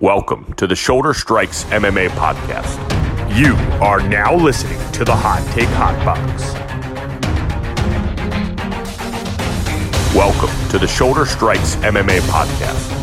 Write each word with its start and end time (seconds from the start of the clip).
Welcome 0.00 0.52
to 0.52 0.68
the 0.68 0.76
Shoulder 0.76 1.12
Strikes 1.12 1.64
MMA 1.64 2.10
podcast. 2.10 2.78
You 3.36 3.54
are 3.82 4.00
now 4.00 4.32
listening 4.32 4.78
to 4.92 5.04
the 5.04 5.12
Hot 5.12 5.44
Take 5.52 5.66
Hot 5.70 5.96
Box. 6.04 6.54
Welcome 10.14 10.68
to 10.70 10.78
the 10.78 10.86
Shoulder 10.86 11.26
Strikes 11.26 11.74
MMA 11.76 12.20
podcast. 12.28 12.94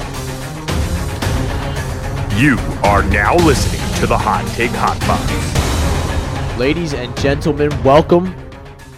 You 2.40 2.58
are 2.86 3.04
now 3.04 3.36
listening 3.36 3.82
to 4.00 4.08
the 4.08 4.18
Hot 4.18 4.48
Take 4.56 4.72
Hot 4.72 4.98
Box. 5.02 6.58
Ladies 6.58 6.94
and 6.94 7.14
gentlemen, 7.18 7.72
welcome 7.84 8.34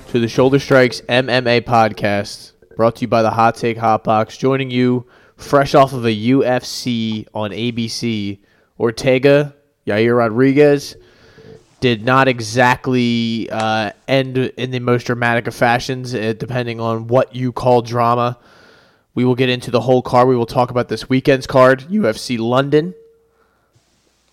to 0.10 0.20
the 0.20 0.28
Shoulder 0.28 0.60
Strikes 0.60 1.02
MMA 1.10 1.62
podcast, 1.62 2.52
brought 2.76 2.98
to 2.98 3.02
you 3.02 3.08
by 3.08 3.24
the 3.24 3.32
Hot 3.32 3.56
Take 3.56 3.78
Hot 3.80 4.04
Box. 4.04 4.38
Joining 4.38 4.70
you 4.70 5.08
fresh 5.38 5.76
off 5.76 5.94
of 5.94 6.06
a 6.06 6.16
UFC 6.16 7.28
on 7.34 7.52
ABC, 7.52 8.40
Ortega, 8.80 9.56
Yair 9.86 10.18
Rodriguez 10.18 10.98
did 11.80 12.04
not 12.04 12.28
exactly 12.28 13.48
uh, 13.52 13.92
end 14.08 14.38
in 14.38 14.72
the 14.72 14.80
most 14.80 15.06
dramatic 15.06 15.48
of 15.48 15.54
fashions, 15.54 16.14
uh, 16.14 16.34
depending 16.38 16.80
on 16.80 17.08
what 17.08 17.36
you 17.36 17.52
call 17.52 17.82
drama. 17.82 18.38
We 19.14 19.26
will 19.26 19.36
get 19.36 19.50
into 19.50 19.72
the 19.72 19.82
whole 19.82 20.02
card. 20.02 20.28
We 20.28 20.36
will 20.36 20.46
talk 20.46 20.72
about 20.72 20.90
this 20.90 21.08
weekend's 21.10 21.48
card, 21.48 21.82
UFC 21.82 22.40
London. 22.40 22.94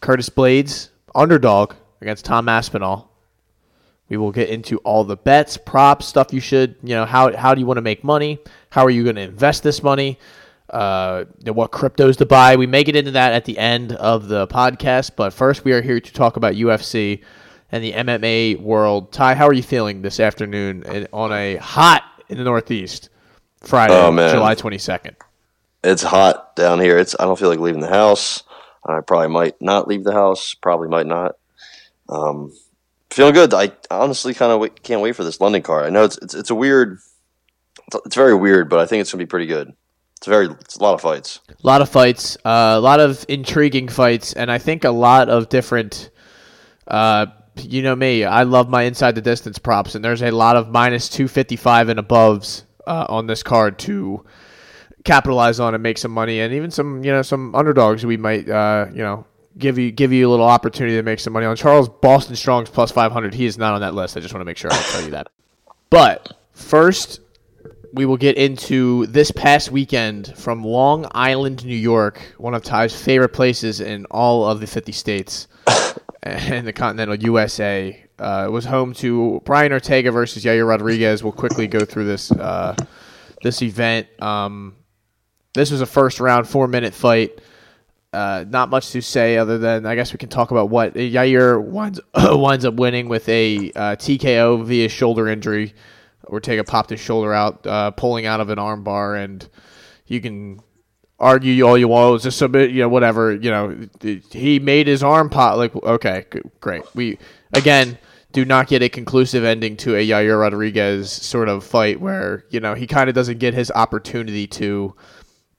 Curtis 0.00 0.28
Blaydes, 0.28 0.88
underdog 1.14 1.74
against 2.00 2.24
Tom 2.26 2.48
Aspinall. 2.48 3.10
We 4.10 4.18
will 4.18 4.32
get 4.32 4.50
into 4.50 4.76
all 4.78 5.04
the 5.04 5.16
bets, 5.16 5.56
props, 5.56 6.06
stuff 6.06 6.32
you 6.32 6.40
should, 6.40 6.76
you 6.82 6.94
know, 6.94 7.06
how, 7.06 7.34
how 7.34 7.54
do 7.54 7.60
you 7.60 7.66
want 7.66 7.78
to 7.78 7.82
make 7.82 8.04
money? 8.04 8.38
How 8.68 8.84
are 8.84 8.90
you 8.90 9.02
going 9.02 9.16
to 9.16 9.22
invest 9.22 9.62
this 9.62 9.82
money? 9.82 10.18
Uh, 10.70 11.24
what 11.46 11.70
cryptos 11.70 12.16
to 12.16 12.26
buy. 12.26 12.56
We 12.56 12.66
may 12.66 12.84
get 12.84 12.96
into 12.96 13.12
that 13.12 13.32
at 13.32 13.44
the 13.44 13.58
end 13.58 13.92
of 13.92 14.28
the 14.28 14.46
podcast, 14.46 15.12
but 15.16 15.32
first 15.32 15.64
we 15.64 15.72
are 15.72 15.82
here 15.82 16.00
to 16.00 16.12
talk 16.12 16.36
about 16.36 16.54
UFC 16.54 17.22
and 17.70 17.82
the 17.84 17.92
MMA 17.92 18.60
world. 18.60 19.12
Ty, 19.12 19.34
how 19.34 19.46
are 19.46 19.52
you 19.52 19.62
feeling 19.62 20.02
this 20.02 20.20
afternoon 20.20 21.06
on 21.12 21.32
a 21.32 21.56
hot 21.56 22.02
in 22.28 22.38
the 22.38 22.44
Northeast 22.44 23.08
Friday, 23.60 23.94
Oh, 23.94 24.10
man. 24.10 24.30
July 24.34 24.54
twenty 24.54 24.78
second? 24.78 25.16
It's 25.82 26.02
hot 26.02 26.56
down 26.56 26.80
here. 26.80 26.98
It's 26.98 27.14
I 27.18 27.24
don't 27.24 27.38
feel 27.38 27.48
like 27.50 27.58
leaving 27.60 27.80
the 27.80 27.88
house. 27.88 28.42
I 28.86 29.00
probably 29.00 29.28
might 29.28 29.60
not 29.60 29.88
leave 29.88 30.04
the 30.04 30.12
house. 30.12 30.54
Probably 30.54 30.88
might 30.88 31.06
not. 31.06 31.36
Um, 32.08 32.52
feeling 33.10 33.34
good. 33.34 33.52
I 33.54 33.72
honestly 33.90 34.34
kind 34.34 34.52
of 34.52 34.56
w- 34.56 34.72
can't 34.82 35.00
wait 35.00 35.16
for 35.16 35.24
this 35.24 35.40
London 35.40 35.62
card. 35.62 35.84
I 35.84 35.90
know 35.90 36.04
it's 36.04 36.18
it's, 36.18 36.34
it's 36.34 36.50
a 36.50 36.54
weird. 36.54 36.98
It's, 37.86 37.96
it's 38.06 38.14
very 38.14 38.34
weird, 38.34 38.68
but 38.70 38.78
I 38.78 38.86
think 38.86 39.00
it's 39.02 39.12
gonna 39.12 39.22
be 39.22 39.26
pretty 39.26 39.46
good. 39.46 39.72
It's 40.24 40.28
very. 40.30 40.46
It's 40.46 40.76
a 40.76 40.82
lot 40.82 40.94
of 40.94 41.02
fights. 41.02 41.40
A 41.50 41.66
lot 41.66 41.82
of 41.82 41.90
fights, 41.90 42.38
uh, 42.46 42.72
a 42.76 42.80
lot 42.80 42.98
of 42.98 43.26
intriguing 43.28 43.88
fights, 43.88 44.32
and 44.32 44.50
I 44.50 44.56
think 44.56 44.84
a 44.84 44.90
lot 44.90 45.28
of 45.28 45.50
different. 45.50 46.08
Uh, 46.88 47.26
you 47.58 47.82
know 47.82 47.94
me, 47.94 48.24
I 48.24 48.44
love 48.44 48.70
my 48.70 48.84
inside 48.84 49.16
the 49.16 49.20
distance 49.20 49.58
props, 49.58 49.94
and 49.94 50.02
there's 50.02 50.22
a 50.22 50.30
lot 50.30 50.56
of 50.56 50.70
minus 50.70 51.10
two 51.10 51.28
fifty 51.28 51.56
five 51.56 51.90
and 51.90 52.00
aboves 52.00 52.62
uh, 52.86 53.04
on 53.10 53.26
this 53.26 53.42
card 53.42 53.78
to 53.80 54.24
capitalize 55.04 55.60
on 55.60 55.74
and 55.74 55.82
make 55.82 55.98
some 55.98 56.12
money, 56.12 56.40
and 56.40 56.54
even 56.54 56.70
some 56.70 57.04
you 57.04 57.12
know 57.12 57.20
some 57.20 57.54
underdogs 57.54 58.06
we 58.06 58.16
might 58.16 58.48
uh, 58.48 58.86
you 58.92 59.02
know 59.02 59.26
give 59.58 59.76
you 59.76 59.92
give 59.92 60.10
you 60.10 60.26
a 60.26 60.30
little 60.30 60.46
opportunity 60.46 60.96
to 60.96 61.02
make 61.02 61.20
some 61.20 61.34
money 61.34 61.44
on. 61.44 61.54
Charles 61.54 61.90
Boston 61.90 62.34
Strong's 62.34 62.70
plus 62.70 62.90
five 62.90 63.12
hundred. 63.12 63.34
He 63.34 63.44
is 63.44 63.58
not 63.58 63.74
on 63.74 63.82
that 63.82 63.94
list. 63.94 64.16
I 64.16 64.20
just 64.20 64.32
want 64.32 64.40
to 64.40 64.46
make 64.46 64.56
sure 64.56 64.72
I 64.72 64.76
tell 64.76 65.04
you 65.04 65.10
that. 65.10 65.26
But 65.90 66.32
first, 66.52 67.20
we 67.94 68.06
will 68.06 68.16
get 68.16 68.36
into 68.36 69.06
this 69.06 69.30
past 69.30 69.70
weekend 69.70 70.36
from 70.36 70.64
Long 70.64 71.06
Island, 71.12 71.64
New 71.64 71.76
York, 71.76 72.20
one 72.38 72.52
of 72.54 72.62
Ty's 72.62 72.94
favorite 72.94 73.28
places 73.30 73.80
in 73.80 74.04
all 74.06 74.44
of 74.44 74.60
the 74.60 74.66
50 74.66 74.90
states 74.90 75.46
and 76.22 76.66
the 76.66 76.72
continental 76.72 77.14
USA. 77.16 78.00
Uh, 78.16 78.48
was 78.50 78.64
home 78.64 78.92
to 78.94 79.42
Brian 79.44 79.72
Ortega 79.72 80.12
versus 80.12 80.44
Yair 80.44 80.66
Rodriguez. 80.68 81.24
We'll 81.24 81.32
quickly 81.32 81.66
go 81.66 81.84
through 81.84 82.04
this 82.04 82.30
uh, 82.30 82.76
this 83.42 83.60
event. 83.60 84.06
Um, 84.22 84.76
this 85.52 85.72
was 85.72 85.80
a 85.80 85.86
first 85.86 86.20
round 86.20 86.48
four 86.48 86.68
minute 86.68 86.94
fight. 86.94 87.40
Uh, 88.12 88.44
not 88.48 88.70
much 88.70 88.90
to 88.92 89.00
say 89.00 89.36
other 89.36 89.58
than 89.58 89.84
I 89.84 89.96
guess 89.96 90.12
we 90.12 90.18
can 90.18 90.28
talk 90.28 90.52
about 90.52 90.70
what 90.70 90.94
Yair 90.94 91.60
winds, 91.60 91.98
winds 92.14 92.64
up 92.64 92.74
winning 92.74 93.08
with 93.08 93.28
a 93.28 93.72
uh, 93.72 93.96
TKO 93.96 94.64
via 94.64 94.88
shoulder 94.88 95.26
injury. 95.26 95.74
Ortega 96.26 96.64
popped 96.64 96.90
his 96.90 97.00
shoulder 97.00 97.32
out, 97.32 97.66
uh, 97.66 97.90
pulling 97.92 98.26
out 98.26 98.40
of 98.40 98.50
an 98.50 98.58
armbar, 98.58 99.22
and 99.22 99.46
you 100.06 100.20
can 100.20 100.60
argue 101.18 101.64
all 101.66 101.78
you 101.78 101.88
want. 101.88 102.08
It 102.08 102.12
was 102.12 102.22
just 102.24 102.42
a 102.42 102.48
bit, 102.48 102.70
you 102.70 102.80
know, 102.80 102.88
whatever. 102.88 103.32
You 103.32 103.50
know, 103.50 103.86
he 104.30 104.58
made 104.58 104.86
his 104.86 105.02
arm 105.02 105.30
pop. 105.30 105.56
Like, 105.56 105.74
okay, 105.76 106.26
great. 106.60 106.82
We 106.94 107.18
again 107.52 107.98
do 108.32 108.44
not 108.44 108.66
get 108.66 108.82
a 108.82 108.88
conclusive 108.88 109.44
ending 109.44 109.76
to 109.78 109.94
a 109.94 110.06
Yair 110.06 110.40
Rodriguez 110.40 111.10
sort 111.10 111.48
of 111.48 111.64
fight 111.64 112.00
where 112.00 112.44
you 112.50 112.60
know 112.60 112.74
he 112.74 112.86
kind 112.86 113.08
of 113.08 113.14
doesn't 113.14 113.38
get 113.38 113.54
his 113.54 113.70
opportunity 113.70 114.46
to 114.48 114.94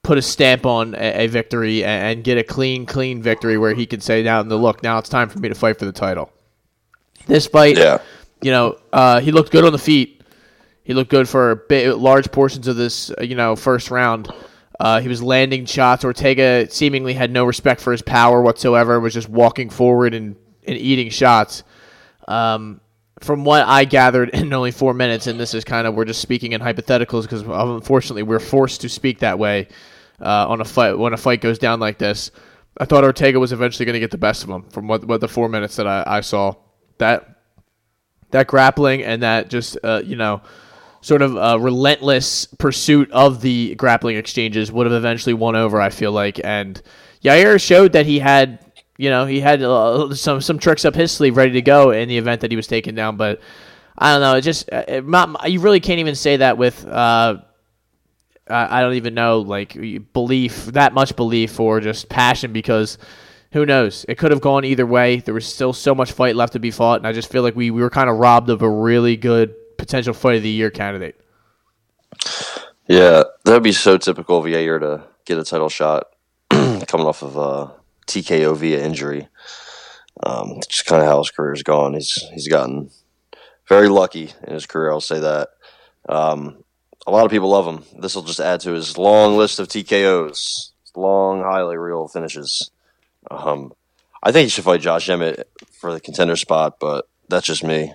put 0.03 0.18
a 0.18 0.22
stamp 0.22 0.66
on 0.66 0.94
a, 0.94 1.24
a 1.26 1.28
victory 1.28 1.84
and, 1.84 2.03
and 2.18 2.24
get 2.24 2.38
a 2.38 2.44
clean, 2.44 2.86
clean 2.86 3.24
victory 3.24 3.58
where 3.58 3.74
he 3.74 3.86
can 3.86 4.02
say, 4.02 4.22
"Now, 4.24 4.44
the 4.44 4.58
look, 4.58 4.84
now 4.84 4.97
it's 5.00 5.09
time 5.09 5.30
for 5.30 5.40
me 5.40 5.50
to 5.50 5.56
fight 5.56 5.80
for 5.80 5.86
the 5.86 5.92
title." 5.92 6.32
This 7.28 7.47
fight, 7.47 7.78
Yeah. 7.78 8.00
you 8.42 8.52
know, 8.52 8.78
uh, 8.94 9.20
he 9.20 9.32
looked 9.32 9.52
good 9.52 9.66
on 9.66 9.72
the 9.72 9.80
feet. 9.80 10.15
He 10.85 10.94
looked 10.94 11.09
good 11.09 11.28
for 11.28 11.56
big, 11.68 11.91
large 11.96 12.31
portions 12.31 12.68
of 12.68 12.78
this, 12.78 13.09
uh, 13.09 13.23
you 13.23 13.35
know, 13.35 13.56
first 13.56 13.90
round. 13.91 14.31
Uh, 14.79 15.01
he 15.01 15.07
was 15.07 15.22
landing 15.22 15.66
shots. 15.66 16.06
Ortega 16.06 16.69
seemingly 16.69 17.13
had 17.13 17.31
no 17.31 17.44
respect 17.44 17.81
for 17.81 17.91
his 17.91 18.03
power 18.03 18.41
whatsoever. 18.41 19.00
Was 19.00 19.13
just 19.13 19.28
walking 19.28 19.72
forward 19.72 20.13
and, 20.13 20.35
and 20.66 20.78
eating 20.78 21.09
shots. 21.09 21.63
Um, 22.28 22.81
from 23.19 23.46
what 23.46 23.68
I 23.68 23.85
gathered 23.85 24.29
in 24.34 24.53
only 24.53 24.72
four 24.72 24.94
minutes, 24.94 25.25
and 25.25 25.40
this 25.40 25.56
is 25.56 25.63
kind 25.63 25.88
of 25.88 25.96
we're 25.96 26.06
just 26.06 26.22
speaking 26.22 26.51
in 26.51 26.62
hypotheticals 26.62 27.23
because 27.23 27.41
unfortunately 27.41 28.23
we're 28.23 28.40
forced 28.40 28.81
to 28.81 28.90
speak 28.90 29.19
that 29.19 29.40
way 29.40 29.67
uh, 30.22 30.47
on 30.47 30.62
a 30.62 30.66
fight 30.66 30.94
when 30.94 31.13
a 31.13 31.17
fight 31.17 31.41
goes 31.41 31.57
down 31.57 31.79
like 31.79 31.97
this. 31.97 32.29
I 32.78 32.85
thought 32.85 33.03
Ortega 33.03 33.40
was 33.40 33.53
eventually 33.53 33.85
going 33.85 33.94
to 33.94 34.00
get 34.00 34.12
the 34.12 34.19
best 34.19 34.44
of 34.44 34.50
him 34.50 34.63
from 34.69 34.88
what, 34.88 35.03
what 35.06 35.19
the 35.19 35.28
four 35.28 35.50
minutes 35.50 35.78
that 35.78 35.88
I, 35.88 36.03
I 36.06 36.22
saw. 36.22 36.53
That 37.00 37.31
that 38.31 38.47
grappling 38.47 39.03
and 39.03 39.23
that 39.23 39.50
just 39.50 39.78
uh, 39.84 40.02
you 40.06 40.16
know 40.16 40.41
sort 41.05 41.21
of 41.21 41.38
uh, 41.38 41.59
relentless 41.59 42.45
pursuit 42.57 43.11
of 43.11 43.39
the 43.39 43.75
grappling 43.75 44.17
exchanges 44.17 44.71
would 44.71 44.88
have 44.88 44.93
eventually 44.93 45.35
won 45.35 45.55
over. 45.55 45.79
I 45.79 45.91
feel 45.91 46.11
like, 46.11 46.39
and 46.43 46.81
Yair 47.23 47.61
showed 47.61 47.91
that 47.91 48.07
he 48.07 48.17
had 48.17 48.59
you 48.97 49.11
know 49.11 49.27
he 49.27 49.39
had 49.39 49.61
uh, 49.61 50.16
some 50.16 50.41
some 50.41 50.57
tricks 50.57 50.83
up 50.83 50.95
his 50.95 51.11
sleeve 51.11 51.38
ready 51.38 51.51
to 51.51 51.61
go 51.61 51.91
in 51.91 52.09
the 52.09 52.17
event 52.17 52.41
that 52.41 52.49
he 52.51 52.57
was 52.57 52.67
taken 52.67 52.95
down, 52.95 53.17
but. 53.17 53.41
I 53.97 54.11
don't 54.11 54.19
know. 54.19 54.35
It 54.35 54.41
just 54.41 54.69
uh, 54.73 54.83
it, 54.89 55.07
not, 55.07 55.49
you 55.49 55.61
really 55.61 55.79
can't 55.79 56.01
even 56.01 56.16
say 56.16 56.35
that 56.35 56.57
with 56.57 56.85
uh, 56.85 57.37
I 58.49 58.79
I 58.79 58.81
don't 58.81 58.95
even 58.95 59.13
know 59.13 59.39
like 59.39 59.73
belief 60.11 60.66
that 60.66 60.93
much 60.93 61.16
belief 61.16 61.57
or 61.61 61.79
just 61.79 62.09
passion 62.09 62.51
because 62.51 62.97
who 63.53 63.66
knows? 63.66 64.05
It 64.09 64.17
could 64.17 64.31
have 64.31 64.41
gone 64.41 64.66
either 64.66 64.85
way. 64.85 65.22
There 65.22 65.33
was 65.33 65.45
still 65.45 65.72
so 65.72 65.95
much 65.95 66.11
fight 66.11 66.35
left 66.35 66.51
to 66.53 66.59
be 66.59 66.72
fought, 66.72 66.99
and 66.99 67.07
I 67.07 67.13
just 67.13 67.31
feel 67.31 67.41
like 67.41 67.55
we, 67.55 67.72
we 67.72 67.81
were 67.81 67.89
kind 67.89 68.09
of 68.09 68.17
robbed 68.17 68.49
of 68.49 68.61
a 68.61 68.69
really 68.69 69.16
good 69.16 69.55
potential 69.78 70.13
fight 70.13 70.38
of 70.38 70.44
the 70.44 70.50
year 70.50 70.69
candidate. 70.69 71.19
Yeah, 72.88 73.24
that'd 73.44 73.63
be 73.63 73.72
so 73.72 73.97
typical 73.97 74.38
of 74.38 74.46
Yair 74.46 74.80
to 74.80 75.03
get 75.25 75.38
a 75.38 75.44
title 75.44 75.69
shot 75.69 76.08
coming 76.50 77.08
off 77.08 77.24
of 77.24 77.36
a 77.36 77.74
TKO 78.08 78.56
via 78.56 78.84
injury. 78.84 79.28
Um, 80.24 80.59
just 80.69 80.85
kind 80.85 81.02
of 81.02 81.08
how 81.08 81.18
his 81.18 81.31
career's 81.31 81.64
gone. 81.64 81.94
He's 81.94 82.14
he's 82.34 82.47
gotten 82.47 82.90
very 83.68 83.90
lucky 83.90 84.31
in 84.44 84.53
his 84.53 84.66
career. 84.66 84.91
I'll 84.91 85.02
say 85.02 85.19
that. 85.19 85.50
Um, 86.08 86.64
a 87.08 87.12
lot 87.12 87.25
of 87.25 87.31
people 87.31 87.50
love 87.50 87.68
him. 87.68 87.84
This 88.00 88.16
will 88.16 88.24
just 88.24 88.40
add 88.40 88.62
to 88.62 88.72
his 88.72 88.97
long 88.97 89.38
list 89.38 89.59
of 89.59 89.68
TKOs, 89.68 90.72
long 90.96 91.41
highly 91.41 91.78
real 91.78 92.08
finishes. 92.08 92.72
Um, 93.30 93.74
I 94.23 94.32
think 94.32 94.46
he 94.46 94.49
should 94.49 94.64
fight 94.64 94.82
Josh 94.82 95.09
Emmett 95.09 95.47
for 95.72 95.94
the 95.94 95.99
contender 95.99 96.35
spot, 96.35 96.79
but 96.79 97.08
that's 97.29 97.46
just 97.46 97.64
me. 97.64 97.94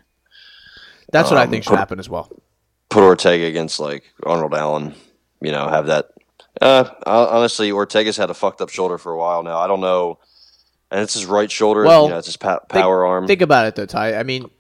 That's 1.13 1.31
what 1.31 1.39
I 1.39 1.45
Um, 1.45 1.51
think 1.51 1.65
should 1.65 1.71
put- 1.71 1.79
happen 1.79 1.99
as 1.99 2.09
well. 2.09 2.31
Put 2.89 3.03
Ortega 3.05 3.45
against 3.47 3.79
like 3.81 4.03
Arnold 4.25 4.55
Allen, 4.55 4.95
you 5.41 5.53
know, 5.53 5.69
have 5.69 5.87
that. 5.87 6.09
Uh, 6.61 6.85
honestly, 7.07 7.71
Ortega's 7.71 8.17
had 8.17 8.31
a 8.31 8.35
fucked 8.35 8.61
up 8.61 8.69
shoulder 8.69 8.99
for 8.99 9.13
a 9.13 9.17
while 9.19 9.43
now. 9.45 9.59
I 9.59 9.67
don't 9.69 9.81
know, 9.81 10.19
and 10.91 11.01
it's 11.01 11.15
his 11.15 11.25
right 11.27 11.51
shoulder. 11.51 11.85
Well, 11.85 12.05
you 12.05 12.11
know, 12.11 12.19
it's 12.19 12.27
his 12.27 12.37
pa- 12.37 12.59
power 12.69 13.07
arm. 13.07 13.27
Think 13.29 13.43
about 13.43 13.67
it 13.67 13.77
though, 13.77 13.87
Ty. 13.87 14.17
I 14.17 14.25
mean, 14.25 14.51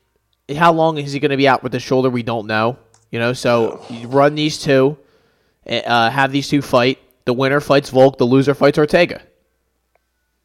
how 0.56 0.72
long 0.72 0.96
is 0.98 1.12
he 1.12 1.18
going 1.18 1.32
to 1.32 1.36
be 1.36 1.48
out 1.48 1.62
with 1.64 1.72
the 1.72 1.80
shoulder? 1.80 2.08
We 2.08 2.22
don't 2.22 2.46
know. 2.46 2.78
You 3.10 3.18
know, 3.18 3.32
so 3.32 3.84
you 3.90 4.06
run 4.06 4.36
these 4.36 4.58
two, 4.58 4.96
uh, 5.68 6.10
have 6.10 6.30
these 6.30 6.48
two 6.48 6.62
fight. 6.62 6.98
The 7.24 7.32
winner 7.32 7.60
fights 7.60 7.90
Volk. 7.90 8.18
The 8.18 8.24
loser 8.24 8.54
fights 8.54 8.78
Ortega. 8.78 9.20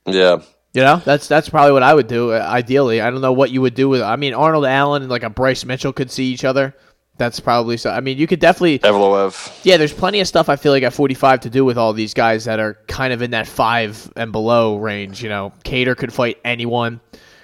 yeah, 0.07 0.37
You 0.75 0.81
know, 0.81 0.97
that's 0.97 1.27
that's 1.27 1.47
probably 1.49 1.71
what 1.71 1.83
I 1.83 1.93
would 1.93 2.07
do. 2.07 2.33
uh, 2.33 2.39
Ideally, 2.39 2.99
I 3.01 3.09
don't 3.09 3.21
know 3.21 3.31
what 3.33 3.49
you 3.49 3.61
would 3.61 3.75
do 3.75 3.87
with. 3.87 4.01
I 4.01 4.17
mean, 4.17 4.33
Arnold 4.33 4.65
Allen 4.65 5.03
and 5.03 5.09
like 5.09 5.23
a 5.23 5.29
Bryce 5.29 5.63
Mitchell 5.65 5.93
could 5.93 6.11
see 6.11 6.25
each 6.25 6.43
other. 6.43 6.75
That's 7.17 7.39
probably 7.39 7.77
so. 7.77 7.89
I 7.91 8.01
mean, 8.01 8.17
you 8.17 8.27
could 8.27 8.41
definitely. 8.41 8.79
Evloev. 8.79 9.61
Yeah, 9.63 9.77
there's 9.77 9.93
plenty 9.93 10.19
of 10.19 10.27
stuff 10.27 10.49
I 10.49 10.57
feel 10.57 10.73
like 10.73 10.83
at 10.83 10.93
45 10.93 11.39
to 11.41 11.49
do 11.49 11.63
with 11.63 11.77
all 11.77 11.93
these 11.93 12.13
guys 12.13 12.43
that 12.43 12.59
are 12.59 12.77
kind 12.89 13.13
of 13.13 13.21
in 13.21 13.31
that 13.31 13.47
five 13.47 14.11
and 14.17 14.33
below 14.33 14.75
range. 14.75 15.23
You 15.23 15.29
know, 15.29 15.53
Kattar 15.63 15.95
could 15.95 16.11
fight 16.11 16.39
anyone. 16.43 16.99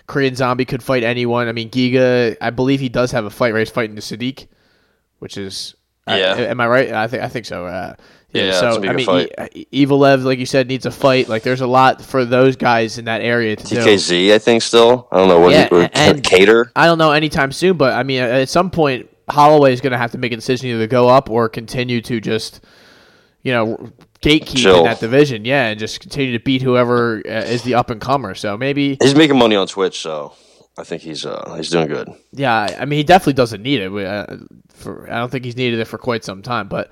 Korean 0.08 0.36
Zombie 0.36 0.66
could 0.66 0.84
fight 0.84 1.04
anyone. 1.04 1.48
I 1.48 1.54
mean, 1.54 1.70
Giga, 1.70 2.36
I 2.42 2.50
believe 2.50 2.82
he 2.82 2.90
does 2.90 3.12
have 3.14 3.24
a 3.24 3.30
fight 3.30 3.54
race 3.54 3.70
fighting 3.70 3.96
the 3.96 4.02
Sadiq, 4.02 4.48
which 5.20 5.38
is. 5.38 5.74
Yeah. 6.06 6.34
Uh, 6.38 6.42
am 6.42 6.60
I 6.60 6.68
right? 6.68 6.92
I 6.92 7.08
think 7.08 7.24
I 7.24 7.30
think 7.30 7.46
so. 7.46 7.66
Uh, 7.66 7.96
yeah, 8.34 8.44
Yeah, 8.46 8.52
so 8.60 8.82
gonna 8.82 8.96
be 8.96 9.04
a 9.06 9.10
I 9.12 9.16
mean. 9.18 9.28
E- 9.54 9.68
Evil 9.72 9.98
like 10.00 10.40
you 10.40 10.46
said, 10.46 10.68
needs 10.68 10.86
a 10.86 10.92
fight. 10.92 11.28
Like, 11.30 11.44
there's 11.44 11.62
a 11.62 11.68
lot 11.68 12.02
for 12.02 12.24
those 12.26 12.56
guys 12.56 12.98
in 12.98 13.06
that 13.06 13.22
area 13.22 13.56
to 13.56 13.64
do. 13.68 13.76
TKZ, 13.78 14.34
I 14.34 14.40
think 14.40 14.62
still. 14.62 15.08
I 15.12 15.18
don't 15.18 15.28
know 15.28 15.40
what 15.40 15.52
Yeah, 15.52 15.68
he, 15.70 15.90
and- 15.94 16.24
Kattar. 16.24 16.72
I 16.76 16.86
don't 16.86 16.98
know 16.98 17.12
anytime 17.12 17.52
soon, 17.52 17.78
but 17.78 17.94
I 17.94 18.04
mean, 18.04 18.22
at 18.22 18.50
some 18.50 18.70
point, 18.72 19.10
Holloway 19.30 19.74
is 19.74 19.82
going 19.82 19.92
to 19.92 19.98
have 19.98 20.12
to 20.12 20.18
make 20.18 20.32
a 20.32 20.36
decision 20.36 20.70
either 20.70 20.80
to 20.80 20.88
go 20.88 21.08
up 21.10 21.30
or 21.30 21.48
continue 21.50 22.02
to 22.02 22.20
just, 22.20 22.62
you 23.44 23.52
know, 23.54 23.90
gatekeep 24.22 24.78
in 24.78 24.84
that 24.84 25.00
division. 25.00 25.46
Yeah, 25.46 25.68
and 25.68 25.80
just 25.80 26.00
continue 26.00 26.38
to 26.38 26.44
beat 26.44 26.62
whoever 26.62 27.22
uh, 27.26 27.30
is 27.46 27.64
the 27.64 27.76
up 27.76 27.90
and 27.90 28.00
comer. 28.02 28.36
So 28.36 28.58
maybe, 28.58 28.98
He's 29.02 29.16
making 29.16 29.38
money 29.38 29.56
on 29.56 29.68
Twitch, 29.68 30.00
so 30.00 30.34
I 30.78 30.84
think 30.84 31.02
he's 31.02 31.26
uh 31.26 31.54
he's 31.58 31.70
doing 31.70 31.88
good. 31.88 32.10
yeah, 32.32 32.78
I 32.80 32.86
mean, 32.86 32.98
he 32.98 33.04
definitely 33.04 33.34
doesn't 33.34 33.62
need 33.62 33.82
it. 33.82 33.90
We, 33.90 34.06
Uh, 34.06 34.26
for 34.74 35.10
I 35.12 35.20
don't 35.20 35.30
think 35.32 35.46
he's 35.46 35.58
needed 35.58 35.80
it 35.80 35.86
for 35.86 35.98
quite 35.98 36.24
some 36.24 36.42
time, 36.42 36.68
but. 36.68 36.92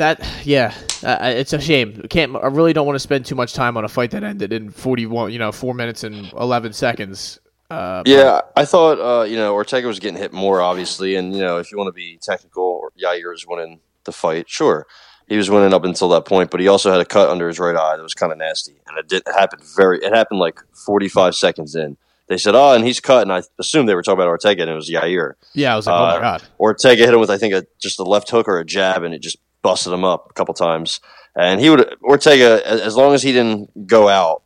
That 0.00 0.26
yeah, 0.44 0.72
uh, 1.04 1.18
it's 1.36 1.52
a 1.52 1.60
shame. 1.60 2.06
Can't 2.08 2.34
I 2.34 2.46
really 2.46 2.72
don't 2.72 2.86
want 2.86 2.96
to 2.96 3.00
spend 3.00 3.26
too 3.26 3.34
much 3.34 3.52
time 3.52 3.76
on 3.76 3.84
a 3.84 3.88
fight 3.88 4.12
that 4.12 4.24
ended 4.24 4.50
in 4.50 4.70
forty 4.70 5.04
one, 5.04 5.30
you 5.30 5.38
know, 5.38 5.52
four 5.52 5.74
minutes 5.74 6.04
and 6.04 6.32
eleven 6.32 6.72
seconds. 6.72 7.38
Uh, 7.70 8.02
Yeah, 8.06 8.40
I 8.56 8.64
thought 8.64 8.98
uh, 8.98 9.24
you 9.24 9.36
know 9.36 9.52
Ortega 9.52 9.86
was 9.86 9.98
getting 10.00 10.16
hit 10.18 10.32
more, 10.32 10.62
obviously, 10.62 11.16
and 11.16 11.34
you 11.36 11.42
know 11.42 11.58
if 11.58 11.70
you 11.70 11.76
want 11.76 11.88
to 11.88 11.92
be 11.92 12.18
technical, 12.22 12.88
Yair 12.98 13.30
was 13.30 13.46
winning 13.46 13.80
the 14.04 14.12
fight. 14.12 14.48
Sure, 14.48 14.86
he 15.28 15.36
was 15.36 15.50
winning 15.50 15.74
up 15.74 15.84
until 15.84 16.08
that 16.08 16.24
point, 16.24 16.50
but 16.50 16.60
he 16.60 16.68
also 16.68 16.90
had 16.90 17.02
a 17.02 17.04
cut 17.04 17.28
under 17.28 17.46
his 17.46 17.58
right 17.58 17.76
eye 17.76 17.96
that 17.98 18.02
was 18.02 18.14
kind 18.14 18.32
of 18.32 18.38
nasty, 18.38 18.80
and 18.88 18.96
it 18.96 19.06
did 19.06 19.22
it 19.26 19.32
happened 19.38 19.62
very. 19.76 19.98
It 19.98 20.14
happened 20.14 20.40
like 20.40 20.60
forty 20.72 21.08
five 21.10 21.34
seconds 21.34 21.74
in. 21.74 21.98
They 22.26 22.38
said, 22.38 22.54
"Oh, 22.54 22.72
and 22.72 22.86
he's 22.86 23.00
cut," 23.00 23.20
and 23.20 23.32
I 23.32 23.42
assumed 23.58 23.86
they 23.86 23.94
were 23.94 24.02
talking 24.02 24.18
about 24.18 24.28
Ortega, 24.28 24.62
and 24.62 24.70
it 24.70 24.74
was 24.74 24.88
Yair. 24.88 25.34
yeah, 25.52 25.74
I 25.74 25.76
was 25.76 25.86
like, 25.86 26.00
oh 26.00 26.04
Uh, 26.04 26.14
my 26.14 26.20
god. 26.20 26.42
Ortega 26.58 27.04
hit 27.04 27.12
him 27.12 27.20
with 27.20 27.28
I 27.30 27.36
think 27.36 27.52
a, 27.52 27.66
just 27.78 28.00
a 28.00 28.04
left 28.04 28.30
hook 28.30 28.48
or 28.48 28.58
a 28.60 28.64
jab, 28.64 29.02
and 29.02 29.12
it 29.12 29.18
just 29.20 29.36
busted 29.62 29.92
him 29.92 30.04
up 30.04 30.28
a 30.30 30.32
couple 30.34 30.54
times. 30.54 31.00
And 31.36 31.60
he 31.60 31.70
would 31.70 31.94
Ortega, 32.02 32.66
as 32.66 32.96
long 32.96 33.14
as 33.14 33.22
he 33.22 33.32
didn't 33.32 33.86
go 33.86 34.08
out, 34.08 34.42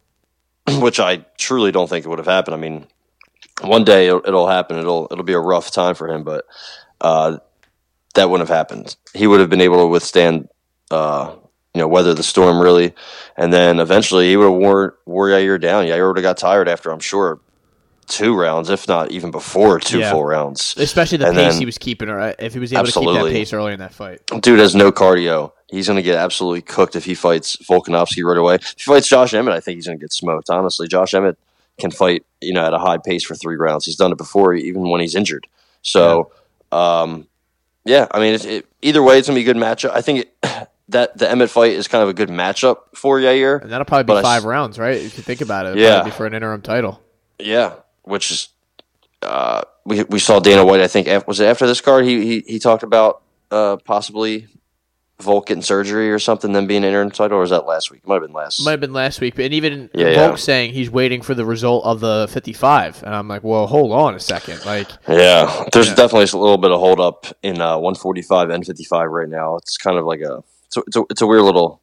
which 0.80 1.00
I 1.00 1.18
truly 1.38 1.72
don't 1.72 1.88
think 1.88 2.04
it 2.04 2.08
would 2.08 2.18
have 2.18 2.26
happened. 2.26 2.54
I 2.54 2.58
mean, 2.58 2.86
one 3.62 3.84
day 3.84 4.08
it'll, 4.08 4.22
it'll 4.26 4.48
happen. 4.48 4.78
It'll 4.78 5.08
it'll 5.10 5.24
be 5.24 5.32
a 5.32 5.38
rough 5.38 5.70
time 5.70 5.94
for 5.94 6.08
him, 6.08 6.24
but 6.24 6.44
uh, 7.00 7.38
that 8.14 8.28
wouldn't 8.28 8.48
have 8.48 8.56
happened. 8.56 8.96
He 9.14 9.26
would 9.26 9.40
have 9.40 9.50
been 9.50 9.60
able 9.60 9.78
to 9.78 9.86
withstand, 9.86 10.48
uh, 10.90 11.34
you 11.72 11.80
know, 11.80 11.88
weather 11.88 12.14
the 12.14 12.22
storm 12.22 12.60
really, 12.60 12.94
and 13.36 13.52
then 13.52 13.80
eventually 13.80 14.28
he 14.28 14.36
would 14.36 14.50
have 14.50 14.60
wore 14.60 14.98
wore 15.06 15.28
Yair 15.28 15.60
down. 15.60 15.86
Yair 15.86 16.08
would 16.08 16.16
have 16.16 16.22
got 16.22 16.36
tired 16.36 16.68
after 16.68 16.90
I'm 16.90 17.00
sure 17.00 17.40
two 18.06 18.34
rounds, 18.36 18.70
if 18.70 18.86
not 18.88 19.10
even 19.10 19.30
before 19.30 19.78
two 19.80 19.98
Yeah. 20.00 20.10
full 20.12 20.24
rounds. 20.24 20.74
Especially 20.78 21.18
the 21.18 21.26
And 21.26 21.36
pace 21.36 21.52
then- 21.52 21.58
he 21.60 21.66
was 21.66 21.78
keeping, 21.78 22.08
or 22.08 22.34
if 22.38 22.52
he 22.52 22.58
was 22.58 22.72
able 22.72 22.84
to 22.86 22.92
keep 22.92 23.04
that 23.14 23.30
pace 23.30 23.52
early 23.52 23.72
in 23.72 23.78
that 23.80 23.92
fight. 23.94 24.20
Dude 24.40 24.58
has 24.58 24.74
no 24.74 24.90
cardio. 24.92 25.52
He's 25.68 25.86
going 25.88 25.96
to 25.96 26.02
get 26.02 26.16
absolutely 26.16 26.62
cooked 26.62 26.94
if 26.96 27.04
he 27.04 27.14
fights 27.14 27.56
Volkanovski 27.68 28.22
right 28.24 28.38
away. 28.38 28.56
If 28.56 28.74
he 28.76 28.84
fights 28.84 29.08
Josh 29.08 29.34
Emmett, 29.34 29.54
I 29.54 29.60
think 29.60 29.76
he's 29.76 29.86
going 29.86 29.98
to 29.98 30.02
get 30.02 30.12
smoked. 30.12 30.48
Honestly, 30.50 30.86
Josh 30.86 31.14
Emmett 31.14 31.36
can 31.80 31.90
fight, 31.90 32.24
you 32.40 32.52
know, 32.52 32.64
at 32.64 32.72
a 32.72 32.78
high 32.78 32.98
pace 32.98 33.24
for 33.24 33.34
three 33.34 33.56
rounds. 33.56 33.84
He's 33.84 33.96
done 33.96 34.12
it 34.12 34.18
before, 34.18 34.54
even 34.54 34.88
when 34.88 35.00
he's 35.00 35.16
injured. 35.16 35.46
So, 35.82 36.30
um, 36.70 37.26
yeah, 37.84 38.06
I 38.12 38.20
mean, 38.20 38.34
it's, 38.34 38.44
it, 38.44 38.66
either 38.82 39.02
way, 39.02 39.18
it's 39.18 39.26
going 39.28 39.36
to 39.38 39.44
be 39.44 39.50
a 39.50 39.52
good 39.52 39.60
matchup. 39.60 39.90
I 39.92 40.00
think 40.00 40.20
it, 40.42 40.68
that 40.90 41.16
the 41.18 41.28
Emmett 41.28 41.50
fight 41.50 41.72
is 41.72 41.88
kind 41.88 42.02
of 42.02 42.08
a 42.08 42.14
good 42.14 42.28
matchup 42.28 42.76
for 42.94 43.18
Yair. 43.18 43.60
And 43.62 43.72
that'll 43.72 43.84
probably 43.86 44.04
be 44.04 44.08
But 44.08 44.18
I 44.18 44.22
five 44.22 44.44
rounds, 44.44 44.78
right? 44.78 44.96
If 44.96 45.16
you 45.16 45.24
think 45.24 45.40
about 45.40 45.66
it, 45.66 45.70
It'll 45.70 45.82
Yeah. 45.82 46.02
be 46.04 46.10
for 46.10 46.26
an 46.26 46.34
interim 46.34 46.60
title. 46.62 47.00
Yeah, 47.40 47.72
which 48.04 48.30
is 48.30 48.48
uh, 49.22 49.62
we 49.84 50.02
we 50.04 50.18
saw 50.18 50.38
Dana 50.40 50.64
White. 50.64 50.80
I 50.80 50.86
think 50.88 51.08
was 51.26 51.40
it 51.40 51.46
after 51.46 51.66
this 51.66 51.80
card 51.80 52.04
he 52.04 52.24
he, 52.24 52.40
he 52.46 52.58
talked 52.58 52.82
about 52.82 53.22
uh, 53.50 53.76
possibly 53.84 54.48
Volk 55.20 55.46
getting 55.46 55.62
surgery 55.62 56.10
or 56.10 56.18
something, 56.18 56.52
then 56.52 56.66
being 56.66 56.82
an 56.82 56.88
interim 56.88 57.10
title, 57.10 57.38
or 57.38 57.42
was 57.42 57.50
that 57.50 57.66
last 57.66 57.90
week? 57.90 58.00
It 58.02 58.08
might 58.08 58.16
have 58.16 58.22
been 58.24 58.32
last. 58.32 58.64
Might 58.64 58.72
have 58.72 58.80
been 58.80 58.92
last 58.92 59.20
week, 59.20 59.36
but 59.36 59.44
and 59.44 59.54
even 59.54 59.88
Yeah, 59.94 60.06
Volk 60.16 60.30
yeah. 60.32 60.36
saying 60.36 60.72
he's 60.74 60.90
waiting 60.90 61.22
for 61.22 61.34
the 61.34 61.44
result 61.44 61.84
of 61.84 62.00
the 62.00 62.26
55, 62.30 63.04
and 63.04 63.14
I'm 63.14 63.28
like, 63.28 63.44
well, 63.44 63.66
hold 63.68 63.92
on 63.92 64.14
a 64.16 64.20
second, 64.20 64.64
like. 64.66 64.88
Yeah, 65.08 65.64
there's 65.72 65.86
Yeah. 65.88 65.94
definitely 65.94 66.24
a 66.36 66.42
little 66.42 66.58
bit 66.58 66.72
of 66.72 66.80
hold 66.80 67.00
up 67.00 67.26
in 67.44 67.60
uh, 67.60 67.78
145 67.78 68.50
and 68.50 68.66
55 68.66 69.08
right 69.10 69.28
now. 69.28 69.56
It's 69.56 69.76
kind 69.78 69.96
of 69.98 70.04
like 70.04 70.20
a 70.20 70.42
it's 70.66 70.76
a, 70.76 70.80
it's 70.88 70.96
a, 70.96 71.02
it's 71.10 71.22
a 71.22 71.26
weird 71.28 71.42
little 71.42 71.80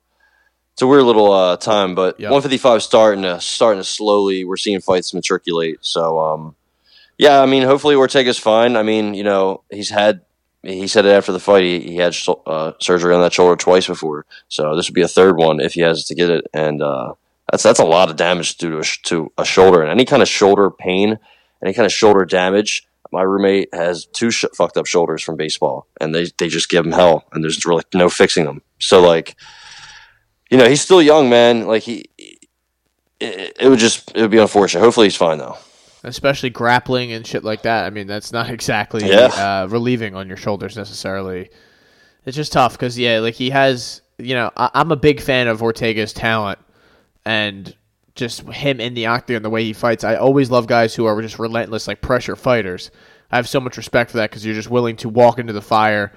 it's 0.73 0.81
a 0.81 0.87
weird 0.87 1.03
little 1.03 1.31
uh, 1.31 1.57
time, 1.57 1.95
but 1.95 2.19
Yeah. 2.19 2.29
155 2.29 2.81
starting 2.83 3.23
to 3.23 3.39
starting 3.41 3.79
to 3.81 3.83
slowly. 3.83 4.45
We're 4.45 4.57
seeing 4.57 4.81
fights 4.81 5.13
matriculate. 5.13 5.79
So 5.81 6.19
um, 6.19 6.55
yeah, 7.17 7.41
I 7.41 7.45
mean, 7.45 7.63
hopefully 7.63 7.95
Ortega's 7.95 8.39
fine. 8.39 8.75
I 8.75 8.83
mean, 8.83 9.13
you 9.13 9.23
know, 9.23 9.63
he's 9.69 9.89
had 9.89 10.21
he 10.63 10.87
said 10.87 11.05
it 11.05 11.09
after 11.11 11.31
the 11.31 11.39
fight. 11.39 11.63
He, 11.63 11.79
he 11.81 11.95
had 11.97 12.15
uh, 12.45 12.73
surgery 12.79 13.13
on 13.13 13.21
that 13.21 13.33
shoulder 13.33 13.55
twice 13.55 13.87
before, 13.87 14.25
so 14.47 14.75
this 14.75 14.87
would 14.87 14.93
be 14.95 15.01
a 15.01 15.07
third 15.07 15.37
one 15.37 15.59
if 15.59 15.73
he 15.73 15.81
has 15.81 16.05
to 16.05 16.15
get 16.15 16.29
it, 16.29 16.45
and 16.53 16.81
uh, 16.81 17.13
that's 17.51 17.63
that's 17.63 17.79
a 17.79 17.83
lot 17.85 18.09
of 18.09 18.15
damage 18.15 18.57
due 18.57 18.69
to 18.71 18.77
a, 18.79 18.83
sh- 18.83 19.01
to 19.03 19.31
a 19.37 19.45
shoulder 19.45 19.81
and 19.81 19.89
any 19.91 20.05
kind 20.05 20.21
of 20.21 20.27
shoulder 20.29 20.69
pain, 20.69 21.17
any 21.63 21.73
kind 21.73 21.85
of 21.85 21.91
shoulder 21.91 22.25
damage. 22.25 22.87
My 23.11 23.23
roommate 23.23 23.73
has 23.73 24.05
two 24.05 24.29
sh- 24.31 24.45
fucked 24.55 24.77
up 24.77 24.85
shoulders 24.85 25.21
from 25.23 25.35
baseball, 25.35 25.87
and 25.99 26.13
they 26.15 26.27
they 26.37 26.47
just 26.47 26.69
give 26.69 26.85
him 26.85 26.91
hell, 26.91 27.25
and 27.33 27.43
there's 27.43 27.65
really 27.65 27.83
no 27.93 28.07
fixing 28.09 28.45
them. 28.45 28.61
So 28.79 29.01
like, 29.01 29.35
you 30.51 30.57
know, 30.57 30.69
he's 30.69 30.81
still 30.81 31.01
young, 31.01 31.29
man. 31.29 31.65
Like 31.65 31.81
he, 31.81 32.09
it, 33.19 33.57
it 33.59 33.69
would 33.69 33.79
just 33.79 34.11
it 34.15 34.21
would 34.21 34.31
be 34.31 34.37
unfortunate. 34.37 34.81
Hopefully, 34.81 35.07
he's 35.07 35.15
fine 35.15 35.37
though. 35.39 35.57
especially 36.03 36.49
grappling 36.49 37.11
and 37.11 37.25
shit 37.25 37.43
like 37.43 37.61
that. 37.63 37.85
I 37.85 37.89
mean, 37.89 38.05
that's 38.07 38.31
not 38.31 38.49
exactly 38.57 39.07
Yeah. 39.07 39.25
uh, 39.63 39.67
relieving 39.69 40.15
on 40.15 40.27
your 40.27 40.37
shoulders 40.37 40.75
necessarily. 40.77 41.49
It's 42.25 42.35
just 42.37 42.51
tough 42.53 42.73
because 42.73 42.99
yeah, 42.99 43.19
like 43.19 43.33
he 43.33 43.49
has, 43.49 44.01
you 44.19 44.35
know, 44.35 44.51
I- 44.55 44.69
I'm 44.75 44.91
a 44.91 44.95
big 44.95 45.21
fan 45.21 45.47
of 45.47 45.61
Ortega's 45.61 46.13
talent 46.13 46.59
and 47.25 47.75
just 48.15 48.41
him 48.41 48.79
in 48.79 48.93
the 48.93 49.05
octagon, 49.07 49.41
the 49.41 49.49
way 49.49 49.63
he 49.63 49.73
fights. 49.73 50.03
I 50.03 50.15
always 50.15 50.51
love 50.51 50.67
guys 50.67 50.93
who 50.93 51.05
are 51.05 51.19
just 51.21 51.39
relentless, 51.39 51.87
like 51.87 52.01
pressure 52.01 52.35
fighters. 52.35 52.91
I 53.31 53.37
have 53.37 53.47
so 53.47 53.59
much 53.61 53.77
respect 53.77 54.11
for 54.11 54.17
that 54.17 54.29
because 54.29 54.45
you're 54.45 54.53
just 54.55 54.69
willing 54.69 54.97
to 54.97 55.09
walk 55.09 55.39
into 55.39 55.53
the 55.53 55.61
fire, 55.61 56.11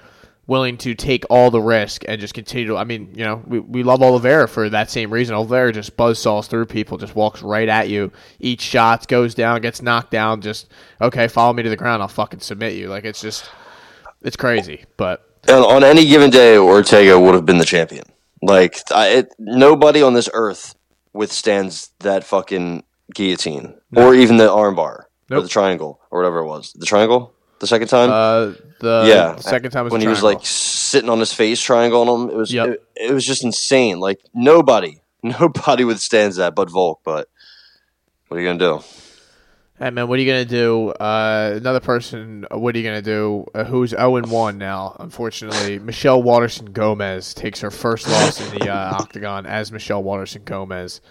willing 0.47 0.77
to 0.77 0.93
take 0.93 1.25
all 1.29 1.49
the 1.49 1.61
risk 1.61 2.03
and 2.07 2.21
just 2.21 2.33
continue 2.33 2.67
to. 2.67 2.77
I 2.77 2.83
mean, 2.83 3.11
you 3.15 3.23
know, 3.23 3.41
we, 3.45 3.59
we 3.59 3.83
love 3.83 4.01
Oliveira 4.01 4.47
for 4.47 4.69
that 4.69 4.89
same 4.89 5.11
reason. 5.11 5.35
Oliveira 5.35 5.71
just 5.71 5.97
buzzsaws 5.97 6.47
through 6.47 6.67
people, 6.67 6.97
just 6.97 7.15
walks 7.15 7.41
right 7.41 7.67
at 7.67 7.89
you, 7.89 8.11
eats 8.39 8.63
shots, 8.63 9.05
goes 9.05 9.33
down, 9.33 9.61
gets 9.61 9.81
knocked 9.81 10.11
down. 10.11 10.41
Just 10.41 10.67
okay, 11.01 11.27
follow 11.27 11.53
me 11.53 11.63
to 11.63 11.69
the 11.69 11.75
ground. 11.75 12.01
I'll 12.01 12.07
fucking 12.07 12.41
submit 12.41 12.73
you. 12.73 12.87
Like 12.89 13.05
it's 13.05 13.21
just, 13.21 13.49
it's 14.21 14.37
crazy. 14.37 14.85
But 14.97 15.27
And 15.47 15.63
on 15.63 15.83
any 15.83 16.05
given 16.05 16.29
day, 16.29 16.57
Ortega 16.57 17.19
would 17.19 17.33
have 17.33 17.45
been 17.45 17.57
the 17.57 17.65
champion. 17.65 18.05
Like 18.41 18.77
I, 18.91 19.07
it, 19.09 19.33
nobody 19.39 20.01
on 20.01 20.13
this 20.13 20.29
earth 20.33 20.75
withstands 21.13 21.91
that 21.99 22.23
fucking 22.23 22.83
guillotine, 23.13 23.75
or 23.95 24.13
even 24.13 24.37
the 24.37 24.47
armbar, 24.47 25.03
or 25.31 25.41
the 25.41 25.47
triangle, 25.47 26.01
or 26.11 26.19
whatever 26.19 26.39
it 26.39 26.47
was. 26.47 26.73
The 26.73 26.85
triangle, 26.85 27.33
the 27.59 27.67
second 27.67 27.87
time. 27.87 28.09
uh, 28.09 28.53
the 28.79 29.05
yeah, 29.07 29.35
second 29.37 29.71
time 29.71 29.85
was 29.85 29.91
when 29.91 30.01
he 30.01 30.07
was 30.07 30.21
like 30.23 30.39
sitting 30.43 31.09
on 31.09 31.19
his 31.19 31.33
face, 31.33 31.59
triangle 31.61 32.09
on 32.09 32.21
him. 32.21 32.29
It 32.29 32.35
was 32.37 32.53
Yep. 32.53 32.67
it, 32.69 32.83
it 32.95 33.13
was 33.13 33.25
just 33.25 33.43
insane. 33.43 33.99
Like 33.99 34.19
nobody, 34.33 35.01
nobody 35.23 35.83
withstands 35.83 36.35
that 36.37 36.55
but 36.55 36.69
Volk. 36.69 37.01
But 37.03 37.29
what 38.27 38.37
are 38.37 38.41
you 38.41 38.47
gonna 38.47 38.59
do? 38.59 38.83
Hey 39.77 39.89
man, 39.89 40.07
what 40.07 40.17
are 40.19 40.21
you 40.21 40.31
gonna 40.31 40.45
do? 40.45 40.89
Uh, 40.91 41.53
another 41.57 41.81
person. 41.81 42.45
uh, 42.49 42.57
What 42.57 42.75
are 42.75 42.77
you 42.77 42.83
gonna 42.85 43.01
do? 43.01 43.45
Uh, 43.53 43.65
who's 43.65 43.89
zero 43.89 44.15
and 44.15 44.29
one 44.31 44.57
now? 44.57 44.95
Unfortunately, 44.99 45.79
Michelle 45.91 46.23
Waterson 46.23 46.67
Gomez 46.67 47.33
takes 47.33 47.59
her 47.61 47.71
first 47.71 48.07
loss 48.07 48.39
in 48.39 48.59
the 48.59 48.69
uh, 48.69 48.93
octagon 49.01 49.45
as 49.45 49.71
Michelle 49.73 50.01
Waterson 50.01 50.43
Gomez. 50.45 51.01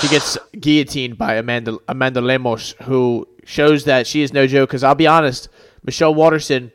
She 0.00 0.08
gets 0.08 0.38
guillotined 0.58 1.18
by 1.18 1.34
Amanda 1.34 1.76
Amanda 1.88 2.20
Lemos, 2.22 2.74
who 2.84 3.26
shows 3.44 3.84
that 3.84 4.06
she 4.06 4.22
is 4.22 4.32
no 4.32 4.46
joke. 4.46 4.70
Because 4.70 4.82
I'll 4.84 4.94
be 4.94 5.06
honest, 5.08 5.48
Michelle 5.84 6.14
Waterson, 6.14 6.72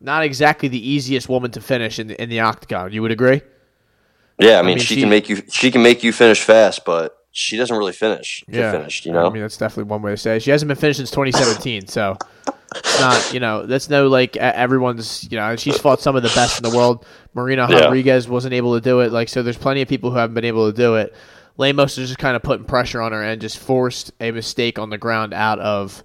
not 0.00 0.22
exactly 0.24 0.68
the 0.68 0.88
easiest 0.90 1.28
woman 1.28 1.50
to 1.52 1.60
finish 1.60 1.98
in 1.98 2.08
the, 2.08 2.22
in 2.22 2.28
the 2.28 2.40
octagon. 2.40 2.92
You 2.92 3.02
would 3.02 3.12
agree? 3.12 3.42
Yeah, 4.38 4.58
I 4.58 4.62
mean, 4.62 4.76
mean, 4.76 4.78
she, 4.78 4.94
she- 4.94 5.00
can 5.00 5.10
make 5.10 5.28
you 5.28 5.42
she 5.50 5.70
can 5.70 5.82
make 5.82 6.02
you 6.02 6.12
finish 6.12 6.42
fast, 6.42 6.84
but 6.84 7.16
she 7.32 7.56
doesn't 7.56 7.76
really 7.76 7.92
finish. 7.92 8.44
Yeah, 8.48 8.72
finished, 8.72 9.06
you 9.06 9.12
know. 9.12 9.26
I 9.26 9.30
mean, 9.30 9.42
that's 9.42 9.56
definitely 9.56 9.90
one 9.90 10.02
way 10.02 10.10
to 10.12 10.16
say 10.16 10.36
it. 10.36 10.42
She 10.42 10.50
hasn't 10.50 10.68
been 10.68 10.76
finished 10.76 10.98
since 10.98 11.10
2017, 11.10 11.86
so 11.86 12.16
it's 12.74 13.00
not, 13.00 13.32
you 13.32 13.40
know, 13.40 13.64
that's 13.66 13.88
no 13.88 14.08
like 14.08 14.36
everyone's, 14.36 15.30
you 15.30 15.38
know, 15.38 15.54
she's 15.56 15.78
fought 15.78 16.00
some 16.00 16.16
of 16.16 16.22
the 16.22 16.32
best 16.34 16.62
in 16.62 16.68
the 16.68 16.76
world. 16.76 17.06
Marina 17.34 17.66
Yeah. 17.70 17.80
Rodriguez 17.84 18.28
wasn't 18.28 18.54
able 18.54 18.74
to 18.74 18.80
do 18.80 19.00
it, 19.00 19.12
like 19.12 19.28
so. 19.28 19.42
There's 19.42 19.56
plenty 19.58 19.82
of 19.82 19.88
people 19.88 20.10
who 20.10 20.16
haven't 20.16 20.34
been 20.34 20.44
able 20.44 20.70
to 20.70 20.76
do 20.76 20.96
it. 20.96 21.14
Lemos 21.58 21.96
is 21.98 22.08
just 22.08 22.18
kind 22.18 22.34
of 22.34 22.42
putting 22.42 22.64
pressure 22.64 23.00
on 23.00 23.12
her 23.12 23.22
and 23.22 23.40
just 23.40 23.58
forced 23.58 24.10
a 24.20 24.30
mistake 24.30 24.78
on 24.78 24.90
the 24.90 24.98
ground 24.98 25.32
out 25.34 25.58
of 25.58 26.02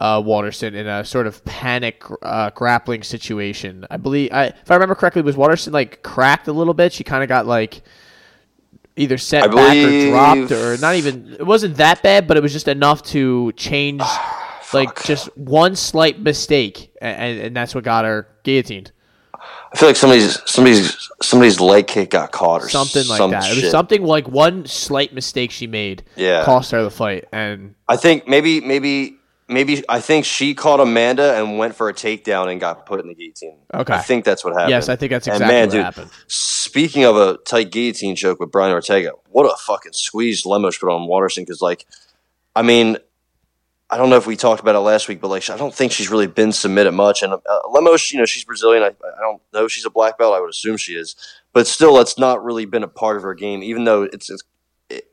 uh, 0.00 0.22
Waterson 0.24 0.74
in 0.74 0.86
a 0.86 1.04
sort 1.04 1.26
of 1.26 1.44
panic 1.44 2.02
uh, 2.22 2.50
grappling 2.50 3.02
situation. 3.02 3.86
I 3.90 3.96
believe, 3.96 4.30
I, 4.32 4.46
if 4.46 4.70
I 4.70 4.74
remember 4.74 4.94
correctly, 4.94 5.22
was 5.22 5.36
Waterson 5.36 5.72
like 5.72 6.02
cracked 6.02 6.48
a 6.48 6.52
little 6.52 6.74
bit? 6.74 6.92
She 6.92 7.04
kind 7.04 7.22
of 7.22 7.28
got 7.28 7.46
like 7.46 7.82
either 8.96 9.18
set 9.18 9.44
I 9.44 9.46
back 9.48 9.76
or 9.76 10.10
dropped, 10.10 10.52
or 10.52 10.76
not 10.78 10.96
even. 10.96 11.34
It 11.38 11.46
wasn't 11.46 11.76
that 11.76 12.02
bad, 12.02 12.26
but 12.26 12.36
it 12.36 12.42
was 12.42 12.52
just 12.52 12.68
enough 12.68 13.02
to 13.04 13.52
change, 13.52 14.02
like 14.72 15.02
just 15.04 15.26
one 15.36 15.76
slight 15.76 16.20
mistake, 16.20 16.92
and, 17.00 17.40
and 17.40 17.56
that's 17.56 17.74
what 17.74 17.84
got 17.84 18.04
her 18.04 18.28
guillotined. 18.42 18.90
I 19.72 19.76
feel 19.76 19.88
like 19.88 19.96
somebody's 19.96 20.38
somebody's 20.50 21.10
somebody's 21.22 21.60
leg 21.60 21.86
kick 21.86 22.10
got 22.10 22.30
caught 22.32 22.62
or 22.62 22.68
Something 22.68 23.06
like 23.08 23.18
some 23.18 23.30
that. 23.32 23.50
It 23.50 23.62
was 23.62 23.70
something 23.70 24.02
like 24.02 24.28
one 24.28 24.66
slight 24.66 25.12
mistake 25.12 25.50
she 25.50 25.66
made 25.66 26.04
Yeah. 26.16 26.44
cost 26.44 26.70
her 26.70 26.82
the 26.82 26.90
fight, 26.90 27.26
and 27.32 27.74
I 27.88 27.96
think 27.96 28.28
maybe 28.28 28.60
maybe 28.60 29.16
maybe 29.48 29.82
I 29.88 30.00
think 30.00 30.24
she 30.24 30.54
called 30.54 30.80
Amanda 30.80 31.36
and 31.36 31.58
went 31.58 31.74
for 31.74 31.88
a 31.88 31.94
takedown 31.94 32.50
and 32.50 32.60
got 32.60 32.86
put 32.86 33.00
in 33.00 33.08
the 33.08 33.14
guillotine. 33.14 33.58
Okay. 33.72 33.92
I 33.92 34.00
think 34.00 34.24
that's 34.24 34.44
what 34.44 34.54
happened. 34.54 34.70
yes, 34.70 34.88
I 34.88 34.96
think 34.96 35.10
that's 35.10 35.26
exactly 35.26 35.46
man, 35.46 35.66
what 35.68 35.72
dude, 35.72 35.84
happened. 35.84 36.10
Speaking 36.26 37.04
of 37.04 37.16
a 37.16 37.38
tight 37.38 37.70
guillotine 37.70 38.16
choke 38.16 38.40
with 38.40 38.50
Brian 38.50 38.72
Ortega, 38.72 39.12
what 39.30 39.44
a 39.44 39.56
fucking 39.56 39.92
squeeze 39.92 40.46
Lemos 40.46 40.78
put 40.78 40.90
on 40.90 41.06
Waterson. 41.06 41.44
Because 41.44 41.60
like, 41.60 41.86
I 42.56 42.62
mean, 42.62 42.96
I 43.90 43.96
don't 43.96 44.10
know 44.10 44.16
if 44.16 44.26
we 44.26 44.36
talked 44.36 44.60
about 44.60 44.74
it 44.74 44.80
last 44.80 45.08
week, 45.08 45.20
but 45.20 45.28
like, 45.28 45.48
I 45.50 45.56
don't 45.56 45.74
think 45.74 45.92
she's 45.92 46.10
really 46.10 46.26
been 46.26 46.52
submitted 46.52 46.92
much. 46.92 47.22
And 47.22 47.34
uh, 47.34 47.38
Lemos, 47.70 48.10
you 48.10 48.18
know, 48.18 48.24
she's 48.24 48.44
Brazilian. 48.44 48.82
I, 48.82 48.88
I 48.88 49.20
don't 49.20 49.42
know 49.52 49.66
if 49.66 49.72
she's 49.72 49.84
a 49.84 49.90
black 49.90 50.18
belt. 50.18 50.34
I 50.34 50.40
would 50.40 50.50
assume 50.50 50.76
she 50.76 50.94
is, 50.94 51.16
but 51.52 51.66
still, 51.66 51.94
that's 51.96 52.18
not 52.18 52.42
really 52.42 52.64
been 52.64 52.82
a 52.82 52.88
part 52.88 53.16
of 53.16 53.22
her 53.22 53.34
game. 53.34 53.62
Even 53.62 53.84
though 53.84 54.04
it's 54.04 54.30
it's, 54.30 54.42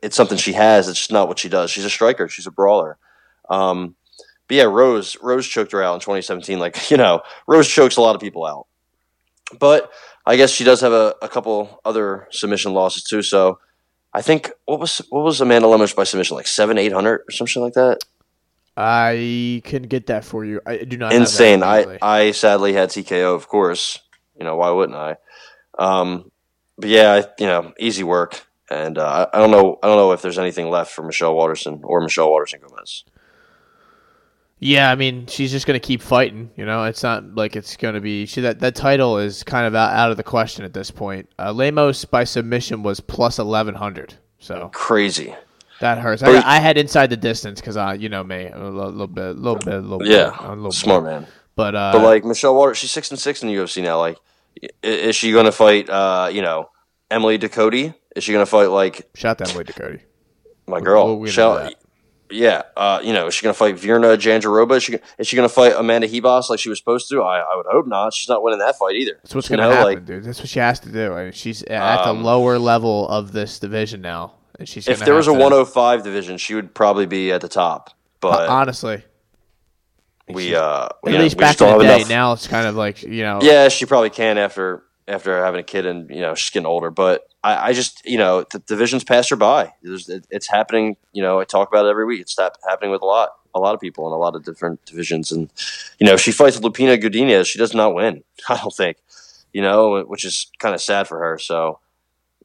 it's 0.02 0.16
something 0.16 0.38
she 0.38 0.54
has, 0.54 0.88
it's 0.88 0.98
just 0.98 1.12
not 1.12 1.28
what 1.28 1.38
she 1.38 1.48
does. 1.48 1.70
She's 1.70 1.84
a 1.84 1.90
striker. 1.90 2.28
She's 2.28 2.46
a 2.46 2.50
brawler. 2.50 2.98
Um, 3.48 3.94
but 4.52 4.56
yeah, 4.56 4.64
Rose 4.64 5.16
Rose 5.22 5.46
choked 5.46 5.72
her 5.72 5.82
out 5.82 5.94
in 5.94 6.00
2017. 6.00 6.58
Like 6.58 6.90
you 6.90 6.98
know, 6.98 7.22
Rose 7.46 7.66
chokes 7.66 7.96
a 7.96 8.02
lot 8.02 8.14
of 8.14 8.20
people 8.20 8.44
out. 8.44 8.66
But 9.58 9.90
I 10.26 10.36
guess 10.36 10.50
she 10.50 10.62
does 10.62 10.82
have 10.82 10.92
a, 10.92 11.14
a 11.22 11.28
couple 11.28 11.80
other 11.86 12.28
submission 12.30 12.74
losses 12.74 13.02
too. 13.02 13.22
So 13.22 13.60
I 14.12 14.20
think 14.20 14.50
what 14.66 14.78
was 14.78 14.98
what 15.08 15.24
was 15.24 15.40
Amanda 15.40 15.68
Lemos 15.68 15.94
by 15.94 16.04
submission 16.04 16.36
like 16.36 16.46
seven 16.46 16.76
eight 16.76 16.92
hundred 16.92 17.22
or 17.26 17.30
something 17.30 17.62
like 17.62 17.72
that. 17.72 18.00
I 18.76 19.62
can 19.64 19.84
get 19.84 20.08
that 20.08 20.22
for 20.22 20.44
you. 20.44 20.60
I 20.66 20.84
do 20.84 20.98
not. 20.98 21.14
Insane. 21.14 21.62
I. 21.62 21.96
I 22.02 22.32
sadly 22.32 22.74
had 22.74 22.90
TKO, 22.90 23.34
of 23.34 23.48
course. 23.48 24.00
You 24.38 24.44
know 24.44 24.56
why 24.56 24.70
wouldn't 24.70 24.98
I? 24.98 25.16
Um, 25.78 26.30
but 26.76 26.90
yeah, 26.90 27.12
I, 27.12 27.24
you 27.38 27.46
know, 27.46 27.72
easy 27.78 28.02
work. 28.02 28.46
And 28.70 28.98
uh, 28.98 29.28
I 29.32 29.38
I 29.38 29.40
don't 29.40 29.50
know. 29.50 29.78
I 29.82 29.86
don't 29.86 29.96
know 29.96 30.12
if 30.12 30.20
there's 30.20 30.38
anything 30.38 30.68
left 30.68 30.92
for 30.92 31.02
Michelle 31.02 31.34
Waterson 31.34 31.80
or 31.84 32.02
Michelle 32.02 32.30
Waterson 32.30 32.60
Gomez. 32.60 33.04
Yeah, 34.64 34.90
I 34.92 34.94
mean, 34.94 35.26
she's 35.26 35.50
just 35.50 35.66
gonna 35.66 35.80
keep 35.80 36.00
fighting. 36.00 36.50
You 36.56 36.64
know, 36.64 36.84
it's 36.84 37.02
not 37.02 37.34
like 37.34 37.56
it's 37.56 37.76
gonna 37.76 38.00
be. 38.00 38.26
She 38.26 38.40
that 38.42 38.60
that 38.60 38.74
title 38.76 39.18
is 39.18 39.42
kind 39.42 39.66
of 39.66 39.74
out, 39.74 39.92
out 39.92 40.10
of 40.12 40.16
the 40.16 40.22
question 40.22 40.64
at 40.64 40.72
this 40.72 40.90
point. 40.90 41.28
Uh, 41.38 41.52
Lemos 41.52 42.04
by 42.04 42.22
submission 42.24 42.82
was 42.84 43.00
plus 43.00 43.38
eleven 43.40 43.74
hundred, 43.74 44.14
so 44.38 44.70
Crazy. 44.72 45.34
that 45.80 45.98
hurts. 45.98 46.22
I, 46.22 46.40
I 46.42 46.60
had 46.60 46.78
inside 46.78 47.10
the 47.10 47.16
distance 47.16 47.60
because 47.60 47.76
I, 47.76 47.94
you 47.94 48.08
know 48.08 48.22
me, 48.22 48.46
a 48.46 48.56
little, 48.56 48.90
little 48.90 49.06
bit, 49.08 49.24
a 49.24 49.30
little 49.32 49.56
bit, 49.58 49.74
a 49.74 49.78
little 49.80 50.06
Yeah, 50.06 50.30
bit, 50.30 50.48
a 50.50 50.54
little 50.54 50.70
smart 50.70 51.02
bit. 51.04 51.10
man. 51.10 51.26
But 51.56 51.74
uh, 51.74 51.90
But 51.94 52.02
like 52.04 52.24
Michelle 52.24 52.54
Waters, 52.54 52.78
she's 52.78 52.92
six 52.92 53.10
and 53.10 53.18
six 53.18 53.42
in 53.42 53.48
the 53.48 53.54
UFC 53.56 53.82
now. 53.82 53.98
Like, 53.98 54.16
is 54.82 55.16
she 55.16 55.32
going 55.32 55.46
to 55.46 55.52
fight? 55.52 55.90
Uh, 55.90 56.30
you 56.32 56.40
know, 56.40 56.70
Emily 57.10 57.36
Ducote? 57.38 57.94
Is 58.14 58.22
she 58.22 58.32
going 58.32 58.44
to 58.44 58.50
fight 58.50 58.66
like 58.66 59.10
shout 59.16 59.40
way 59.56 59.64
to 59.64 59.72
Cody. 59.72 59.98
my 60.68 60.80
girl? 60.80 61.06
we'll 61.16 61.20
Michelle- 61.24 61.56
that. 61.56 61.74
Yeah. 62.32 62.62
Uh, 62.76 63.00
you 63.02 63.12
know, 63.12 63.26
is 63.26 63.34
she 63.34 63.42
going 63.44 63.52
to 63.54 63.58
fight 63.58 63.76
Virna 63.76 64.16
Jandiroba? 64.16 64.76
Is 64.76 64.82
she, 64.84 64.98
is 65.18 65.26
she 65.26 65.36
going 65.36 65.48
to 65.48 65.54
fight 65.54 65.74
Amanda 65.76 66.08
Ribas 66.08 66.48
like 66.50 66.58
she 66.58 66.68
was 66.68 66.78
supposed 66.78 67.08
to? 67.10 67.22
I, 67.22 67.38
I 67.40 67.56
would 67.56 67.66
hope 67.70 67.86
not. 67.86 68.14
She's 68.14 68.28
not 68.28 68.42
winning 68.42 68.58
that 68.60 68.76
fight 68.76 68.96
either. 68.96 69.18
That's 69.22 69.34
what's 69.34 69.48
gonna 69.48 69.64
happen, 69.70 69.82
like, 69.84 70.04
dude. 70.04 70.24
That's 70.24 70.38
what 70.40 70.48
she 70.48 70.58
has 70.58 70.80
to 70.80 70.90
do. 70.90 71.12
I 71.14 71.24
mean, 71.24 71.32
she's 71.32 71.62
at 71.64 72.04
the 72.04 72.10
Um, 72.10 72.24
lower 72.24 72.58
level 72.58 73.08
of 73.08 73.32
this 73.32 73.58
division 73.58 74.00
now, 74.00 74.34
and 74.58 74.68
she's. 74.68 74.88
if 74.88 75.00
there 75.00 75.14
was 75.14 75.28
a 75.28 75.32
to- 75.32 75.38
105 75.38 76.02
division, 76.02 76.38
she 76.38 76.54
would 76.54 76.74
probably 76.74 77.06
be 77.06 77.30
at 77.32 77.40
the 77.40 77.48
top. 77.48 77.90
But 78.20 78.48
honestly, 78.48 79.02
we, 80.28 80.54
uh, 80.54 80.84
at 80.86 81.12
least 81.12 81.36
we 81.36 81.40
back 81.40 81.60
in 81.60 81.66
the 81.78 81.84
day. 81.84 81.96
enough- 81.96 82.08
Now 82.08 82.32
it's 82.32 82.46
kind 82.46 82.66
of 82.66 82.76
like 82.76 83.02
you 83.02 83.22
know. 83.22 83.40
Yeah, 83.42 83.68
she 83.68 83.84
probably 83.86 84.10
can 84.10 84.38
after 84.38 84.82
after 85.08 85.44
having 85.44 85.60
a 85.60 85.64
kid 85.64 85.84
and 85.86 86.08
you 86.10 86.20
know 86.20 86.34
she's 86.34 86.50
getting 86.50 86.66
older. 86.66 86.90
But 86.90 87.22
I, 87.44 87.68
I 87.68 87.72
just 87.72 88.04
you 88.04 88.18
know 88.18 88.44
the 88.50 88.60
division's 88.60 89.04
passed 89.04 89.30
her 89.30 89.36
by. 89.36 89.72
It, 89.82 90.26
it's 90.30 90.48
happening. 90.48 90.96
You 91.12 91.22
know 91.22 91.40
I 91.40 91.44
talk 91.44 91.68
about 91.68 91.86
it 91.86 91.90
every 91.90 92.04
week. 92.04 92.20
It's 92.20 92.36
happening 92.38 92.90
with 92.90 93.02
a 93.02 93.06
lot 93.06 93.30
a 93.54 93.60
lot 93.60 93.74
of 93.74 93.80
people 93.80 94.06
in 94.06 94.12
a 94.12 94.16
lot 94.16 94.34
of 94.34 94.44
different 94.44 94.84
divisions. 94.86 95.32
And 95.32 95.50
you 95.98 96.06
know 96.06 96.14
if 96.14 96.20
she 96.20 96.32
fights 96.32 96.58
Lupita 96.58 97.00
Godinez, 97.02 97.46
she 97.46 97.58
does 97.58 97.74
not 97.74 97.94
win. 97.94 98.22
I 98.48 98.56
don't 98.58 98.74
think. 98.74 98.98
You 99.52 99.60
know, 99.60 100.02
which 100.04 100.24
is 100.24 100.50
kind 100.58 100.74
of 100.74 100.80
sad 100.80 101.06
for 101.06 101.18
her. 101.18 101.38
So 101.38 101.78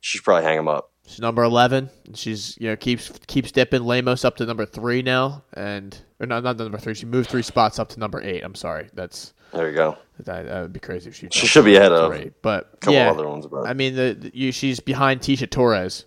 she 0.02 0.18
should 0.18 0.26
probably 0.26 0.44
hang 0.44 0.60
him 0.60 0.68
up. 0.68 0.92
She's 1.08 1.20
number 1.20 1.44
eleven. 1.44 1.90
She's 2.16 2.58
you 2.60 2.68
know 2.68 2.76
keeps 2.76 3.10
keeps 3.28 3.52
dipping 3.52 3.84
Lemos 3.84 4.26
up 4.26 4.36
to 4.38 4.46
number 4.46 4.66
three 4.66 5.02
now, 5.02 5.44
and 5.54 5.98
or 6.20 6.26
not 6.26 6.44
not 6.44 6.58
number 6.58 6.78
three. 6.78 6.96
She 6.96 7.06
moved 7.06 7.30
three 7.30 7.44
spots 7.44 7.80
up 7.80 7.90
to 7.90 8.00
number 8.00 8.22
eight. 8.22 8.44
I'm 8.44 8.56
sorry, 8.56 8.90
that's 8.94 9.34
There 9.54 9.70
you 9.70 9.76
go. 9.76 9.98
that, 10.24 10.46
that 10.46 10.62
would 10.62 10.74
be 10.74 10.80
crazy 10.80 11.10
if 11.10 11.16
she. 11.16 11.28
She 11.32 11.48
should 11.48 11.66
be 11.66 11.76
ahead 11.76 11.92
of 11.92 12.12
Three. 12.14 12.32
But 12.42 12.72
a 12.74 12.78
couple 12.78 12.94
yeah, 12.96 13.10
other 13.12 13.28
ones. 13.28 13.48
But 13.48 13.68
I 13.68 13.74
mean 13.74 13.96
the, 13.96 14.18
the 14.20 14.32
you, 14.34 14.52
she's 14.52 14.80
behind 14.80 15.22
Tecia 15.22 15.50
Torres, 15.50 16.06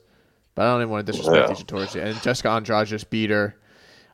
but 0.55 0.63
I 0.63 0.73
don't 0.73 0.83
even 0.83 0.91
want 0.91 1.07
to 1.07 1.13
disrespect 1.13 1.49
Yeah. 1.49 1.55
Tecia 1.55 1.67
Torres. 1.67 1.97
And 1.97 2.21
Jessica 2.23 2.51
Andrade 2.51 2.87
just 2.87 3.11
beat 3.11 3.31
her. 3.31 3.57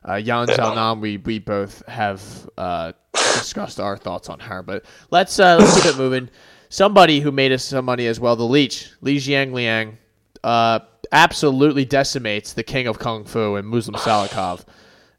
Uh, 0.07 0.15
Yan 0.15 0.47
Xiaonan, 0.47 1.01
we 1.01 1.17
we 1.17 1.39
both 1.39 1.85
have 1.87 2.21
uh, 2.57 2.93
discussed 3.13 3.79
our 3.79 3.97
thoughts 3.97 4.29
on 4.29 4.39
her, 4.39 4.63
but 4.63 4.85
let's 5.11 5.37
uh, 5.39 5.57
let's 5.59 5.75
keep 5.81 5.93
it 5.93 5.97
moving. 6.03 6.29
Somebody 6.69 7.19
who 7.19 7.31
made 7.31 7.51
us 7.51 7.63
some 7.63 7.85
money 7.85 8.07
as 8.07 8.19
well, 8.19 8.35
the 8.35 8.43
Leech, 8.43 8.91
Li 9.01 9.17
Jingliang, 9.17 9.97
uh, 10.43 10.79
absolutely 11.11 11.85
decimates 11.85 12.53
the 12.53 12.63
king 12.63 12.87
of 12.87 12.99
kung 12.99 13.23
fu 13.23 13.55
and 13.55 13.65
Muslim 13.67 13.95
Salikov, 13.95 14.65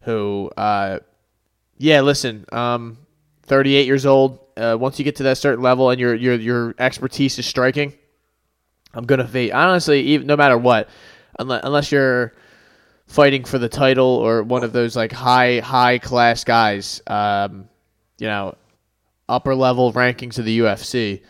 who, 0.02 0.50
uh, 0.58 0.98
yeah, 1.78 2.02
listen, 2.02 2.44
um, 2.52 2.98
38 3.48 3.86
years 3.86 4.06
old. 4.06 4.40
Uh, 4.56 4.76
once 4.78 4.98
you 4.98 5.04
get 5.04 5.16
to 5.16 5.24
that 5.24 5.38
certain 5.38 5.62
level 5.62 5.90
and 5.90 6.00
your 6.00 6.14
your 6.14 6.34
your 6.34 6.74
expertise 6.78 7.38
is 7.38 7.46
striking, 7.46 7.92
I'm 8.94 9.06
gonna 9.06 9.26
fade. 9.26 9.52
Honestly, 9.52 10.00
even 10.00 10.26
no 10.26 10.36
matter 10.36 10.58
what, 10.58 10.88
unless 11.38 11.60
unless 11.64 11.92
you're 11.92 12.34
fighting 13.06 13.44
for 13.44 13.58
the 13.58 13.68
title 13.68 14.06
or 14.06 14.42
one 14.42 14.64
of 14.64 14.72
those 14.72 14.94
like 14.96 15.12
high 15.12 15.60
high 15.60 15.98
class 15.98 16.44
guys, 16.44 17.00
um, 17.06 17.68
you 18.18 18.26
know, 18.26 18.56
upper 19.28 19.54
level 19.54 19.92
rankings 19.92 20.38
of 20.38 20.44
the 20.44 20.58
UFC, 20.60 21.22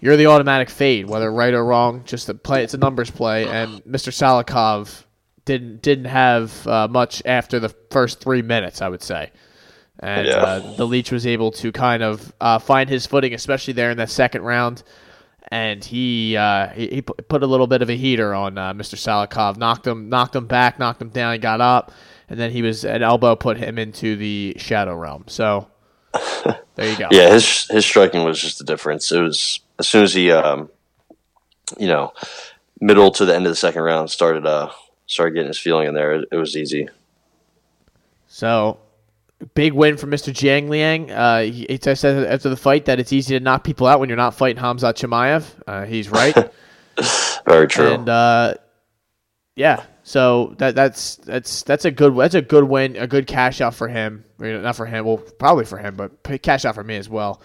you're 0.00 0.16
the 0.16 0.26
automatic 0.26 0.70
fade, 0.70 1.08
whether 1.08 1.32
right 1.32 1.54
or 1.54 1.64
wrong. 1.64 2.02
Just 2.04 2.28
a 2.28 2.34
play, 2.34 2.64
it's 2.64 2.74
a 2.74 2.78
numbers 2.78 3.10
play, 3.10 3.46
and 3.46 3.84
Mr. 3.84 4.12
Salikov 4.12 5.04
didn't 5.44 5.82
didn't 5.82 6.06
have 6.06 6.66
uh, 6.66 6.88
much 6.88 7.22
after 7.24 7.60
the 7.60 7.68
first 7.90 8.20
three 8.20 8.42
minutes, 8.42 8.82
I 8.82 8.88
would 8.88 9.02
say. 9.02 9.30
And 10.00 10.26
Yeah. 10.26 10.34
uh, 10.34 10.76
the 10.76 10.86
Leech 10.86 11.10
was 11.10 11.26
able 11.26 11.50
to 11.52 11.72
kind 11.72 12.02
of 12.02 12.32
uh, 12.40 12.58
find 12.58 12.88
his 12.90 13.06
footing, 13.06 13.32
especially 13.34 13.72
there 13.72 13.90
in 13.90 13.96
that 13.96 14.10
second 14.10 14.42
round. 14.42 14.82
And 15.48 15.82
he 15.84 16.36
uh, 16.36 16.68
he, 16.70 16.88
he 16.88 17.02
put 17.02 17.42
a 17.42 17.46
little 17.46 17.68
bit 17.68 17.80
of 17.80 17.88
a 17.88 17.96
heater 17.96 18.34
on 18.34 18.58
uh, 18.58 18.72
Mr. 18.74 18.96
Salikov, 18.96 19.56
knocked 19.56 19.86
him 19.86 20.08
knocked 20.08 20.34
him 20.34 20.46
back, 20.46 20.78
knocked 20.78 21.00
him 21.00 21.10
down, 21.10 21.32
he 21.34 21.38
got 21.38 21.60
up, 21.60 21.92
and 22.28 22.38
then 22.38 22.50
he 22.50 22.62
was 22.62 22.84
an 22.84 23.02
elbow 23.02 23.36
put 23.36 23.56
him 23.56 23.78
into 23.78 24.16
the 24.16 24.54
shadow 24.58 24.96
realm. 24.96 25.24
So 25.28 25.68
there 26.74 26.90
you 26.90 26.98
go. 26.98 27.08
Yeah, 27.12 27.32
his 27.32 27.68
his 27.68 27.86
striking 27.86 28.24
was 28.24 28.40
just 28.40 28.58
the 28.58 28.64
difference. 28.64 29.12
It 29.12 29.20
was 29.20 29.60
as 29.78 29.86
soon 29.86 30.02
as 30.02 30.12
he, 30.14 30.32
um, 30.32 30.68
you 31.78 31.86
know, 31.86 32.12
middle 32.80 33.12
to 33.12 33.24
the 33.24 33.34
end 33.34 33.46
of 33.46 33.52
the 33.52 33.56
second 33.56 33.82
round 33.82 34.10
started 34.10 34.44
uh 34.46 34.70
started 35.06 35.34
getting 35.34 35.46
his 35.48 35.58
feeling 35.60 35.86
in 35.86 35.94
there. 35.94 36.14
It, 36.14 36.28
it 36.32 36.36
was 36.36 36.56
easy. 36.56 36.88
So, 38.26 38.78
big 39.54 39.72
win 39.72 39.96
for 39.96 40.06
Mr. 40.06 40.32
Jingliang. 40.32 41.10
Uh, 41.10 41.42
he, 41.50 41.66
he 41.68 41.94
said 41.94 42.26
after 42.26 42.48
the 42.48 42.56
fight 42.56 42.86
that 42.86 42.98
it's 42.98 43.12
easy 43.12 43.38
to 43.38 43.44
knock 43.44 43.64
people 43.64 43.86
out 43.86 44.00
when 44.00 44.08
you're 44.08 44.16
not 44.16 44.34
fighting 44.34 44.62
Khamzat 44.62 44.94
Chimaev. 44.94 45.44
Uh, 45.66 45.84
he's 45.84 46.08
right. 46.08 46.34
Very 47.46 47.68
true. 47.68 47.92
and 47.92 48.08
uh, 48.08 48.54
yeah, 49.54 49.84
so 50.02 50.54
that 50.58 50.74
that's 50.74 51.16
that's 51.16 51.62
that's 51.62 51.84
a 51.84 51.90
good 51.90 52.16
that's 52.16 52.34
a 52.34 52.42
good 52.42 52.64
win, 52.64 52.96
a 52.96 53.06
good 53.06 53.26
cash 53.26 53.60
out 53.60 53.74
for 53.74 53.88
him. 53.88 54.24
I 54.38 54.42
mean, 54.42 54.62
not 54.62 54.76
for 54.76 54.86
him, 54.86 55.04
well, 55.04 55.18
probably 55.18 55.64
for 55.64 55.78
him, 55.78 55.96
but 55.96 56.22
cash 56.42 56.64
out 56.64 56.74
for 56.74 56.84
me 56.84 56.96
as 56.96 57.08
well. 57.08 57.40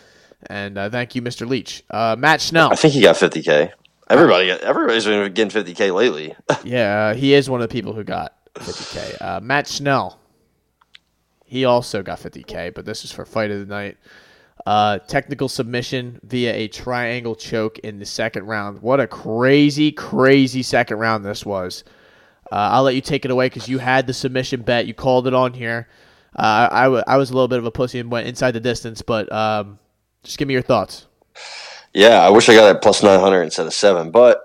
And 0.47 0.77
uh, 0.77 0.89
thank 0.89 1.15
you, 1.15 1.21
Mr. 1.21 1.47
Leech. 1.47 1.83
Uh, 1.89 2.15
Matt 2.17 2.41
Schnell. 2.41 2.71
I 2.71 2.75
think 2.75 2.93
he 2.93 3.01
got 3.01 3.15
50k. 3.15 3.71
Everybody, 4.09 4.51
everybody's 4.51 5.05
been 5.05 5.31
getting 5.33 5.63
50k 5.63 5.93
lately. 5.93 6.35
Yeah, 6.63 7.07
uh, 7.07 7.13
he 7.15 7.33
is 7.33 7.49
one 7.49 7.61
of 7.61 7.69
the 7.69 7.73
people 7.73 7.93
who 7.93 8.03
got 8.03 8.33
50k. 8.55 9.21
Uh, 9.21 9.39
Matt 9.41 9.67
Schnell, 9.67 10.19
he 11.51 11.65
also 11.65 12.01
got 12.01 12.17
50k, 12.17 12.73
but 12.73 12.85
this 12.85 13.03
is 13.03 13.11
for 13.11 13.25
fight 13.25 13.51
of 13.51 13.59
the 13.59 13.65
night. 13.65 13.97
Uh, 14.65 14.99
technical 14.99 15.49
submission 15.49 16.17
via 16.23 16.53
a 16.53 16.67
triangle 16.69 17.35
choke 17.35 17.77
in 17.79 17.99
the 17.99 18.05
second 18.05 18.45
round. 18.45 18.81
What 18.81 19.01
a 19.01 19.07
crazy, 19.07 19.91
crazy 19.91 20.63
second 20.63 20.97
round 20.99 21.25
this 21.25 21.45
was. 21.45 21.83
Uh, 22.49 22.55
I'll 22.71 22.83
let 22.83 22.95
you 22.95 23.01
take 23.01 23.25
it 23.25 23.31
away 23.31 23.47
because 23.47 23.67
you 23.67 23.79
had 23.79 24.07
the 24.07 24.13
submission 24.13 24.61
bet. 24.61 24.85
You 24.87 24.93
called 24.93 25.27
it 25.27 25.33
on 25.33 25.53
here. 25.53 25.89
uh, 26.37 26.69
I, 26.71 26.83
w- 26.85 27.03
I 27.05 27.17
was 27.17 27.31
a 27.31 27.33
little 27.33 27.49
bit 27.49 27.59
of 27.59 27.65
a 27.65 27.71
pussy 27.71 27.99
and 27.99 28.09
went 28.09 28.27
inside 28.27 28.51
the 28.51 28.61
distance, 28.61 29.01
but 29.01 29.29
um, 29.33 29.77
just 30.23 30.37
give 30.37 30.47
me 30.47 30.53
your 30.53 30.63
thoughts. 30.63 31.07
Yeah, 31.93 32.21
I 32.21 32.29
wish 32.29 32.47
I 32.47 32.55
got 32.55 32.73
it 32.73 32.81
plus 32.81 33.03
900 33.03 33.41
instead 33.43 33.65
of 33.67 33.73
seven, 33.73 34.11
but 34.11 34.41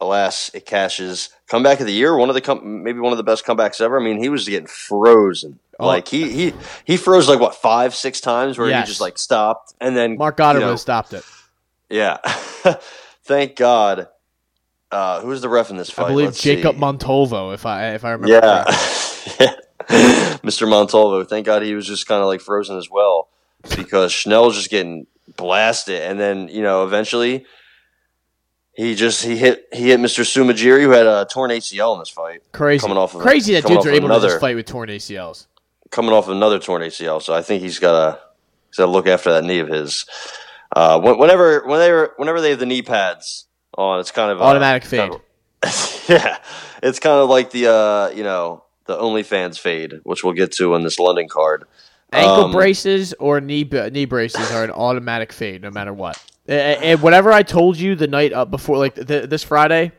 alas, 0.00 0.50
it 0.54 0.66
cashes. 0.66 1.30
Comeback 1.48 1.80
of 1.80 1.86
the 1.86 1.92
year, 1.92 2.16
one 2.16 2.28
of 2.28 2.34
the 2.34 2.40
com- 2.40 2.82
maybe 2.82 3.00
one 3.00 3.12
of 3.12 3.16
the 3.16 3.24
best 3.24 3.44
comebacks 3.44 3.80
ever. 3.80 4.00
I 4.00 4.02
mean, 4.04 4.18
he 4.18 4.28
was 4.28 4.48
getting 4.48 4.66
frozen. 4.66 5.58
Oh. 5.78 5.86
Like 5.86 6.08
he 6.08 6.30
he 6.30 6.54
he 6.84 6.96
froze 6.96 7.28
like 7.28 7.40
what 7.40 7.54
five 7.54 7.94
six 7.94 8.20
times 8.20 8.58
where 8.58 8.68
Yes. 8.68 8.86
he 8.86 8.90
just 8.92 9.00
like 9.00 9.16
stopped 9.18 9.74
and 9.80 9.96
then 9.96 10.16
Marc 10.18 10.36
Goddard 10.36 10.60
you 10.60 10.66
know, 10.66 10.76
stopped 10.76 11.12
it. 11.14 11.24
Yeah, 11.88 12.18
thank 13.24 13.56
God. 13.56 14.08
Uh, 14.92 15.20
who's 15.20 15.40
the 15.40 15.48
ref 15.48 15.70
in 15.70 15.76
this 15.76 15.88
fight? 15.90 16.06
I 16.06 16.08
believe 16.08 16.26
Let's 16.26 16.42
Jacob 16.42 16.74
see. 16.74 16.80
Montalvo, 16.80 17.52
if 17.52 17.64
I 17.64 17.94
if 17.94 18.04
I 18.04 18.10
remember. 18.10 18.28
Yeah. 18.34 18.64
Mr. 20.42 20.68
Montalvo. 20.68 21.24
Thank 21.24 21.46
God 21.46 21.62
he 21.62 21.74
was 21.74 21.86
just 21.86 22.06
kind 22.06 22.20
of 22.20 22.26
like 22.28 22.40
frozen 22.40 22.76
as 22.76 22.88
well 22.90 23.28
because 23.76 24.12
Schnell 24.12 24.46
was 24.46 24.56
just 24.56 24.70
getting 24.70 25.06
blasted. 25.36 26.02
And 26.02 26.18
then, 26.20 26.48
you 26.48 26.62
know, 26.62 26.84
eventually 26.84 27.46
he 28.74 28.94
just 28.94 29.24
he 29.24 29.36
hit 29.36 29.66
he 29.72 29.88
hit 29.90 30.00
Mr. 30.00 30.24
Sumajiri 30.24 30.82
who 30.82 30.90
had 30.90 31.06
a 31.06 31.26
torn 31.30 31.50
ACL 31.50 31.94
in 31.94 31.98
this 32.00 32.08
fight. 32.08 32.42
Crazy, 32.52 32.80
Coming 32.80 32.96
off 32.98 33.14
of- 33.14 33.20
crazy 33.20 33.54
that 33.54 33.66
dudes 33.66 33.86
are 33.86 33.90
able 33.90 34.08
to 34.08 34.20
just 34.20 34.40
fight 34.40 34.56
with 34.56 34.66
torn 34.66 34.88
ACLs. 34.88 35.46
Coming 35.90 36.12
off 36.12 36.26
of 36.28 36.36
another 36.36 36.58
torn 36.58 36.82
ACL. 36.82 37.20
So 37.22 37.34
I 37.34 37.42
think 37.42 37.62
he's 37.62 37.78
gotta 37.78 38.18
he's 38.68 38.76
gotta 38.76 38.90
look 38.92 39.06
after 39.06 39.32
that 39.32 39.44
knee 39.44 39.58
of 39.58 39.68
his. 39.68 40.06
Uh, 40.74 41.00
when- 41.00 41.18
whenever 41.18 41.62
whenever 41.66 42.14
whenever 42.16 42.40
they 42.40 42.50
have 42.50 42.58
the 42.60 42.66
knee 42.66 42.82
pads 42.82 43.46
on, 43.76 43.98
it's 44.00 44.10
kind 44.12 44.30
of 44.30 44.40
uh, 44.40 44.44
Automatic 44.44 44.82
kind 44.82 44.90
fade. 44.90 45.12
of- 45.12 45.20
yeah, 46.08 46.38
it's 46.82 46.98
kind 47.00 47.18
of 47.20 47.28
like 47.28 47.50
the 47.50 47.66
uh, 47.70 48.08
you 48.14 48.22
know 48.22 48.64
the 48.86 48.96
OnlyFans 48.96 49.58
fade, 49.58 49.94
which 50.04 50.22
we'll 50.24 50.32
get 50.34 50.52
to 50.52 50.74
in 50.74 50.82
this 50.84 50.98
London 50.98 51.28
card. 51.28 51.64
Ankle 52.12 52.46
Um, 52.46 52.52
braces 52.52 53.12
or 53.20 53.40
knee 53.40 53.62
knee 53.92 54.04
braces 54.04 54.50
are 54.52 54.64
an 54.64 54.70
automatic 54.70 55.32
fade, 55.32 55.62
no 55.62 55.70
matter 55.70 55.92
what. 55.92 56.16
And 56.50 56.84
and 56.84 57.02
whatever 57.02 57.32
I 57.32 57.42
told 57.42 57.78
you 57.78 57.94
the 57.94 58.08
night 58.08 58.32
up 58.34 58.50
before, 58.50 58.76
like 58.76 58.94
th- 58.96 59.30
this 59.30 59.42
Friday. 59.42 59.92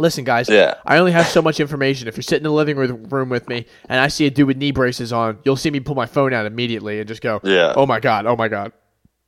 Listen, 0.00 0.22
guys. 0.22 0.48
Yeah. 0.48 0.76
I 0.86 0.98
only 0.98 1.10
have 1.10 1.26
so 1.26 1.42
much 1.42 1.58
information. 1.58 2.06
If 2.06 2.16
you're 2.16 2.22
sitting 2.22 2.44
in 2.46 2.50
the 2.50 2.52
living 2.52 2.76
room 2.76 3.02
room 3.08 3.28
with 3.28 3.48
me 3.48 3.66
and 3.88 3.98
I 3.98 4.06
see 4.06 4.26
a 4.26 4.30
dude 4.30 4.46
with 4.46 4.56
knee 4.56 4.70
braces 4.70 5.12
on, 5.12 5.40
you'll 5.44 5.56
see 5.56 5.72
me 5.72 5.80
pull 5.80 5.96
my 5.96 6.06
phone 6.06 6.32
out 6.32 6.46
immediately 6.46 7.00
and 7.00 7.08
just 7.08 7.20
go, 7.20 7.40
Yeah. 7.42 7.72
"Oh 7.74 7.84
my 7.84 7.98
god! 7.98 8.24
Oh 8.24 8.36
my 8.36 8.46
god! 8.46 8.72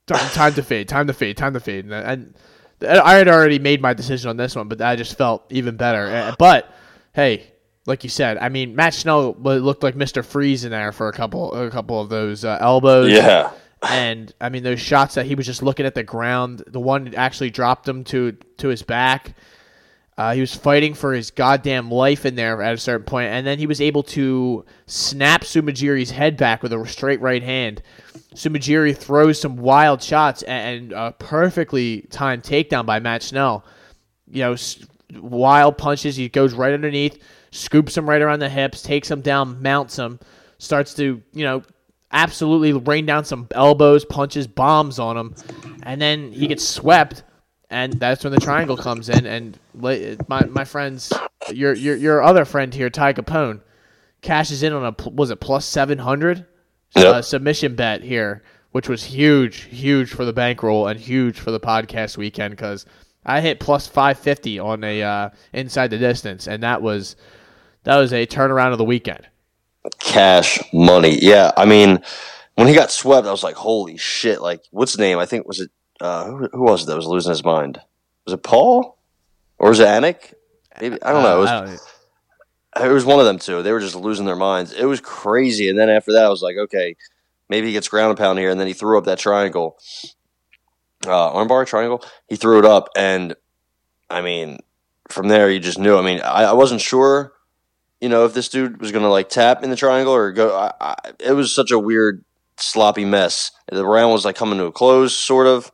Time, 0.06 0.30
time 0.30 0.54
to 0.54 0.62
fade! 0.62 0.88
Time 0.88 1.08
to 1.08 1.12
fade! 1.12 1.36
Time 1.36 1.54
to 1.54 1.60
fade!" 1.60 1.86
And, 1.86 2.34
and 2.80 2.98
I 3.00 3.16
had 3.16 3.26
already 3.26 3.58
made 3.58 3.82
my 3.82 3.94
decision 3.94 4.30
on 4.30 4.36
this 4.36 4.54
one, 4.54 4.68
but 4.68 4.80
I 4.80 4.94
just 4.94 5.18
felt 5.18 5.44
even 5.50 5.76
better. 5.76 6.06
Uh, 6.06 6.36
But 6.38 6.72
hey, 7.14 7.52
like 7.86 8.04
you 8.04 8.10
said, 8.10 8.38
I 8.38 8.48
mean, 8.48 8.76
Matt 8.76 8.94
Schnell 8.94 9.34
looked 9.40 9.82
like 9.82 9.96
Mister 9.96 10.22
Freeze 10.22 10.64
in 10.64 10.70
there 10.70 10.92
for 10.92 11.08
a 11.08 11.12
couple, 11.12 11.52
a 11.52 11.68
couple 11.70 12.00
of 12.00 12.08
those 12.10 12.44
uh, 12.44 12.58
elbows. 12.60 13.10
Yeah, 13.10 13.50
and 13.88 14.32
I 14.40 14.48
mean 14.48 14.62
those 14.62 14.80
shots 14.80 15.14
that 15.14 15.26
he 15.26 15.34
was 15.34 15.46
just 15.46 15.62
looking 15.62 15.86
at 15.86 15.94
the 15.94 16.02
ground. 16.02 16.62
The 16.66 16.80
one 16.80 17.14
actually 17.14 17.50
dropped 17.50 17.88
him 17.88 18.04
to 18.04 18.32
to 18.58 18.68
his 18.68 18.82
back. 18.82 19.34
Uh, 20.18 20.34
he 20.34 20.40
was 20.42 20.54
fighting 20.54 20.92
for 20.92 21.14
his 21.14 21.30
goddamn 21.30 21.90
life 21.90 22.26
in 22.26 22.34
there 22.34 22.60
at 22.60 22.74
a 22.74 22.78
certain 22.78 23.06
point, 23.06 23.30
and 23.30 23.46
then 23.46 23.58
he 23.58 23.66
was 23.66 23.80
able 23.80 24.02
to 24.02 24.66
snap 24.86 25.42
Sumajiri's 25.42 26.10
head 26.10 26.36
back 26.36 26.62
with 26.62 26.74
a 26.74 26.86
straight 26.86 27.22
right 27.22 27.42
hand. 27.42 27.80
Sumajiri 28.34 28.94
throws 28.94 29.40
some 29.40 29.56
wild 29.56 30.02
shots 30.02 30.42
and, 30.42 30.92
a 30.92 31.12
perfectly 31.12 32.02
timed 32.10 32.42
takedown 32.42 32.84
by 32.84 33.00
Matt 33.00 33.22
Schnell. 33.22 33.64
You 34.30 34.42
know, 34.42 34.56
wild 35.14 35.78
punches. 35.78 36.16
He 36.16 36.28
goes 36.28 36.52
right 36.52 36.74
underneath, 36.74 37.18
scoops 37.50 37.96
him 37.96 38.06
right 38.06 38.20
around 38.20 38.40
the 38.40 38.50
hips, 38.50 38.82
takes 38.82 39.10
him 39.10 39.22
down, 39.22 39.62
mounts 39.62 39.98
him, 39.98 40.20
starts 40.58 40.92
to 40.94 41.22
you 41.32 41.44
know 41.44 41.62
absolutely 42.12 42.72
rain 42.72 43.06
down 43.06 43.24
some 43.24 43.48
elbows, 43.52 44.04
punches, 44.04 44.46
bombs 44.46 44.98
on 44.98 45.16
him, 45.16 45.34
and 45.82 46.00
then 46.00 46.32
he 46.32 46.46
gets 46.46 46.66
swept, 46.66 47.22
and 47.70 47.92
that's 47.94 48.24
when 48.24 48.32
the 48.32 48.40
triangle 48.40 48.76
comes 48.76 49.08
in. 49.08 49.26
And 49.26 49.58
my 49.74 50.44
my 50.46 50.64
friends, 50.64 51.12
your 51.52 51.74
your 51.74 51.96
your 51.96 52.22
other 52.22 52.44
friend 52.44 52.72
here, 52.74 52.90
Ty 52.90 53.14
Capone, 53.14 53.60
cashes 54.22 54.62
in 54.62 54.72
on 54.72 54.84
a 54.84 55.10
was 55.10 55.30
it 55.30 55.40
plus 55.40 55.64
seven 55.64 55.98
hundred 55.98 56.46
uh, 56.96 57.22
submission 57.22 57.76
bet 57.76 58.02
here, 58.02 58.42
which 58.72 58.88
was 58.88 59.04
huge, 59.04 59.62
huge 59.62 60.10
for 60.10 60.24
the 60.24 60.32
bankroll 60.32 60.88
and 60.88 60.98
huge 60.98 61.38
for 61.38 61.50
the 61.50 61.60
podcast 61.60 62.16
weekend 62.16 62.52
because 62.52 62.86
I 63.24 63.40
hit 63.40 63.60
plus 63.60 63.86
five 63.86 64.18
fifty 64.18 64.58
on 64.58 64.82
a 64.82 65.02
uh, 65.02 65.30
inside 65.52 65.88
the 65.88 65.98
distance, 65.98 66.48
and 66.48 66.62
that 66.62 66.82
was 66.82 67.16
that 67.84 67.96
was 67.96 68.12
a 68.12 68.26
turnaround 68.26 68.72
of 68.72 68.78
the 68.78 68.84
weekend. 68.84 69.26
Cash 69.98 70.60
money. 70.72 71.18
Yeah, 71.20 71.52
I 71.56 71.64
mean, 71.64 72.00
when 72.54 72.68
he 72.68 72.74
got 72.74 72.90
swept, 72.90 73.26
I 73.26 73.30
was 73.30 73.42
like, 73.42 73.54
"Holy 73.56 73.96
shit!" 73.96 74.40
Like, 74.42 74.62
what's 74.70 74.92
his 74.92 74.98
name? 74.98 75.18
I 75.18 75.26
think 75.26 75.46
was 75.46 75.60
it 75.60 75.70
uh, 76.00 76.26
who, 76.26 76.48
who 76.52 76.62
was 76.62 76.82
it 76.82 76.86
that 76.86 76.96
was 76.96 77.06
losing 77.06 77.30
his 77.30 77.44
mind? 77.44 77.80
Was 78.26 78.34
it 78.34 78.42
Paul 78.42 78.98
or 79.58 79.70
was 79.70 79.80
it 79.80 79.86
Anik? 79.86 80.34
Maybe 80.80 81.02
I 81.02 81.12
don't 81.12 81.22
know. 81.22 81.38
It 81.38 81.40
was, 81.40 81.50
don't- 81.50 82.86
it 82.88 82.92
was 82.92 83.04
one 83.04 83.18
of 83.18 83.26
them 83.26 83.38
two. 83.38 83.62
They 83.62 83.72
were 83.72 83.80
just 83.80 83.96
losing 83.96 84.26
their 84.26 84.36
minds. 84.36 84.72
It 84.72 84.84
was 84.84 85.00
crazy. 85.00 85.68
And 85.68 85.78
then 85.78 85.90
after 85.90 86.12
that, 86.12 86.24
I 86.24 86.28
was 86.28 86.40
like, 86.42 86.56
okay, 86.56 86.94
maybe 87.48 87.66
he 87.66 87.72
gets 87.72 87.88
ground 87.88 88.10
and 88.10 88.18
pound 88.18 88.38
here. 88.38 88.48
And 88.50 88.60
then 88.60 88.68
he 88.68 88.72
threw 88.74 88.96
up 88.96 89.04
that 89.06 89.18
triangle, 89.18 89.76
uh, 91.06 91.32
armbar 91.32 91.66
triangle. 91.66 92.04
He 92.28 92.36
threw 92.36 92.58
it 92.58 92.64
up, 92.64 92.88
and 92.96 93.34
I 94.08 94.20
mean, 94.22 94.58
from 95.08 95.28
there 95.28 95.50
you 95.50 95.58
just 95.58 95.78
knew. 95.78 95.96
I 95.98 96.02
mean, 96.02 96.20
I, 96.20 96.44
I 96.44 96.52
wasn't 96.52 96.80
sure, 96.80 97.32
you 98.00 98.08
know, 98.08 98.24
if 98.24 98.34
this 98.34 98.48
dude 98.48 98.80
was 98.80 98.92
gonna 98.92 99.10
like 99.10 99.28
tap 99.28 99.62
in 99.62 99.70
the 99.70 99.76
triangle 99.76 100.14
or 100.14 100.32
go. 100.32 100.56
I, 100.56 100.72
I, 100.80 100.94
it 101.18 101.32
was 101.32 101.54
such 101.54 101.70
a 101.70 101.78
weird, 101.78 102.24
sloppy 102.56 103.04
mess. 103.04 103.52
The 103.70 103.84
round 103.84 104.12
was 104.12 104.24
like 104.24 104.36
coming 104.36 104.58
to 104.58 104.64
a 104.66 104.72
close, 104.72 105.14
sort 105.16 105.46
of. 105.46 105.70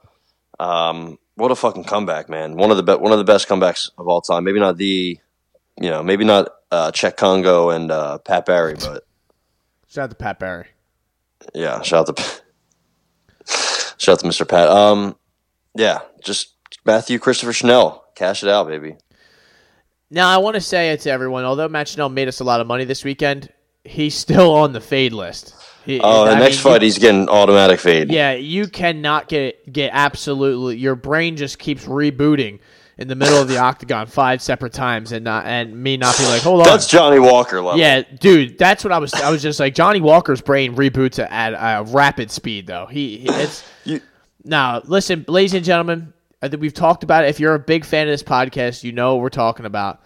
Um, 0.59 1.19
what 1.37 1.51
a 1.51 1.55
fucking 1.55 1.85
comeback, 1.85 2.29
man! 2.29 2.57
One 2.57 2.71
of 2.71 2.77
the 2.79 2.83
be- 2.83 2.95
one 3.03 3.13
of 3.13 3.19
the 3.19 3.25
best 3.25 3.47
comebacks 3.49 3.91
of 3.99 4.09
all 4.09 4.21
time. 4.23 4.45
Maybe 4.45 4.59
not 4.59 4.77
the, 4.79 5.19
you 5.81 5.91
know, 5.91 6.03
maybe 6.03 6.25
not 6.25 6.49
uh, 6.71 6.91
Cheick 6.93 7.17
Kongo 7.17 7.71
and 7.71 7.91
uh, 7.91 8.19
Pat 8.19 8.47
Barry, 8.47 8.75
but 8.75 9.07
Shout 9.89 10.05
out 10.05 10.11
to 10.11 10.17
Pat 10.17 10.39
Barry. 10.39 10.67
yeah, 11.55 11.83
shout 11.83 12.09
out 12.09 12.17
to 12.17 12.23
shout 13.99 14.15
out 14.15 14.19
to 14.21 14.27
Mr. 14.27 14.49
Pat. 14.49 14.69
Um, 14.69 15.17
yeah, 15.75 16.01
just 16.25 16.55
Matthew 16.85 17.19
Christopher 17.19 17.53
Schnell, 17.53 18.05
cash 18.15 18.43
it 18.43 18.49
out, 18.49 18.67
baby. 18.69 18.97
Now 20.11 20.29
I 20.29 20.39
want 20.39 20.55
to 20.55 20.61
say 20.61 20.91
it 20.91 21.01
to 21.01 21.11
everyone. 21.11 21.45
Although 21.45 21.69
Matt 21.69 21.89
Schnell 21.89 22.09
made 22.09 22.29
us 22.29 22.41
a 22.41 22.45
lot 22.45 22.61
of 22.61 22.67
money 22.67 22.85
this 22.85 23.05
weekend, 23.05 23.53
he's 23.85 24.15
still 24.15 24.55
on 24.55 24.73
the 24.73 24.81
fade 24.81 25.13
list. 25.13 25.55
He, 25.85 26.01
Oh, 26.01 26.25
the 26.25 26.33
I 26.33 26.39
next 26.41 26.57
mean, 26.65 26.75
fight, 26.75 26.83
he's 26.83 26.99
getting 26.99 27.29
automatic 27.29 27.79
fade. 27.81 28.11
Yeah, 28.11 28.33
you 28.33 28.67
cannot 28.69 29.29
get 29.29 29.73
get 29.73 29.91
absolutely. 29.93 30.77
Your 30.77 30.97
brain 30.97 31.37
just 31.37 31.59
keeps 31.59 31.85
rebooting 31.85 32.59
in 32.99 33.09
the 33.09 33.15
middle 33.15 33.41
of 33.41 33.47
the 33.47 33.59
octagon 33.59 34.07
five 34.07 34.41
separate 34.43 34.73
times, 34.73 35.13
and 35.13 35.25
not 35.25 35.45
and 35.47 35.77
me 35.81 35.97
not 35.97 36.17
be 36.19 36.25
like, 36.25 36.43
hold 36.43 36.61
on. 36.61 36.67
That's 36.67 36.87
Johnny 36.89 37.19
Walker 37.21 37.61
level. 37.61 37.79
yeah, 37.79 38.03
dude, 38.03 38.59
that's 38.59 38.83
what 38.85 38.93
I 38.93 38.99
was. 38.99 39.13
I 39.15 39.31
was 39.31 39.43
just 39.43 39.61
like 39.61 39.75
Johnny 39.75 40.01
Walker's 40.01 40.41
brain 40.41 40.75
reboots 40.75 41.19
at 41.19 41.51
a 41.53 41.85
rapid 41.85 42.31
speed, 42.31 42.67
though. 42.67 42.87
He, 42.87 43.19
he 43.19 43.29
it's 43.29 43.65
You- 43.85 44.01
now 44.45 44.81
listen, 44.87 45.25
ladies 45.29 45.55
and 45.55 45.65
gentlemen. 45.65 46.13
I 46.43 46.49
think 46.49 46.61
we've 46.61 46.75
talked 46.75 47.03
about 47.03 47.25
it. 47.25 47.31
If 47.31 47.41
you're 47.41 47.55
a 47.55 47.59
big 47.59 47.85
fan 47.85 48.09
of 48.09 48.13
this 48.13 48.23
podcast, 48.23 48.85
you 48.85 48.93
know 48.93 49.15
what 49.15 49.23
we're 49.23 49.29
talking 49.31 49.67
about. 49.67 50.03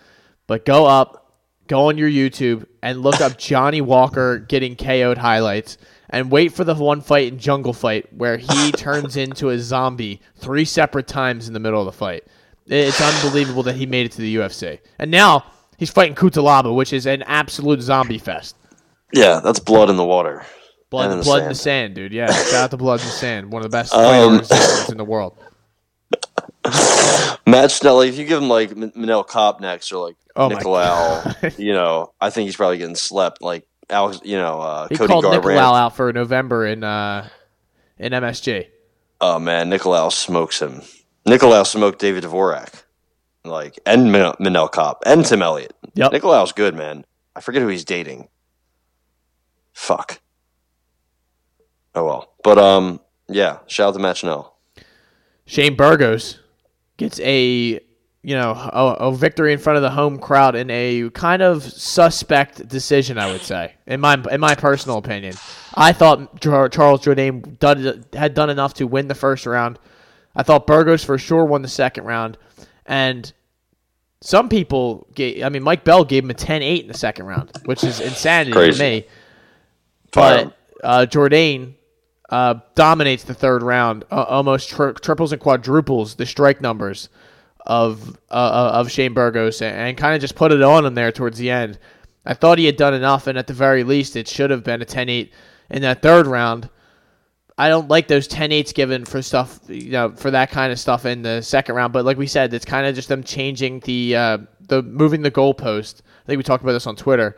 But 0.46 0.64
go 0.64 0.86
up, 0.86 1.34
go 1.66 1.88
on 1.88 1.98
your 1.98 2.08
YouTube, 2.08 2.66
and 2.82 3.02
look 3.02 3.20
up 3.20 3.36
Johnny 3.38 3.80
Walker 3.80 4.38
getting 4.38 4.76
KO'd 4.76 5.18
highlights, 5.18 5.76
and 6.08 6.30
wait 6.30 6.52
for 6.52 6.64
the 6.64 6.74
one 6.74 7.00
fight 7.00 7.32
in 7.32 7.38
Jungle 7.38 7.72
Fight 7.72 8.12
where 8.12 8.36
he 8.36 8.72
turns 8.76 9.16
into 9.16 9.50
a 9.50 9.58
zombie 9.58 10.20
three 10.36 10.64
separate 10.64 11.06
times 11.06 11.48
in 11.48 11.54
the 11.54 11.60
middle 11.60 11.80
of 11.80 11.86
the 11.86 11.92
fight. 11.92 12.24
It's 12.66 13.00
unbelievable 13.00 13.64
that 13.64 13.74
he 13.76 13.86
made 13.86 14.06
it 14.06 14.12
to 14.12 14.20
the 14.20 14.36
UFC, 14.36 14.78
and 14.98 15.10
now 15.10 15.44
he's 15.78 15.90
fighting 15.90 16.14
Cutelaba, 16.14 16.74
which 16.74 16.92
is 16.92 17.06
an 17.06 17.22
absolute 17.22 17.80
zombie 17.82 18.18
fest. 18.18 18.56
yeah, 19.12 19.40
that's 19.42 19.58
blood 19.58 19.90
in 19.90 19.96
the 19.96 20.04
water. 20.04 20.44
Blood, 20.90 21.04
And 21.04 21.12
in 21.14 21.18
the 21.18 21.24
blood 21.24 21.42
in 21.42 21.48
the 21.48 21.54
sand. 21.54 21.90
sand, 21.90 21.94
dude. 21.94 22.12
Yeah, 22.12 22.32
shout 22.32 22.54
out 22.64 22.70
to 22.72 22.76
Blood 22.76 22.98
in 23.00 23.06
the 23.06 23.12
Sand, 23.12 23.52
one 23.52 23.64
of 23.64 23.70
the 23.70 23.76
best 23.76 23.94
Um, 23.94 24.40
in 24.90 24.96
the 24.96 25.04
world. 25.04 25.38
Matt 27.46 27.70
Schnell, 27.70 28.02
if 28.02 28.18
you 28.18 28.26
give 28.26 28.42
him 28.42 28.48
like 28.48 28.70
Manel 28.70 29.26
Kape 29.26 29.60
next 29.60 29.90
or 29.92 30.06
like 30.06 30.16
Oh 30.36 30.48
Nicolau, 30.48 31.58
you 31.58 31.72
know, 31.72 32.12
I 32.20 32.30
think 32.30 32.46
he's 32.46 32.56
probably 32.56 32.78
getting 32.78 32.96
slept. 32.96 33.40
Like 33.42 33.66
Alex, 33.88 34.20
you 34.24 34.36
know, 34.36 34.60
uh, 34.60 34.88
He 34.88 34.96
Cody 34.96 35.08
called 35.08 35.24
Garbrandt. 35.24 35.56
Nicolau 35.56 35.74
out 35.74 35.96
for 35.96 36.12
November 36.12 36.66
in 36.66 36.84
uh, 36.84 37.28
in 37.98 38.12
MSG. 38.12 38.68
Oh 39.20 39.38
man, 39.38 39.70
Nicolau 39.70 40.12
smokes 40.12 40.60
him. 40.60 40.82
Nicolau 41.26 41.66
smoked 41.66 41.98
David 41.98 42.24
Dvorak, 42.24 42.82
like 43.44 43.78
and 43.86 44.08
Manel 44.08 44.70
Kape 44.72 44.96
and 45.06 45.24
Tim 45.24 45.42
Elliott. 45.42 45.74
Yep. 45.94 46.12
Nicolau's 46.12 46.52
good, 46.52 46.74
man. 46.74 47.04
I 47.34 47.40
forget 47.40 47.62
who 47.62 47.68
he's 47.68 47.84
dating. 47.84 48.28
Fuck. 49.72 50.20
Oh 51.94 52.04
well, 52.04 52.34
but 52.44 52.58
um, 52.58 53.00
yeah. 53.28 53.58
Shout 53.66 53.88
out 53.88 53.94
to 53.94 53.98
Matt 54.00 54.18
Schnell. 54.18 54.56
Shane 55.46 55.74
Burgos 55.74 56.38
gets 57.00 57.18
a 57.20 57.80
you 58.22 58.34
know, 58.34 58.50
a, 58.50 59.08
a, 59.08 59.14
victory 59.14 59.50
in 59.50 59.58
front 59.58 59.78
of 59.78 59.82
the 59.82 59.90
home 59.90 60.18
crowd 60.18 60.54
in 60.54 60.68
a 60.70 61.08
kind 61.14 61.40
of 61.40 61.62
suspect 61.62 62.68
decision, 62.68 63.16
I 63.16 63.32
would 63.32 63.40
say, 63.40 63.72
in 63.86 63.98
my 64.00 64.22
in 64.30 64.40
my 64.40 64.54
personal 64.54 64.98
opinion. 64.98 65.34
I 65.74 65.92
thought 65.92 66.38
Charles 66.40 67.00
Jourdain 67.00 67.58
done, 67.58 68.04
had 68.12 68.34
done 68.34 68.50
enough 68.50 68.74
to 68.74 68.86
win 68.86 69.08
the 69.08 69.14
first 69.14 69.46
round. 69.46 69.78
I 70.36 70.42
thought 70.42 70.66
Burgos 70.66 71.02
for 71.02 71.16
sure 71.16 71.46
won 71.46 71.62
the 71.62 71.68
second 71.68 72.04
round, 72.04 72.36
and 72.84 73.32
some 74.20 74.50
people 74.50 75.06
gave. 75.14 75.42
I 75.42 75.48
mean, 75.48 75.62
Mike 75.62 75.84
Bell 75.84 76.04
gave 76.04 76.24
him 76.24 76.30
a 76.30 76.34
10-8 76.34 76.82
in 76.82 76.88
the 76.88 76.94
second 76.94 77.24
round, 77.24 77.52
which 77.64 77.82
is 77.84 78.00
insanity 78.00 78.52
Crazy. 78.52 78.78
to 78.78 78.84
me. 78.84 79.06
But 80.12 80.58
uh, 80.84 81.06
Jourdain 81.06 81.74
uh, 82.30 82.54
dominates 82.74 83.24
the 83.24 83.34
third 83.34 83.62
round, 83.62 84.04
uh, 84.10 84.22
almost 84.22 84.70
tri- 84.70 84.92
triples 84.92 85.32
and 85.32 85.40
quadruples 85.40 86.14
the 86.14 86.24
strike 86.24 86.60
numbers 86.60 87.08
of 87.66 88.16
uh, 88.30 88.34
uh, 88.34 88.70
of 88.74 88.90
Shane 88.90 89.12
Burgos, 89.12 89.60
and, 89.60 89.76
and 89.76 89.96
kind 89.96 90.14
of 90.14 90.20
just 90.20 90.36
put 90.36 90.52
it 90.52 90.62
on 90.62 90.86
him 90.86 90.94
there 90.94 91.12
towards 91.12 91.38
the 91.38 91.50
end. 91.50 91.78
I 92.24 92.34
thought 92.34 92.58
he 92.58 92.66
had 92.66 92.76
done 92.76 92.94
enough, 92.94 93.26
and 93.26 93.36
at 93.36 93.46
the 93.46 93.52
very 93.52 93.82
least, 93.82 94.14
it 94.14 94.28
should 94.28 94.50
have 94.50 94.62
been 94.62 94.82
a 94.82 94.84
10-8 94.84 95.30
in 95.70 95.82
that 95.82 96.02
third 96.02 96.26
round. 96.26 96.68
I 97.58 97.68
don't 97.68 97.88
like 97.88 98.08
those 98.08 98.28
10-8s 98.28 98.74
given 98.74 99.04
for 99.04 99.20
stuff, 99.22 99.58
you 99.68 99.90
know, 99.90 100.12
for 100.12 100.30
that 100.30 100.50
kind 100.50 100.72
of 100.72 100.78
stuff 100.78 101.06
in 101.06 101.22
the 101.22 101.42
second 101.42 101.74
round. 101.74 101.92
But 101.92 102.04
like 102.04 102.16
we 102.16 102.26
said, 102.26 102.54
it's 102.54 102.64
kind 102.64 102.86
of 102.86 102.94
just 102.94 103.08
them 103.08 103.22
changing 103.22 103.80
the 103.80 104.16
uh, 104.16 104.38
the 104.60 104.82
moving 104.82 105.22
the 105.22 105.30
goalpost. 105.30 106.00
I 106.00 106.26
think 106.26 106.38
we 106.38 106.42
talked 106.42 106.62
about 106.62 106.72
this 106.72 106.86
on 106.86 106.96
Twitter. 106.96 107.36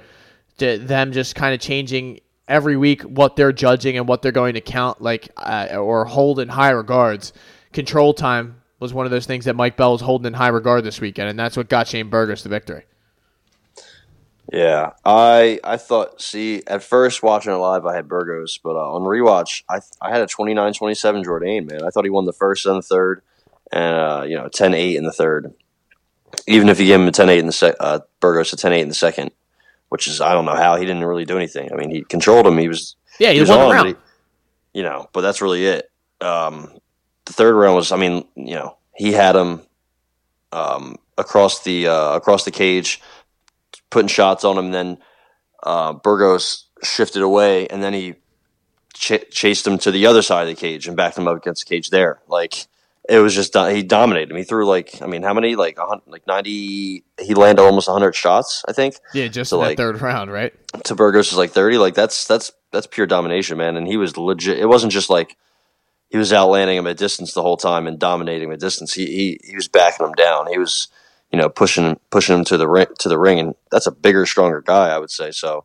Them 0.59 1.12
just 1.12 1.35
kind 1.35 1.55
of 1.55 1.61
changing 1.61 2.20
every 2.48 2.76
week 2.76 3.02
what 3.02 3.37
they're 3.37 3.52
judging 3.52 3.96
and 3.96 4.09
what 4.09 4.22
they're 4.22 4.33
going 4.33 4.55
to 4.55 4.61
count 4.61 5.00
like 5.00 5.31
uh, 5.37 5.68
or 5.72 6.05
hold 6.05 6.38
in 6.38 6.48
high 6.48 6.70
regards. 6.70 7.33
Control 7.72 8.12
time 8.12 8.62
was 8.81 8.92
one 8.92 9.07
of 9.07 9.12
those 9.12 9.26
things 9.26 9.44
that 9.44 9.57
Mike 9.57 9.76
Bell 9.76 9.92
was 9.92 10.00
holding 10.00 10.26
in 10.26 10.35
high 10.35 10.48
regard 10.48 10.85
this 10.85 11.00
weekend, 11.00 11.28
and 11.28 11.38
that's 11.38 11.57
what 11.57 11.68
got 11.68 11.88
Shane 11.88 12.11
Burgos 12.11 12.42
the 12.42 12.48
victory. 12.48 12.85
Yeah, 14.52 14.90
I 15.05 15.61
I 15.64 15.76
thought. 15.76 16.20
See, 16.20 16.62
at 16.66 16.83
first 16.83 17.22
watching 17.22 17.52
it 17.52 17.57
live, 17.57 17.87
I 17.87 17.94
had 17.94 18.09
Burgos, 18.09 18.59
but 18.62 18.76
uh, 18.76 18.92
on 18.92 19.02
rewatch, 19.02 19.62
I 19.70 19.81
I 20.00 20.11
had 20.11 20.20
a 20.20 20.26
29-27 20.26 21.24
Jourdain. 21.24 21.70
Man, 21.70 21.85
I 21.85 21.90
thought 21.90 22.05
he 22.05 22.11
won 22.11 22.26
the 22.26 22.33
first 22.33 22.66
and 22.66 22.76
the 22.76 22.83
third, 22.83 23.22
and 23.70 23.96
uh, 23.96 24.24
you 24.26 24.37
know 24.37 24.48
10-8 24.48 24.96
in 24.96 25.05
the 25.05 25.12
third. 25.12 25.55
Even 26.46 26.68
if 26.68 26.81
you 26.81 26.87
gave 26.87 27.00
him 27.00 27.09
a 27.09 27.12
10-8 27.12 27.38
in 27.38 27.46
the 27.46 27.52
sec, 27.52 27.76
uh, 27.78 28.00
Burgos 28.20 28.52
a 28.52 28.57
10-8 28.57 28.83
in 28.83 28.88
the 28.88 28.94
second, 28.94 29.31
which 29.92 30.09
is 30.09 30.22
I 30.22 30.33
don't 30.33 30.46
know 30.46 30.57
how 30.57 30.76
he 30.76 30.87
didn't 30.87 31.05
really 31.05 31.26
do 31.26 31.37
anything. 31.37 31.70
I 31.70 31.76
mean, 31.76 31.90
he 31.90 32.02
controlled 32.02 32.46
him. 32.46 32.57
He 32.57 32.66
was 32.66 32.96
yeah, 33.18 33.28
he, 33.28 33.35
he 33.35 33.40
was 33.40 33.50
on, 33.50 33.88
he, 33.88 33.94
you 34.72 34.83
know, 34.83 35.07
but 35.12 35.20
that's 35.20 35.42
really 35.42 35.66
it. 35.66 35.90
Um, 36.22 36.70
the 37.26 37.35
third 37.35 37.55
round 37.55 37.76
was, 37.76 37.92
I 37.92 37.96
mean, 37.96 38.24
you 38.35 38.55
know, 38.55 38.78
he 38.96 39.12
had 39.12 39.37
him 39.37 39.61
um, 40.50 40.96
across 41.18 41.62
the 41.62 41.88
uh, 41.88 42.16
across 42.16 42.46
the 42.46 42.50
cage, 42.50 43.02
putting 43.90 44.09
shots 44.09 44.44
on 44.44 44.57
him. 44.57 44.70
Then 44.70 44.96
uh, 45.62 45.92
Burgos 45.92 46.68
shifted 46.83 47.20
away, 47.20 47.68
and 47.68 47.83
then 47.83 47.92
he 47.92 48.14
ch- 48.94 49.28
chased 49.31 49.66
him 49.66 49.76
to 49.76 49.90
the 49.90 50.07
other 50.07 50.22
side 50.22 50.48
of 50.48 50.48
the 50.48 50.59
cage 50.59 50.88
and 50.88 50.96
backed 50.96 51.18
him 51.18 51.28
up 51.28 51.37
against 51.37 51.66
the 51.66 51.68
cage 51.68 51.90
there. 51.90 52.22
Like 52.28 52.66
it 53.08 53.18
was 53.18 53.34
just 53.34 53.56
he 53.56 53.82
dominated 53.82 54.30
him. 54.30 54.36
He 54.36 54.44
threw 54.44 54.66
like 54.66 55.02
I 55.02 55.06
mean, 55.06 55.22
how 55.22 55.34
many 55.34 55.56
like 55.56 55.78
like 56.06 56.26
ninety? 56.26 57.04
He 57.20 57.34
landed 57.34 57.62
almost 57.62 57.88
hundred 57.88 58.14
shots, 58.14 58.64
I 58.68 58.72
think. 58.72 58.96
Yeah, 59.12 59.28
just 59.28 59.50
so, 59.50 59.60
in 59.60 59.68
like, 59.68 59.76
third 59.76 60.00
round, 60.00 60.30
right? 60.30 60.52
To 60.84 60.94
Burgos 60.94 61.32
is 61.32 61.38
like 61.38 61.50
thirty. 61.50 61.78
Like 61.78 61.94
that's 61.94 62.26
that's 62.26 62.52
that's 62.70 62.86
pure 62.86 63.06
domination, 63.06 63.58
man. 63.58 63.76
And 63.76 63.88
he 63.88 63.96
was 63.96 64.16
legit. 64.16 64.58
It 64.58 64.66
wasn't 64.66 64.92
just 64.92 65.10
like 65.10 65.36
he 66.10 66.18
was 66.18 66.32
outlanding 66.32 66.76
him 66.78 66.86
at 66.86 66.96
distance 66.96 67.34
the 67.34 67.42
whole 67.42 67.56
time 67.56 67.86
and 67.86 67.98
dominating 67.98 68.48
him 68.48 68.54
at 68.54 68.60
distance. 68.60 68.94
He 68.94 69.06
he 69.06 69.40
he 69.42 69.56
was 69.56 69.68
backing 69.68 70.06
him 70.06 70.12
down. 70.12 70.46
He 70.46 70.58
was 70.58 70.88
you 71.32 71.38
know 71.38 71.48
pushing 71.48 71.98
pushing 72.10 72.38
him 72.38 72.44
to 72.46 72.56
the 72.56 72.68
ring 72.68 72.86
to 73.00 73.08
the 73.08 73.18
ring, 73.18 73.40
and 73.40 73.54
that's 73.70 73.86
a 73.86 73.92
bigger, 73.92 74.26
stronger 74.26 74.60
guy, 74.60 74.90
I 74.90 74.98
would 74.98 75.10
say. 75.10 75.30
So. 75.30 75.64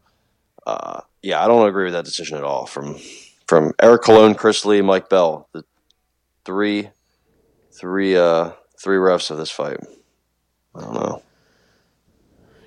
Uh, 0.65 0.99
yeah, 1.21 1.41
I 1.41 1.47
don't 1.47 1.67
agree 1.67 1.85
with 1.85 1.93
that 1.93 2.03
decision 2.03 2.37
at 2.37 2.43
all. 2.43 2.65
From 2.65 2.97
from 3.47 3.73
Eric 3.81 4.03
Colon, 4.03 4.35
Chris 4.35 4.65
Lee, 4.65 4.81
Mike 4.81 5.07
Bell, 5.07 5.47
the 5.53 5.63
three 6.43 6.89
three 7.77 8.17
uh 8.17 8.51
three 8.79 8.97
refs 8.97 9.31
of 9.31 9.37
this 9.37 9.51
fight. 9.51 9.77
I 10.75 10.81
don't 10.81 10.93
know. 10.93 11.23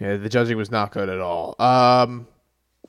Yeah, 0.00 0.16
the 0.16 0.28
judging 0.28 0.56
was 0.56 0.70
not 0.70 0.92
good 0.92 1.08
at 1.08 1.20
all. 1.20 1.54
Um, 1.58 2.26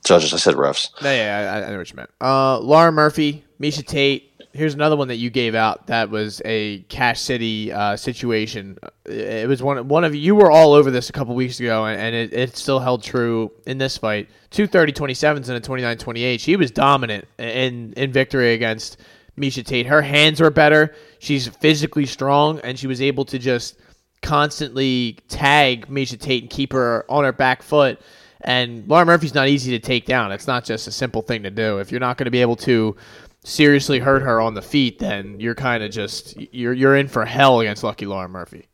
Judges, 0.06 0.34
I 0.34 0.38
said 0.38 0.56
refs. 0.56 0.90
Yeah, 1.02 1.14
yeah, 1.14 1.54
I, 1.54 1.68
I 1.68 1.72
know 1.72 1.78
what 1.78 1.90
you 1.90 1.96
meant. 1.96 2.10
Uh, 2.20 2.60
Lauren 2.60 2.96
Murphy, 2.96 3.44
Miesha 3.60 3.86
Tate. 3.86 4.30
Here's 4.54 4.74
another 4.74 4.98
one 4.98 5.08
that 5.10 5.16
you 5.18 5.30
gave 5.30 5.56
out. 5.56 5.88
That 5.88 6.10
was 6.10 6.42
a 6.44 6.80
Cash 6.90 7.22
City 7.22 7.72
uh, 7.72 7.96
situation. 7.96 8.78
It 9.06 9.48
was 9.48 9.62
one 9.62 9.88
one 9.88 10.04
of 10.04 10.16
you 10.16 10.36
were 10.36 10.50
all 10.50 10.74
over 10.74 10.90
this 10.90 11.10
a 11.10 11.14
couple 11.14 11.36
weeks 11.36 11.60
ago, 11.60 11.86
and, 11.86 12.02
and 12.02 12.16
it, 12.16 12.34
it 12.34 12.58
still 12.58 12.80
held 12.80 13.04
true 13.04 13.52
in 13.68 13.78
this 13.78 13.98
fight. 13.98 14.30
Two 14.50 14.68
30-27s 14.68 15.48
and 15.48 15.52
a 15.52 15.62
29-28. 15.62 16.40
She 16.40 16.56
was 16.56 16.72
dominant 16.72 17.28
in 17.38 17.94
in 17.94 18.12
victory 18.12 18.54
against 18.54 18.98
Miesha 19.38 19.66
Tate. 19.66 19.86
Her 19.86 20.02
hands 20.02 20.42
were 20.42 20.50
better. 20.50 20.96
She's 21.22 21.48
physically 21.48 22.08
strong, 22.08 22.60
and 22.62 22.80
she 22.80 22.88
was 22.88 23.00
able 23.00 23.26
to 23.26 23.38
just 23.38 23.78
constantly 24.24 25.20
tag 25.28 25.86
Miesha 25.86 26.20
Tate 26.20 26.42
and 26.42 26.50
keep 26.50 26.74
her 26.74 27.06
on 27.08 27.24
her 27.24 27.32
back 27.32 27.62
foot. 27.62 28.02
And 28.44 28.88
Laura 28.88 29.06
Murphy's 29.06 29.36
not 29.36 29.48
easy 29.48 29.70
to 29.78 29.80
take 29.80 30.08
down. 30.08 30.32
It's 30.32 30.48
not 30.48 30.66
just 30.66 30.88
a 30.88 30.92
simple 30.92 31.22
thing 31.22 31.44
to 31.44 31.52
do. 31.52 31.78
If 31.78 31.92
you're 31.92 32.00
not 32.00 32.18
going 32.18 32.26
to 32.26 32.32
be 32.32 32.42
able 32.42 32.56
to 32.56 32.96
seriously 33.44 34.00
hurt 34.00 34.24
her 34.24 34.42
on 34.42 34.56
the 34.56 34.64
feet, 34.64 34.98
then 34.98 35.40
you're 35.40 35.54
kind 35.54 35.84
of 35.84 35.92
just 35.92 36.42
you're 36.52 36.74
you're 36.74 36.96
in 36.96 37.08
for 37.08 37.24
hell 37.24 37.60
against 37.60 37.84
Lucky 37.84 38.08
Laura 38.08 38.28
Murphy. 38.28 38.68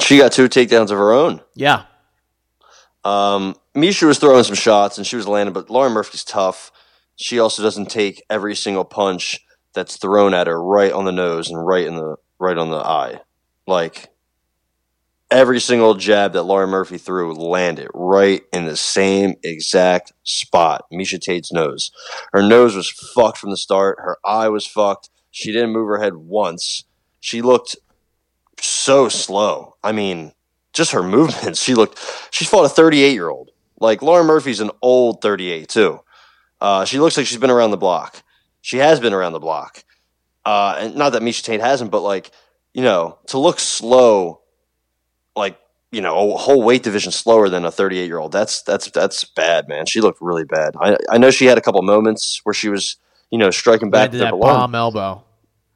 She 0.00 0.18
got 0.18 0.32
two 0.32 0.48
takedowns 0.48 0.90
of 0.90 0.98
her 0.98 1.12
own. 1.12 1.40
Yeah. 1.54 1.84
Um, 3.04 3.54
Miesha 3.76 4.08
was 4.08 4.18
throwing 4.18 4.42
some 4.42 4.56
shots 4.56 4.98
and 4.98 5.06
she 5.06 5.14
was 5.14 5.28
landing, 5.28 5.52
but 5.52 5.70
Laura 5.70 5.90
Murphy's 5.90 6.24
tough. 6.24 6.72
She 7.14 7.38
also 7.38 7.62
doesn't 7.62 7.86
take 7.86 8.20
every 8.28 8.56
single 8.56 8.84
punch 8.84 9.44
that's 9.78 9.96
thrown 9.96 10.34
at 10.34 10.48
her 10.48 10.60
right 10.60 10.90
on 10.90 11.04
the 11.04 11.12
nose 11.12 11.48
and 11.48 11.64
right 11.64 11.86
in 11.86 11.94
the 11.94 12.16
right 12.40 12.58
on 12.58 12.70
the 12.70 12.78
eye. 12.78 13.20
Like 13.64 14.08
every 15.30 15.60
single 15.60 15.94
jab 15.94 16.32
that 16.32 16.42
Lauren 16.42 16.68
Murphy 16.68 16.98
threw 16.98 17.32
landed 17.32 17.86
right 17.94 18.42
in 18.52 18.64
the 18.64 18.76
same 18.76 19.34
exact 19.44 20.12
spot. 20.24 20.84
Miesha 20.92 21.20
Tate's 21.20 21.52
nose. 21.52 21.92
Her 22.32 22.42
nose 22.42 22.74
was 22.74 22.90
fucked 22.90 23.38
from 23.38 23.50
the 23.50 23.56
start. 23.56 23.98
Her 24.00 24.18
eye 24.24 24.48
was 24.48 24.66
fucked. 24.66 25.10
She 25.30 25.52
didn't 25.52 25.70
move 25.70 25.86
her 25.86 26.02
head 26.02 26.16
once. 26.16 26.82
She 27.20 27.40
looked 27.40 27.76
so 28.60 29.08
slow. 29.08 29.76
I 29.84 29.92
mean, 29.92 30.32
just 30.72 30.90
her 30.90 31.02
movements. 31.18 31.62
She 31.62 31.76
looked. 31.76 32.00
She 32.32 32.44
fought 32.44 32.66
a 32.66 32.68
38 32.68 33.12
year 33.12 33.28
old. 33.28 33.52
Like 33.78 34.02
Lauren 34.02 34.26
Murphy's 34.26 34.58
an 34.58 34.72
old 34.82 35.22
38 35.22 35.68
too. 35.68 36.00
Uh, 36.60 36.84
she 36.84 36.98
looks 36.98 37.16
like 37.16 37.26
she's 37.26 37.38
been 37.38 37.50
around 37.50 37.70
the 37.70 37.76
block 37.76 38.24
she 38.68 38.76
has 38.76 39.00
been 39.00 39.14
around 39.14 39.32
the 39.32 39.38
block. 39.38 39.82
Uh, 40.44 40.76
and 40.78 40.94
not 40.94 41.12
that 41.12 41.22
Miesha 41.22 41.42
Tate 41.42 41.62
hasn't, 41.62 41.90
but 41.90 42.00
like, 42.00 42.30
you 42.74 42.82
know, 42.82 43.16
to 43.28 43.38
look 43.38 43.58
slow, 43.60 44.42
like, 45.34 45.58
you 45.90 46.02
know, 46.02 46.34
a 46.34 46.36
whole 46.36 46.62
weight 46.62 46.82
division 46.82 47.10
slower 47.10 47.48
than 47.48 47.64
a 47.64 47.70
38 47.70 48.04
year 48.04 48.18
old. 48.18 48.30
That's, 48.30 48.60
that's, 48.60 48.90
that's 48.90 49.24
bad, 49.24 49.68
man. 49.70 49.86
She 49.86 50.02
looked 50.02 50.20
really 50.20 50.44
bad. 50.44 50.74
I, 50.78 50.98
I 51.08 51.16
know 51.16 51.30
she 51.30 51.46
had 51.46 51.56
a 51.56 51.62
couple 51.62 51.80
moments 51.80 52.42
where 52.44 52.52
she 52.52 52.68
was, 52.68 52.96
you 53.30 53.38
know, 53.38 53.50
striking 53.50 53.88
back 53.88 54.10
that 54.10 54.32
bomb 54.32 54.74
elbow. 54.74 55.24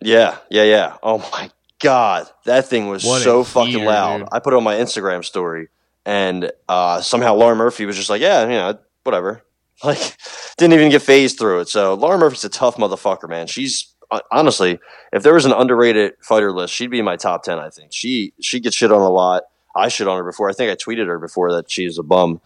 Yeah. 0.03 0.37
Yeah. 0.51 0.65
Yeah. 0.65 0.97
Oh 1.03 1.27
my 1.33 1.51
God. 1.79 2.29
That 2.45 2.67
thing 2.67 2.89
was 2.89 3.05
what 3.07 3.23
so 3.23 3.43
fucking 3.43 3.87
loud. 3.87 4.19
Dude. 4.19 4.29
I 4.33 4.39
put 4.41 4.53
it 4.53 4.57
on 4.57 4.65
my 4.65 4.75
Instagram 4.75 5.25
story 5.25 5.69
and, 6.05 6.53
uh, 6.69 7.01
somehow 7.01 7.37
Lauren 7.37 7.57
Murphy 7.57 7.87
was 7.87 7.97
just 7.97 8.11
like, 8.11 8.21
yeah, 8.21 8.43
you 8.43 8.51
know, 8.51 8.79
whatever. 9.03 9.43
Like, 9.85 10.17
didn't 10.59 10.75
even 10.75 10.91
get 10.91 11.03
phased 11.03 11.39
through 11.39 11.61
it. 11.61 11.69
So 11.69 11.95
Laura 11.95 12.17
Murphy's 12.17 12.45
a 12.45 12.49
tough 12.49 12.77
motherfucker, 12.77 13.29
man. 13.29 13.49
She's 13.49 13.93
uh, 14.13 14.21
honestly, 14.31 14.79
if 15.13 15.23
there 15.23 15.35
was 15.35 15.47
an 15.47 15.53
underrated 15.53 16.13
fighter 16.21 16.53
list, 16.53 16.73
she'd 16.75 16.91
be 16.91 16.99
in 16.99 17.05
my 17.05 17.17
top 17.17 17.43
ten. 17.43 17.59
I 17.59 17.71
think 17.71 17.93
she 17.93 18.33
she 18.41 18.61
gets 18.61 18.77
shit 18.77 18.93
on 18.93 19.01
a 19.01 19.09
lot. 19.09 19.45
I 19.75 19.89
shit 19.89 20.07
on 20.07 20.19
her 20.19 20.25
before. 20.25 20.51
I 20.51 20.53
think 20.53 20.71
I 20.71 20.77
tweeted 20.77 21.07
her 21.07 21.19
before 21.19 21.53
that 21.55 21.71
she's 21.71 21.99
a 21.99 22.03
bum. 22.03 22.41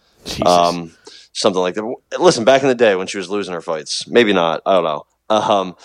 Um, 0.45 0.95
something 1.33 1.61
like 1.61 1.75
that. 1.75 1.97
Listen, 2.19 2.45
back 2.45 2.61
in 2.61 2.69
the 2.69 2.75
day 2.75 2.95
when 2.95 3.07
she 3.07 3.17
was 3.17 3.29
losing 3.29 3.53
her 3.53 3.61
fights, 3.61 4.07
maybe 4.07 4.33
not. 4.33 4.61
I 4.65 4.73
don't 4.73 4.83
know. 4.83 5.05
Um, 5.29 5.75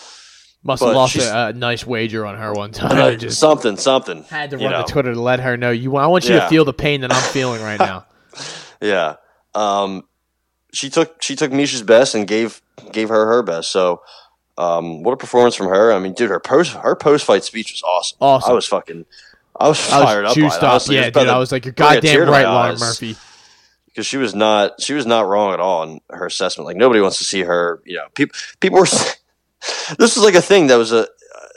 must 0.63 0.83
have 0.83 0.95
lost 0.95 1.17
a, 1.17 1.49
a, 1.49 1.53
nice 1.53 1.85
wager 1.85 2.25
on 2.25 2.39
her 2.39 2.53
one 2.53 2.71
time. 2.71 2.97
Uh, 2.97 3.17
just 3.17 3.41
something, 3.41 3.77
something. 3.77 4.23
Had 4.25 4.51
to 4.51 4.59
run 4.59 4.71
know. 4.71 4.85
to 4.85 4.93
Twitter 4.93 5.15
to 5.15 5.21
let 5.21 5.41
her 5.41 5.57
know 5.57 5.73
you. 5.73 5.97
I 5.97 6.07
want 6.07 6.29
you 6.29 6.37
yeah. 6.37 6.43
to 6.43 6.49
feel 6.49 6.65
the 6.65 6.73
pain 6.73 7.01
that 7.01 7.13
I'm 7.13 7.33
feeling 7.33 7.61
right 7.61 7.81
now. 7.81 8.07
yeah. 8.81 9.17
Um, 9.55 10.05
she 10.73 10.91
took 10.91 11.21
she 11.23 11.37
took 11.37 11.51
Miesha's 11.53 11.83
best 11.83 12.15
and 12.15 12.27
gave 12.27 12.61
gave 12.93 13.09
her 13.09 13.27
her 13.27 13.43
best. 13.43 13.71
So, 13.71 14.03
um, 14.59 15.03
what 15.03 15.13
a 15.13 15.17
performance 15.17 15.55
from 15.55 15.69
her! 15.69 15.93
I 15.93 15.99
mean, 15.99 16.15
dude, 16.15 16.31
her 16.31 16.41
post 16.41 16.73
her 16.73 16.97
post 16.97 17.25
fight 17.25 17.45
speech 17.45 17.73
was 17.73 17.83
awesome. 17.83 18.19
Awesome. 18.21 18.51
I 18.51 18.55
was 18.55 18.67
fucking, 18.67 19.05
I 19.59 19.69
was 19.69 19.81
fired 19.81 20.25
I 20.25 20.29
was 20.29 20.35
juiced 20.35 20.63
up. 20.63 20.83
up. 20.83 20.89
Yeah, 20.89 21.11
dude, 21.11 21.29
I 21.29 21.39
was 21.39 21.53
like, 21.53 21.65
you're 21.65 21.73
goddamn 21.73 22.29
right, 22.29 22.47
Lauren 22.47 22.79
Murphy. 22.79 23.17
Because 23.87 24.07
she 24.07 24.17
was 24.17 24.35
not 24.35 24.81
she 24.81 24.95
was 24.95 25.05
not 25.05 25.27
wrong 25.27 25.53
at 25.53 25.61
all 25.61 25.83
in 25.83 26.01
her 26.09 26.27
assessment. 26.27 26.67
Like 26.67 26.77
nobody 26.77 27.01
wants 27.01 27.19
to 27.19 27.25
see 27.25 27.43
her. 27.43 27.83
You 27.85 27.99
know, 27.99 28.07
people 28.15 28.39
people 28.61 28.79
were. 28.79 28.87
this 29.99 30.17
was 30.17 30.19
like 30.19 30.35
a 30.35 30.43
thing 30.43 30.69
that 30.69 30.77
was 30.77 30.93
a 30.93 31.07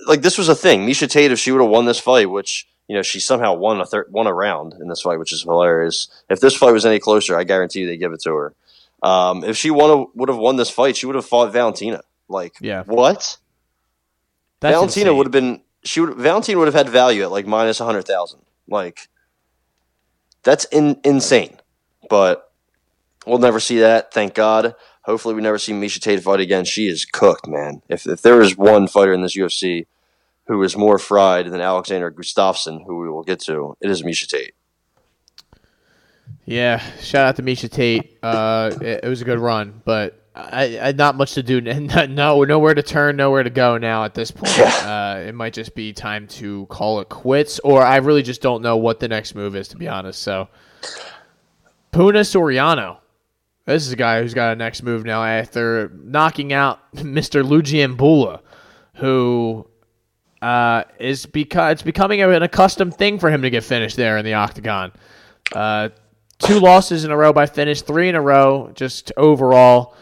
like 0.06 0.22
this 0.22 0.38
was 0.38 0.50
a 0.50 0.56
thing. 0.56 0.86
Miesha 0.86 1.10
Tate, 1.10 1.32
if 1.32 1.40
she 1.40 1.52
would 1.52 1.62
have 1.62 1.70
won 1.70 1.86
this 1.86 2.00
fight, 2.00 2.30
which 2.30 2.68
you 2.88 2.96
know, 2.96 3.02
she 3.02 3.20
somehow 3.20 3.54
won 3.54 3.82
a 3.82 3.86
third, 3.86 4.12
won 4.12 4.28
a 4.28 4.34
round 4.34 4.74
in 4.74 4.88
this 4.88 5.02
fight, 5.02 5.18
which 5.18 5.34
is 5.34 5.44
hilarious. 5.44 6.08
If 6.30 6.40
this 6.40 6.56
fight 6.56 6.72
was 6.72 6.86
any 6.86 7.00
closer, 7.00 7.38
I 7.38 7.44
guarantee 7.44 7.80
you 7.80 7.88
they 7.88 7.98
give 7.98 8.14
it 8.14 8.22
to 8.24 8.34
her. 8.36 8.54
Um, 9.04 9.44
if 9.44 9.58
she 9.58 9.72
won, 9.72 10.08
would 10.16 10.30
have 10.30 10.38
won 10.38 10.56
this 10.56 10.70
fight, 10.70 10.98
she 10.98 11.06
would 11.06 11.16
have 11.16 11.26
fought 11.26 11.52
Valentina. 11.52 12.02
Like, 12.28 12.56
Yeah. 12.60 12.84
what? 12.86 13.38
That's 14.60 14.74
Valentina 14.74 15.14
would 15.14 15.28
have 15.28 15.32
been 15.32 15.62
she 15.84 16.02
would 16.02 16.16
Valentina 16.16 16.58
would 16.58 16.68
have 16.68 16.74
had 16.74 16.90
value 16.90 17.24
at 17.24 17.32
like 17.32 17.46
minus 17.46 17.80
a 17.80 17.86
hundred 17.86 18.04
thousand. 18.06 18.42
Like, 18.68 19.08
that's 20.44 20.66
in, 20.66 21.00
insane. 21.04 21.60
But 22.10 22.52
we'll 23.26 23.38
never 23.38 23.60
see 23.60 23.80
that. 23.80 24.14
Thank 24.14 24.34
God. 24.34 24.76
Hopefully, 25.04 25.36
we 25.36 25.42
never 25.42 25.60
see 25.60 25.72
Miesha 25.74 26.00
Tate 26.02 26.24
fight 26.24 26.40
again. 26.40 26.66
She 26.66 26.88
is 26.88 27.06
cooked, 27.06 27.48
man. 27.48 27.82
If 27.90 28.08
if 28.08 28.22
there 28.24 28.42
is 28.42 28.58
one 28.58 28.88
fighter 28.88 29.14
in 29.14 29.22
this 29.22 29.38
UFC 29.38 29.86
who 30.48 30.62
is 30.64 30.76
more 30.76 30.98
fried 30.98 31.48
than 31.48 31.62
Alexander 31.62 32.12
Gustafsson, 32.12 32.86
who 32.86 33.00
we 33.00 33.10
will 33.10 33.24
get 33.24 33.40
to, 33.42 33.76
it 33.82 33.90
is 33.90 34.04
Miesha 34.04 34.28
Tate. 34.28 34.54
Yeah, 36.46 36.78
shout 37.02 37.28
out 37.28 37.36
to 37.38 37.44
Miesha 37.44 37.70
Tate. 37.70 38.18
Uh, 38.22 38.72
it, 38.80 39.04
it 39.04 39.08
was 39.08 39.22
a 39.22 39.26
good 39.26 39.40
run, 39.40 39.82
but 39.84 40.26
I, 40.36 40.80
I 40.80 40.92
not 40.92 41.16
much 41.16 41.34
to 41.34 41.44
do. 41.44 41.62
No, 41.62 42.44
nowhere 42.44 42.74
to 42.74 42.84
turn, 42.84 43.16
nowhere 43.16 43.44
to 43.44 43.50
go 43.50 43.78
now 43.78 44.04
at 44.04 44.14
this 44.14 44.32
point. 44.32 44.60
Uh, 44.60 45.24
it 45.26 45.34
might 45.34 45.54
just 45.54 45.74
be 45.74 45.92
time 45.94 46.28
to 46.28 46.66
call 46.68 47.00
it 47.00 47.10
quits, 47.10 47.60
or 47.60 47.82
I 47.82 47.98
really 47.98 48.22
just 48.22 48.42
don't 48.42 48.62
know 48.62 48.78
what 48.78 49.00
the 49.00 49.08
next 49.08 49.34
move 49.34 49.56
is, 49.56 49.70
to 49.70 49.78
be 49.78 49.88
honest. 49.88 50.22
So, 50.22 50.50
Puna 51.92 52.20
Soriano. 52.20 52.98
This 53.66 53.88
is 53.88 53.94
a 53.94 53.96
guy 53.96 54.22
who's 54.22 54.36
got 54.36 54.54
a 54.54 54.56
next 54.56 54.84
move 54.84 55.06
now 55.06 55.24
after 55.24 55.92
knocking 55.96 56.54
out 56.54 56.80
Mr. 56.96 57.44
Lungiambula, 57.44 58.42
who 58.96 59.68
uh, 60.44 60.84
is 61.00 61.26
because 61.26 61.72
it's 61.74 61.82
becoming 61.82 62.22
an 62.22 62.44
accustomed 62.44 62.96
thing 62.96 63.18
for 63.18 63.32
him 63.32 63.42
to 63.42 63.50
get 63.50 63.64
finished 63.64 63.96
there 63.96 64.20
in 64.20 64.26
the 64.26 64.36
octagon. 64.36 64.92
Uh, 65.52 65.90
two 66.40 66.60
losses 66.60 67.04
in 67.04 67.12
a 67.12 67.18
row 67.18 67.34
by 67.34 67.46
finish, 67.46 67.82
three 67.82 68.10
in 68.10 68.16
a 68.16 68.22
row 68.22 68.72
just 68.74 69.12
overall. 69.18 69.96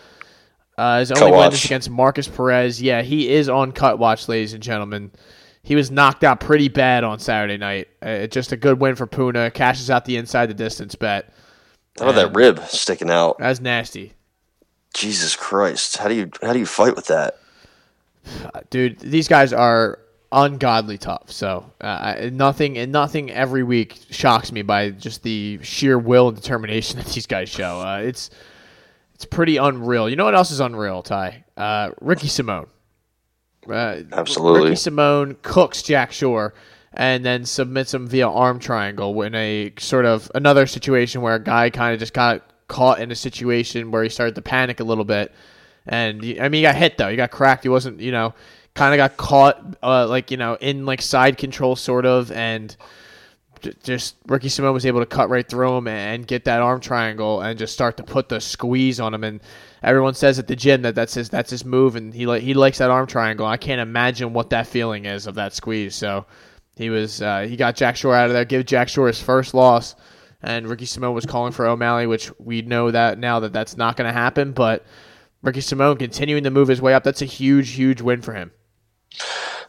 Uh, 0.77 0.99
his 0.99 1.11
only 1.11 1.21
Cut 1.21 1.31
win 1.31 1.37
watch. 1.37 1.53
is 1.53 1.65
against 1.65 1.89
Markus 1.89 2.27
Perez. 2.27 2.81
Yeah, 2.81 3.03
he 3.03 3.29
is 3.29 3.47
on 3.47 3.71
cut 3.71 3.99
watch, 3.99 4.27
ladies 4.27 4.53
and 4.53 4.63
gentlemen. 4.63 5.11
He 5.61 5.75
was 5.75 5.91
knocked 5.91 6.23
out 6.23 6.39
pretty 6.39 6.67
bad 6.67 7.03
on 7.03 7.19
Saturday 7.19 7.57
night. 7.57 7.87
Uh, 8.01 8.27
just 8.27 8.51
a 8.51 8.57
good 8.57 8.79
win 8.79 8.95
for 8.95 9.05
Puna. 9.05 9.51
Cashes 9.51 9.89
out 9.89 10.05
the 10.05 10.17
inside 10.17 10.47
the 10.47 10.53
distance 10.53 10.95
bet. 10.95 11.31
About 11.99 12.15
that 12.15 12.35
rib 12.35 12.59
sticking 12.65 13.11
out? 13.11 13.37
That's 13.37 13.61
nasty. 13.61 14.13
Jesus 14.93 15.35
Christ! 15.35 15.97
How 15.97 16.07
do 16.07 16.15
you 16.15 16.31
how 16.41 16.53
do 16.53 16.59
you 16.59 16.65
fight 16.65 16.95
with 16.95 17.05
that? 17.07 17.37
dude. 18.69 18.99
These 18.99 19.27
guys 19.27 19.53
are 19.53 19.99
ungodly 20.33 20.97
tough. 20.97 21.31
So 21.31 21.71
uh, 21.79 22.29
nothing 22.31 22.77
and 22.77 22.91
nothing 22.91 23.31
every 23.31 23.63
week 23.63 23.97
shocks 24.09 24.51
me 24.51 24.63
by 24.63 24.89
just 24.89 25.23
the 25.23 25.59
sheer 25.61 25.97
will 25.97 26.27
and 26.27 26.35
determination 26.35 26.97
that 26.99 27.07
these 27.07 27.27
guys 27.27 27.49
show. 27.49 27.79
Uh, 27.79 27.99
it's 27.99 28.29
it's 29.13 29.25
pretty 29.25 29.57
unreal. 29.57 30.09
You 30.09 30.15
know 30.15 30.25
what 30.25 30.35
else 30.35 30.51
is 30.51 30.59
unreal, 30.59 31.03
Ty? 31.03 31.45
Uh, 31.55 31.91
Ricky 32.01 32.27
Simone. 32.27 32.67
Uh, 33.69 34.01
Absolutely. 34.11 34.69
Ricky 34.69 34.75
Simone 34.75 35.37
cooks 35.41 35.83
Jack 35.83 36.11
Shore 36.11 36.53
and 36.93 37.25
then 37.25 37.45
submits 37.45 37.93
him 37.93 38.07
via 38.07 38.27
arm 38.27 38.59
triangle 38.59 39.19
in 39.21 39.33
a 39.33 39.73
sort 39.79 40.05
of 40.05 40.29
another 40.35 40.67
situation 40.67 41.21
where 41.21 41.35
a 41.35 41.43
guy 41.43 41.69
kind 41.69 41.93
of 41.93 41.99
just 41.99 42.13
got 42.13 42.43
caught 42.67 42.99
in 42.99 43.11
a 43.11 43.15
situation 43.15 43.91
where 43.91 44.03
he 44.03 44.09
started 44.09 44.35
to 44.35 44.41
panic 44.41 44.79
a 44.79 44.83
little 44.83 45.05
bit. 45.05 45.31
And 45.85 46.23
I 46.39 46.49
mean, 46.49 46.53
he 46.53 46.61
got 46.61 46.75
hit 46.75 46.97
though. 46.97 47.09
He 47.09 47.15
got 47.15 47.31
cracked. 47.31 47.63
He 47.63 47.69
wasn't, 47.69 47.99
you 47.99 48.11
know, 48.11 48.33
kind 48.75 48.93
of 48.93 48.97
got 48.97 49.17
caught, 49.17 49.77
uh, 49.83 50.07
like 50.07 50.31
you 50.31 50.37
know, 50.37 50.55
in 50.59 50.85
like 50.85 51.01
side 51.01 51.37
control 51.37 51.75
sort 51.75 52.05
of, 52.05 52.31
and 52.31 52.75
just 53.83 54.15
Ricky 54.27 54.49
Simone 54.49 54.73
was 54.73 54.85
able 54.85 54.99
to 54.99 55.05
cut 55.05 55.29
right 55.29 55.47
through 55.47 55.77
him 55.77 55.87
and 55.87 56.27
get 56.27 56.45
that 56.45 56.61
arm 56.61 56.81
triangle 56.81 57.41
and 57.41 57.57
just 57.57 57.73
start 57.73 57.97
to 57.97 58.03
put 58.03 58.29
the 58.29 58.41
squeeze 58.41 58.99
on 58.99 59.13
him. 59.13 59.23
And 59.23 59.41
everyone 59.81 60.15
says 60.15 60.37
at 60.37 60.47
the 60.47 60.55
gym 60.55 60.81
that 60.81 60.95
that's 60.95 61.13
his 61.13 61.29
that's 61.29 61.49
his 61.49 61.63
move, 61.63 61.95
and 61.95 62.13
he 62.13 62.25
like 62.25 62.41
he 62.41 62.53
likes 62.53 62.79
that 62.79 62.89
arm 62.91 63.07
triangle. 63.07 63.45
I 63.45 63.57
can't 63.57 63.81
imagine 63.81 64.33
what 64.33 64.49
that 64.49 64.67
feeling 64.67 65.05
is 65.05 65.27
of 65.27 65.35
that 65.35 65.53
squeeze. 65.53 65.95
So 65.95 66.25
he 66.75 66.89
was 66.89 67.21
uh, 67.21 67.41
he 67.41 67.55
got 67.55 67.75
Jack 67.75 67.95
Shore 67.95 68.15
out 68.15 68.27
of 68.27 68.33
there, 68.33 68.45
give 68.45 68.65
Jack 68.65 68.89
Shore 68.89 69.07
his 69.07 69.21
first 69.21 69.53
loss, 69.53 69.95
and 70.41 70.67
Ricky 70.67 70.85
Simone 70.85 71.13
was 71.13 71.25
calling 71.25 71.53
for 71.53 71.65
O'Malley, 71.67 72.07
which 72.07 72.31
we 72.39 72.63
know 72.63 72.91
that 72.91 73.19
now 73.19 73.39
that 73.41 73.53
that's 73.53 73.77
not 73.77 73.95
going 73.95 74.07
to 74.07 74.13
happen, 74.13 74.51
but. 74.51 74.85
Ricky 75.43 75.59
Simone 75.59 75.97
continuing 75.97 76.45
to 76.45 76.49
move 76.49 76.69
his 76.69 76.81
way 76.81 76.93
up. 76.93 77.03
That's 77.03 77.21
a 77.21 77.25
huge, 77.25 77.71
huge 77.71 77.99
win 77.99 78.21
for 78.21 78.33
him. 78.33 78.51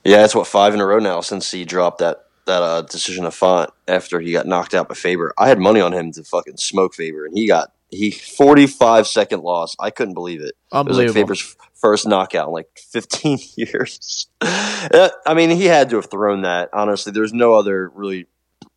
Yeah, 0.04 0.24
it's 0.24 0.34
what 0.34 0.46
five 0.46 0.74
in 0.74 0.80
a 0.80 0.86
row 0.86 0.98
now 0.98 1.20
since 1.20 1.50
he 1.50 1.64
dropped 1.64 1.98
that 1.98 2.26
that 2.46 2.62
uh, 2.62 2.82
decision 2.82 3.24
of 3.24 3.34
Font 3.34 3.70
after 3.88 4.20
he 4.20 4.32
got 4.32 4.46
knocked 4.46 4.74
out 4.74 4.88
by 4.88 4.94
Faber. 4.94 5.32
I 5.38 5.48
had 5.48 5.58
money 5.58 5.80
on 5.80 5.92
him 5.92 6.12
to 6.12 6.22
fucking 6.24 6.58
smoke 6.58 6.94
Faber, 6.94 7.24
and 7.24 7.36
he 7.36 7.46
got 7.48 7.72
he 7.90 8.10
forty 8.10 8.66
five 8.66 9.06
second 9.06 9.42
loss. 9.42 9.74
I 9.80 9.90
couldn't 9.90 10.14
believe 10.14 10.40
it. 10.42 10.52
It 10.72 10.86
was 10.86 10.98
like 10.98 11.10
Faber's 11.10 11.56
first 11.74 12.06
knockout 12.06 12.48
in 12.48 12.52
like 12.52 12.68
fifteen 12.78 13.38
years. 13.56 14.26
Uh, 14.42 15.08
I 15.26 15.32
mean, 15.34 15.50
he 15.50 15.64
had 15.66 15.88
to 15.90 15.96
have 15.96 16.10
thrown 16.10 16.42
that. 16.42 16.68
Honestly, 16.72 17.12
there's 17.12 17.32
no 17.32 17.54
other 17.54 17.88
really. 17.94 18.26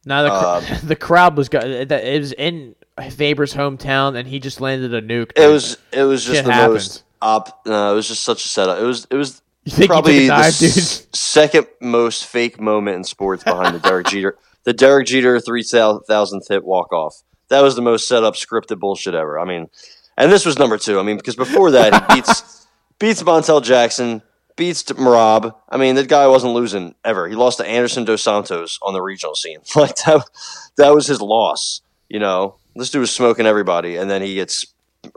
Now 0.06 0.24
the, 0.24 0.32
Uh, 0.32 0.62
cr- 0.62 0.74
the 0.86 0.96
crowd 0.96 1.36
was 1.36 1.50
go- 1.50 1.60
it 1.60 1.92
it 1.92 2.20
was 2.22 2.32
in 2.32 2.76
Faber's 3.12 3.54
hometown, 3.54 4.16
and 4.18 4.28
he 4.30 4.40
just 4.40 4.62
landed 4.62 4.94
a 4.94 5.02
nuke. 5.02 5.32
It 5.36 5.48
was 5.52 5.78
it 5.92 6.04
was 6.04 6.24
just 6.24 6.38
Shit 6.38 6.46
the 6.46 6.54
happens. 6.54 6.74
most 6.74 7.04
op. 7.22 7.66
No, 7.66 7.92
it 7.92 7.96
was 7.96 8.08
just 8.08 8.24
such 8.24 8.46
a 8.46 8.48
setup. 8.48 8.80
It 8.80 8.84
was 8.86 9.06
it 9.12 9.16
was 9.16 9.42
You 9.68 9.74
think 9.76 9.90
probably 9.90 10.28
took 10.28 10.38
a 10.38 10.42
the 10.52 10.58
dude? 10.60 10.78
s- 10.78 11.08
second 11.14 11.68
most 11.82 12.26
fake 12.26 12.60
moment 12.60 12.96
in 12.96 13.04
sports 13.04 13.44
behind 13.44 13.76
the 13.76 13.80
Derek 13.80 14.08
Jeter, 14.08 14.38
the 14.64 14.72
Derek 14.74 15.08
Jeter 15.08 15.40
three 15.42 15.62
thousandth 15.64 16.48
hit 16.48 16.64
walk 16.64 16.94
off. 16.94 17.22
That 17.50 17.62
was 17.62 17.76
the 17.76 17.82
most 17.82 18.08
set 18.08 18.24
up 18.24 18.36
scripted 18.36 18.80
bullshit 18.80 19.14
ever. 19.14 19.38
I 19.38 19.44
mean, 19.46 19.70
and 20.18 20.32
this 20.32 20.46
was 20.46 20.58
number 20.58 20.78
two. 20.78 21.00
I 21.00 21.04
mean, 21.04 21.18
because 21.18 21.36
before 21.36 21.72
that 21.72 21.94
he 22.12 22.16
beats 22.16 22.66
beats 23.00 23.22
Montel 23.24 23.62
Jackson, 23.62 24.22
beats 24.56 24.84
Merab. 24.84 25.54
I 25.68 25.76
mean, 25.76 25.96
that 25.96 26.08
guy 26.08 26.28
wasn't 26.28 26.54
losing 26.54 26.96
ever. 27.04 27.28
He 27.28 27.36
lost 27.36 27.58
to 27.58 27.66
Anderson 27.68 28.06
Dos 28.06 28.22
Santos 28.24 28.80
on 28.82 28.94
the 28.94 29.02
regional 29.02 29.36
scene. 29.36 29.60
Like 29.76 29.98
that, 30.06 30.24
that 30.78 30.96
was 30.96 31.08
his 31.08 31.22
loss. 31.22 31.82
You 32.08 32.20
know, 32.20 32.56
this 32.76 32.90
dude 32.90 33.02
was 33.02 33.12
smoking 33.12 33.46
everybody, 33.46 33.98
and 33.98 34.10
then 34.10 34.22
he 34.22 34.36
gets 34.36 34.66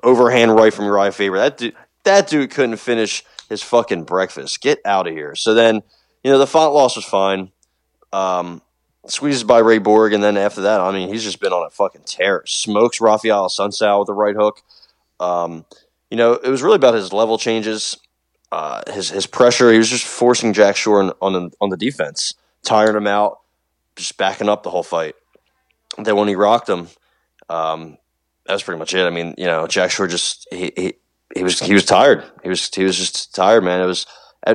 overhand 0.02 0.56
right 0.56 0.74
from 0.74 0.86
Urijah 0.86 1.14
Faber. 1.14 1.36
That 1.38 1.56
dude, 1.56 1.76
that 2.02 2.26
dude 2.28 2.50
couldn't 2.50 2.76
finish 2.78 3.24
his 3.50 3.62
fucking 3.62 4.04
breakfast. 4.04 4.62
Get 4.62 4.78
out 4.86 5.06
of 5.06 5.12
here. 5.12 5.34
So 5.34 5.52
then, 5.52 5.82
you 6.24 6.30
know, 6.30 6.38
the 6.38 6.46
font 6.46 6.72
loss 6.72 6.96
was 6.96 7.04
fine. 7.04 7.50
Um, 8.12 8.62
squeezes 9.06 9.44
by 9.44 9.58
Ray 9.58 9.78
Borg, 9.78 10.12
and 10.12 10.22
then 10.22 10.36
after 10.36 10.62
that, 10.62 10.80
I 10.80 10.92
mean, 10.92 11.08
he's 11.08 11.24
just 11.24 11.40
been 11.40 11.52
on 11.52 11.66
a 11.66 11.70
fucking 11.70 12.02
tear. 12.06 12.44
Smokes 12.46 13.00
Raphael 13.00 13.48
Assunção 13.48 13.98
with 13.98 14.06
the 14.06 14.14
right 14.14 14.36
hook. 14.36 14.62
Um, 15.18 15.66
you 16.10 16.16
know, 16.16 16.32
it 16.32 16.48
was 16.48 16.62
really 16.62 16.76
about 16.76 16.94
his 16.94 17.12
level 17.12 17.38
changes, 17.38 17.96
uh, 18.52 18.82
his 18.90 19.10
his 19.10 19.26
pressure. 19.26 19.70
He 19.70 19.78
was 19.78 19.90
just 19.90 20.06
forcing 20.06 20.52
Jack 20.52 20.76
Shore 20.76 21.02
on 21.02 21.12
on 21.20 21.32
the, 21.32 21.50
on 21.60 21.68
the 21.70 21.76
defense, 21.76 22.34
tiring 22.62 22.96
him 22.96 23.06
out, 23.06 23.40
just 23.96 24.16
backing 24.16 24.48
up 24.48 24.62
the 24.62 24.70
whole 24.70 24.82
fight. 24.82 25.14
Then 25.98 26.16
when 26.16 26.28
he 26.28 26.36
rocked 26.36 26.68
him, 26.68 26.88
um, 27.48 27.98
that 28.46 28.54
was 28.54 28.62
pretty 28.62 28.78
much 28.78 28.94
it. 28.94 29.04
I 29.04 29.10
mean, 29.10 29.34
you 29.36 29.46
know, 29.46 29.66
Jack 29.66 29.90
Shore 29.90 30.06
just 30.06 30.48
he, 30.52 30.72
he 30.76 30.94
he 31.34 31.42
was 31.42 31.58
he 31.60 31.74
was 31.74 31.84
tired. 31.84 32.24
He 32.42 32.48
was 32.48 32.68
he 32.74 32.84
was 32.84 32.96
just 32.96 33.34
tired, 33.34 33.64
man. 33.64 33.80
It 33.80 33.86
was 33.86 34.06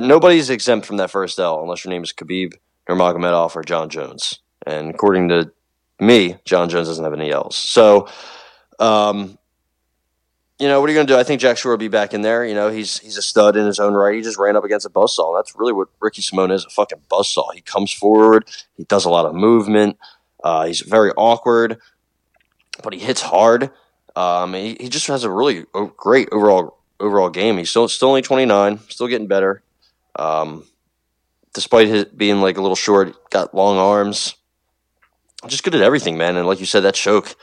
nobody's 0.02 0.50
exempt 0.50 0.86
from 0.86 0.98
that 0.98 1.10
first 1.10 1.38
L 1.38 1.62
unless 1.62 1.84
your 1.84 1.90
name 1.90 2.02
is 2.02 2.12
Khabib, 2.12 2.54
Nurmagomedov, 2.88 3.56
or 3.56 3.62
Jon 3.62 3.88
Jones. 3.88 4.40
And 4.66 4.90
according 4.90 5.28
to 5.28 5.52
me, 6.00 6.36
Jon 6.44 6.68
Jones 6.68 6.88
doesn't 6.88 7.04
have 7.04 7.14
any 7.14 7.30
L's. 7.30 7.56
So, 7.56 8.08
um, 8.78 9.38
you 10.58 10.68
know, 10.68 10.80
what 10.80 10.88
are 10.88 10.92
you 10.92 10.96
going 10.96 11.06
to 11.06 11.12
do? 11.12 11.18
I 11.18 11.22
think 11.22 11.40
Jack 11.40 11.58
Shore 11.58 11.72
will 11.72 11.78
be 11.78 11.88
back 11.88 12.14
in 12.14 12.22
there. 12.22 12.44
You 12.44 12.54
know, 12.54 12.70
he's 12.70 12.98
he's 12.98 13.16
a 13.16 13.22
stud 13.22 13.56
in 13.56 13.66
his 13.66 13.78
own 13.78 13.94
right. 13.94 14.14
He 14.14 14.22
just 14.22 14.38
ran 14.38 14.56
up 14.56 14.64
against 14.64 14.86
a 14.86 14.90
buzzsaw. 14.90 15.34
And 15.34 15.38
that's 15.38 15.54
really 15.56 15.72
what 15.72 15.88
Ricky 16.00 16.22
Simone 16.22 16.50
is 16.50 16.64
a 16.64 16.70
fucking 16.70 17.02
buzzsaw. 17.10 17.54
He 17.54 17.60
comes 17.60 17.92
forward, 17.92 18.48
he 18.76 18.84
does 18.84 19.04
a 19.04 19.10
lot 19.10 19.26
of 19.26 19.34
movement. 19.34 19.98
Uh, 20.42 20.66
he's 20.66 20.80
very 20.80 21.10
awkward, 21.12 21.78
but 22.82 22.92
he 22.92 23.00
hits 23.00 23.20
hard. 23.20 23.70
Um, 24.16 24.54
he, 24.54 24.76
he 24.80 24.88
just 24.88 25.06
has 25.08 25.24
a 25.24 25.30
really 25.30 25.64
great 25.96 26.28
overall 26.32 26.78
overall 26.98 27.28
game. 27.28 27.58
He's 27.58 27.70
still 27.70 27.88
still 27.88 28.08
only 28.08 28.22
29, 28.22 28.80
still 28.88 29.06
getting 29.06 29.26
better. 29.28 29.62
Um, 30.18 30.64
despite 31.52 31.88
his 31.88 32.06
being 32.06 32.40
like 32.40 32.56
a 32.56 32.62
little 32.62 32.76
short, 32.76 33.30
got 33.30 33.54
long 33.54 33.76
arms. 33.76 34.34
Just 35.46 35.62
good 35.62 35.74
at 35.74 35.82
everything, 35.82 36.16
man. 36.16 36.36
And 36.36 36.46
like 36.46 36.60
you 36.60 36.66
said, 36.66 36.80
that 36.80 36.94
choke, 36.94 37.36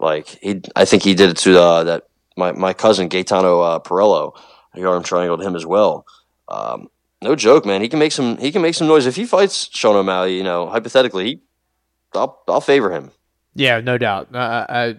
like 0.00 0.26
he, 0.26 0.62
I 0.74 0.84
think 0.86 1.02
he 1.02 1.14
did 1.14 1.30
it 1.30 1.36
to 1.38 1.60
uh, 1.60 1.84
that 1.84 2.04
my, 2.36 2.52
my 2.52 2.72
cousin 2.72 3.08
Gaetano 3.08 3.60
uh, 3.60 3.78
Perello. 3.78 4.32
I 4.74 4.82
arm 4.82 5.02
triangled 5.02 5.42
him 5.42 5.56
as 5.56 5.64
well. 5.64 6.04
Um, 6.48 6.88
no 7.22 7.34
joke, 7.34 7.64
man. 7.64 7.80
He 7.80 7.88
can 7.88 7.98
make 7.98 8.12
some. 8.12 8.36
He 8.36 8.52
can 8.52 8.62
make 8.62 8.74
some 8.74 8.86
noise 8.86 9.06
if 9.06 9.16
he 9.16 9.24
fights 9.24 9.70
Sean 9.72 9.96
O'Malley. 9.96 10.36
You 10.36 10.44
know, 10.44 10.68
hypothetically, 10.68 11.24
he, 11.24 11.40
I'll 12.14 12.42
I'll 12.46 12.60
favor 12.60 12.90
him. 12.90 13.10
Yeah, 13.54 13.80
no 13.80 13.96
doubt. 13.96 14.34
Uh, 14.34 14.66
I, 14.68 14.96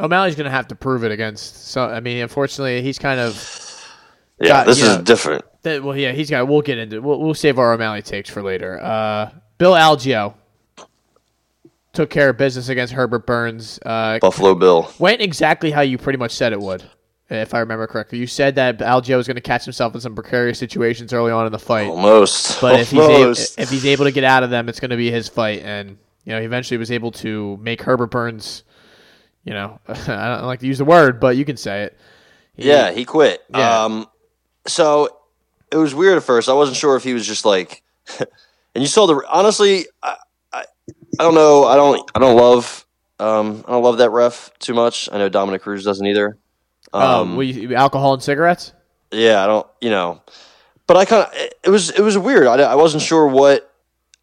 O'Malley's 0.00 0.34
going 0.34 0.46
to 0.46 0.50
have 0.50 0.68
to 0.68 0.74
prove 0.74 1.04
it 1.04 1.12
against. 1.12 1.66
So 1.68 1.84
I 1.84 2.00
mean, 2.00 2.22
unfortunately, 2.22 2.82
he's 2.82 2.98
kind 2.98 3.20
of. 3.20 3.34
Yeah, 4.40 4.48
Got- 4.48 4.66
this 4.66 4.82
is 4.82 4.88
know, 4.96 5.02
different. 5.02 5.44
That, 5.62 5.82
well, 5.82 5.96
yeah, 5.96 6.12
he's 6.12 6.30
got. 6.30 6.48
We'll 6.48 6.62
get 6.62 6.78
into. 6.78 7.02
We'll, 7.02 7.20
we'll 7.20 7.34
save 7.34 7.58
our 7.58 7.74
O'Malley 7.74 8.00
takes 8.02 8.30
for 8.30 8.42
later. 8.42 8.80
Uh, 8.82 9.30
Bill 9.58 9.72
Algeo. 9.72 10.34
took 11.92 12.08
care 12.08 12.30
of 12.30 12.38
business 12.38 12.68
against 12.68 12.92
Herbert 12.94 13.26
Burns. 13.26 13.78
Uh, 13.84 14.18
Buffalo 14.20 14.54
Bill. 14.54 14.90
went 14.98 15.20
exactly 15.20 15.70
how 15.70 15.82
you 15.82 15.98
pretty 15.98 16.18
much 16.18 16.30
said 16.32 16.52
it 16.52 16.60
would, 16.60 16.82
if 17.28 17.52
I 17.52 17.58
remember 17.58 17.86
correctly. 17.86 18.18
You 18.18 18.26
said 18.26 18.54
that 18.54 18.78
Algeo 18.78 19.16
was 19.18 19.26
going 19.26 19.34
to 19.36 19.42
catch 19.42 19.64
himself 19.64 19.94
in 19.94 20.00
some 20.00 20.14
precarious 20.14 20.58
situations 20.58 21.12
early 21.12 21.32
on 21.32 21.44
in 21.44 21.52
the 21.52 21.58
fight. 21.58 21.88
Almost. 21.88 22.60
But 22.60 22.80
if 22.80 22.90
he's, 22.90 23.00
able, 23.00 23.14
Almost. 23.14 23.58
if 23.58 23.68
he's 23.70 23.84
able 23.86 24.04
to 24.06 24.12
get 24.12 24.24
out 24.24 24.42
of 24.42 24.50
them, 24.50 24.68
it's 24.70 24.80
going 24.80 24.90
to 24.92 24.96
be 24.96 25.10
his 25.10 25.28
fight. 25.28 25.62
And 25.62 25.98
you 26.24 26.32
know, 26.32 26.38
he 26.38 26.46
eventually 26.46 26.78
was 26.78 26.90
able 26.90 27.10
to 27.12 27.58
make 27.60 27.82
Herbert 27.82 28.10
Burns. 28.10 28.62
You 29.44 29.54
know, 29.54 29.80
I 29.88 30.36
don't 30.36 30.46
like 30.46 30.60
to 30.60 30.66
use 30.66 30.78
the 30.78 30.84
word, 30.84 31.18
but 31.20 31.36
you 31.36 31.44
can 31.44 31.56
say 31.56 31.84
it. 31.84 31.98
He- 32.54 32.68
Yeah, 32.68 32.90
he 32.92 33.04
quit. 33.04 33.42
Yeah. 33.54 33.84
Um, 33.84 34.06
so 34.66 35.16
it 35.72 35.76
was 35.76 35.94
weird 35.94 36.16
at 36.16 36.22
first. 36.22 36.48
I 36.48 36.52
wasn't 36.52 36.76
sure 36.76 36.96
if 36.96 37.04
he 37.04 37.14
was 37.14 37.26
just 37.26 37.44
like, 37.44 37.82
and 38.18 38.28
you 38.82 38.86
saw 38.86 39.06
the 39.06 39.22
honestly, 39.30 39.86
I, 40.02 40.16
I, 40.52 40.64
I 41.18 41.22
don't 41.22 41.34
know. 41.34 41.64
I 41.64 41.76
don't, 41.76 42.10
I 42.14 42.18
don't 42.18 42.36
love, 42.36 42.84
um, 43.18 43.64
I 43.66 43.72
don't 43.72 43.82
love 43.82 43.98
that 43.98 44.10
ref 44.10 44.50
too 44.58 44.74
much. 44.74 45.08
I 45.12 45.18
know 45.18 45.28
Dominick 45.28 45.62
Cruz 45.62 45.84
doesn't 45.84 46.06
either. 46.06 46.36
Um, 46.92 47.02
Um, 47.02 47.36
we, 47.36 47.74
alcohol 47.74 48.14
and 48.14 48.22
cigarettes. 48.22 48.72
yeah, 49.12 49.42
I 49.42 49.46
don't, 49.46 49.66
you 49.80 49.90
know, 49.90 50.20
but 50.86 50.96
I 50.96 51.04
kind 51.04 51.24
of, 51.26 51.32
it 51.62 51.68
was, 51.70 51.90
it 51.90 52.00
was 52.02 52.18
weird. 52.18 52.46
I, 52.46 52.54
I 52.62 52.74
wasn't 52.74 53.02
sure 53.02 53.26
what, 53.28 53.72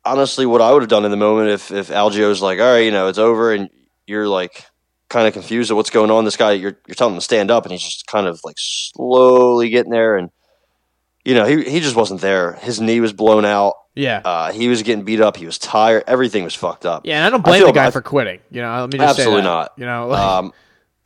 honestly, 0.05 0.45
what 0.45 0.61
I 0.61 0.71
would 0.73 0.81
have 0.81 0.89
done 0.89 1.05
in 1.05 1.11
the 1.11 1.17
moment 1.17 1.49
if, 1.49 1.71
if 1.71 1.89
Algeo's 1.91 2.41
like, 2.41 2.59
all 2.59 2.65
right, 2.73 2.79
you 2.79 2.91
know, 2.91 3.07
it's 3.07 3.17
over, 3.17 3.53
and 3.53 3.69
you're 4.05 4.27
like 4.27 4.65
kind 5.09 5.27
of 5.27 5.33
confused 5.33 5.71
at 5.71 5.75
what's 5.77 5.89
going 5.89 6.11
on. 6.11 6.25
This 6.25 6.37
guy, 6.37 6.51
you're, 6.53 6.77
you're 6.87 6.95
telling 6.95 7.13
him 7.13 7.19
to 7.19 7.23
stand 7.23 7.49
up, 7.51 7.63
and 7.65 7.71
he's 7.71 7.83
just 7.83 8.07
kind 8.07 8.27
of 8.27 8.39
like 8.43 8.55
slowly 8.57 9.69
getting 9.69 9.91
there, 9.91 10.17
and 10.17 10.29
you 11.25 11.33
know, 11.35 11.45
he 11.45 11.63
he 11.69 11.79
just 11.79 11.95
wasn't 11.95 12.21
there. 12.21 12.53
His 12.53 12.79
knee 12.81 12.99
was 12.99 13.13
blown 13.13 13.45
out. 13.45 13.75
Yeah. 13.95 14.21
Uh, 14.23 14.51
he 14.51 14.67
was 14.67 14.83
getting 14.83 15.03
beat 15.03 15.19
up. 15.21 15.37
He 15.37 15.45
was 15.45 15.57
tired. 15.57 16.03
Everything 16.07 16.43
was 16.43 16.53
fucked 16.53 16.85
up. 16.85 17.05
yeah, 17.05 17.17
and 17.17 17.25
I 17.25 17.29
don't 17.29 17.39
I 17.41 17.49
blame 17.49 17.59
feel- 17.61 17.67
the 17.67 17.73
guy 17.73 17.87
I- 17.87 17.91
for 17.91 18.01
quitting. 18.01 18.39
You 18.51 18.61
know, 18.61 18.81
let 18.81 18.93
me 18.93 18.99
just 18.99 19.15
say 19.15 19.21
Absolutely 19.23 19.43
not. 19.43 19.73
You 19.77 19.85
know, 19.85 20.07
like, 20.07 20.19
Um, 20.21 20.53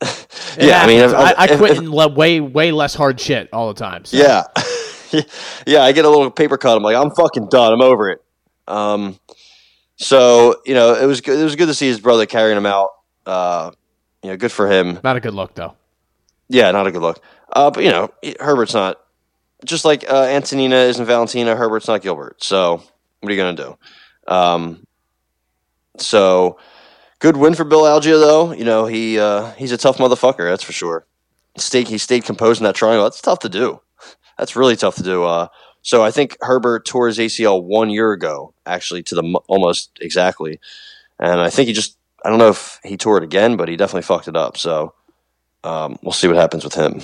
yeah, 0.58 0.82
I 0.82 0.86
mean, 0.86 1.00
if- 1.00 1.14
I, 1.14 1.32
I 1.32 1.44
if- 1.46 1.58
quit 1.58 1.70
if- 1.72 1.78
in 1.78 1.90
le- 1.90 2.08
way 2.12 2.40
way 2.40 2.70
less 2.72 2.94
hard 2.94 3.18
shit 3.20 3.48
all 3.52 3.72
the 3.72 3.78
time. 3.78 4.04
So. 4.04 4.16
Yeah. 4.18 4.44
yeah, 5.66 5.82
I 5.82 5.92
get 5.92 6.04
a 6.04 6.08
little 6.10 6.30
paper 6.30 6.56
cut. 6.58 6.76
I'm 6.76 6.82
like, 6.82 6.96
I'm 6.96 7.10
fucking 7.10 7.48
done. 7.50 7.72
I'm 7.72 7.82
over 7.82 8.10
it. 8.10 8.22
Um, 8.68 9.18
so, 9.96 10.56
you 10.64 10.74
know, 10.74 10.94
it 10.94 11.06
was 11.06 11.20
good. 11.20 11.38
It 11.38 11.44
was 11.44 11.56
good 11.56 11.66
to 11.66 11.74
see 11.74 11.86
his 11.88 12.00
brother 12.00 12.26
carrying 12.26 12.56
him 12.56 12.66
out. 12.66 12.90
Uh, 13.26 13.70
you 14.22 14.30
know, 14.30 14.36
good 14.36 14.52
for 14.52 14.70
him. 14.70 14.98
Not 15.02 15.16
a 15.16 15.20
good 15.20 15.34
look 15.34 15.54
though. 15.54 15.74
Yeah, 16.48 16.70
not 16.70 16.86
a 16.86 16.92
good 16.92 17.02
look. 17.02 17.22
Uh, 17.50 17.70
but, 17.70 17.82
you 17.82 17.90
know, 17.90 18.10
Herbert's 18.40 18.74
not, 18.74 18.98
just 19.64 19.84
like 19.84 20.08
uh, 20.08 20.24
Antonina 20.24 20.76
isn't 20.76 21.04
Valentina, 21.06 21.56
Herbert's 21.56 21.88
not 21.88 22.02
Gilbert. 22.02 22.42
So, 22.42 22.82
what 23.20 23.30
are 23.30 23.34
you 23.34 23.40
going 23.40 23.56
to 23.56 23.62
do? 23.62 24.32
Um, 24.32 24.86
so, 25.98 26.58
good 27.20 27.36
win 27.36 27.54
for 27.54 27.64
Bill 27.64 27.82
Algeo, 27.82 28.20
though. 28.20 28.52
You 28.52 28.64
know, 28.64 28.86
he 28.86 29.18
uh, 29.18 29.52
he's 29.52 29.72
a 29.72 29.76
tough 29.76 29.98
motherfucker, 29.98 30.48
that's 30.48 30.64
for 30.64 30.72
sure. 30.72 31.06
Stayed, 31.56 31.88
he 31.88 31.98
stayed 31.98 32.24
composed 32.24 32.60
in 32.60 32.64
that 32.64 32.74
triangle. 32.74 33.04
That's 33.04 33.20
tough 33.20 33.40
to 33.40 33.48
do. 33.48 33.80
That's 34.38 34.56
really 34.56 34.76
tough 34.76 34.96
to 34.96 35.02
do. 35.02 35.24
Uh, 35.24 35.48
so 35.82 36.02
I 36.02 36.10
think 36.10 36.36
Herbert 36.40 36.86
tore 36.86 37.06
his 37.06 37.18
ACL 37.18 37.62
one 37.62 37.90
year 37.90 38.12
ago, 38.12 38.54
actually, 38.66 39.02
to 39.04 39.14
the 39.14 39.40
almost 39.48 39.90
exactly. 40.00 40.58
And 41.18 41.40
I 41.40 41.50
think 41.50 41.68
he 41.68 41.72
just, 41.72 41.96
I 42.24 42.30
don't 42.30 42.38
know 42.38 42.48
if 42.48 42.80
he 42.84 42.96
tore 42.96 43.18
it 43.18 43.24
again, 43.24 43.56
but 43.56 43.68
he 43.68 43.76
definitely 43.76 44.02
fucked 44.02 44.28
it 44.28 44.36
up. 44.36 44.56
So 44.56 44.94
um, 45.64 45.98
we'll 46.02 46.12
see 46.12 46.28
what 46.28 46.36
happens 46.36 46.64
with 46.64 46.74
him. 46.74 47.00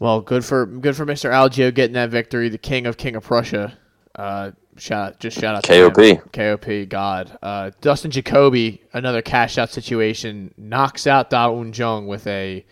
Well, 0.00 0.20
good 0.20 0.44
for 0.44 0.66
good 0.66 0.96
for 0.96 1.04
Mr. 1.04 1.30
Algeo 1.30 1.74
getting 1.74 1.94
that 1.94 2.10
victory, 2.10 2.48
the 2.48 2.58
king 2.58 2.86
of 2.86 2.96
King 2.96 3.16
of 3.16 3.24
Prussia. 3.24 3.76
Uh, 4.14 4.52
shout 4.76 5.18
just 5.18 5.38
shout 5.38 5.56
out 5.56 5.64
to 5.64 5.90
KOP. 5.90 5.98
him. 5.98 6.18
KOP, 6.32 6.88
God. 6.88 7.36
Uh, 7.42 7.70
Dustin 7.80 8.10
Jacoby, 8.10 8.82
another 8.92 9.22
cash 9.22 9.58
out 9.58 9.70
situation, 9.70 10.54
knocks 10.56 11.06
out 11.06 11.30
Da 11.30 11.52
Un 11.52 11.72
Jung 11.72 12.06
with 12.06 12.26
a 12.28 12.64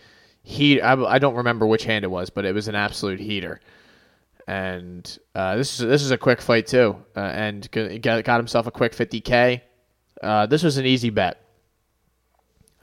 heat. 0.43 0.81
I, 0.81 0.93
I 1.03 1.19
don't 1.19 1.35
remember 1.35 1.67
which 1.67 1.83
hand 1.83 2.05
it 2.05 2.09
was, 2.11 2.29
but 2.29 2.45
it 2.45 2.53
was 2.53 2.69
an 2.69 2.75
absolute 2.75 3.19
heater. 3.19 3.59
And 4.47 5.17
uh, 5.35 5.57
this 5.57 5.79
is 5.79 5.85
this 5.85 6.01
is 6.01 6.11
a 6.11 6.17
quick 6.17 6.41
fight 6.41 6.67
too, 6.67 6.95
uh, 7.17 7.19
and 7.19 7.69
got 7.71 8.23
got 8.23 8.37
himself 8.37 8.67
a 8.67 8.71
quick 8.71 8.93
50k. 8.93 9.61
Uh, 10.21 10.45
this 10.45 10.63
was 10.63 10.77
an 10.77 10.85
easy 10.85 11.09
bet. 11.09 11.41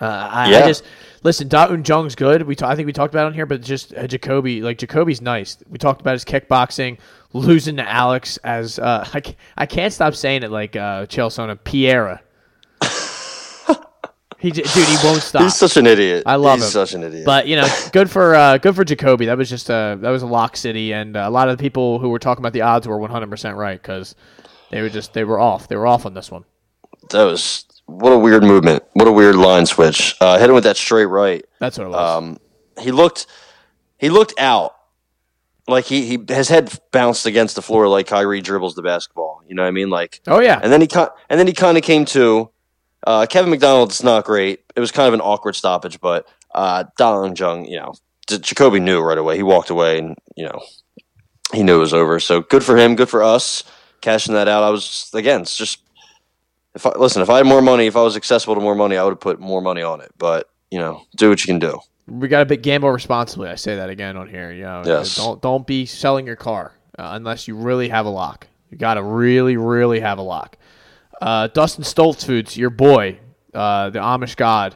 Uh, 0.01 0.07
I, 0.07 0.47
I 0.57 0.67
just 0.67 0.85
listen. 1.23 1.47
Da 1.49 1.67
Un 1.67 1.85
Jung's 1.85 2.15
good. 2.17 2.43
We 2.43 2.57
ta- 2.57 2.69
I 2.69 2.75
think 2.77 2.87
we 2.87 2.93
talked 2.93 3.15
about 3.15 3.25
it 3.25 3.27
on 3.29 3.35
here, 3.35 3.47
but 3.47 3.63
just 3.63 3.95
uh, 3.95 4.07
Jacoby, 4.07 4.61
like 4.61 4.79
Jacoby's 4.79 5.21
nice. 5.23 5.57
We 5.69 5.79
talked 5.79 6.01
about 6.01 6.13
his 6.15 6.25
kickboxing, 6.25 6.99
losing 7.33 7.77
to 7.77 7.89
Alex 7.89 8.37
as 8.39 8.79
uh, 8.79 9.09
I, 9.15 9.23
I 9.57 9.67
can't 9.67 9.93
stop 9.93 10.15
saying 10.15 10.43
it 10.43 10.51
like 10.51 10.75
uh, 10.75 11.07
Chelsona 11.07 11.57
Piera. 11.57 12.21
he 14.41 14.51
j- 14.51 14.63
dude, 14.63 14.89
he 14.89 14.97
won't 15.07 15.23
stop. 15.23 15.43
He's 15.43 15.57
such 15.57 15.77
an 15.77 15.87
idiot. 15.87 16.25
I 16.27 16.37
love 16.37 16.57
He's 16.57 16.65
him. 16.67 16.71
such 16.71 16.95
an 16.95 17.05
idiot. 17.05 17.25
But 17.25 17.47
you 17.47 17.55
know, 17.57 17.69
good 17.93 18.11
for 18.11 18.35
uh, 18.35 18.59
good 18.59 18.75
for 18.75 18.85
Jacoby. 18.85 19.27
That 19.27 19.39
was 19.39 19.49
just 19.49 19.71
a 19.71 19.97
that 20.01 20.11
was 20.11 20.23
a 20.23 20.27
lock 20.27 20.57
city, 20.57 20.93
and 20.93 21.17
uh, 21.17 21.21
a 21.27 21.31
lot 21.31 21.49
of 21.49 21.57
the 21.57 21.63
people 21.63 22.01
who 22.01 22.09
were 22.09 22.19
talking 22.19 22.43
about 22.43 22.53
the 22.53 22.63
odds 22.63 22.89
were 22.89 22.99
100 22.99 23.31
percent 23.31 23.57
right 23.57 23.81
because 23.81 24.17
they 24.71 24.83
were 24.83 24.91
just 24.91 25.13
they 25.13 25.23
were 25.23 25.39
off. 25.39 25.69
They 25.69 25.77
were 25.77 25.87
off 25.87 26.05
on 26.05 26.15
this 26.15 26.33
one. 26.33 26.45
That 27.11 27.25
was 27.25 27.65
what 27.87 28.13
a 28.13 28.19
weird 28.19 28.43
movement. 28.43 28.83
What 28.95 29.09
a 29.09 29.13
weird 29.13 29.37
line 29.37 29.67
switch. 29.67 30.17
Uh, 30.21 30.39
hit 30.39 30.49
him 30.49 30.55
with 30.55 30.65
that 30.65 30.77
straight 30.77 31.07
right. 31.07 31.45
That's 31.59 31.79
what 31.79 31.87
it 31.87 31.91
was. 31.91 32.17
Um, 32.19 32.39
he 32.81 32.91
looked 32.91 33.27
he 33.99 34.09
looked 34.09 34.35
out 34.39 34.75
like 35.67 35.85
he, 35.87 36.07
he 36.07 36.19
his 36.29 36.49
head 36.49 36.79
bounced 36.93 37.27
against 37.27 37.57
the 37.57 37.63
floor 37.63 37.89
like 37.89 38.07
Kyrie 38.07 38.41
dribbles 38.41 38.75
the 38.75 38.83
basketball. 38.83 39.43
You 39.47 39.55
know 39.55 39.63
what 39.63 39.69
I 39.69 39.73
mean? 39.73 39.91
Like 39.91 40.21
oh 40.27 40.41
yeah, 40.41 40.61
and 40.63 40.73
then 40.73 40.81
he 40.81 40.89
and 41.29 41.41
then 41.41 41.47
he 41.47 41.53
kind 41.53 41.77
of 41.77 41.85
came 41.85 42.05
to. 42.07 42.51
Uh, 43.07 43.27
Kevin 43.27 43.51
McDonald's 43.51 44.03
not 44.03 44.25
great. 44.25 44.61
It 44.75 44.81
was 44.81 44.91
kind 44.91 45.07
of 45.07 45.13
an 45.13 45.21
awkward 45.21 45.55
stoppage, 45.55 46.01
but 46.01 46.27
uh, 46.55 46.85
Dong 46.97 47.37
Jung, 47.37 47.67
you 47.67 47.77
know, 47.77 47.93
Jacoby 48.27 48.81
knew 48.81 49.03
right 49.03 49.19
away. 49.19 49.37
He 49.37 49.43
walked 49.43 49.69
away, 49.69 49.99
and 49.99 50.17
you 50.37 50.47
know, 50.47 50.63
he 51.53 51.63
knew 51.63 51.77
it 51.77 51.81
was 51.81 51.93
over. 51.93 52.19
So 52.19 52.41
good 52.41 52.65
for 52.65 52.79
him. 52.79 52.97
Good 52.97 53.11
for 53.11 53.23
us 53.23 53.65
cashing 54.05 54.35
that 54.35 54.47
out. 54.47 54.63
I 54.63 54.71
was 54.71 55.11
again, 55.15 55.43
it's 55.43 55.57
just 55.57 55.81
if 56.75 56.87
I 56.87 56.93
listen, 56.97 57.23
if 57.23 57.31
I 57.31 57.39
had 57.39 57.47
more 57.47 57.63
money, 57.63 57.87
if 57.87 57.97
I 57.97 58.03
was 58.03 58.17
accessible 58.17 58.55
to 58.55 58.61
more 58.61 58.75
money, 58.75 58.97
I 58.97 59.05
would 59.05 59.11
have 59.13 59.21
put 59.21 59.41
more 59.41 59.61
money 59.63 59.83
on 59.83 60.01
it. 60.01 60.11
But 60.19 60.49
you 60.71 60.79
know, 60.79 61.03
do 61.17 61.29
what 61.31 61.41
you 61.45 61.47
can 61.47 61.59
do. 61.59 61.79
we 62.07 62.29
got 62.29 62.49
to 62.49 62.57
gamble 62.57 62.91
responsibly. 62.91 63.49
I 63.49 63.55
say 63.55 63.77
that 63.77 63.91
again 63.91 64.17
on 64.17 64.29
here. 64.29 64.51
You 64.53 64.65
know, 64.65 64.83
Yes. 64.85 65.17
don't 65.17 65.41
don't 65.41 65.67
be 65.67 65.87
selling 65.87 66.27
your 66.27 66.37
car 66.37 66.73
uh, 66.99 67.11
unless 67.13 67.47
you 67.49 67.57
really 67.57 67.89
have 67.89 68.07
a 68.07 68.11
lock. 68.11 68.47
You 68.71 68.77
got 68.79 68.95
to 68.95 69.03
really 69.03 69.57
really 69.57 70.01
have 70.01 70.19
a 70.19 70.23
lock. 70.23 70.57
Uh, 71.23 71.47
Dustin 71.47 71.85
Stoltzfus, 71.85 72.57
your 72.57 72.71
boy, 72.71 73.19
uh, 73.55 73.91
the 73.91 74.01
Amish 74.01 74.35
god, 74.37 74.75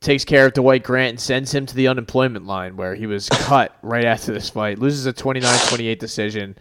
takes 0.00 0.24
care 0.24 0.46
of 0.46 0.52
Dwight 0.54 0.84
Grant 0.84 1.10
and 1.10 1.20
sends 1.20 1.52
him 1.52 1.66
to 1.66 1.74
the 1.74 1.88
unemployment 1.88 2.46
line 2.46 2.76
where 2.76 2.94
he 2.94 3.06
was 3.06 3.28
cut 3.30 3.76
right 3.82 4.04
after 4.04 4.32
this 4.32 4.48
fight. 4.48 4.78
Loses 4.78 5.06
a 5.06 5.12
29-28 5.12 5.98
decision. 5.98 6.56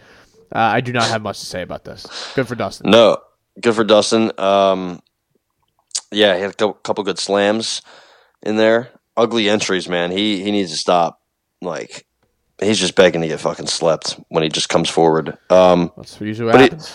Uh, 0.52 0.58
I 0.58 0.82
do 0.82 0.92
not 0.92 1.04
have 1.08 1.22
much 1.22 1.40
to 1.40 1.46
say 1.46 1.62
about 1.62 1.86
this. 1.86 2.34
Good 2.36 2.48
for 2.48 2.56
Dustin. 2.56 2.90
No, 2.90 3.20
good 3.62 3.76
for 3.76 3.84
Dustin. 3.84 4.32
Um, 4.40 5.02
yeah, 6.12 6.36
he 6.36 6.42
had 6.42 6.60
a 6.62 6.74
couple 6.74 7.04
good 7.04 7.20
slams 7.20 7.82
in 8.44 8.58
there. 8.58 8.90
Ugly 9.18 9.50
entries, 9.50 9.88
man. 9.90 10.12
He 10.12 10.42
he 10.44 10.52
needs 10.52 10.72
to 10.72 10.78
stop. 10.78 11.20
Like 11.62 12.06
he's 12.62 12.80
just 12.80 12.96
begging 12.96 13.22
to 13.22 13.28
get 13.28 13.40
fucking 13.40 13.68
slept 13.68 14.20
when 14.30 14.44
he 14.44 14.50
just 14.50 14.70
comes 14.70 14.90
forward. 14.90 15.38
Um, 15.50 15.92
That's 15.98 16.20
usually 16.22 16.46
what 16.46 16.52
But 16.54 16.60
he- 16.62 16.66
happens. 16.66 16.94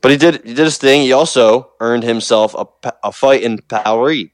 but 0.00 0.10
he 0.10 0.16
did 0.16 0.34
he 0.44 0.54
did 0.54 0.64
his 0.64 0.78
thing. 0.78 1.02
He 1.02 1.12
also 1.12 1.70
earned 1.80 2.02
himself 2.02 2.54
a, 2.54 2.66
a 3.04 3.12
fight 3.12 3.42
in 3.42 3.58
Paris. 3.68 4.24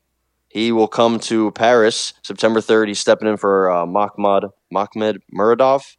He 0.48 0.72
will 0.72 0.88
come 0.88 1.20
to 1.28 1.50
Paris 1.52 2.14
September 2.22 2.60
3rd. 2.60 2.88
He's 2.88 2.98
stepping 2.98 3.28
in 3.28 3.36
for 3.36 3.70
uh, 3.70 3.84
Mahmoud 3.84 4.46
Mahmed 4.72 5.18
Muradov, 5.32 5.96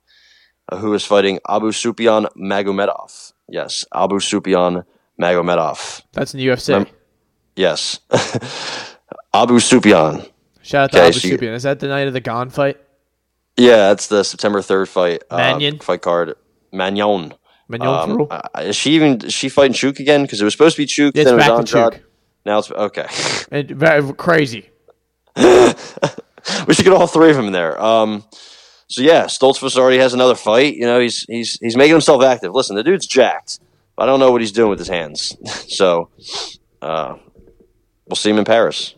uh, 0.71 0.77
who 0.77 0.91
is 0.95 1.05
fighting 1.05 1.39
Abu 1.47 1.71
Supian 1.71 2.25
Magomedov. 2.35 3.33
Yes, 3.47 3.85
Abu 3.93 4.19
Sufyan 4.19 4.83
Magomedov. 5.19 6.03
That's 6.13 6.33
in 6.33 6.39
the 6.39 6.47
UFC. 6.47 6.69
Mem- 6.69 6.87
Yes, 7.55 7.99
Abu 9.33 9.59
Sufyan. 9.59 10.23
Shout 10.61 10.83
out 10.85 10.91
to 10.91 10.97
Okay, 10.97 11.07
Abu 11.07 11.19
so 11.19 11.27
Sufyan. 11.27 11.53
Is 11.53 11.63
that 11.63 11.79
the 11.81 11.87
night 11.87 12.07
of 12.07 12.13
the 12.13 12.21
Gane 12.21 12.49
fight? 12.49 12.77
Yeah, 13.57 13.89
that's 13.89 14.07
the 14.07 14.23
September 14.23 14.61
3rd 14.61 14.87
fight. 14.87 15.23
Uh, 15.29 15.59
fight 15.81 16.01
card. 16.01 16.35
Magnon. 16.71 17.33
Mignon 17.67 18.11
Um, 18.21 18.27
uh, 18.31 18.41
is 18.61 18.75
she 18.75 18.91
even 18.91 19.21
is 19.25 19.33
she 19.33 19.49
fighting 19.49 19.73
Chuk 19.73 19.99
again? 19.99 20.23
Because 20.23 20.41
it 20.41 20.43
was 20.43 20.53
supposed 20.53 20.75
to 20.75 20.81
be 20.81 20.85
Chuk, 20.85 21.15
It's 21.15 21.25
then 21.25 21.33
it 21.33 21.37
was 21.37 21.45
back 21.45 21.65
to 21.65 21.77
Andrade. 21.79 22.01
Chuk. 22.01 22.09
Now 22.45 22.59
it's 22.59 22.71
okay. 22.71 23.05
And 23.51 23.69
very 23.71 24.13
crazy. 24.13 24.69
we 25.35 26.73
should 26.73 26.85
get 26.85 26.93
all 26.93 27.07
three 27.07 27.29
of 27.29 27.35
them 27.35 27.45
in 27.47 27.51
there. 27.53 27.81
Um, 27.81 28.23
so 28.87 29.01
yeah, 29.01 29.25
Stoltzfus 29.25 29.77
already 29.77 29.97
has 29.99 30.13
another 30.13 30.35
fight. 30.35 30.75
You 30.75 30.85
know, 30.85 30.99
he's 30.99 31.23
he's 31.23 31.59
he's 31.59 31.75
making 31.77 31.93
himself 31.93 32.23
active. 32.23 32.53
Listen, 32.53 32.75
the 32.75 32.83
dude's 32.83 33.05
jacked. 33.05 33.59
I 33.99 34.05
don't 34.05 34.19
know 34.19 34.31
what 34.31 34.41
he's 34.41 34.51
doing 34.51 34.69
with 34.69 34.79
his 34.79 34.87
hands. 34.87 35.35
so, 35.67 36.09
uh, 36.81 37.15
we'll 38.07 38.15
see 38.15 38.29
him 38.29 38.37
in 38.37 38.45
Paris. 38.45 38.95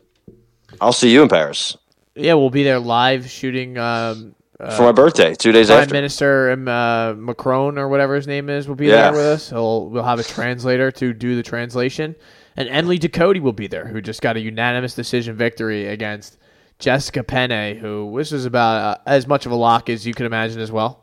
I'll 0.79 0.93
see 0.93 1.11
you 1.11 1.21
in 1.21 1.27
Paris 1.27 1.75
Yeah, 2.15 2.35
we'll 2.35 2.49
be 2.49 2.63
there 2.63 2.79
live 2.79 3.29
shooting 3.29 3.77
um, 3.77 4.35
for 4.57 4.83
my 4.83 4.91
birthday, 4.91 5.33
two 5.33 5.51
days 5.51 5.69
after 5.69 5.77
Prime 5.77 5.83
after. 5.83 5.93
Minister 5.93 6.51
um, 6.51 6.67
uh, 6.67 7.13
Macron 7.13 7.77
or 7.77 7.89
whatever 7.89 8.15
his 8.15 8.27
name 8.27 8.49
is 8.49 8.67
will 8.67 8.75
be 8.75 8.87
Yeah. 8.87 9.09
there 9.09 9.13
with 9.13 9.25
us. 9.25 9.49
He'll 9.49 9.89
we'll 9.89 10.03
have 10.03 10.19
a 10.19 10.23
translator 10.37 10.91
to 10.91 11.13
do 11.13 11.35
the 11.35 11.43
translation, 11.43 12.15
And 12.55 12.69
Emily 12.69 12.99
Ducote 12.99 13.41
will 13.41 13.53
be 13.53 13.67
there, 13.67 13.87
who 13.87 14.01
just 14.01 14.21
got 14.21 14.37
a 14.37 14.39
unanimous 14.39 14.93
decision 14.93 15.35
victory 15.35 15.87
against 15.87 16.37
Jessica 16.79 17.23
Penne, 17.23 17.77
who 17.77 18.13
this 18.17 18.31
was 18.31 18.45
about 18.45 18.75
uh, 18.99 19.01
as 19.05 19.27
much 19.27 19.45
of 19.45 19.51
a 19.51 19.55
lock 19.55 19.89
as 19.89 20.05
you 20.05 20.13
can 20.13 20.25
imagine 20.25 20.59
as 20.61 20.71
well. 20.71 21.00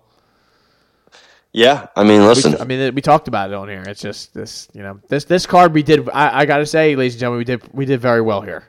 Yeah, 1.59 1.89
I 1.97 2.05
mean, 2.05 2.25
listen. 2.25 2.53
We, 2.53 2.59
I 2.59 2.65
mean, 2.65 2.95
we 2.95 3.03
talked 3.03 3.27
about 3.27 3.51
it 3.51 3.55
on 3.55 3.69
here. 3.69 3.83
It's 3.85 4.01
just 4.01 4.33
this, 4.33 4.69
you 4.75 4.81
know, 4.81 5.01
this 5.09 5.25
this 5.25 5.45
card 5.45 5.75
we 5.75 5.83
did. 5.83 6.09
I, 6.11 6.41
I 6.41 6.47
got 6.47 6.59
to 6.59 6.67
say, 6.67 6.95
ladies 6.95 7.15
and 7.15 7.21
gentlemen, 7.21 7.39
we 7.39 7.45
did 7.45 7.75
we 7.75 7.85
did 7.85 8.01
very 8.01 8.21
well 8.21 8.43
here. 8.43 8.69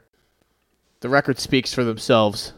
The 1.01 1.09
record 1.09 1.37
speaks 1.37 1.71
for 1.71 1.83
themselves. 1.83 2.53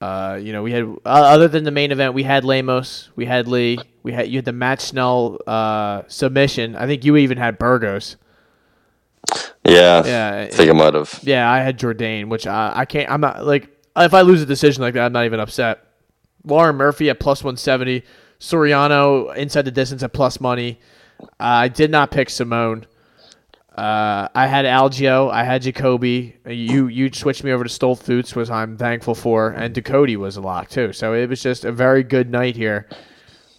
Uh, 0.00 0.38
you 0.40 0.54
know, 0.54 0.62
we 0.62 0.72
had 0.72 0.84
uh, 0.84 0.96
other 1.04 1.48
than 1.48 1.64
the 1.64 1.70
main 1.70 1.92
event, 1.92 2.14
we 2.14 2.22
had 2.22 2.44
Lemos, 2.44 3.10
we 3.14 3.26
had 3.26 3.46
Lee, 3.46 3.78
we 4.02 4.12
had 4.12 4.28
you 4.28 4.38
had 4.38 4.46
the 4.46 4.54
Matt 4.54 4.80
Schnell 4.80 5.38
uh, 5.46 6.04
submission. 6.06 6.74
I 6.74 6.86
think 6.86 7.04
you 7.04 7.18
even 7.18 7.36
had 7.36 7.58
Burgos. 7.58 8.16
Yeah, 9.66 10.02
yeah. 10.06 10.46
I 10.50 10.50
think 10.50 10.70
I 10.70 10.72
might 10.72 10.94
have. 10.94 11.20
Yeah, 11.22 11.50
I 11.50 11.58
had 11.58 11.78
Jourdain, 11.78 12.30
which 12.30 12.46
I, 12.46 12.72
I 12.74 12.84
can't. 12.86 13.10
I'm 13.10 13.20
not 13.20 13.44
like 13.44 13.68
if 13.98 14.14
I 14.14 14.22
lose 14.22 14.40
a 14.40 14.46
decision 14.46 14.80
like 14.80 14.94
that, 14.94 15.04
I'm 15.04 15.12
not 15.12 15.26
even 15.26 15.40
upset. 15.40 15.84
Lauren 16.42 16.76
Murphy 16.76 17.10
at 17.10 17.20
plus 17.20 17.44
170. 17.44 18.02
Soriano 18.42 19.34
inside 19.36 19.64
the 19.64 19.70
distance 19.70 20.02
at 20.02 20.12
plus 20.12 20.40
money. 20.40 20.80
Uh, 21.22 21.26
I 21.38 21.68
did 21.68 21.92
not 21.92 22.10
pick 22.10 22.28
Simone. 22.28 22.86
Uh, 23.74 24.28
I 24.34 24.48
had 24.48 24.66
Algeo, 24.66 25.30
I 25.30 25.44
had 25.44 25.62
Jacoby. 25.62 26.36
You 26.44 26.88
you 26.88 27.10
switched 27.12 27.44
me 27.44 27.52
over 27.52 27.64
to 27.64 27.70
Stoltzfus, 27.70 28.34
which 28.34 28.50
I'm 28.50 28.76
thankful 28.76 29.14
for, 29.14 29.50
and 29.50 29.72
Ducote 29.74 30.16
was 30.16 30.36
a 30.36 30.40
lock 30.40 30.68
too. 30.68 30.92
So 30.92 31.14
it 31.14 31.28
was 31.28 31.40
just 31.40 31.64
a 31.64 31.72
very 31.72 32.02
good 32.02 32.30
night 32.30 32.56
here 32.56 32.88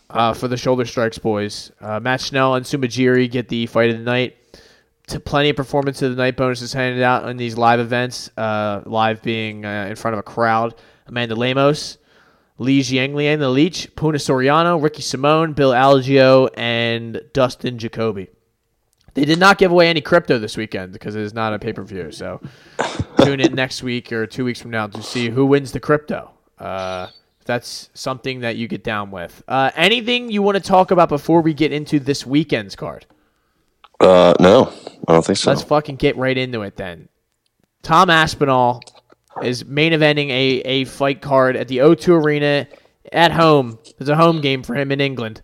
uh, 0.10 0.34
for 0.34 0.50
the 0.50 0.58
shoulder 0.58 0.86
strikes 0.86 1.18
boys. 1.18 1.72
Uh, 1.80 2.00
Matt 2.02 2.20
Schnell 2.22 2.56
and 2.56 2.68
Su 2.68 2.78
Mudaerji 2.78 3.32
get 3.32 3.48
the 3.48 3.66
fight 3.68 3.90
of 3.90 3.98
the 3.98 4.04
night. 4.04 4.38
To 5.08 5.20
plenty 5.20 5.50
of 5.50 5.56
performance 5.56 6.02
of 6.02 6.16
the 6.16 6.22
night 6.22 6.38
bonuses 6.38 6.72
handed 6.72 7.04
out 7.04 7.28
in 7.28 7.38
these 7.38 7.58
live 7.58 7.80
events. 7.80 8.30
Uh, 8.38 8.82
live 8.86 9.22
being 9.22 9.66
uh, 9.66 9.88
in 9.90 9.96
front 9.96 10.14
of 10.14 10.20
a 10.20 10.24
crowd. 10.24 10.76
Amanda 11.08 11.36
Lemos, 11.36 11.98
Li 12.58 12.82
Jingliang, 12.82 13.40
the 13.40 13.50
Leech, 13.50 13.96
Puna 13.96 14.18
Soriano, 14.18 14.82
Ricky 14.82 15.02
Simone, 15.02 15.54
Bill 15.54 15.72
Algeo, 15.72 16.50
and 16.56 17.22
Dustin 17.34 17.78
Jacoby. 17.78 18.28
They 19.16 19.26
did 19.26 19.40
not 19.40 19.58
give 19.58 19.72
away 19.72 19.90
any 19.90 20.02
crypto 20.02 20.40
this 20.40 20.58
weekend 20.58 20.94
because 20.94 21.16
it 21.16 21.22
is 21.22 21.34
not 21.34 21.54
a 21.54 21.60
pay 21.60 21.74
per 21.74 21.84
view. 21.84 22.12
So 22.12 22.42
tune 23.24 23.40
in 23.40 23.54
next 23.54 23.84
week 23.84 24.12
or 24.12 24.26
two 24.26 24.46
weeks 24.46 24.62
from 24.62 24.72
now 24.72 24.88
to 24.88 25.04
see 25.04 25.30
who 25.30 25.46
wins 25.46 25.72
the 25.72 25.80
crypto. 25.80 26.32
Uh, 26.58 27.08
that's 27.46 27.90
something 27.94 28.40
that 28.40 28.56
you 28.56 28.68
get 28.68 28.84
down 28.84 29.12
with. 29.12 29.44
Uh, 29.48 29.72
anything 29.76 30.32
you 30.32 30.42
want 30.42 30.56
to 30.56 30.64
talk 30.64 30.92
about 30.92 31.10
before 31.10 31.42
we 31.42 31.54
get 31.54 31.72
into 31.72 32.00
this 32.00 32.26
weekend's 32.26 32.76
card? 32.76 33.06
Uh, 34.00 34.34
no, 34.40 34.74
I 35.08 35.14
don't 35.14 35.26
think 35.26 35.38
so. 35.38 35.52
Let's 35.52 35.64
fucking 35.64 35.98
get 35.98 36.18
right 36.18 36.38
into 36.38 36.62
it 36.62 36.76
then. 36.76 37.10
Tom 37.84 38.10
Aspinall 38.10 38.82
is 39.42 39.66
main 39.66 39.94
eventing 39.94 40.30
a, 40.30 40.62
a 40.62 40.86
fight 40.86 41.22
card 41.22 41.56
at 41.56 41.68
the 41.68 41.78
O2 41.80 42.24
Arena 42.24 42.68
at 43.12 43.32
home. 43.32 43.80
It's 44.00 44.10
a 44.10 44.16
home 44.16 44.42
game 44.42 44.64
for 44.64 44.76
him 44.76 44.92
in 44.92 45.02
England 45.02 45.42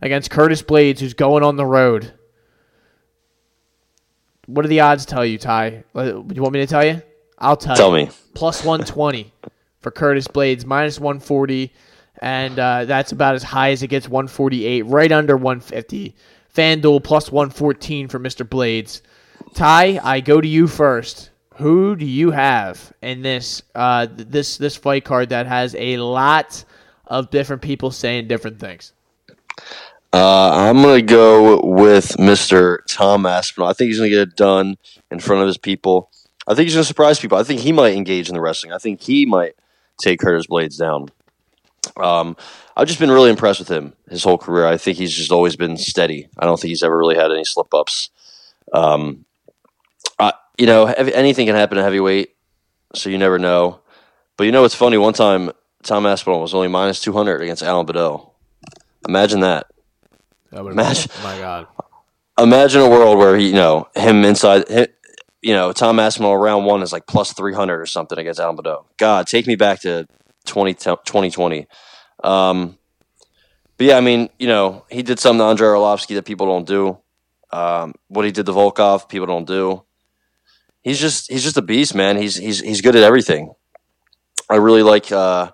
against 0.00 0.30
Curtis 0.30 0.62
Blaydes, 0.62 0.98
who's 0.98 1.14
going 1.14 1.42
on 1.42 1.56
the 1.56 1.66
road. 1.66 2.12
What 4.46 4.62
do 4.62 4.68
the 4.68 4.80
odds 4.80 5.06
tell 5.06 5.24
you, 5.24 5.38
Ty? 5.38 5.84
Do 5.94 6.24
you 6.34 6.42
want 6.42 6.54
me 6.54 6.60
to 6.60 6.66
tell 6.66 6.84
you? 6.84 7.02
I'll 7.38 7.56
tell, 7.56 7.76
tell 7.76 7.98
you. 7.98 8.06
me. 8.06 8.12
Plus 8.34 8.64
120 8.64 9.32
for 9.80 9.90
Curtis 9.90 10.26
Blaydes, 10.28 10.66
minus 10.66 10.98
140, 10.98 11.72
and 12.20 12.58
uh, 12.58 12.84
that's 12.84 13.12
about 13.12 13.34
as 13.34 13.42
high 13.42 13.70
as 13.70 13.82
it 13.82 13.88
gets 13.88 14.08
148, 14.08 14.82
right 14.82 15.12
under 15.12 15.36
150. 15.36 16.14
FanDuel 16.54 17.02
plus 17.04 17.30
114 17.30 18.08
for 18.08 18.18
Mr. 18.18 18.46
Blaydes. 18.46 19.02
Ty, 19.54 20.00
I 20.02 20.20
go 20.20 20.40
to 20.40 20.48
you 20.48 20.66
first. 20.66 21.29
Who 21.60 21.94
do 21.94 22.06
you 22.06 22.30
have 22.30 22.92
in 23.02 23.20
this 23.22 23.62
uh, 23.74 24.06
this 24.10 24.56
this 24.56 24.76
fight 24.76 25.04
card 25.04 25.28
that 25.28 25.46
has 25.46 25.74
a 25.78 25.98
lot 25.98 26.64
of 27.06 27.30
different 27.30 27.60
people 27.60 27.90
saying 27.90 28.28
different 28.28 28.58
things? 28.58 28.94
Uh, 30.12 30.50
I'm 30.52 30.82
to 30.82 31.02
go 31.02 31.60
with 31.60 32.16
Mr. 32.16 32.78
Tom 32.88 33.26
Aspinall. 33.26 33.68
I 33.68 33.74
think 33.74 33.88
he's 33.88 33.98
to 33.98 34.08
get 34.08 34.28
it 34.28 34.36
done 34.36 34.76
in 35.10 35.20
front 35.20 35.42
of 35.42 35.46
his 35.46 35.58
people. 35.58 36.10
I 36.48 36.54
think 36.54 36.66
he's 36.66 36.74
to 36.74 36.84
surprise 36.84 37.20
people. 37.20 37.38
I 37.38 37.44
think 37.44 37.60
he 37.60 37.72
might 37.72 37.94
engage 37.94 38.28
in 38.28 38.34
the 38.34 38.40
wrestling. 38.40 38.72
I 38.72 38.78
think 38.78 39.02
he 39.02 39.26
might 39.26 39.52
take 40.00 40.18
Curtis 40.18 40.46
Blaydes 40.46 40.78
down. 40.78 41.10
Um, 41.96 42.36
I've 42.76 42.88
just 42.88 42.98
been 42.98 43.10
really 43.10 43.30
impressed 43.30 43.60
with 43.60 43.68
him 43.68 43.92
his 44.08 44.24
whole 44.24 44.38
career. 44.38 44.66
I 44.66 44.78
think 44.78 44.96
he's 44.96 45.14
just 45.14 45.30
always 45.30 45.56
been 45.56 45.76
steady. 45.76 46.28
I 46.38 46.46
don't 46.46 46.58
think 46.58 46.70
he's 46.70 46.82
ever 46.82 46.96
really 46.96 47.16
had 47.16 47.30
any 47.30 47.44
slip 47.44 47.72
ups. 47.74 48.10
Um, 48.72 49.26
you 50.60 50.66
know, 50.66 50.84
anything 50.84 51.46
can 51.46 51.56
happen 51.56 51.78
at 51.78 51.84
heavyweight, 51.84 52.36
so 52.94 53.08
you 53.08 53.16
never 53.16 53.38
know. 53.38 53.80
But 54.36 54.44
you 54.44 54.52
know, 54.52 54.64
it's 54.64 54.74
funny. 54.74 54.98
One 54.98 55.14
time, 55.14 55.52
Tom 55.82 56.04
Aspinall 56.04 56.42
was 56.42 56.52
only 56.52 56.68
minus 56.68 57.00
200 57.00 57.40
against 57.40 57.62
Alan 57.62 57.86
Baudot. 57.86 58.30
Imagine 59.08 59.40
that. 59.40 59.68
Imagine, 60.52 61.10
oh 61.16 61.22
my 61.22 61.38
God. 61.38 61.66
Imagine 62.38 62.82
a 62.82 62.90
world 62.90 63.16
where 63.16 63.38
he, 63.38 63.48
you 63.48 63.54
know, 63.54 63.88
him 63.96 64.22
inside, 64.22 64.64
you 65.40 65.54
know, 65.54 65.72
Tom 65.72 65.98
Aspinall 65.98 66.36
round 66.36 66.66
one 66.66 66.82
is 66.82 66.92
like 66.92 67.06
plus 67.06 67.32
300 67.32 67.80
or 67.80 67.86
something 67.86 68.18
against 68.18 68.38
Alan 68.38 68.54
Baudot. 68.54 68.84
God, 68.98 69.26
take 69.26 69.46
me 69.46 69.56
back 69.56 69.80
to 69.80 70.06
20, 70.44 70.74
2020. 70.74 71.66
Um, 72.22 72.76
but 73.78 73.86
yeah, 73.86 73.96
I 73.96 74.02
mean, 74.02 74.28
you 74.38 74.46
know, 74.46 74.84
he 74.90 75.02
did 75.02 75.18
something 75.18 75.38
to 75.38 75.44
Andrei 75.44 75.68
Arlovsky 75.68 76.16
that 76.16 76.26
people 76.26 76.46
don't 76.46 76.66
do. 76.66 76.98
Um, 77.50 77.94
what 78.08 78.26
he 78.26 78.30
did 78.30 78.44
to 78.44 78.52
Volkov, 78.52 79.08
people 79.08 79.26
don't 79.26 79.46
do. 79.46 79.84
He's 80.82 80.98
just 80.98 81.30
he's 81.30 81.42
just 81.44 81.56
a 81.56 81.62
beast, 81.62 81.94
man. 81.94 82.16
He's 82.16 82.36
he's 82.36 82.60
he's 82.60 82.80
good 82.80 82.96
at 82.96 83.02
everything. 83.02 83.52
I 84.48 84.56
really 84.56 84.82
like 84.82 85.12
uh, 85.12 85.50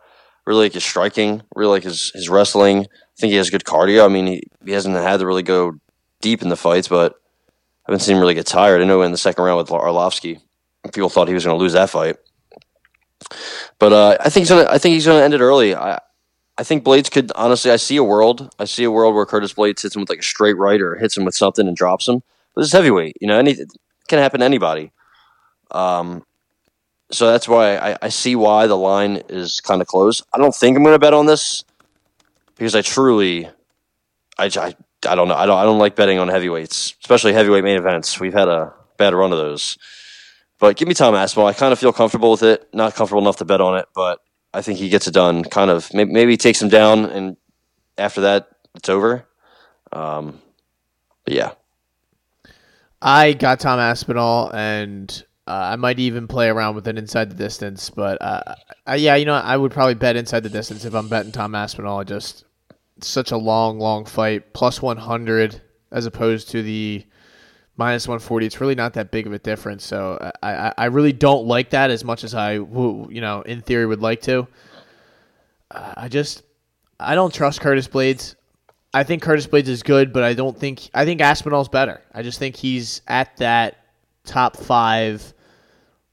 really 0.46 0.66
like 0.66 0.74
his 0.74 0.84
striking, 0.84 1.42
really 1.54 1.70
like 1.70 1.82
his 1.84 2.10
his 2.14 2.28
wrestling. 2.28 2.80
I 2.80 3.20
think 3.20 3.30
he 3.30 3.36
has 3.36 3.50
good 3.50 3.64
cardio. 3.64 4.04
I 4.04 4.08
mean, 4.08 4.26
he, 4.26 4.42
he 4.64 4.72
hasn't 4.72 4.94
had 4.94 5.20
to 5.20 5.26
really 5.26 5.42
go 5.42 5.74
deep 6.20 6.42
in 6.42 6.48
the 6.48 6.56
fights, 6.56 6.88
but 6.88 7.14
I 7.86 7.92
haven't 7.92 8.00
seen 8.00 8.16
him 8.16 8.20
really 8.20 8.34
get 8.34 8.46
tired. 8.46 8.80
I 8.80 8.84
know 8.84 9.02
in 9.02 9.12
the 9.12 9.18
second 9.18 9.44
round 9.44 9.58
with 9.58 9.68
Arlovsky, 9.68 10.40
people 10.92 11.08
thought 11.08 11.28
he 11.28 11.34
was 11.34 11.44
going 11.44 11.56
to 11.56 11.62
lose 11.62 11.72
that 11.72 11.90
fight. 11.90 12.16
But 13.78 13.92
uh, 13.92 14.16
I 14.20 14.28
think 14.28 14.42
he's 14.42 14.50
gonna. 14.50 14.68
I 14.70 14.78
think 14.78 14.94
he's 14.94 15.06
gonna 15.06 15.22
end 15.22 15.34
it 15.34 15.40
early. 15.40 15.74
I, 15.74 16.00
I 16.58 16.62
think 16.62 16.84
Blaydes 16.84 17.10
could 17.10 17.32
honestly. 17.34 17.70
I 17.70 17.76
see 17.76 17.96
a 17.96 18.04
world. 18.04 18.50
I 18.58 18.64
see 18.64 18.84
a 18.84 18.90
world 18.90 19.14
where 19.14 19.26
Curtis 19.26 19.54
Blaydes 19.54 19.82
hits 19.82 19.96
him 19.96 20.00
with 20.00 20.10
like 20.10 20.20
a 20.20 20.22
straight 20.22 20.56
right 20.56 20.80
or 20.80 20.94
hits 20.96 21.16
him 21.16 21.24
with 21.24 21.34
something 21.34 21.66
and 21.66 21.76
drops 21.76 22.06
him. 22.06 22.22
But 22.54 22.62
this 22.62 22.68
is 22.68 22.72
heavyweight. 22.72 23.16
You 23.20 23.26
know, 23.26 23.38
anything 23.38 23.66
can 24.08 24.18
happen 24.18 24.40
to 24.40 24.46
anybody. 24.46 24.92
Um, 25.70 26.24
so 27.10 27.30
that's 27.30 27.48
why 27.48 27.76
I, 27.76 27.98
I 28.02 28.08
see 28.08 28.36
why 28.36 28.66
the 28.66 28.76
line 28.76 29.22
is 29.28 29.60
kind 29.60 29.80
of 29.80 29.86
close. 29.86 30.22
I 30.34 30.38
don't 30.38 30.54
think 30.54 30.76
I'm 30.76 30.82
going 30.82 30.94
to 30.94 30.98
bet 30.98 31.14
on 31.14 31.26
this 31.26 31.64
because 32.56 32.74
I 32.74 32.82
truly, 32.82 33.48
I, 34.38 34.46
I, 34.46 34.74
I 35.08 35.14
don't 35.14 35.28
know. 35.28 35.34
I 35.34 35.46
don't, 35.46 35.58
I 35.58 35.64
don't 35.64 35.78
like 35.78 35.94
betting 35.94 36.18
on 36.18 36.28
heavyweights, 36.28 36.94
especially 37.00 37.32
heavyweight 37.32 37.64
main 37.64 37.76
events. 37.76 38.18
We've 38.18 38.32
had 38.32 38.48
a 38.48 38.72
bad 38.96 39.14
run 39.14 39.32
of 39.32 39.38
those. 39.38 39.78
But 40.58 40.76
give 40.76 40.88
me 40.88 40.94
Tom 40.94 41.14
Aspinall. 41.14 41.48
I 41.48 41.52
kind 41.52 41.72
of 41.72 41.78
feel 41.78 41.92
comfortable 41.92 42.30
with 42.30 42.42
it. 42.42 42.68
Not 42.72 42.94
comfortable 42.94 43.20
enough 43.20 43.36
to 43.36 43.44
bet 43.44 43.60
on 43.60 43.76
it, 43.76 43.86
but 43.94 44.20
I 44.54 44.62
think 44.62 44.78
he 44.78 44.88
gets 44.88 45.06
it 45.06 45.12
done. 45.14 45.44
Kind 45.44 45.70
of 45.70 45.92
maybe, 45.92 46.12
maybe 46.12 46.36
takes 46.36 46.62
him 46.62 46.70
down, 46.70 47.04
and 47.04 47.36
after 47.98 48.22
that, 48.22 48.48
it's 48.74 48.88
over. 48.88 49.26
Um, 49.92 50.40
but 51.24 51.34
yeah, 51.34 51.52
I 53.02 53.34
got 53.34 53.60
Tom 53.60 53.78
Aspinall, 53.78 54.50
and 54.54 55.24
uh, 55.46 55.70
I 55.72 55.76
might 55.76 55.98
even 55.98 56.26
play 56.26 56.48
around 56.48 56.74
with 56.74 56.88
it 56.88 56.98
inside 56.98 57.30
the 57.30 57.36
distance. 57.36 57.90
But 57.90 58.20
uh, 58.20 58.54
I, 58.86 58.96
yeah, 58.96 59.14
you 59.14 59.24
know, 59.24 59.34
I 59.34 59.56
would 59.56 59.72
probably 59.72 59.94
bet 59.94 60.16
inside 60.16 60.42
the 60.42 60.48
distance 60.48 60.84
if 60.84 60.94
I'm 60.94 61.08
betting 61.08 61.32
Tom 61.32 61.54
Aspinall. 61.54 62.04
Just 62.04 62.44
such 63.00 63.30
a 63.30 63.36
long, 63.36 63.78
long 63.78 64.04
fight, 64.04 64.52
plus 64.52 64.82
100 64.82 65.60
as 65.92 66.06
opposed 66.06 66.50
to 66.50 66.62
the 66.62 67.04
minus 67.76 68.08
140. 68.08 68.46
It's 68.46 68.60
really 68.60 68.74
not 68.74 68.94
that 68.94 69.10
big 69.10 69.26
of 69.26 69.32
a 69.32 69.38
difference. 69.38 69.84
So 69.84 70.32
I, 70.42 70.72
I 70.76 70.84
really 70.86 71.12
don't 71.12 71.46
like 71.46 71.70
that 71.70 71.90
as 71.90 72.04
much 72.04 72.24
as 72.24 72.34
I, 72.34 72.54
you 72.54 73.20
know, 73.20 73.42
in 73.42 73.60
theory 73.60 73.86
would 73.86 74.02
like 74.02 74.22
to. 74.22 74.48
Uh, 75.70 75.94
I 75.96 76.08
just, 76.08 76.42
I 76.98 77.14
don't 77.14 77.32
trust 77.32 77.60
Curtis 77.60 77.86
Blaydes. 77.86 78.34
I 78.94 79.04
think 79.04 79.22
Curtis 79.22 79.46
Blaydes 79.46 79.68
is 79.68 79.82
good, 79.82 80.12
but 80.12 80.22
I 80.22 80.32
don't 80.32 80.58
think, 80.58 80.88
I 80.94 81.04
think 81.04 81.20
Aspinall's 81.20 81.68
better. 81.68 82.02
I 82.14 82.22
just 82.22 82.38
think 82.38 82.56
he's 82.56 83.02
at 83.06 83.36
that 83.36 83.76
top 84.24 84.56
five 84.56 85.34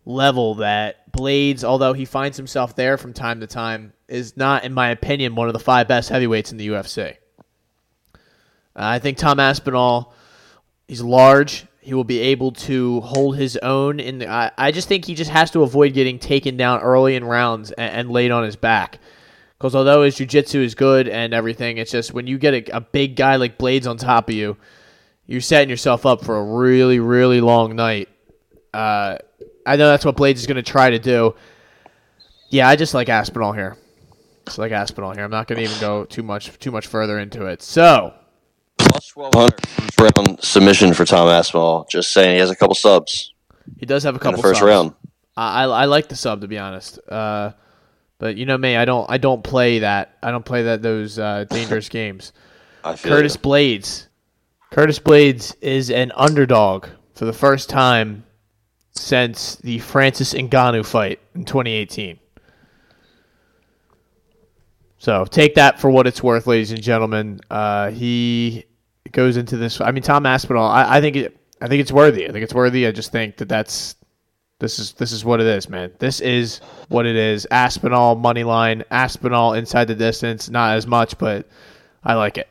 level 0.06 0.56
that 0.56 1.12
Blaydes, 1.12 1.64
although 1.64 1.94
he 1.94 2.06
finds 2.06 2.38
himself 2.38 2.76
there 2.76 2.98
from 2.98 3.14
time 3.14 3.40
to 3.42 3.48
time, 3.48 3.94
is 4.08 4.36
not, 4.36 4.64
in 4.64 4.74
my 4.74 4.90
opinion, 4.90 5.36
one 5.36 5.48
of 5.48 5.54
the 5.54 5.60
five 5.60 5.88
best 5.88 6.10
heavyweights 6.10 6.52
in 6.52 6.58
the 6.58 6.68
UFC. 6.70 7.18
Uh, 8.16 8.18
I 8.76 9.00
think 9.00 9.18
Tom 9.18 9.40
Aspinall, 9.40 10.14
he's 10.88 11.02
large. 11.02 11.66
He 11.80 11.94
will 11.94 12.04
be 12.04 12.20
able 12.20 12.52
to 12.52 13.02
hold 13.02 13.38
his 13.38 13.58
own. 13.58 14.00
In 14.00 14.20
the, 14.20 14.28
I, 14.28 14.52
I 14.58 14.72
just 14.72 14.88
think 14.88 15.06
he 15.06 15.16
just 15.16 15.30
has 15.32 15.52
to 15.52 15.64
avoid 15.64 15.94
getting 15.94 16.18
taken 16.18 16.58
down 16.58 16.82
early 16.82 17.16
in 17.16 17.24
rounds 17.24 17.72
and, 17.72 17.94
and 17.94 18.12
laid 18.12 18.32
on 18.32 18.44
his 18.44 18.56
back. 18.56 19.00
Because 19.58 19.76
although 19.76 20.04
his 20.04 20.16
jiu-jitsu 20.16 20.62
is 20.62 20.76
good 20.76 21.08
and 21.08 21.34
everything, 21.34 21.78
it's 21.78 21.92
just 21.92 22.14
when 22.14 22.28
you 22.28 22.38
get 22.38 22.54
a, 22.54 22.78
a 22.78 22.82
big 22.82 23.16
guy 23.16 23.36
like 23.36 23.58
Blaydes 23.58 23.88
on 23.88 23.98
top 23.98 24.30
of 24.30 24.36
you, 24.36 24.58
you're 25.26 25.42
setting 25.42 25.70
yourself 25.70 26.06
up 26.06 26.24
for 26.24 26.38
a 26.38 26.44
really, 26.44 27.00
really 27.00 27.40
long 27.40 27.76
night. 27.76 28.10
Uh, 28.74 29.18
I 29.66 29.76
know 29.76 29.88
that's 29.88 30.06
what 30.06 30.16
Blaydes 30.16 30.36
is 30.36 30.48
going 30.48 30.56
to 30.56 30.64
try 30.64 30.90
to 30.90 31.00
do. 31.00 31.36
Yeah, 32.50 32.68
I 32.68 32.76
just 32.76 32.94
like 32.94 33.10
Aspinall 33.10 33.54
here. 33.54 33.78
Just 34.46 34.58
like 34.58 34.72
Aspinall 34.72 35.14
here. 35.14 35.24
I'm 35.24 35.32
not 35.32 35.48
going 35.48 35.58
to 35.58 35.64
even 35.64 35.80
go 35.80 36.06
too 36.06 36.24
much 36.24 36.58
too 36.60 36.72
much 36.72 36.88
further 36.88 37.20
into 37.20 37.46
it. 37.46 37.62
So 37.62 38.14
Plus 38.78 39.16
1200 39.16 39.94
first 39.94 40.18
round 40.18 40.44
submission 40.44 40.94
for 40.94 41.06
Tom 41.06 41.30
Aspinall. 41.30 41.88
Just 41.90 42.14
saying, 42.14 42.36
he 42.36 42.40
has 42.40 42.50
a 42.50 42.56
couple 42.56 42.76
subs 42.76 43.34
he 43.78 43.86
does 43.86 44.04
have 44.04 44.16
a 44.16 44.20
couple 44.20 44.36
in 44.36 44.38
the 44.38 44.42
first 44.42 44.60
subs. 44.60 44.68
round. 44.68 44.94
I, 45.36 45.64
I 45.64 45.86
like 45.86 46.10
the 46.10 46.16
sub 46.16 46.42
to 46.42 46.48
be 46.48 46.58
honest. 46.58 47.00
Uh, 47.08 47.52
but 48.20 48.38
you 48.38 48.46
know 48.46 48.58
me, 48.58 48.76
I 48.76 48.86
don't 48.86 49.10
I 49.10 49.18
don't 49.18 49.44
play 49.44 49.80
that. 49.80 50.18
I 50.22 50.32
don't 50.32 50.46
play 50.46 50.64
that 50.64 50.82
those 50.82 51.18
uh, 51.18 51.46
dangerous 51.50 51.90
games. 51.90 52.34
I 52.84 52.96
feel 52.96 53.14
Curtis 53.14 53.36
you. 53.36 53.42
Blaydes. 53.42 54.08
Curtis 54.72 55.00
Blaydes 55.00 55.56
is 55.62 55.90
an 55.90 56.12
underdog 56.16 56.88
for 57.16 57.26
the 57.26 57.34
first 57.34 57.70
time 57.70 58.26
since 58.94 59.56
the 59.58 59.80
Francis 59.80 60.34
Ngannou 60.34 60.86
fight 60.86 61.20
in 61.36 61.46
2018. 61.46 62.20
So 64.98 65.26
take 65.26 65.56
that 65.56 65.82
for 65.82 65.90
what 65.90 66.08
it's 66.08 66.24
worth, 66.24 66.48
ladies 66.48 66.72
and 66.72 66.82
gentlemen. 66.82 67.42
Uh, 67.52 67.92
he 67.92 68.66
goes 69.12 69.36
into 69.36 69.58
this. 69.58 69.82
I 69.82 69.92
mean, 69.92 70.04
Tom 70.04 70.26
Aspinall. 70.26 70.66
I, 70.66 70.98
I 70.98 71.02
think 71.02 71.18
it. 71.18 71.38
I 71.60 71.68
think 71.68 71.82
it's 71.82 71.92
worthy. 71.92 72.28
I 72.28 72.32
think 72.32 72.44
it's 72.44 72.54
worthy. 72.54 72.88
I 72.88 72.92
just 72.92 73.12
think 73.12 73.38
that 73.38 73.50
that's 73.50 73.96
this 74.60 74.80
is 74.80 74.94
this 74.94 75.12
is 75.12 75.26
what 75.26 75.42
it 75.42 75.48
is, 75.48 75.68
man. 75.68 75.92
This 76.00 76.22
is 76.22 76.60
what 76.88 77.06
it 77.06 77.18
is. 77.18 77.46
Aspinall 77.52 78.16
money 78.16 78.46
line. 78.46 78.84
Aspinall 78.92 79.56
inside 79.56 79.86
the 79.90 79.96
distance. 79.96 80.50
Not 80.50 80.78
as 80.78 80.88
much, 80.88 81.18
but 81.18 81.50
I 82.06 82.14
like 82.14 82.38
it. 82.38 82.50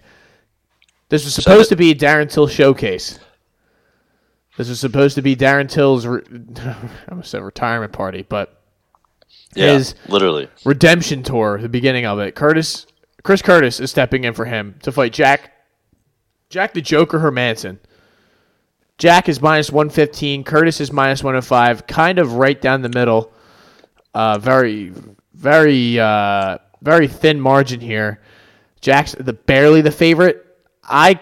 This 1.09 1.24
was 1.24 1.34
supposed 1.34 1.70
to 1.70 1.76
be 1.76 1.90
a 1.90 1.95
Darren 1.95 2.30
Till 2.30 2.47
showcase. 2.47 3.18
This 4.63 4.69
was 4.69 4.79
supposed 4.81 5.17
to 5.17 5.23
be 5.23 5.35
Darren 5.35 5.69
Till's. 5.69 6.07
Re- 6.07 6.23
I 6.65 6.77
almost 7.11 7.33
said 7.33 7.43
retirement 7.43 7.93
party, 7.93 8.25
but 8.29 8.61
Yeah, 9.57 9.73
his 9.73 9.97
literally. 10.07 10.49
redemption 10.65 11.25
tour, 11.25 11.59
the 11.61 11.69
beginning 11.69 12.07
of 12.07 12.21
it. 12.21 12.37
Curtis, 12.37 12.87
Chris 13.25 13.43
Curtis 13.43 13.81
is 13.81 13.91
stepping 13.91 14.23
in 14.23 14.35
for 14.35 14.45
him 14.45 14.77
to 14.83 14.93
fight 14.93 15.13
Jack, 15.13 15.51
Jack 16.49 16.75
the 16.75 16.81
Joker 16.81 17.19
Hermansson. 17.19 17.79
Jack 18.99 19.29
is 19.29 19.43
minus 19.43 19.73
115. 19.73 20.45
Curtis 20.45 20.81
is 20.81 20.93
minus 20.93 21.25
105. 21.25 21.89
Kind 21.89 22.21
of 22.21 22.35
right 22.35 22.61
down 22.61 22.83
the 22.83 22.89
middle. 22.89 23.33
Uh, 24.15 24.39
very, 24.39 24.93
very, 25.35 25.99
uh, 25.99 26.59
very 26.83 27.09
thin 27.09 27.41
margin 27.41 27.81
here. 27.81 28.21
Jack's 28.81 29.17
the 29.19 29.33
barely 29.33 29.81
the 29.81 29.91
favorite. 29.91 30.47
I, 30.85 31.19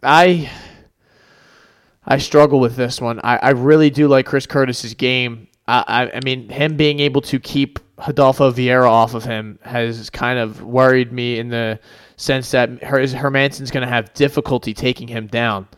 I, 0.00 0.48
I 2.06 2.18
struggle 2.18 2.60
with 2.60 2.76
this 2.76 3.00
one. 3.00 3.20
I, 3.24 3.36
I 3.36 3.50
really 3.50 3.90
do 3.90 4.08
like 4.08 4.26
Chris 4.26 4.46
Curtis's 4.46 4.94
game. 4.94 5.48
I, 5.66 5.84
I, 5.86 6.16
I 6.16 6.20
mean, 6.24 6.48
him 6.48 6.76
being 6.76 7.00
able 7.00 7.22
to 7.22 7.40
keep 7.40 7.78
Adolfo 7.98 8.50
Vieira 8.52 8.88
off 8.88 9.14
of 9.14 9.24
him 9.24 9.58
has 9.62 10.10
kind 10.10 10.38
of 10.38 10.62
worried 10.62 11.12
me 11.12 11.38
in 11.38 11.48
the 11.48 11.80
sense 12.16 12.50
that 12.50 12.82
Her- 12.82 13.06
Hermansson's 13.06 13.70
going 13.70 13.86
to 13.86 13.92
have 13.92 14.12
difficulty 14.14 14.74
taking 14.74 15.08
him 15.08 15.26
down. 15.26 15.68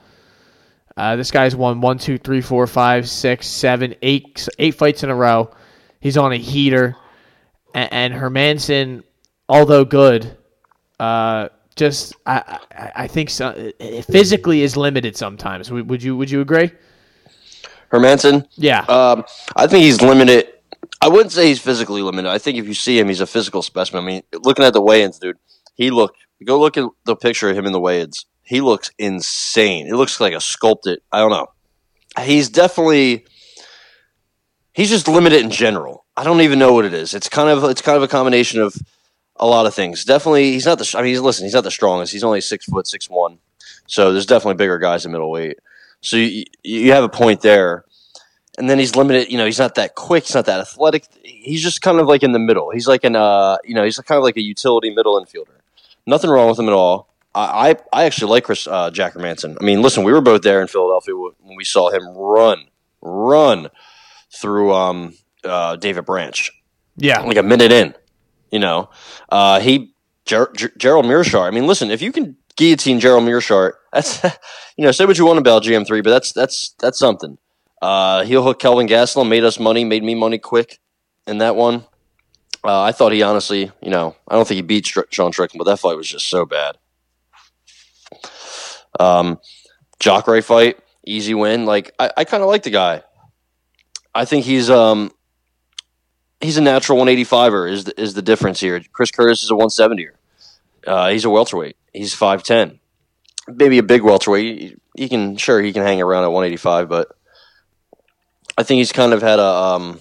Uh, 0.97 1.16
this 1.16 1.31
guy's 1.31 1.55
won 1.55 1.81
one, 1.81 1.99
two, 1.99 2.16
three, 2.18 2.41
four, 2.41 2.66
five, 2.66 3.09
six, 3.09 3.47
seven, 3.47 3.95
eight, 4.03 4.49
eight 4.59 4.74
fights 4.74 5.03
in 5.03 5.11
a 5.11 5.14
row. 5.14 5.51
He's 6.01 6.16
on 6.16 6.33
a 6.33 6.37
heater, 6.39 6.97
and, 7.74 7.93
and 7.93 8.14
Hermansson, 8.14 9.05
although 9.49 9.85
good, 9.85 10.37
uh, 10.99 11.51
just 11.77 12.14
I, 12.27 12.59
I, 12.72 12.93
I 12.97 13.07
think 13.07 13.31
so, 13.31 13.72
physically 14.11 14.62
is 14.62 14.77
limited 14.77 15.16
sometimes. 15.16 15.70
Would, 15.70 16.03
you 16.03 16.16
Would 16.16 16.31
you 16.31 16.41
agree? 16.41 16.72
Hermansson, 17.93 18.47
Yeah. 18.57 18.81
um, 18.89 19.24
I 19.55 19.66
think 19.68 19.85
he's 19.85 20.03
limited. 20.03 20.49
I 21.01 21.09
wouldn't 21.09 21.31
say 21.33 21.47
he's 21.47 21.61
physically 21.61 22.03
limited. 22.03 22.29
I 22.29 22.39
think 22.39 22.59
if 22.59 22.66
you 22.66 22.74
see 22.74 22.99
him, 22.99 23.09
he's 23.09 23.20
a 23.20 23.27
physical 23.27 23.62
specimen. 23.62 24.03
I 24.03 24.07
mean, 24.07 24.22
looking 24.43 24.64
at 24.64 24.72
the 24.72 24.81
weigh-ins, 24.81 25.18
dude, 25.18 25.37
he 25.74 25.91
look. 25.91 26.14
Go 26.45 26.59
look 26.61 26.77
at 26.77 26.85
the 27.05 27.16
picture 27.16 27.49
of 27.49 27.57
him 27.57 27.64
in 27.64 27.72
the 27.72 27.81
weigh-ins. 27.81 28.27
He 28.43 28.61
looks 28.61 28.91
insane. 28.99 29.87
It 29.87 29.95
looks 29.95 30.20
like 30.20 30.35
a 30.35 30.41
sculpted. 30.41 31.01
I 31.12 31.18
don't 31.20 31.31
know. 31.31 31.47
He's 32.20 32.49
definitely. 32.49 33.24
He's 34.72 34.91
just 34.91 35.09
limited 35.09 35.43
in 35.43 35.51
general. 35.51 36.05
I 36.16 36.24
don't 36.24 36.41
even 36.43 36.59
know 36.59 36.72
what 36.72 36.85
it 36.85 36.93
is. 36.93 37.14
It's 37.14 37.29
kind 37.29 37.49
of 37.49 37.64
it's 37.64 37.83
kind 37.83 37.97
of 37.97 38.03
a 38.03 38.09
combination 38.09 38.61
of 38.61 38.74
a 39.39 39.47
lot 39.47 39.66
of 39.66 39.74
things. 39.74 40.05
Definitely, 40.05 40.53
he's 40.53 40.66
not 40.66 40.78
the. 40.78 40.95
I 40.97 41.03
mean, 41.03 41.11
he's 41.11 41.20
listen. 41.20 41.45
He's 41.45 41.55
not 41.55 41.64
the 41.64 41.70
strongest. 41.70 42.12
He's 42.12 42.24
only 42.24 42.41
six 42.41 42.64
foot 42.64 42.87
six 42.87 43.09
one. 43.09 43.39
So 43.87 44.12
there's 44.12 44.26
definitely 44.26 44.57
bigger 44.57 44.78
guys 44.78 45.05
in 45.07 45.12
middleweight. 45.12 45.59
So 46.01 46.16
you, 46.16 46.45
you 46.62 46.93
have 46.93 47.05
a 47.05 47.09
point 47.09 47.41
there. 47.41 47.84
And 48.59 48.70
then 48.70 48.78
he's 48.78 48.97
limited. 48.97 49.30
You 49.30 49.37
know, 49.37 49.45
he's 49.45 49.59
not 49.59 49.74
that 49.74 49.95
quick. 49.95 50.24
He's 50.24 50.34
not 50.34 50.47
that 50.47 50.61
athletic. 50.61 51.05
He's 51.22 51.62
just 51.62 51.82
kind 51.82 52.01
of 52.01 52.07
like 52.07 52.22
in 52.22 52.32
the 52.32 52.39
middle. 52.39 52.70
He's 52.70 52.89
like 52.89 53.05
an, 53.05 53.14
uh, 53.14 53.59
you 53.64 53.74
know, 53.74 53.84
he's 53.84 53.99
kind 53.99 54.16
of 54.16 54.24
like 54.24 54.39
a 54.39 54.43
utility 54.43 54.91
middle 54.91 55.22
infielder. 55.22 55.61
Nothing 56.07 56.30
wrong 56.30 56.49
with 56.49 56.59
him 56.59 56.66
at 56.66 56.72
all. 56.72 57.12
I, 57.34 57.70
I, 57.70 57.76
I 57.93 58.05
actually 58.05 58.30
like 58.30 58.45
Chris 58.45 58.66
uh, 58.66 58.91
Jack 58.91 59.14
Manson. 59.16 59.59
I 59.61 59.64
mean, 59.64 59.82
listen, 59.82 60.05
we 60.05 60.12
were 60.12 60.22
both 60.22 60.41
there 60.41 60.62
in 60.62 60.68
Philadelphia 60.68 61.14
when 61.14 61.57
we 61.57 61.64
saw 61.64 61.91
him 61.91 62.16
run, 62.16 62.64
run 63.03 63.68
through 64.32 64.72
um, 64.72 65.14
uh, 65.45 65.76
David 65.76 66.07
Branch 66.07 66.51
yeah. 66.97 67.20
like 67.20 67.37
a 67.37 67.43
minute 67.43 67.72
in. 67.72 67.95
You 68.51 68.59
know, 68.59 68.90
uh, 69.30 69.61
he 69.61 69.92
Ger- 70.24 70.53
Ger- 70.55 70.72
Gerald 70.76 71.05
Meerschaert. 71.07 71.47
I 71.47 71.51
mean, 71.51 71.66
listen, 71.66 71.90
if 71.90 72.03
you 72.03 72.12
can 72.12 72.36
guillotine 72.57 73.01
Gerald 73.01 73.24
Meerschaert, 73.24 73.72
that's 73.92 74.22
you 74.76 74.84
know, 74.84 74.90
say 74.92 75.05
what 75.05 75.18
you 75.18 75.26
want 75.26 75.38
about 75.38 75.62
GM 75.62 75.86
three, 75.86 76.01
but 76.01 76.11
that's 76.11 76.32
that's 76.32 76.74
that's 76.78 76.99
something. 76.99 77.38
Uh, 77.82 78.24
heel 78.24 78.42
hook 78.42 78.59
Kelvin 78.59 78.86
Gastelum 78.86 79.28
made 79.28 79.44
us 79.44 79.61
money, 79.61 79.84
made 79.84 80.03
me 80.03 80.14
money 80.14 80.38
quick 80.38 80.78
in 81.26 81.38
that 81.38 81.57
one. 81.57 81.84
Uh, 82.64 82.82
I 82.82 82.92
thought 82.92 83.12
he 83.12 83.22
honestly, 83.22 83.70
you 83.80 83.90
know, 83.90 84.16
I 84.26 84.34
don't 84.34 84.49
think 84.49 84.57
he 84.57 84.62
beat 84.62 84.86
Str- 84.86 85.03
Sean 85.11 85.32
Strickland, 85.32 85.59
but 85.59 85.70
that 85.70 85.78
fight 85.78 85.97
was 85.97 86.09
just 86.09 86.28
so 86.28 86.47
bad. 86.47 86.78
Um, 88.99 89.38
Jacare 90.01 90.42
fight, 90.42 90.78
easy 91.07 91.34
win. 91.34 91.66
Like 91.66 91.94
I, 91.99 92.11
I 92.16 92.24
kind 92.24 92.42
of 92.42 92.49
like 92.49 92.62
the 92.62 92.70
guy. 92.70 93.03
I 94.14 94.24
think 94.24 94.44
he's 94.47 94.70
um 94.70 95.12
he's 96.47 96.57
a 96.57 96.62
natural 96.62 96.99
185er 96.99 97.70
is 97.70 97.84
the, 97.84 98.01
is 98.01 98.14
the 98.14 98.22
difference 98.22 98.61
here. 98.61 98.80
Chris 98.92 99.11
Curtis 99.11 99.42
is 99.42 99.51
a 99.51 99.55
170er. 99.55 100.12
Uh, 100.86 101.11
he's 101.11 101.24
a 101.24 101.28
welterweight. 101.28 101.76
He's 101.92 102.14
5'10. 102.14 102.78
Maybe 103.49 103.78
a 103.78 103.82
big 103.82 104.03
welterweight. 104.03 104.61
He, 104.61 104.76
he 104.97 105.09
can 105.09 105.36
sure 105.36 105.61
he 105.61 105.72
can 105.72 105.82
hang 105.82 106.01
around 106.01 106.22
at 106.22 106.28
185, 106.28 106.88
but 106.88 107.09
I 108.57 108.62
think 108.62 108.78
he's 108.78 108.92
kind 108.92 109.12
of 109.12 109.22
had 109.22 109.38
a 109.38 109.44
um 109.44 110.01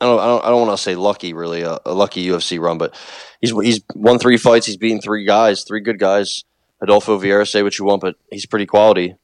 I 0.00 0.06
don't 0.06 0.18
I 0.18 0.26
don't, 0.26 0.44
I 0.44 0.48
don't 0.48 0.66
want 0.66 0.78
to 0.78 0.82
say 0.82 0.94
lucky 0.94 1.32
really 1.32 1.62
a, 1.62 1.78
a 1.84 1.94
lucky 1.94 2.26
UFC 2.26 2.58
run, 2.58 2.78
but 2.78 2.94
he's 3.40 3.50
he's 3.50 3.80
won 3.94 4.18
three 4.18 4.36
fights. 4.36 4.66
He's 4.66 4.76
beaten 4.76 5.00
three 5.00 5.24
guys, 5.24 5.64
three 5.64 5.80
good 5.80 5.98
guys. 5.98 6.44
Adolfo 6.82 7.18
Vieira, 7.18 7.48
say 7.48 7.62
what 7.62 7.78
you 7.78 7.84
want, 7.84 8.02
but 8.02 8.16
he's 8.30 8.46
pretty 8.46 8.66
quality. 8.66 9.14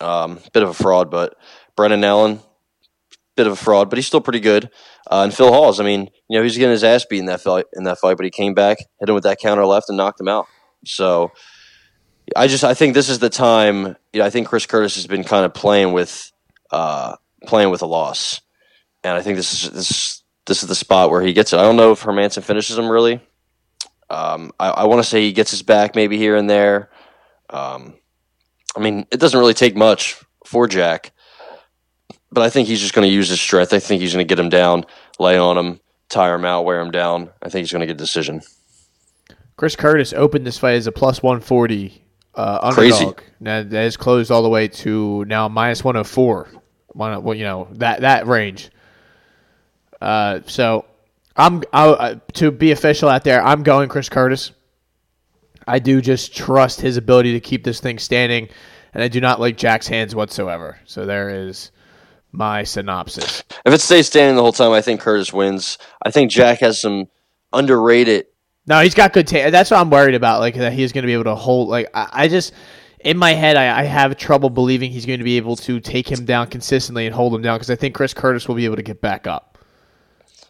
Um, 0.00 0.40
bit 0.52 0.62
of 0.62 0.70
a 0.70 0.74
fraud, 0.74 1.10
but 1.10 1.36
Brendan 1.76 2.04
Allen, 2.04 2.40
bit 3.38 3.46
of 3.46 3.52
a 3.54 3.56
fraud, 3.56 3.88
but 3.88 3.96
he's 3.96 4.06
still 4.06 4.20
pretty 4.20 4.40
good. 4.40 4.68
Uh, 5.10 5.22
and 5.22 5.32
Phil 5.32 5.52
Hawes, 5.52 5.80
I 5.80 5.84
mean, 5.84 6.10
you 6.28 6.36
know, 6.36 6.42
he's 6.42 6.58
getting 6.58 6.72
his 6.72 6.84
ass 6.84 7.06
beat 7.06 7.20
in 7.20 7.26
that 7.26 7.40
fight, 7.40 7.64
in 7.72 7.84
that 7.84 7.98
fight, 7.98 8.16
but 8.16 8.24
he 8.24 8.30
came 8.30 8.52
back, 8.52 8.78
hit 8.98 9.08
him 9.08 9.14
with 9.14 9.24
that 9.24 9.38
counter 9.38 9.64
left, 9.64 9.88
and 9.88 9.96
knocked 9.96 10.20
him 10.20 10.28
out. 10.28 10.46
So, 10.84 11.30
I 12.36 12.46
just 12.46 12.64
I 12.64 12.74
think 12.74 12.94
this 12.94 13.08
is 13.08 13.20
the 13.20 13.30
time. 13.30 13.96
You 14.12 14.20
know, 14.20 14.24
I 14.24 14.30
think 14.30 14.48
Chris 14.48 14.66
Curtis 14.66 14.96
has 14.96 15.06
been 15.06 15.24
kind 15.24 15.44
of 15.46 15.54
playing 15.54 15.92
with 15.92 16.30
uh, 16.70 17.16
playing 17.46 17.70
with 17.70 17.82
a 17.82 17.86
loss, 17.86 18.40
and 19.02 19.14
I 19.14 19.22
think 19.22 19.36
this 19.36 19.64
is 19.64 19.70
this 19.70 20.22
this 20.46 20.62
is 20.62 20.68
the 20.68 20.74
spot 20.74 21.10
where 21.10 21.22
he 21.22 21.32
gets 21.32 21.52
it. 21.52 21.58
I 21.58 21.62
don't 21.62 21.76
know 21.76 21.92
if 21.92 22.02
Hermansson 22.02 22.42
finishes 22.42 22.76
him 22.76 22.90
really. 22.90 23.20
Um, 24.10 24.52
I, 24.58 24.68
I 24.70 24.84
want 24.84 25.02
to 25.02 25.08
say 25.08 25.22
he 25.22 25.32
gets 25.32 25.50
his 25.50 25.62
back 25.62 25.94
maybe 25.94 26.16
here 26.16 26.36
and 26.36 26.48
there. 26.48 26.90
Um, 27.50 27.94
I 28.76 28.80
mean, 28.80 29.06
it 29.10 29.20
doesn't 29.20 29.38
really 29.38 29.54
take 29.54 29.76
much 29.76 30.16
for 30.46 30.66
Jack, 30.66 31.12
but 32.30 32.42
I 32.42 32.50
think 32.50 32.68
he's 32.68 32.80
just 32.80 32.94
going 32.94 33.08
to 33.08 33.12
use 33.14 33.28
his 33.28 33.40
strength. 33.40 33.72
I 33.72 33.78
think 33.78 34.00
he's 34.00 34.12
going 34.12 34.26
to 34.26 34.28
get 34.28 34.38
him 34.38 34.48
down, 34.48 34.84
lay 35.18 35.38
on 35.38 35.56
him, 35.56 35.80
tire 36.08 36.34
him 36.34 36.44
out, 36.44 36.64
wear 36.64 36.80
him 36.80 36.90
down. 36.90 37.30
I 37.42 37.48
think 37.48 37.62
he's 37.62 37.72
going 37.72 37.80
to 37.80 37.86
get 37.86 37.92
a 37.92 37.94
decision. 37.96 38.42
Chris 39.56 39.74
Curtis 39.74 40.12
opened 40.12 40.46
this 40.46 40.58
fight 40.58 40.74
as 40.74 40.86
a 40.86 40.92
plus 40.92 41.22
140 41.22 42.04
uh, 42.34 42.72
Crazy. 42.72 43.04
underdog. 43.04 43.22
Now 43.40 43.62
that 43.62 43.72
has 43.72 43.96
closed 43.96 44.30
all 44.30 44.42
the 44.42 44.48
way 44.48 44.68
to 44.68 45.24
now 45.24 45.48
minus 45.48 45.82
104. 45.82 46.48
One, 46.88 47.22
well, 47.22 47.34
you 47.36 47.44
know 47.44 47.68
that 47.72 48.02
that 48.02 48.26
range. 48.26 48.70
Uh, 50.00 50.40
so 50.46 50.84
I'm 51.36 51.62
I, 51.72 51.88
uh, 51.88 52.14
to 52.34 52.50
be 52.50 52.70
official 52.70 53.08
out 53.08 53.24
there. 53.24 53.42
I'm 53.42 53.62
going 53.62 53.88
Chris 53.88 54.08
Curtis. 54.08 54.52
I 55.66 55.80
do 55.80 56.00
just 56.00 56.34
trust 56.34 56.80
his 56.80 56.96
ability 56.96 57.32
to 57.32 57.40
keep 57.40 57.64
this 57.64 57.80
thing 57.80 57.98
standing, 57.98 58.48
and 58.94 59.02
I 59.02 59.08
do 59.08 59.20
not 59.20 59.38
like 59.40 59.56
Jack's 59.56 59.88
hands 59.88 60.14
whatsoever. 60.14 60.78
So 60.86 61.04
there 61.04 61.28
is 61.28 61.72
my 62.32 62.62
synopsis. 62.62 63.42
If 63.64 63.72
it 63.72 63.80
stays 63.80 64.06
standing 64.06 64.36
the 64.36 64.42
whole 64.42 64.52
time, 64.52 64.72
I 64.72 64.80
think 64.80 65.00
Curtis 65.00 65.32
wins. 65.32 65.78
I 66.02 66.10
think 66.10 66.30
Jack 66.30 66.60
has 66.60 66.80
some 66.80 67.08
underrated. 67.52 68.26
No, 68.66 68.80
he's 68.80 68.94
got 68.94 69.12
good. 69.12 69.26
Ta- 69.26 69.50
that's 69.50 69.70
what 69.70 69.80
I'm 69.80 69.90
worried 69.90 70.14
about. 70.14 70.40
Like 70.40 70.54
that 70.56 70.72
he's 70.72 70.92
going 70.92 71.02
to 71.02 71.06
be 71.06 71.14
able 71.14 71.24
to 71.24 71.34
hold. 71.34 71.68
Like 71.68 71.88
I, 71.94 72.08
I 72.12 72.28
just, 72.28 72.52
in 73.00 73.16
my 73.16 73.32
head, 73.32 73.56
I, 73.56 73.80
I 73.80 73.84
have 73.84 74.16
trouble 74.16 74.50
believing 74.50 74.90
he's 74.90 75.06
going 75.06 75.20
to 75.20 75.24
be 75.24 75.36
able 75.36 75.56
to 75.56 75.80
take 75.80 76.10
him 76.10 76.24
down 76.24 76.48
consistently 76.48 77.06
and 77.06 77.14
hold 77.14 77.34
him 77.34 77.42
down 77.42 77.56
because 77.56 77.70
I 77.70 77.76
think 77.76 77.94
Chris 77.94 78.12
Curtis 78.12 78.46
will 78.46 78.56
be 78.56 78.66
able 78.66 78.76
to 78.76 78.82
get 78.82 79.00
back 79.00 79.26
up. 79.26 79.58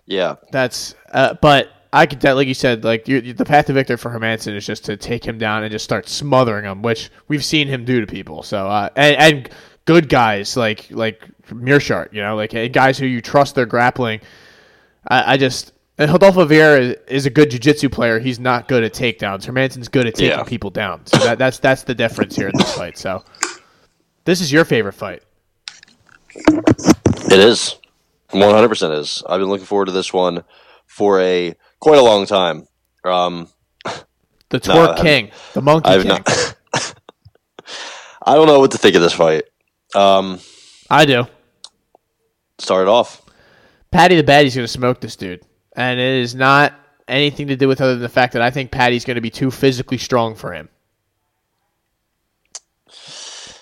Yeah, 0.07 0.37
That's, 0.53 0.95
uh, 1.13 1.35
but 1.35 1.69
I 1.93 2.07
could, 2.07 2.25
like 2.25 2.49
you 2.49 2.55
said, 2.55 2.83
like 2.83 3.07
you 3.09 3.33
the 3.33 3.45
path 3.45 3.67
to 3.67 3.73
victory 3.73 3.97
for 3.97 4.11
Hermansson 4.11 4.55
is 4.55 4.67
just 4.67 4.85
to 4.87 4.97
take 4.97 5.25
him 5.25 5.39
down 5.39 5.63
and 5.63 5.71
just 5.71 5.85
start 5.85 6.09
smothering 6.09 6.65
him, 6.65 6.83
which 6.83 7.11
we've 7.29 7.45
seen 7.45 7.69
him 7.69 7.85
do 7.85 8.01
to 8.01 8.07
people. 8.07 8.43
So, 8.43 8.67
uh, 8.67 8.89
and, 8.97 9.17
and 9.17 9.51
good 9.89 10.11
guys 10.11 10.55
like 10.55 10.87
like 10.91 11.23
Meerschaert, 11.51 12.13
you 12.13 12.21
know, 12.21 12.37
like 12.37 12.51
guys 12.73 12.99
who 12.99 13.07
you 13.07 13.23
trust 13.23 13.55
their 13.55 13.65
grappling. 13.65 14.21
I, 15.09 15.33
I 15.33 15.37
just 15.39 15.73
and 15.97 16.11
Rodolfo 16.13 16.47
Vieira 16.47 16.95
is 17.09 17.25
a 17.25 17.31
good 17.31 17.51
jiu-jitsu 17.51 17.89
player. 17.89 18.19
He's 18.19 18.39
not 18.39 18.69
good 18.69 18.85
at 18.85 18.93
takedowns. 18.93 19.47
Hermansson's 19.47 19.89
good 19.89 20.07
at 20.07 20.15
taking 20.15 20.39
Yeah. 20.39 20.45
people 20.45 20.69
down. 20.69 21.07
So 21.07 21.17
that, 21.21 21.39
that's 21.39 21.59
that's 21.59 21.85
the 21.85 21.95
difference 21.95 22.37
here 22.37 22.49
in 22.49 22.57
this 22.59 22.75
fight. 22.75 22.99
So 22.99 23.25
this 24.27 24.43
is 24.43 24.53
your 24.53 24.67
favorite 24.67 24.93
fight. 24.93 25.23
it 26.37 27.33
is. 27.41 27.77
One 28.33 28.55
hundred 28.55 28.69
percent 28.69 28.93
is. 28.93 29.23
I've 29.27 29.41
been 29.41 29.49
looking 29.49 29.65
forward 29.65 29.87
to 29.87 29.93
this 29.93 30.13
one 30.13 30.45
for 30.87 31.19
a 31.21 31.55
quite 31.81 31.97
a 31.99 32.03
long 32.03 32.27
time. 32.27 32.67
Um, 33.05 33.49
The 34.51 34.61
Twerk 34.61 35.01
King, 35.01 35.31
the 35.55 35.63
Monkey 35.63 35.89
I've 35.89 36.03
King. 36.03 36.11
not. 36.11 36.55
I 38.27 38.35
don't 38.35 38.47
know 38.47 38.61
what 38.61 38.73
to 38.73 38.79
think 38.79 38.95
of 38.97 39.01
this 39.01 39.15
fight. 39.15 39.45
Um, 39.95 40.41
I 40.91 41.05
do. 41.05 41.27
start 42.59 42.83
it 42.83 42.89
off. 42.89 43.23
Paddy 43.91 44.17
the 44.17 44.23
Baddy's 44.23 44.55
going 44.55 44.65
to 44.67 44.73
smoke 44.73 45.01
this 45.01 45.17
dude, 45.17 45.43
and 45.75 45.99
it 45.99 46.21
is 46.23 46.35
not 46.35 46.75
anything 47.07 47.47
to 47.49 47.57
do 47.57 47.69
with 47.69 47.81
other 47.81 47.95
than 47.95 48.03
the 48.03 48.09
fact 48.09 48.35
that 48.35 48.43
I 48.43 48.51
think 48.51 48.71
Paddy's 48.71 49.05
going 49.05 49.15
to 49.15 49.21
be 49.23 49.31
too 49.31 49.51
physically 49.51 49.97
strong 49.99 50.35
for 50.35 50.53
him. 50.53 50.69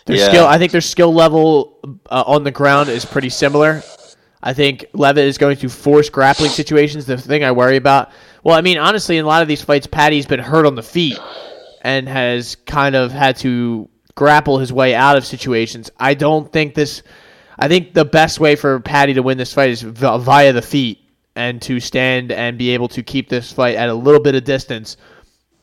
Their 0.07 0.17
Yeah. 0.17 0.29
skill, 0.29 0.47
I 0.47 0.59
think 0.59 0.73
their 0.73 0.81
skill 0.81 1.13
level 1.13 1.79
uh, 2.11 2.25
on 2.27 2.45
the 2.45 2.51
ground 2.51 2.89
is 2.89 3.05
pretty 3.05 3.29
similar. 3.29 3.83
I 4.43 4.53
think 4.53 4.87
Leavitt 4.93 5.25
is 5.25 5.39
going 5.39 5.57
to 5.59 5.69
force 5.69 6.09
grappling 6.11 6.51
situations. 6.51 7.07
The 7.07 7.17
thing 7.19 7.43
I 7.43 7.51
worry 7.53 7.77
about, 7.77 8.11
well, 8.45 8.57
I 8.57 8.61
mean, 8.61 8.79
honestly, 8.79 9.17
in 9.19 9.25
a 9.25 9.29
lot 9.29 9.43
of 9.43 9.49
these 9.49 9.63
fights, 9.63 9.87
Paddy's 9.89 10.27
been 10.27 10.39
hurt 10.41 10.67
on 10.67 10.77
the 10.77 10.83
feet 10.83 11.19
and 11.83 12.09
has 12.09 12.55
kind 12.67 12.95
of 12.95 13.11
had 13.11 13.37
to 13.39 13.89
grapple 14.17 14.59
his 14.59 14.73
way 14.73 14.95
out 14.95 15.17
of 15.17 15.25
situations. 15.25 15.91
I 15.99 16.15
don't 16.15 16.53
think 16.53 16.75
this. 16.75 17.03
I 17.59 17.69
think 17.69 17.95
the 17.95 18.05
best 18.05 18.41
way 18.41 18.57
for 18.57 18.81
Paddy 18.81 19.15
to 19.15 19.23
win 19.23 19.39
this 19.39 19.55
fight 19.55 19.71
is 19.71 19.81
via 19.83 20.53
the 20.53 20.61
feet 20.61 21.01
and 21.37 21.63
to 21.63 21.81
stand 21.81 22.33
and 22.33 22.59
be 22.59 22.71
able 22.71 22.89
to 22.89 23.03
keep 23.03 23.29
this 23.29 23.53
fight 23.53 23.77
at 23.77 23.89
a 23.89 23.95
little 23.95 24.21
bit 24.21 24.35
of 24.35 24.45
distance 24.45 24.97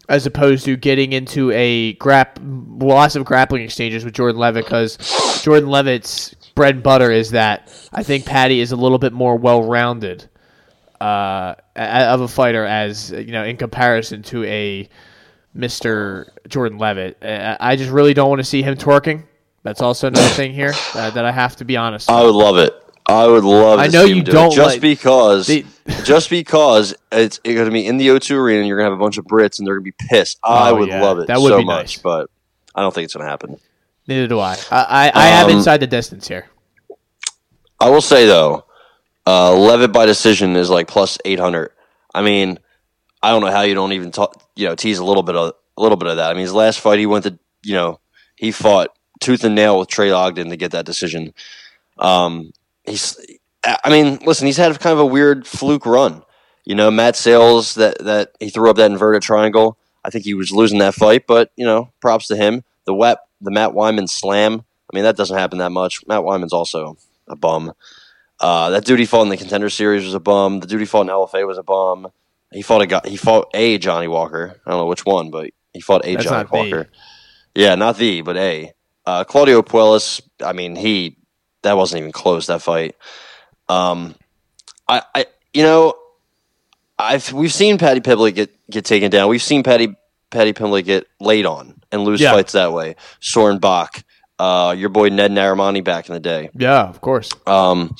as 0.10 0.26
opposed 0.26 0.66
to 0.66 0.76
getting 0.76 1.14
into 1.14 1.52
a 1.52 1.96
grap 1.96 2.38
lots 2.82 3.16
of 3.16 3.26
grappling 3.26 3.64
exchanges 3.64 4.04
with 4.04 4.14
Jordan 4.14 4.40
Leavitt 4.40 4.66
because 4.66 4.98
Jordan 5.44 5.70
Leavitt's 5.70 6.34
bread 6.56 6.76
and 6.76 6.84
butter 6.84 7.12
is 7.12 7.32
that 7.32 7.72
I 7.92 8.04
think 8.04 8.26
Paddy 8.26 8.60
is 8.60 8.72
a 8.72 8.76
little 8.76 9.00
bit 9.00 9.14
more 9.14 9.36
well 9.36 9.64
rounded 9.64 10.30
uh, 11.00 11.56
of 11.76 12.22
a 12.22 12.28
fighter 12.28 12.66
as 12.66 13.12
you 13.12 13.32
know 13.32 13.44
in 13.44 13.58
comparison 13.58 14.24
to 14.24 14.44
a 14.46 14.90
Mr. 15.56 16.30
Jordan 16.48 16.78
Leavitt. 16.78 17.22
Uh, 17.24 17.58
I 17.60 17.76
just 17.76 17.92
really 17.92 18.14
don't 18.14 18.30
want 18.30 18.40
to 18.40 18.44
see 18.46 18.62
him 18.64 18.76
twerking. 18.76 19.24
That's 19.64 19.82
also 19.82 20.08
another 20.08 20.28
thing 20.30 20.54
here 20.54 20.74
uh, 20.96 21.10
that 21.12 21.24
I 21.26 21.32
have 21.32 21.56
to 21.58 21.66
be 21.66 21.78
honest. 21.78 22.10
I 22.10 22.24
would 22.24 22.36
love 22.36 22.58
it. 22.58 22.74
I 23.08 23.28
would 23.28 23.44
love. 23.44 23.80
I 23.80 23.88
know 23.88 24.06
you 24.06 24.24
do 24.24 24.32
it. 24.32 24.34
don't 24.34 24.52
just 24.54 24.76
like- 24.76 24.82
because, 24.82 25.48
The- 25.48 25.66
just 26.04 26.30
because 26.30 26.96
it's 27.12 27.38
going 27.40 27.66
to 27.66 27.72
be 27.72 27.86
in 27.86 27.98
the 27.98 28.08
O2 28.10 28.32
arena, 28.38 28.60
and 28.60 28.68
you're 28.68 28.78
going 28.78 28.88
to 28.88 28.92
have 28.92 29.00
a 29.00 29.04
bunch 29.04 29.18
of 29.18 29.26
Brits, 29.26 29.60
and 29.60 29.68
they're 29.68 29.76
going 29.76 29.86
to 29.86 29.92
be 29.98 30.06
pissed. 30.10 30.40
I 30.44 30.70
Oh, 30.72 30.76
would 30.78 30.90
yeah. 30.90 31.02
love 31.02 31.20
it 31.20 31.28
That 31.28 31.40
would 31.42 31.50
so 31.50 31.58
be 31.60 31.66
much, 31.66 31.98
nice. 31.98 32.02
but 32.02 32.30
I 32.76 32.82
don't 32.82 32.94
think 32.94 33.06
it's 33.06 33.14
going 33.14 33.26
to 33.26 33.30
happen. 33.30 33.58
Neither 34.08 34.28
do 34.28 34.40
I. 34.40 34.54
I, 34.72 34.84
I, 34.84 35.12
I 35.16 35.26
have 35.28 35.48
Um, 35.50 35.58
inside 35.58 35.78
the 35.78 35.88
distance 35.88 36.28
here. 36.28 36.48
I 37.80 37.90
will 37.90 38.02
say 38.02 38.26
though, 38.26 38.66
uh, 39.28 39.54
Leavitt 39.56 39.92
by 39.94 40.06
decision 40.06 40.56
is 40.56 40.70
like 40.70 40.88
plus 40.88 41.18
eight 41.26 41.40
hundred. 41.40 41.72
I 42.14 42.22
mean, 42.22 42.60
I 43.22 43.32
don't 43.32 43.42
know 43.42 43.52
how 43.52 43.62
you 43.62 43.74
don't 43.76 43.92
even 43.94 44.12
talk, 44.12 44.42
you 44.56 44.68
know 44.68 44.76
tease 44.76 45.00
a 45.00 45.06
little 45.06 45.24
bit 45.24 45.36
of 45.36 45.54
a 45.78 45.82
little 45.82 45.98
bit 45.98 46.10
of 46.10 46.18
that. 46.18 46.30
I 46.30 46.34
mean, 46.34 46.42
his 46.42 46.54
last 46.54 46.80
fight 46.80 47.00
he 47.00 47.06
went 47.06 47.26
to 47.26 47.38
you 47.64 47.74
know 47.74 48.00
he 48.36 48.52
fought 48.52 48.90
tooth 49.20 49.44
and 49.44 49.56
nail 49.56 49.80
with 49.80 49.90
Trey 49.90 50.12
Ogden 50.12 50.50
to 50.50 50.58
get 50.58 50.72
that 50.72 50.86
decision. 50.86 51.34
Um, 51.98 52.52
he's 52.86 53.18
I 53.66 53.90
mean, 53.90 54.20
listen, 54.26 54.46
he's 54.46 54.58
had 54.58 54.78
kind 54.80 54.94
of 54.94 55.00
a 55.00 55.06
weird 55.06 55.48
fluke 55.48 55.86
run. 55.86 56.24
You 56.66 56.76
know, 56.76 56.92
Matt 56.92 57.16
Sayles 57.16 57.76
that 57.76 58.00
that 58.00 58.32
he 58.40 58.50
threw 58.50 58.70
up 58.70 58.78
that 58.78 58.92
inverted 58.92 59.22
triangle. 59.22 59.78
I 60.06 60.10
think 60.10 60.26
he 60.26 60.34
was 60.34 60.52
losing 60.52 60.80
that 60.80 60.96
fight, 60.96 61.28
but 61.28 61.52
you 61.56 61.66
know, 61.66 61.92
props 62.02 62.28
to 62.28 62.36
him. 62.36 62.64
The 62.86 62.94
wet 62.94 63.20
the 63.42 63.52
Matt 63.52 63.72
Wiman 63.72 64.10
slam. 64.10 64.66
I 64.92 64.96
mean, 64.96 65.04
that 65.04 65.18
doesn't 65.18 65.38
happen 65.38 65.60
that 65.60 65.72
much. 65.72 66.06
Matt 66.08 66.22
Wiman's 66.22 66.54
also 66.54 66.98
a 67.28 67.36
bum. 67.36 67.74
Uh, 68.40 68.72
that 68.72 68.88
he 68.88 69.06
fought 69.06 69.24
in 69.24 69.30
the 69.30 69.38
contender 69.38 69.70
series 69.70 70.04
was 70.04 70.14
a 70.14 70.20
bum. 70.20 70.60
The 70.60 70.78
he 70.78 70.86
fought 70.86 71.02
in 71.02 71.08
LFA 71.08 71.48
was 71.48 71.58
a 71.58 71.64
bum. 71.64 72.10
He 72.54 72.62
fought 72.62 72.82
a 72.82 72.88
guy. 72.88 73.02
He 73.06 73.18
fought 73.18 73.50
a 73.54 73.78
Johnny 73.78 74.08
Walker. 74.08 74.60
I 74.66 74.70
don't 74.70 74.80
know 74.80 74.86
which 74.88 75.06
one, 75.06 75.32
but 75.32 75.50
he 75.74 75.82
fought 75.82 76.06
a 76.06 76.14
That's 76.16 76.26
Johnny 76.26 76.38
not 76.44 76.52
the. 76.52 76.58
Walker. 76.58 76.90
Yeah, 77.56 77.76
not 77.76 77.98
the, 77.98 78.22
but 78.22 78.38
a. 78.38 78.72
Uh, 79.06 79.24
Claudio 79.24 79.62
Puelas. 79.62 80.22
I 80.44 80.54
mean, 80.54 80.76
he 80.76 81.18
that 81.64 81.76
wasn't 81.78 82.00
even 82.00 82.12
close. 82.12 82.48
That 82.48 82.62
fight. 82.62 82.96
Um, 83.70 84.16
I, 84.88 85.02
I, 85.16 85.26
you 85.54 85.64
know, 85.64 85.94
I've 86.98 87.32
we've 87.34 87.54
seen 87.54 87.78
Paddy 87.78 88.02
Pimblett 88.02 88.36
get 88.36 88.52
get 88.70 88.86
taken 88.86 89.10
down. 89.12 89.30
We've 89.30 89.42
seen 89.42 89.64
Paddy 89.64 89.96
Paddy 90.30 90.54
Pimblett 90.54 90.86
get 90.86 91.08
laid 91.20 91.46
on 91.46 91.82
and 91.92 92.04
lose 92.04 92.22
Yeah. 92.22 92.32
fights 92.34 92.54
that 92.54 92.72
way. 92.74 92.96
Soren 93.20 93.60
Bach, 93.60 94.04
uh, 94.44 94.74
your 94.74 94.90
boy 94.90 95.08
Nad 95.08 95.32
Narimani 95.32 95.82
back 95.82 96.10
in 96.10 96.14
the 96.14 96.20
day. 96.20 96.50
Yeah, 96.54 96.84
of 96.84 97.00
course. 97.00 97.32
Um, 97.48 97.96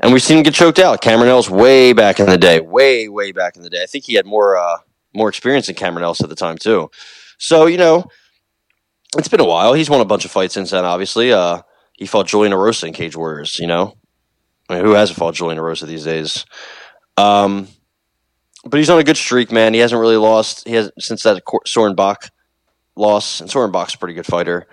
and 0.00 0.12
we've 0.12 0.22
seen 0.22 0.38
him 0.38 0.42
get 0.42 0.54
choked 0.54 0.80
out. 0.80 1.00
Cameron 1.00 1.28
Else 1.28 1.48
way 1.48 1.92
back 1.92 2.18
in 2.18 2.26
the 2.26 2.36
day, 2.36 2.58
way 2.58 3.08
way 3.08 3.30
back 3.30 3.56
in 3.56 3.62
the 3.62 3.70
day. 3.70 3.82
I 3.84 3.86
think 3.86 4.04
he 4.04 4.14
had 4.14 4.26
more 4.26 4.56
uh, 4.56 4.78
more 5.14 5.28
experience 5.28 5.66
than 5.66 5.76
Cameron 5.76 6.02
Else 6.02 6.20
at 6.20 6.28
the 6.28 6.34
time 6.34 6.58
too. 6.58 6.90
So 7.38 7.66
you 7.66 7.78
know, 7.78 8.06
it's 9.16 9.28
been 9.28 9.38
a 9.38 9.44
while. 9.44 9.72
He's 9.72 9.88
won 9.88 10.00
a 10.00 10.04
bunch 10.04 10.24
of 10.24 10.32
fights 10.32 10.54
since 10.54 10.70
then. 10.72 10.84
Obviously, 10.84 11.32
uh, 11.32 11.62
he 11.92 12.06
fought 12.06 12.26
Julian 12.26 12.52
Erosa 12.52 12.88
in 12.88 12.92
Cage 12.92 13.14
Warriors. 13.14 13.60
You 13.60 13.68
know, 13.68 13.94
I 14.68 14.76
mean, 14.76 14.84
who 14.84 14.94
hasn't 14.94 15.16
fought 15.16 15.34
Julian 15.34 15.60
Erosa 15.60 15.86
these 15.86 16.04
days? 16.04 16.44
Um, 17.16 17.68
but 18.64 18.78
he's 18.78 18.90
on 18.90 18.98
a 18.98 19.04
good 19.04 19.16
streak, 19.16 19.52
man. 19.52 19.74
He 19.74 19.80
hasn't 19.80 20.00
really 20.00 20.16
lost. 20.16 20.66
He 20.66 20.74
has 20.74 20.90
since 20.98 21.22
that 21.22 21.44
Cor- 21.44 21.66
Soren 21.66 21.94
Bach 21.94 22.30
loss, 22.96 23.40
and 23.40 23.48
Soren 23.48 23.70
Bach's 23.70 23.94
a 23.94 23.98
pretty 23.98 24.14
good 24.14 24.26
fighter. 24.26 24.66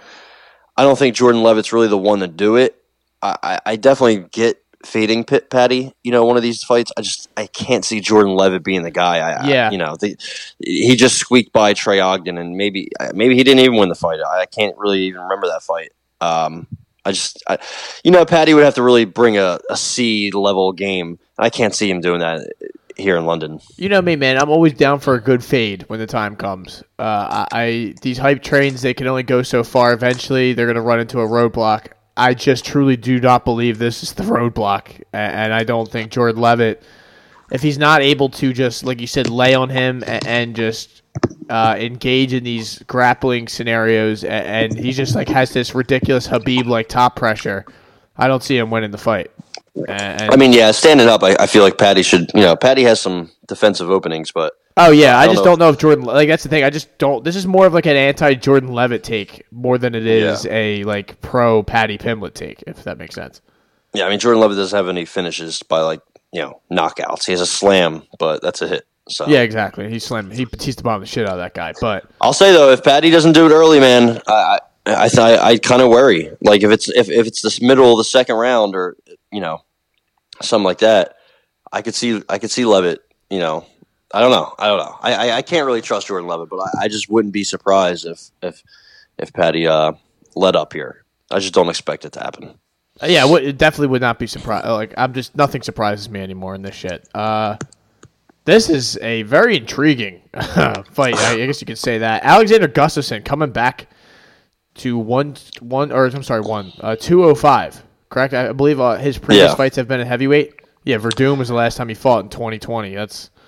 I 0.77 0.83
don't 0.83 0.97
think 0.97 1.15
Jordan 1.15 1.43
Leavitt's 1.43 1.71
really 1.73 1.87
the 1.87 1.97
one 1.97 2.19
to 2.19 2.27
do 2.27 2.55
it. 2.55 2.75
I, 3.21 3.37
I, 3.43 3.59
I 3.65 3.75
definitely 3.75 4.27
get 4.31 4.61
fading 4.85 5.23
Pit 5.23 5.49
Paddy. 5.49 5.93
You 6.03 6.11
know, 6.11 6.25
one 6.25 6.37
of 6.37 6.43
these 6.43 6.63
fights. 6.63 6.91
I 6.97 7.01
just 7.01 7.29
I 7.37 7.47
can't 7.47 7.83
see 7.85 8.01
Jordan 8.01 8.35
Leavitt 8.35 8.63
being 8.63 8.83
the 8.83 8.91
guy. 8.91 9.17
I, 9.19 9.31
I- 9.31 9.47
Yeah. 9.47 9.71
you 9.71 9.77
know, 9.77 9.95
the, 9.95 10.17
he 10.59 10.95
just 10.95 11.17
squeaked 11.17 11.53
by 11.53 11.73
Trey 11.73 11.99
Ogden, 11.99 12.37
and 12.37 12.55
maybe 12.57 12.89
maybe 13.13 13.35
he 13.35 13.43
didn't 13.43 13.61
even 13.61 13.77
win 13.79 13.89
the 13.89 13.95
fight. 13.95 14.19
I, 14.19 14.41
I 14.41 14.45
can't 14.45 14.77
really 14.77 15.01
even 15.03 15.21
remember 15.21 15.47
that 15.47 15.63
fight. 15.63 15.91
Um, 16.21 16.67
I 17.07 17.11
just, 17.11 17.43
I, 17.47 17.59
you 18.03 18.09
know, 18.11 18.25
Paddy 18.25 18.53
would 18.55 18.63
have 18.63 18.75
to 18.75 18.83
really 18.83 19.05
bring 19.05 19.37
a, 19.37 19.59
a 19.69 19.77
C 19.77 20.31
level 20.31 20.71
game. 20.71 21.19
I 21.37 21.49
can't 21.51 21.73
see 21.75 21.89
him 21.89 22.01
doing 22.01 22.19
that 22.19 22.47
here 22.97 23.17
in 23.17 23.25
London. 23.25 23.59
You 23.77 23.89
know 23.89 24.01
me, 24.01 24.15
man. 24.15 24.37
I'm 24.37 24.49
always 24.49 24.73
down 24.73 24.99
for 24.99 25.15
a 25.15 25.21
good 25.21 25.43
fade 25.43 25.83
when 25.87 25.99
the 25.99 26.07
time 26.07 26.35
comes. 26.35 26.83
Uh, 26.97 27.45
I, 27.51 27.93
these 28.01 28.17
hype 28.17 28.41
trains 28.41 28.81
they 28.81 28.93
can 28.93 29.07
only 29.07 29.23
go 29.23 29.41
so 29.43 29.63
far. 29.63 29.93
Eventually, 29.93 30.53
they're 30.53 30.65
going 30.65 30.75
to 30.75 30.81
run 30.81 30.99
into 30.99 31.19
a 31.19 31.27
roadblock. 31.27 31.87
I 32.17 32.33
just 32.33 32.65
truly 32.65 32.95
do 32.95 33.19
not 33.19 33.43
believe 33.43 33.77
this 33.77 34.01
is 34.01 34.13
the 34.13 34.23
roadblock, 34.23 35.01
and 35.11 35.53
I 35.53 35.63
don't 35.65 35.91
think 35.91 36.11
Jordan 36.11 36.41
Leavitt, 36.41 36.81
if 37.51 37.61
he's 37.61 37.77
not 37.77 38.01
able 38.01 38.29
to 38.29 38.53
just 38.53 38.85
like 38.85 39.01
you 39.01 39.07
said, 39.07 39.29
lay 39.29 39.53
on 39.53 39.69
him 39.69 40.01
and, 40.07 40.25
and 40.25 40.55
just 40.55 41.01
uh, 41.49 41.75
engage 41.77 42.31
in 42.33 42.45
these 42.45 42.79
grappling 42.83 43.49
scenarios, 43.49 44.23
a- 44.23 44.29
and 44.31 44.77
he 44.79 44.93
just 44.93 45.13
like 45.13 45.27
has 45.27 45.51
this 45.51 45.75
ridiculous 45.75 46.27
Khabib 46.27 46.65
like 46.67 46.87
top 46.87 47.17
pressure. 47.17 47.65
I 48.17 48.29
don't 48.29 48.41
see 48.41 48.57
him 48.57 48.69
winning 48.71 48.91
the 48.91 48.97
fight. 48.97 49.29
Uh, 49.77 49.91
and, 49.91 50.31
I 50.31 50.35
mean, 50.37 50.53
yeah, 50.53 50.71
standing 50.71 51.07
up, 51.07 51.23
I, 51.23 51.35
I 51.39 51.47
feel 51.47 51.63
like 51.63 51.77
Paddy 51.77 52.01
should. 52.03 52.31
You 52.33 52.41
know, 52.41 52.55
Paddy 52.55 52.83
has 52.83 53.01
some 53.01 53.31
defensive 53.47 53.89
openings, 53.89 54.31
but 54.31 54.53
Oh 54.77 54.91
yeah, 54.91 55.17
I, 55.17 55.25
don't 55.25 55.35
just 55.35 55.45
know. 55.45 55.51
don't 55.51 55.59
know 55.59 55.69
if 55.69 55.77
Jordan 55.77 56.05
like 56.05 56.27
that's 56.27 56.43
the 56.43 56.49
thing. 56.49 56.63
I 56.63 56.69
just 56.69 56.97
don't. 56.97 57.23
This 57.23 57.35
is 57.35 57.45
more 57.47 57.65
of 57.65 57.73
like 57.73 57.85
an 57.85 57.95
anti 57.95 58.33
Jordan 58.35 58.73
Leavitt 58.73 59.03
take 59.03 59.43
more 59.51 59.77
than 59.77 59.95
it 59.95 60.05
is 60.05 60.45
Yeah. 60.45 60.51
a 60.53 60.83
like 60.83 61.19
pro 61.21 61.63
Paddy 61.63 61.97
Pimblett 61.97 62.33
take, 62.33 62.63
if 62.67 62.83
that 62.83 62.97
makes 62.97 63.15
sense. 63.15 63.41
yeah, 63.93 64.05
I 64.05 64.09
mean, 64.09 64.19
Jordan 64.19 64.41
Leavitt 64.41 64.57
doesn't 64.57 64.75
have 64.75 64.89
any 64.89 65.05
finishes 65.05 65.61
by 65.63 65.81
like 65.81 66.01
you 66.33 66.41
know 66.41 66.61
knockouts. 66.71 67.25
He 67.25 67.31
has 67.31 67.41
a 67.41 67.45
slam, 67.45 68.03
but 68.19 68.41
that's 68.41 68.61
a 68.61 68.67
hit. 68.67 68.85
So 69.07 69.27
Yeah, 69.27 69.41
exactly. 69.41 69.89
He's 69.89 70.03
slim. 70.05 70.31
He 70.31 70.47
he's 70.59 70.75
the 70.75 70.83
bomb 70.83 70.99
the 71.01 71.05
shit 71.05 71.25
out 71.27 71.33
of 71.33 71.37
that 71.39 71.53
guy. 71.53 71.73
But 71.79 72.05
I'll 72.19 72.33
say 72.33 72.51
though, 72.51 72.71
if 72.71 72.83
Paddy 72.83 73.11
doesn't 73.11 73.33
do 73.33 73.45
it 73.45 73.51
early, 73.51 73.79
man, 73.79 74.19
I 74.27 74.59
I 74.87 75.03
I, 75.05 75.07
th- 75.07 75.39
I 75.39 75.57
kind 75.57 75.81
of 75.81 75.89
worry. 75.89 76.31
Like 76.41 76.63
if 76.63 76.71
it's 76.71 76.89
if, 76.89 77.09
if 77.09 77.25
it's 77.27 77.41
this 77.41 77.61
middle 77.61 77.91
of 77.91 77.97
the 77.97 78.03
second 78.03 78.35
round 78.35 78.75
or 78.75 78.97
you 79.31 79.41
know 79.41 79.63
something 80.41 80.65
like 80.65 80.79
that, 80.79 81.15
I 81.71 81.81
could 81.81 81.95
see 81.95 82.21
I 82.29 82.37
could 82.37 82.51
see 82.51 82.65
Leavitt. 82.65 83.01
You 83.29 83.39
know, 83.39 83.65
I 84.13 84.21
don't 84.21 84.31
know. 84.31 84.53
I 84.57 84.67
don't 84.67 84.77
know. 84.77 84.97
I 85.01 85.13
I, 85.13 85.37
I 85.37 85.41
can't 85.41 85.65
really 85.65 85.81
trust 85.81 86.07
Jordan 86.07 86.27
Leavitt, 86.27 86.49
but 86.49 86.59
I, 86.59 86.83
I 86.83 86.87
just 86.87 87.09
wouldn't 87.09 87.33
be 87.33 87.43
surprised 87.43 88.05
if 88.05 88.29
if 88.41 88.63
if 89.17 89.33
Paddy 89.33 89.67
uh, 89.67 89.93
let 90.35 90.55
up 90.55 90.73
here. 90.73 91.03
I 91.31 91.39
just 91.39 91.53
don't 91.53 91.69
expect 91.69 92.05
it 92.05 92.13
to 92.13 92.19
happen. 92.19 92.57
Uh, 93.01 93.07
yeah, 93.07 93.25
it 93.35 93.57
definitely 93.57 93.87
would 93.87 94.01
not 94.01 94.19
be 94.19 94.27
surprised. 94.27 94.67
Like 94.67 94.93
I'm 94.97 95.13
just 95.13 95.35
nothing 95.35 95.61
surprises 95.61 96.09
me 96.09 96.21
anymore 96.21 96.55
in 96.55 96.61
this 96.61 96.75
shit. 96.75 97.07
Uh, 97.13 97.57
this 98.45 98.69
is 98.69 98.97
a 99.01 99.23
very 99.23 99.57
intriguing 99.57 100.21
fight. 100.33 101.15
I 101.15 101.37
guess 101.37 101.59
you 101.59 101.67
could 101.67 101.79
say 101.79 101.97
that. 101.97 102.23
Alexander 102.23 102.67
Gustafsson 102.67 103.25
coming 103.25 103.51
back 103.51 103.87
to 104.75 104.97
one 104.97 105.35
one 105.59 105.91
or 105.91 106.05
I'm 106.05 106.23
sorry 106.23 106.41
one 106.41 106.71
uh, 106.79 106.95
two 106.95 107.25
oh 107.25 107.35
five. 107.35 107.83
Correct. 108.09 108.33
I 108.33 108.51
believe 108.53 108.79
uh, 108.79 108.95
his 108.95 109.17
previous 109.17 109.49
Yeah. 109.51 109.55
fights 109.55 109.75
have 109.77 109.87
been 109.87 109.99
at 109.99 110.07
heavyweight. 110.07 110.61
Yeah, 110.83 110.97
Werdum 110.97 111.37
was 111.37 111.47
the 111.47 111.55
last 111.55 111.77
time 111.77 111.89
he 111.89 111.95
fought 111.95 112.23
in 112.23 112.29
2020. 112.29 112.93
That's 112.93 113.31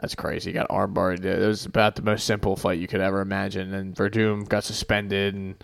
that's 0.00 0.14
crazy. 0.14 0.50
He 0.50 0.54
got 0.54 0.68
armbarred. 0.68 1.24
It 1.24 1.44
was 1.46 1.66
about 1.66 1.96
the 1.96 2.02
most 2.02 2.24
simple 2.24 2.56
fight 2.56 2.78
you 2.78 2.86
could 2.88 3.00
ever 3.00 3.20
imagine. 3.20 3.74
And 3.74 3.94
Werdum 3.96 4.48
got 4.48 4.64
suspended 4.64 5.34
and 5.34 5.54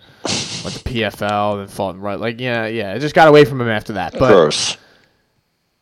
went 0.63 0.75
to 0.75 0.83
PFL 0.83 1.61
and 1.61 1.71
fought 1.71 1.97
right. 1.99 2.19
Like 2.19 2.39
yeah, 2.39 2.67
yeah. 2.67 2.93
It 2.93 2.99
just 2.99 3.15
got 3.15 3.27
away 3.29 3.45
from 3.45 3.61
him 3.61 3.69
after 3.69 3.93
that. 3.93 4.13
But 4.13 4.29
Gross. 4.33 4.77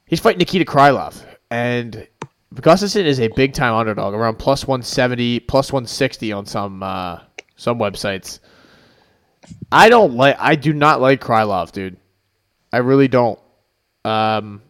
he's 0.05 0.19
fighting 0.19 0.39
Nikita 0.39 0.65
Krylov, 0.65 1.23
and 1.49 2.07
Gustafsson 2.55 3.05
is 3.05 3.19
a 3.19 3.27
big 3.29 3.53
time 3.53 3.73
underdog, 3.73 4.13
around 4.13 4.37
plus 4.37 4.67
one 4.67 4.81
seventy, 4.83 5.39
plus 5.39 5.73
one 5.73 5.85
sixty 5.87 6.31
on 6.31 6.45
some 6.45 6.81
uh, 6.83 7.19
some 7.55 7.79
websites. 7.79 8.39
I 9.71 9.89
don't 9.89 10.13
like. 10.13 10.35
I 10.39 10.55
do 10.55 10.73
not 10.73 11.01
like 11.01 11.21
Krylov, 11.21 11.71
dude. 11.71 11.97
I 12.71 12.77
really 12.77 13.07
don't. 13.07 13.39
Um, 14.05 14.61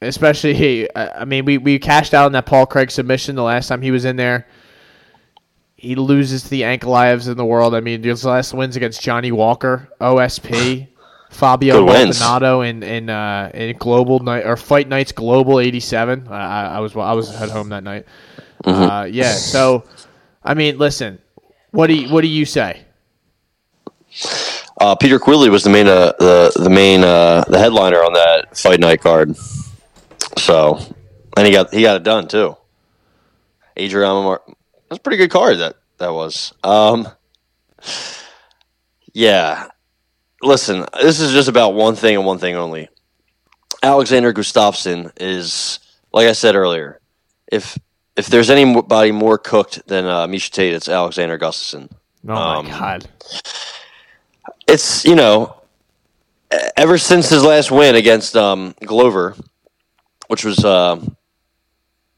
especially, 0.00 0.88
I 0.96 1.22
I 1.22 1.24
mean, 1.24 1.44
we, 1.44 1.58
we 1.58 1.78
cashed 1.78 2.14
out 2.14 2.26
on 2.26 2.32
that 2.32 2.46
Paul 2.46 2.66
Craig 2.66 2.90
submission 2.90 3.36
the 3.36 3.42
last 3.42 3.68
time 3.68 3.82
he 3.82 3.90
was 3.90 4.04
in 4.04 4.16
there. 4.16 4.46
He 5.76 5.96
loses 5.96 6.44
to 6.44 6.50
the 6.50 6.62
Ankalaevs 6.62 7.28
in 7.28 7.36
the 7.36 7.44
world. 7.44 7.74
I 7.74 7.80
mean, 7.80 8.04
his 8.04 8.24
last 8.24 8.54
wins 8.54 8.76
against 8.76 9.02
Johnny 9.02 9.32
Walker, 9.32 9.88
OSP, 10.00 10.86
Fabio. 11.30 11.84
Maldonado 11.84 12.60
in 12.60 12.82
in 12.84 13.10
uh, 13.10 13.50
in 13.52 13.76
Global 13.78 14.20
Night 14.20 14.46
or 14.46 14.56
Fight 14.56 14.86
Nights 14.86 15.10
Global 15.10 15.58
'87. 15.58 16.28
I, 16.28 16.34
I 16.34 16.64
I 16.76 16.78
was 16.78 16.94
I 16.94 17.12
was 17.12 17.34
at 17.40 17.50
home 17.50 17.70
that 17.70 17.82
night. 17.82 18.06
Uh, 18.64 19.08
yeah, 19.10 19.32
so 19.32 19.84
I 20.44 20.54
mean, 20.54 20.78
listen, 20.78 21.18
what 21.72 21.88
do 21.88 21.94
you, 21.94 22.12
what 22.12 22.20
do 22.20 22.28
you 22.28 22.44
say? 22.44 22.84
Uh, 24.82 24.96
Peter 24.96 25.20
Quilly 25.20 25.48
was 25.48 25.62
the 25.62 25.70
main, 25.70 25.86
uh, 25.86 26.12
the 26.18 26.52
the 26.56 26.68
main, 26.68 27.04
uh, 27.04 27.44
the 27.46 27.56
headliner 27.58 27.98
on 27.98 28.14
that 28.14 28.58
fight 28.58 28.80
night 28.80 29.00
card. 29.00 29.36
So, 30.38 30.78
and 31.36 31.46
he 31.46 31.52
got 31.52 31.72
he 31.72 31.82
got 31.82 31.96
it 31.96 32.02
done 32.02 32.26
too. 32.26 32.56
Adrian, 33.76 34.10
Mar- 34.24 34.42
that's 34.88 34.98
a 34.98 35.02
pretty 35.02 35.18
good 35.18 35.30
card. 35.30 35.58
That 35.60 35.76
that 35.98 36.12
was. 36.12 36.52
Um, 36.64 37.06
yeah, 39.12 39.68
listen, 40.42 40.84
this 41.00 41.20
is 41.20 41.32
just 41.32 41.48
about 41.48 41.74
one 41.74 41.94
thing 41.94 42.16
and 42.16 42.26
one 42.26 42.38
thing 42.38 42.56
only. 42.56 42.88
Alexander 43.84 44.32
Gustafsson 44.32 45.12
is, 45.20 45.78
like 46.12 46.26
I 46.26 46.32
said 46.32 46.56
earlier, 46.56 47.00
if 47.52 47.78
if 48.16 48.26
there's 48.26 48.50
anybody 48.50 49.12
more 49.12 49.38
cooked 49.38 49.86
than 49.86 50.06
uh, 50.06 50.26
Miesha 50.26 50.50
Tate, 50.50 50.74
it's 50.74 50.88
Alexander 50.88 51.38
Gustafsson 51.38 51.88
Oh 52.28 52.34
Um, 52.34 52.64
my 52.66 52.70
god. 52.72 53.08
It's 54.72 55.04
you 55.04 55.14
know 55.14 55.54
ever 56.76 56.98
since 56.98 57.28
his 57.28 57.44
last 57.44 57.70
win 57.70 57.94
against 57.94 58.36
um, 58.36 58.74
Glover, 58.84 59.36
which 60.28 60.44
was 60.44 60.64
uh, 60.64 60.98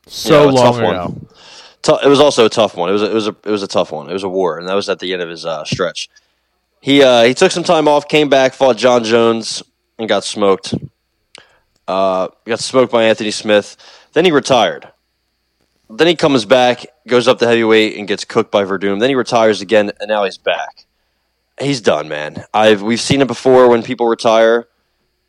So 0.06 0.50
know, 0.50 0.50
a 0.50 0.52
tough 0.52 0.76
long 0.78 0.94
ago. 0.94 1.98
it 2.04 2.08
was 2.08 2.20
also 2.20 2.46
a 2.46 2.48
tough 2.48 2.76
one. 2.76 2.88
It 2.88 2.92
was 2.92 3.02
a, 3.02 3.10
it 3.10 3.14
was 3.14 3.26
a 3.26 3.36
it 3.44 3.50
was 3.50 3.62
a 3.62 3.68
tough 3.68 3.92
one. 3.92 4.08
It 4.08 4.12
was 4.12 4.22
a 4.22 4.28
war, 4.28 4.58
and 4.58 4.68
that 4.68 4.74
was 4.74 4.88
at 4.88 4.98
the 5.00 5.12
end 5.12 5.22
of 5.22 5.28
his 5.28 5.44
uh, 5.44 5.64
stretch. 5.64 6.08
He 6.80 7.02
uh, 7.02 7.24
he 7.24 7.34
took 7.34 7.50
some 7.50 7.64
time 7.64 7.88
off, 7.88 8.08
came 8.08 8.28
back, 8.28 8.54
fought 8.54 8.76
Jon 8.76 9.04
Jones, 9.04 9.62
and 9.98 10.08
got 10.08 10.24
smoked. 10.24 10.74
Uh, 11.86 12.28
got 12.44 12.60
smoked 12.60 12.92
by 12.92 13.04
Anthony 13.04 13.30
Smith. 13.30 13.76
Then 14.12 14.24
he 14.24 14.30
retired. 14.30 14.88
Then 15.90 16.06
he 16.06 16.16
comes 16.16 16.44
back, 16.44 16.86
goes 17.06 17.28
up 17.28 17.38
to 17.40 17.46
heavyweight, 17.46 17.98
and 17.98 18.08
gets 18.08 18.24
cooked 18.24 18.50
by 18.50 18.64
Werdum. 18.64 19.00
Then 19.00 19.10
he 19.10 19.14
retires 19.14 19.60
again, 19.60 19.92
and 20.00 20.08
now 20.08 20.24
he's 20.24 20.38
back. 20.38 20.83
He's 21.60 21.80
done, 21.80 22.08
man. 22.08 22.44
I've 22.52 22.82
we've 22.82 23.00
seen 23.00 23.20
it 23.20 23.28
before 23.28 23.68
when 23.68 23.82
people 23.82 24.06
retire, 24.06 24.66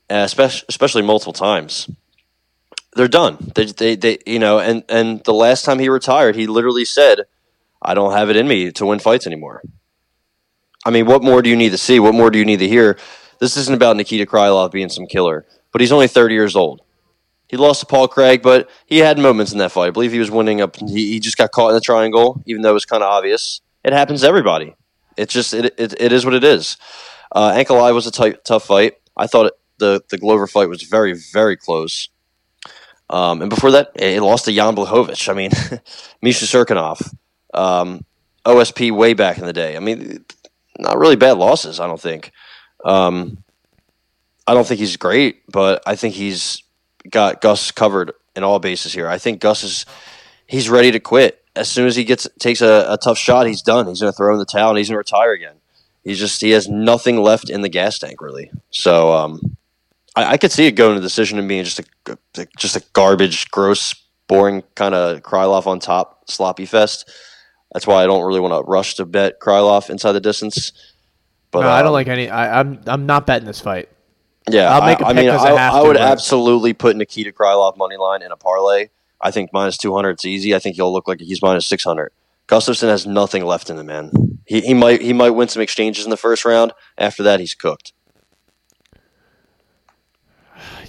uh, 0.09 0.15
especially 0.25 0.65
especially 0.69 1.01
multiple 1.03 1.33
times. 1.33 1.89
They're 2.95 3.07
done. 3.09 3.51
They, 3.55 3.65
they, 3.65 3.95
they, 3.95 4.17
you 4.25 4.39
know, 4.39 4.59
and 4.59 4.83
and 4.89 5.23
the 5.23 5.33
last 5.33 5.65
time 5.65 5.79
he 5.79 5.89
retired, 5.89 6.35
he 6.35 6.47
literally 6.47 6.85
said, 6.85 7.21
"I 7.81 7.93
don't 7.93 8.13
have 8.13 8.29
it 8.29 8.37
in 8.37 8.47
me 8.47 8.71
to 8.71 8.85
win 8.85 8.99
fights 8.99 9.27
anymore." 9.27 9.61
I 10.85 10.91
mean, 10.91 11.05
what 11.05 11.23
more 11.23 11.41
do 11.41 11.49
you 11.49 11.55
need 11.55 11.71
to 11.71 11.77
see? 11.77 11.99
What 11.99 12.13
more 12.13 12.29
do 12.29 12.39
you 12.39 12.45
need 12.45 12.59
to 12.59 12.67
hear? 12.67 12.97
This 13.39 13.57
isn't 13.57 13.73
about 13.73 13.97
Nikita 13.97 14.25
Krylov 14.25 14.71
being 14.71 14.89
some 14.89 15.07
killer, 15.07 15.45
but 15.71 15.81
he's 15.81 15.91
only 15.91 16.07
30 16.07 16.35
years 16.35 16.55
old. 16.55 16.81
He 17.47 17.57
lost 17.57 17.79
to 17.81 17.85
Paul 17.85 18.07
Craig, 18.07 18.41
but 18.41 18.69
he 18.85 18.99
had 18.99 19.17
moments 19.17 19.51
in 19.51 19.57
that 19.59 19.71
fight. 19.71 19.87
I 19.87 19.91
believe 19.91 20.11
he 20.11 20.19
was 20.19 20.31
winning 20.31 20.61
up. 20.61 20.75
He, 20.77 21.11
he 21.13 21.19
just 21.19 21.37
got 21.37 21.51
caught 21.51 21.69
in 21.69 21.75
the 21.75 21.81
triangle, 21.81 22.41
even 22.45 22.61
though 22.61 22.71
it 22.71 22.73
was 22.73 22.85
kind 22.85 23.03
of 23.03 23.09
obvious. 23.09 23.61
It 23.83 23.93
happens 23.93 24.21
to 24.21 24.27
everybody. 24.27 24.75
It's 25.17 25.33
just 25.33 25.53
it, 25.53 25.73
it, 25.77 25.93
it 25.99 26.11
is 26.11 26.25
what 26.25 26.33
it 26.33 26.43
is. 26.43 26.77
Uh, 27.31 27.51
Ankalaev 27.51 27.93
was 27.93 28.07
a 28.07 28.11
tight, 28.11 28.43
tough 28.45 28.65
fight. 28.65 28.93
I 29.17 29.27
thought 29.27 29.47
it, 29.47 29.53
the 29.77 30.01
the 30.09 30.17
Glover 30.17 30.47
fight 30.47 30.69
was 30.69 30.83
very 30.83 31.13
very 31.13 31.57
close. 31.57 32.07
Um, 33.09 33.41
and 33.41 33.49
before 33.49 33.71
that, 33.71 33.91
it 33.95 34.21
lost 34.21 34.45
to 34.45 34.51
Jan 34.51 34.75
Blachowicz. 34.75 35.29
I 35.29 35.33
mean, 35.33 35.51
Misha 36.21 36.45
Cirkunov, 36.45 37.13
um, 37.53 38.03
OSP 38.45 38.91
way 38.91 39.13
back 39.13 39.37
in 39.37 39.45
the 39.45 39.53
day. 39.53 39.75
I 39.77 39.79
mean, 39.79 40.25
not 40.79 40.97
really 40.97 41.15
bad 41.15 41.37
losses. 41.37 41.79
I 41.79 41.87
don't 41.87 42.01
think. 42.01 42.31
Um, 42.83 43.43
I 44.47 44.53
don't 44.53 44.65
think 44.65 44.79
he's 44.79 44.97
great, 44.97 45.43
but 45.51 45.83
I 45.85 45.95
think 45.95 46.15
he's 46.15 46.63
got 47.09 47.41
Gus 47.41 47.71
covered 47.71 48.11
in 48.35 48.43
all 48.43 48.59
bases 48.59 48.93
here. 48.93 49.07
I 49.07 49.17
think 49.17 49.39
Gus 49.39 49.63
is 49.63 49.85
he's 50.47 50.69
ready 50.69 50.91
to 50.91 50.99
quit 50.99 51.44
as 51.55 51.69
soon 51.69 51.87
as 51.87 51.95
he 51.95 52.03
gets 52.03 52.27
takes 52.39 52.61
a, 52.61 52.85
a 52.89 52.97
tough 52.97 53.17
shot. 53.17 53.47
He's 53.47 53.61
done. 53.61 53.87
He's 53.87 54.01
going 54.01 54.11
to 54.11 54.15
throw 54.15 54.33
in 54.33 54.39
the 54.39 54.45
towel 54.45 54.69
and 54.69 54.77
he's 54.77 54.89
going 54.89 54.95
to 54.95 54.97
retire 54.97 55.31
again. 55.31 55.55
He's 56.03 56.19
just 56.19 56.41
he 56.41 56.51
has 56.51 56.67
nothing 56.67 57.17
left 57.17 57.49
in 57.49 57.61
the 57.61 57.69
gas 57.69 57.97
tank 57.97 58.21
really. 58.21 58.51
So 58.69 59.11
um, 59.13 59.57
I, 60.15 60.33
I 60.33 60.37
could 60.37 60.51
see 60.51 60.67
it 60.67 60.73
going 60.73 60.95
to 60.95 61.01
decision 61.01 61.39
and 61.39 61.47
being 61.47 61.63
just 61.63 61.79
a 61.79 62.47
just 62.57 62.75
a 62.75 62.83
garbage, 62.93 63.49
gross, 63.51 63.95
boring 64.27 64.63
kind 64.75 64.93
of 64.93 65.21
Krylov 65.21 65.67
on 65.67 65.79
top 65.79 66.29
sloppy 66.29 66.65
fest. 66.65 67.09
That's 67.73 67.87
why 67.87 68.03
I 68.03 68.05
don't 68.05 68.23
really 68.23 68.39
want 68.39 68.53
to 68.53 68.69
rush 68.69 68.95
to 68.95 69.05
bet 69.05 69.39
Krylov 69.39 69.89
inside 69.89 70.13
the 70.13 70.21
distance. 70.21 70.71
But 71.51 71.61
no, 71.61 71.69
I 71.69 71.79
don't 71.79 71.87
um, 71.87 71.93
like 71.93 72.07
any. 72.07 72.29
I, 72.29 72.59
I'm 72.59 72.81
I'm 72.85 73.05
not 73.05 73.25
betting 73.25 73.47
this 73.47 73.61
fight. 73.61 73.89
yeah, 74.49 74.69
I'll 74.69 74.85
make 74.85 75.01
a 75.01 75.05
I, 75.05 75.09
I 75.09 75.13
pick 75.13 75.23
mean, 75.23 75.29
I 75.31 75.35
I, 75.35 75.81
would 75.81 75.97
absolutely 75.97 76.73
put 76.73 76.95
Nikita 76.95 77.31
Krylov 77.31 77.77
money 77.77 77.97
line 77.97 78.21
in 78.21 78.31
a 78.31 78.37
parlay. 78.37 78.89
I 79.25 79.31
think 79.31 79.51
minus 79.51 79.75
two 79.75 79.95
hundred 79.95 80.11
it's 80.11 80.25
easy. 80.25 80.53
I 80.53 80.59
think 80.59 80.75
he'll 80.75 80.93
look 80.93 81.07
like 81.07 81.19
he's 81.19 81.41
minus 81.41 81.65
six 81.65 81.83
hundred. 81.83 82.11
Gustafsson 82.47 82.89
has 82.89 83.07
nothing 83.07 83.43
left 83.43 83.71
in 83.71 83.79
him, 83.79 83.87
man. 83.87 84.11
He, 84.45 84.61
he 84.61 84.73
might 84.75 85.01
he 85.01 85.13
might 85.13 85.31
win 85.31 85.47
some 85.47 85.63
exchanges 85.63 86.05
in 86.05 86.11
the 86.11 86.17
first 86.17 86.45
round. 86.45 86.73
After 86.95 87.23
that, 87.23 87.39
he's 87.39 87.55
cooked. 87.55 87.91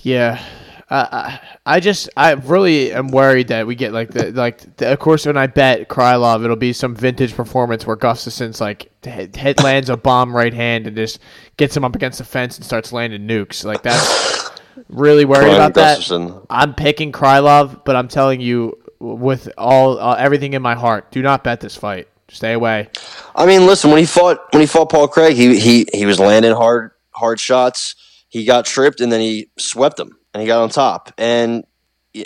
Yeah. 0.02 0.44
Uh, 0.90 1.06
I 1.10 1.40
I 1.64 1.80
just 1.80 2.10
I 2.14 2.32
really 2.32 2.92
am 2.92 3.08
worried 3.08 3.48
that 3.48 3.66
we 3.66 3.74
get 3.74 3.94
like 3.94 4.10
the 4.10 4.30
like 4.32 4.76
the, 4.76 4.92
of 4.92 4.98
course 4.98 5.24
when 5.24 5.38
I 5.38 5.46
bet 5.46 5.88
Krylov 5.88 6.44
it'll 6.44 6.56
be 6.56 6.74
some 6.74 6.94
vintage 6.94 7.34
performance 7.34 7.86
where 7.86 7.96
Gustafsson's 7.96 8.60
like 8.60 8.92
hit, 9.02 9.34
hit 9.34 9.62
lands 9.64 9.88
a 9.88 9.96
bomb 9.96 10.36
right 10.36 10.54
hand 10.54 10.86
and 10.86 10.94
just 10.94 11.18
gets 11.56 11.76
him 11.76 11.84
up 11.84 11.96
against 11.96 12.18
the 12.18 12.24
fence 12.24 12.56
and 12.56 12.64
starts 12.64 12.92
landing 12.92 13.26
nukes 13.26 13.64
like 13.64 13.82
that's 13.82 14.50
really 14.88 15.24
worried 15.24 15.42
Prime 15.42 15.54
about 15.54 15.74
that. 15.74 16.44
I'm 16.50 16.74
picking 16.74 17.12
Krylov, 17.12 17.84
but 17.84 17.96
I'm 17.96 18.08
telling 18.08 18.40
you 18.40 18.78
with 18.98 19.50
all 19.58 19.98
uh, 19.98 20.14
everything 20.14 20.54
in 20.54 20.62
my 20.62 20.74
heart, 20.74 21.10
do 21.10 21.22
not 21.22 21.44
bet 21.44 21.60
this 21.60 21.76
fight. 21.76 22.08
Stay 22.28 22.52
away. 22.54 22.88
I 23.34 23.46
mean, 23.46 23.66
listen, 23.66 23.90
when 23.90 24.00
he 24.00 24.06
fought 24.06 24.38
when 24.52 24.60
he 24.60 24.66
fought 24.66 24.90
Paul 24.90 25.08
Craig, 25.08 25.36
he 25.36 25.58
he 25.60 25.86
he 25.92 26.06
was 26.06 26.18
landing 26.18 26.52
hard 26.52 26.90
hard 27.10 27.38
shots. 27.38 27.94
He 28.28 28.44
got 28.44 28.66
tripped 28.66 29.00
and 29.00 29.12
then 29.12 29.20
he 29.20 29.50
swept 29.56 29.98
him 29.98 30.16
and 30.34 30.40
he 30.40 30.46
got 30.46 30.62
on 30.62 30.68
top. 30.68 31.12
And 31.16 31.64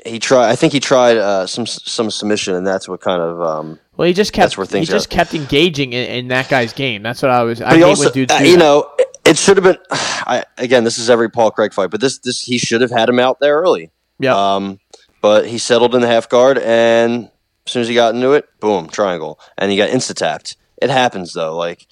he 0.04 0.18
tried. 0.18 0.50
I 0.50 0.56
think 0.56 0.72
he 0.72 0.80
tried 0.80 1.16
uh, 1.16 1.46
some 1.46 1.66
some 1.66 2.10
submission, 2.10 2.54
and 2.54 2.66
that's 2.66 2.88
what 2.88 3.00
kind 3.00 3.20
of. 3.20 3.42
Um, 3.42 3.78
Well, 3.96 4.06
he 4.06 4.14
just 4.14 4.32
kept 4.32 4.56
That's 4.56 4.70
where 4.72 4.80
he 4.80 4.86
just 4.86 5.10
go. 5.10 5.16
kept 5.16 5.34
engaging 5.34 5.92
in, 5.92 6.08
in 6.10 6.28
that 6.28 6.48
guy's 6.48 6.72
game. 6.72 7.02
That's 7.02 7.22
what 7.22 7.30
I 7.30 7.42
was. 7.42 7.60
I 7.60 7.70
but 7.70 7.72
he 7.72 7.78
hate 7.78 7.84
also, 7.84 8.04
when 8.04 8.12
dudes 8.12 8.32
uh, 8.32 8.38
you 8.38 8.56
know, 8.56 8.90
it 9.24 9.36
should 9.36 9.56
have 9.56 9.64
been. 9.64 9.78
I, 9.90 10.44
again, 10.58 10.84
this 10.84 10.98
is 10.98 11.10
every 11.10 11.30
Paul 11.30 11.50
Craig 11.50 11.72
fight, 11.72 11.90
but 11.90 12.00
this 12.00 12.18
this 12.18 12.42
he 12.42 12.58
should 12.58 12.80
have 12.80 12.90
had 12.90 13.08
him 13.08 13.18
out 13.18 13.40
there 13.40 13.60
early. 13.60 13.90
Yeah. 14.18 14.34
Um, 14.34 14.80
but 15.20 15.46
he 15.46 15.58
settled 15.58 15.94
in 15.94 16.00
the 16.00 16.06
half 16.06 16.28
guard, 16.28 16.58
and 16.58 17.30
as 17.66 17.72
soon 17.72 17.82
as 17.82 17.88
he 17.88 17.94
got 17.94 18.14
into 18.14 18.32
it, 18.32 18.48
boom, 18.60 18.88
triangle, 18.88 19.38
and 19.58 19.70
he 19.70 19.76
got 19.76 19.90
insta 19.90 20.14
tapped. 20.14 20.56
It 20.80 20.90
happens 20.90 21.32
though. 21.32 21.56
Like 21.56 21.86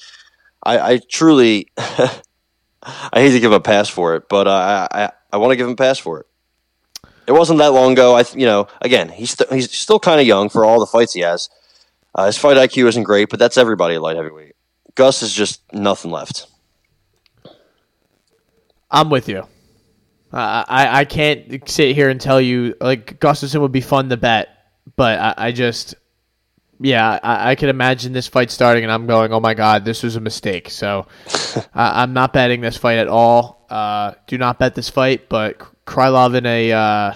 I, 0.63 0.93
I 0.93 0.99
truly, 0.99 1.69
I 1.77 2.11
hate 3.15 3.33
to 3.33 3.41
give 3.41 3.53
him 3.53 3.59
a 3.59 3.61
pass 3.61 3.89
for 3.89 4.17
it, 4.17 4.29
but 4.29 4.47
uh, 4.47 4.89
I 4.91 5.05
I, 5.05 5.13
I 5.33 5.37
want 5.37 5.53
to 5.53 5.57
give 5.57 5.67
him 5.67 5.75
a 5.75 5.77
pass 5.77 5.99
for 5.99 6.21
it. 6.21 6.27
It 7.27 7.33
wasn't 7.33 7.59
that 7.59 7.73
long 7.73 7.93
ago. 7.93 8.17
I 8.17 8.25
you 8.35 8.47
know 8.47 8.69
again 8.81 9.11
he's 9.11 9.31
st- 9.31 9.53
he's 9.53 9.71
still 9.71 10.01
kind 10.01 10.21
of 10.21 10.27
young 10.27 10.49
for 10.49 10.65
all 10.65 10.81
the 10.81 10.87
fights 10.87 11.13
he 11.13 11.21
has. 11.21 11.51
Uh, 12.15 12.27
his 12.27 12.39
fight 12.39 12.57
IQ 12.57 12.89
isn't 12.89 13.03
great, 13.05 13.29
but 13.29 13.39
that's 13.39 13.59
everybody 13.59 13.95
at 13.95 14.03
light 14.03 14.17
heavyweight. 14.17 14.57
Gus 14.95 15.23
is 15.23 15.33
just 15.33 15.61
nothing 15.73 16.11
left. 16.11 16.47
I'm 18.91 19.11
with 19.11 19.29
you. 19.29 19.41
Uh, 20.33 20.65
I 20.69 21.01
I 21.01 21.05
can't 21.05 21.69
sit 21.69 21.95
here 21.95 22.11
and 22.11 22.21
tell 22.21 22.41
you 22.41 22.75
like 22.81 23.19
Gustafsson 23.19 23.61
would 23.61 23.73
be 23.73 23.81
fun 23.81 24.11
to 24.11 24.17
bet, 24.17 24.49
but 24.97 25.19
I, 25.19 25.35
I 25.49 25.53
just 25.53 25.95
yeah 26.81 27.19
I, 27.23 27.51
I 27.51 27.55
can 27.55 27.71
imagine 27.71 28.13
this 28.13 28.29
fight 28.29 28.51
starting 28.51 28.85
and 28.85 28.93
I'm 28.93 29.07
going 29.07 29.33
oh 29.33 29.41
my 29.41 29.55
god 29.55 29.85
this 29.85 30.03
was 30.03 30.17
a 30.17 30.21
mistake. 30.21 30.69
So 30.71 31.07
I, 31.75 32.03
I'm 32.03 32.13
not 32.13 32.33
betting 32.33 32.61
this 32.61 32.77
fight 32.77 32.99
at 32.99 33.09
all. 33.09 33.67
Uh, 33.71 34.13
do 34.27 34.37
not 34.37 34.59
bet 34.59 34.75
this 34.75 34.91
fight, 34.91 35.29
but 35.29 35.59
Krylov 35.87 36.35
in 36.35 36.45
a 36.45 36.73
uh, 36.73 37.15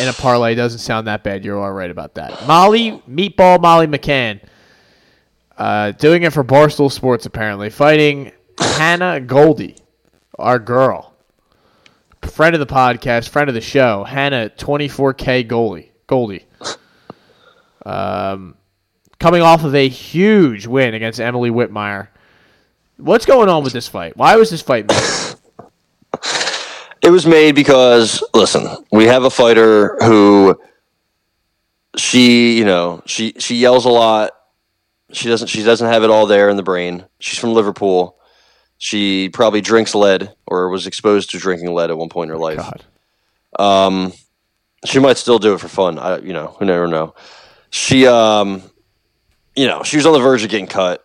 in 0.00 0.08
a 0.08 0.12
parlay 0.12 0.56
doesn't 0.56 0.80
sound 0.80 1.06
that 1.06 1.22
bad. 1.22 1.44
You're 1.44 1.60
all 1.60 1.72
right 1.72 1.90
about 1.90 2.14
that. 2.16 2.46
Molly 2.48 3.02
Meatball 3.08 3.60
Molly 3.60 3.86
McCann. 3.86 4.40
Uh, 5.56 5.92
doing 5.92 6.24
it 6.24 6.32
for 6.32 6.42
Barstool 6.42 6.90
Sports 6.90 7.26
apparently, 7.26 7.70
fighting 7.70 8.32
Hannah 8.58 9.20
Goldy, 9.20 9.76
our 10.38 10.58
girl 10.58 11.14
friend 12.28 12.54
of 12.54 12.60
the 12.60 12.66
podcast, 12.66 13.28
friend 13.28 13.48
of 13.48 13.54
the 13.54 13.60
show, 13.60 14.04
Hannah, 14.04 14.50
24K 14.50 15.48
goalie, 15.48 15.90
Goldy. 16.06 16.44
Um, 17.86 18.56
coming 19.18 19.42
off 19.42 19.64
of 19.64 19.74
a 19.74 19.88
huge 19.88 20.66
win 20.66 20.94
against 20.94 21.20
Emily 21.20 21.50
Whitmire. 21.50 22.08
What's 22.96 23.26
going 23.26 23.48
on 23.48 23.62
with 23.64 23.72
this 23.72 23.88
fight? 23.88 24.16
Why 24.16 24.36
was 24.36 24.50
this 24.50 24.62
fight 24.62 24.88
made? 24.88 25.34
It 27.02 27.10
was 27.10 27.26
made 27.26 27.54
because 27.54 28.24
listen, 28.32 28.66
we 28.90 29.04
have 29.04 29.24
a 29.24 29.30
fighter 29.30 29.96
who 30.00 30.58
she, 31.96 32.56
you 32.56 32.64
know, 32.64 33.02
she 33.04 33.34
she 33.38 33.56
yells 33.56 33.84
a 33.84 33.90
lot. 33.90 34.30
She 35.12 35.28
doesn't 35.28 35.48
she 35.48 35.62
doesn't 35.62 35.86
have 35.86 36.02
it 36.02 36.08
all 36.08 36.24
there 36.26 36.48
in 36.48 36.56
the 36.56 36.62
brain. 36.62 37.04
She's 37.18 37.38
from 37.38 37.52
Liverpool. 37.52 38.16
She 38.84 39.30
probably 39.30 39.62
drinks 39.62 39.94
lead 39.94 40.34
or 40.46 40.68
was 40.68 40.86
exposed 40.86 41.30
to 41.30 41.38
drinking 41.38 41.72
lead 41.72 41.88
at 41.88 41.96
one 41.96 42.10
point 42.10 42.30
in 42.30 42.36
her 42.36 42.38
life. 42.38 42.58
God. 42.58 42.84
Um, 43.58 44.12
she 44.84 44.98
might 44.98 45.16
still 45.16 45.38
do 45.38 45.54
it 45.54 45.60
for 45.60 45.68
fun. 45.68 45.98
I, 45.98 46.18
you 46.18 46.34
know, 46.34 46.54
who 46.58 46.66
never 46.66 46.86
know. 46.86 47.14
She, 47.70 48.06
um, 48.06 48.62
you 49.56 49.66
know, 49.66 49.84
she 49.84 49.96
was 49.96 50.04
on 50.04 50.12
the 50.12 50.18
verge 50.18 50.44
of 50.44 50.50
getting 50.50 50.66
cut. 50.66 51.02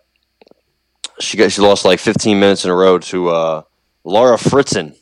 She 1.21 1.37
got 1.37 1.53
she 1.53 1.61
lost 1.61 1.85
like 1.85 1.99
15 2.01 2.37
minutes 2.37 2.65
in 2.65 2.69
a 2.69 2.75
row 2.75 2.99
to 2.99 3.29
uh, 3.29 3.61
Laura 4.03 4.35
Fritzen. 4.35 4.97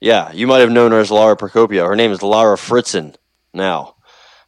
Yeah, 0.00 0.32
you 0.32 0.48
might 0.48 0.62
have 0.62 0.72
known 0.72 0.90
her 0.90 0.98
as 0.98 1.12
Laura 1.12 1.36
Procopio. 1.36 1.86
Her 1.86 1.94
name 1.94 2.10
is 2.10 2.24
Laura 2.24 2.56
Fritzen 2.56 3.14
now. 3.54 3.94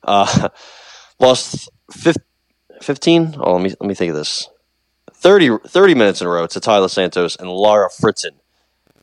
Uh, 0.03 0.49
lost 1.21 1.71
fif- 1.93 2.17
15. 2.81 3.37
Oh, 3.39 3.53
let 3.53 3.63
me 3.63 3.71
let 3.71 3.87
me 3.87 3.95
think 3.95 4.11
of 4.11 4.17
this. 4.17 4.49
30, 5.23 5.59
30 5.69 5.95
minutes 5.95 6.21
in 6.21 6.27
a 6.27 6.31
row 6.31 6.49
to 6.49 6.61
Taila 6.61 6.91
Santos 6.91 7.37
and 7.37 7.49
Lara 7.49 7.89
Fritzen. 7.89 8.33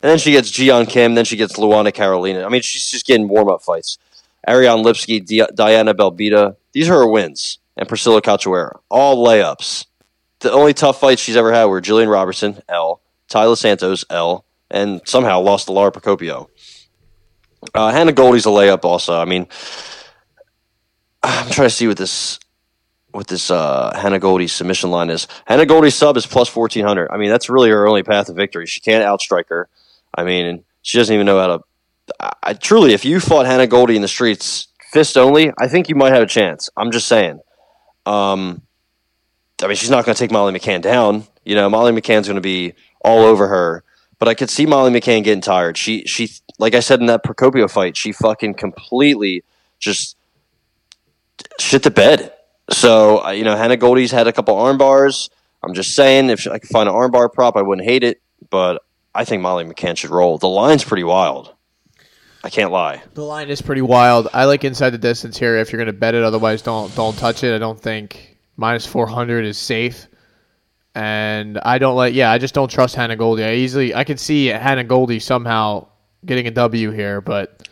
And 0.02 0.12
then 0.12 0.18
she 0.18 0.32
gets 0.32 0.52
Gian 0.52 0.86
Kim, 0.86 1.16
then 1.16 1.24
she 1.24 1.38
gets 1.38 1.58
Luana 1.58 1.94
Carolina. 1.94 2.44
I 2.44 2.50
mean, 2.50 2.62
she's 2.62 2.90
just 2.90 3.06
getting 3.06 3.30
warm 3.30 3.50
up 3.50 3.62
fights. 3.62 3.98
Ariane 4.48 4.84
Lipsky, 4.84 5.26
Di- 5.26 5.48
Diana 5.56 5.94
Belbita. 5.94 6.58
These 6.74 6.90
are 6.90 7.00
her 7.00 7.08
wins. 7.08 7.60
And 7.78 7.88
Priscilla 7.88 8.22
Cachoeira. 8.22 8.80
All 8.90 9.26
layups. 9.26 9.86
The 10.40 10.52
only 10.52 10.74
tough 10.74 11.00
fights 11.00 11.22
she's 11.22 11.38
ever 11.38 11.54
had 11.54 11.66
were 11.66 11.82
Jillian 11.82 12.12
Robertson, 12.12 12.62
L, 12.68 13.02
Taila 13.30 13.58
Santos, 13.58 14.04
L, 14.10 14.44
and 14.70 15.02
somehow 15.06 15.40
lost 15.40 15.68
to 15.68 15.72
Lara 15.72 15.92
Procopio. 15.92 16.48
Uh, 17.74 17.92
Hannah 17.92 18.12
Goldy's 18.14 18.46
a 18.46 18.50
layup 18.50 18.84
also. 18.84 19.18
I 19.18 19.26
mean, 19.26 19.48
I'm 21.24 21.50
trying 21.50 21.68
to 21.68 21.74
see 21.74 21.88
what 21.88 21.98
this 21.98 22.40
what 23.12 23.28
this 23.28 23.50
uh, 23.50 23.92
Hannah 23.96 24.20
Goldy 24.20 24.48
submission 24.48 24.92
line 24.92 25.10
is. 25.10 25.28
Hannah 25.46 25.66
Goldy's 25.66 25.96
sub 25.96 26.18
is 26.18 26.26
plus 26.26 26.54
1400. 26.54 27.10
I 27.12 27.18
mean, 27.18 27.30
that's 27.30 27.50
really 27.50 27.70
her 27.70 27.88
only 27.88 28.04
path 28.04 28.28
to 28.28 28.34
victory. 28.34 28.66
She 28.66 28.82
can't 28.82 29.04
outstrike 29.04 29.50
her. 29.50 29.68
I 30.14 30.24
mean, 30.24 30.64
she 30.82 30.98
doesn't 30.98 31.14
even 31.14 31.26
know 31.26 31.40
how 31.40 31.48
to. 31.48 31.64
I, 32.20 32.32
I 32.44 32.54
truly, 32.54 32.94
if 32.94 33.06
you 33.06 33.20
fought 33.20 33.46
Hannah 33.46 33.68
Goldy 33.68 33.96
in 33.96 34.02
the 34.02 34.08
streets, 34.08 34.68
fist 34.92 35.18
only, 35.18 35.52
I 35.58 35.68
think 35.68 35.90
you 35.90 35.96
might 35.96 36.14
have 36.14 36.24
a 36.24 36.28
chance. 36.28 36.70
I'm 36.78 36.92
just 36.92 37.08
saying. 37.08 37.40
Um, 38.06 38.62
I 39.62 39.68
mean, 39.68 39.76
she's 39.76 39.90
not 39.90 40.06
going 40.06 40.16
to 40.16 40.20
take 40.20 40.32
Molly 40.32 40.58
McCann 40.58 40.82
down. 40.82 41.26
You 41.44 41.56
know, 41.56 41.70
Molly 41.70 41.92
McCann's 41.92 42.28
going 42.28 42.36
to 42.36 42.42
be 42.42 42.74
all 43.02 43.26
over 43.26 43.48
her. 43.48 43.84
But 44.20 44.28
I 44.28 44.34
could 44.34 44.50
see 44.50 44.66
Molly 44.66 44.92
McCann 44.92 45.24
getting 45.24 45.42
tired. 45.42 45.78
She, 45.78 46.04
she, 46.06 46.30
like 46.58 46.76
I 46.76 46.82
said 46.82 47.00
in 47.00 47.06
that 47.06 47.24
Procopio 47.24 47.72
fight, 47.72 47.96
she 47.96 48.12
fucking 48.12 48.56
completely 48.56 49.44
just 49.80 50.18
shit 51.60 51.84
the 51.84 51.92
bed. 51.92 52.34
So, 52.72 53.30
you 53.32 53.44
know, 53.44 53.56
Hannah 53.56 53.78
Goldy's 53.78 54.12
had 54.12 54.28
a 54.28 54.34
couple 54.34 54.56
arm 54.56 54.78
bars. 54.78 55.30
I'm 55.64 55.74
just 55.74 55.96
saying, 55.96 56.30
if 56.30 56.48
I 56.48 56.60
could 56.60 56.70
find 56.70 56.88
an 56.88 56.96
armbar 56.96 57.32
prop, 57.32 57.58
I 57.58 57.62
wouldn't 57.62 57.88
hate 57.88 58.04
it. 58.04 58.22
But 58.50 58.82
I 59.14 59.26
think 59.26 59.42
Molly 59.42 59.66
McCann 59.66 59.98
should 59.98 60.12
roll. 60.12 60.38
The 60.38 60.48
line's 60.48 60.84
pretty 60.84 61.04
wild. 61.04 61.54
I 62.44 62.50
can't 62.50 62.72
lie. 62.72 63.04
The 63.16 63.24
line 63.24 63.50
is 63.50 63.62
pretty 63.62 63.82
wild. 63.82 64.30
I 64.34 64.46
like 64.46 64.64
inside 64.64 64.92
the 64.92 64.98
distance 64.98 65.38
here. 65.38 65.58
If 65.58 65.72
you're 65.72 65.78
going 65.78 65.94
to 65.94 66.00
bet 66.00 66.16
it, 66.16 66.24
otherwise 66.24 66.62
don't 66.62 66.94
don't 66.96 67.18
touch 67.18 67.44
it. 67.44 67.54
I 67.54 67.58
don't 67.58 67.80
think 67.80 68.38
minus 68.56 68.86
400 68.86 69.44
is 69.46 69.58
safe. 69.58 70.08
And 70.96 71.60
I 71.60 71.80
don't 71.80 71.96
like. 71.98 72.14
Yeah, 72.14 72.32
I 72.32 72.38
just 72.38 72.54
don't 72.54 72.72
trust 72.72 72.96
Hannah 72.96 73.18
Goldy. 73.18 73.44
I 73.44 73.56
easily 73.56 73.94
I 73.94 74.06
could 74.06 74.20
see 74.20 74.48
Hannah 74.48 74.86
Goldy 74.86 75.20
somehow 75.20 75.88
getting 76.26 76.48
a 76.48 76.52
W 76.52 76.92
here, 76.92 77.20
but 77.20 77.68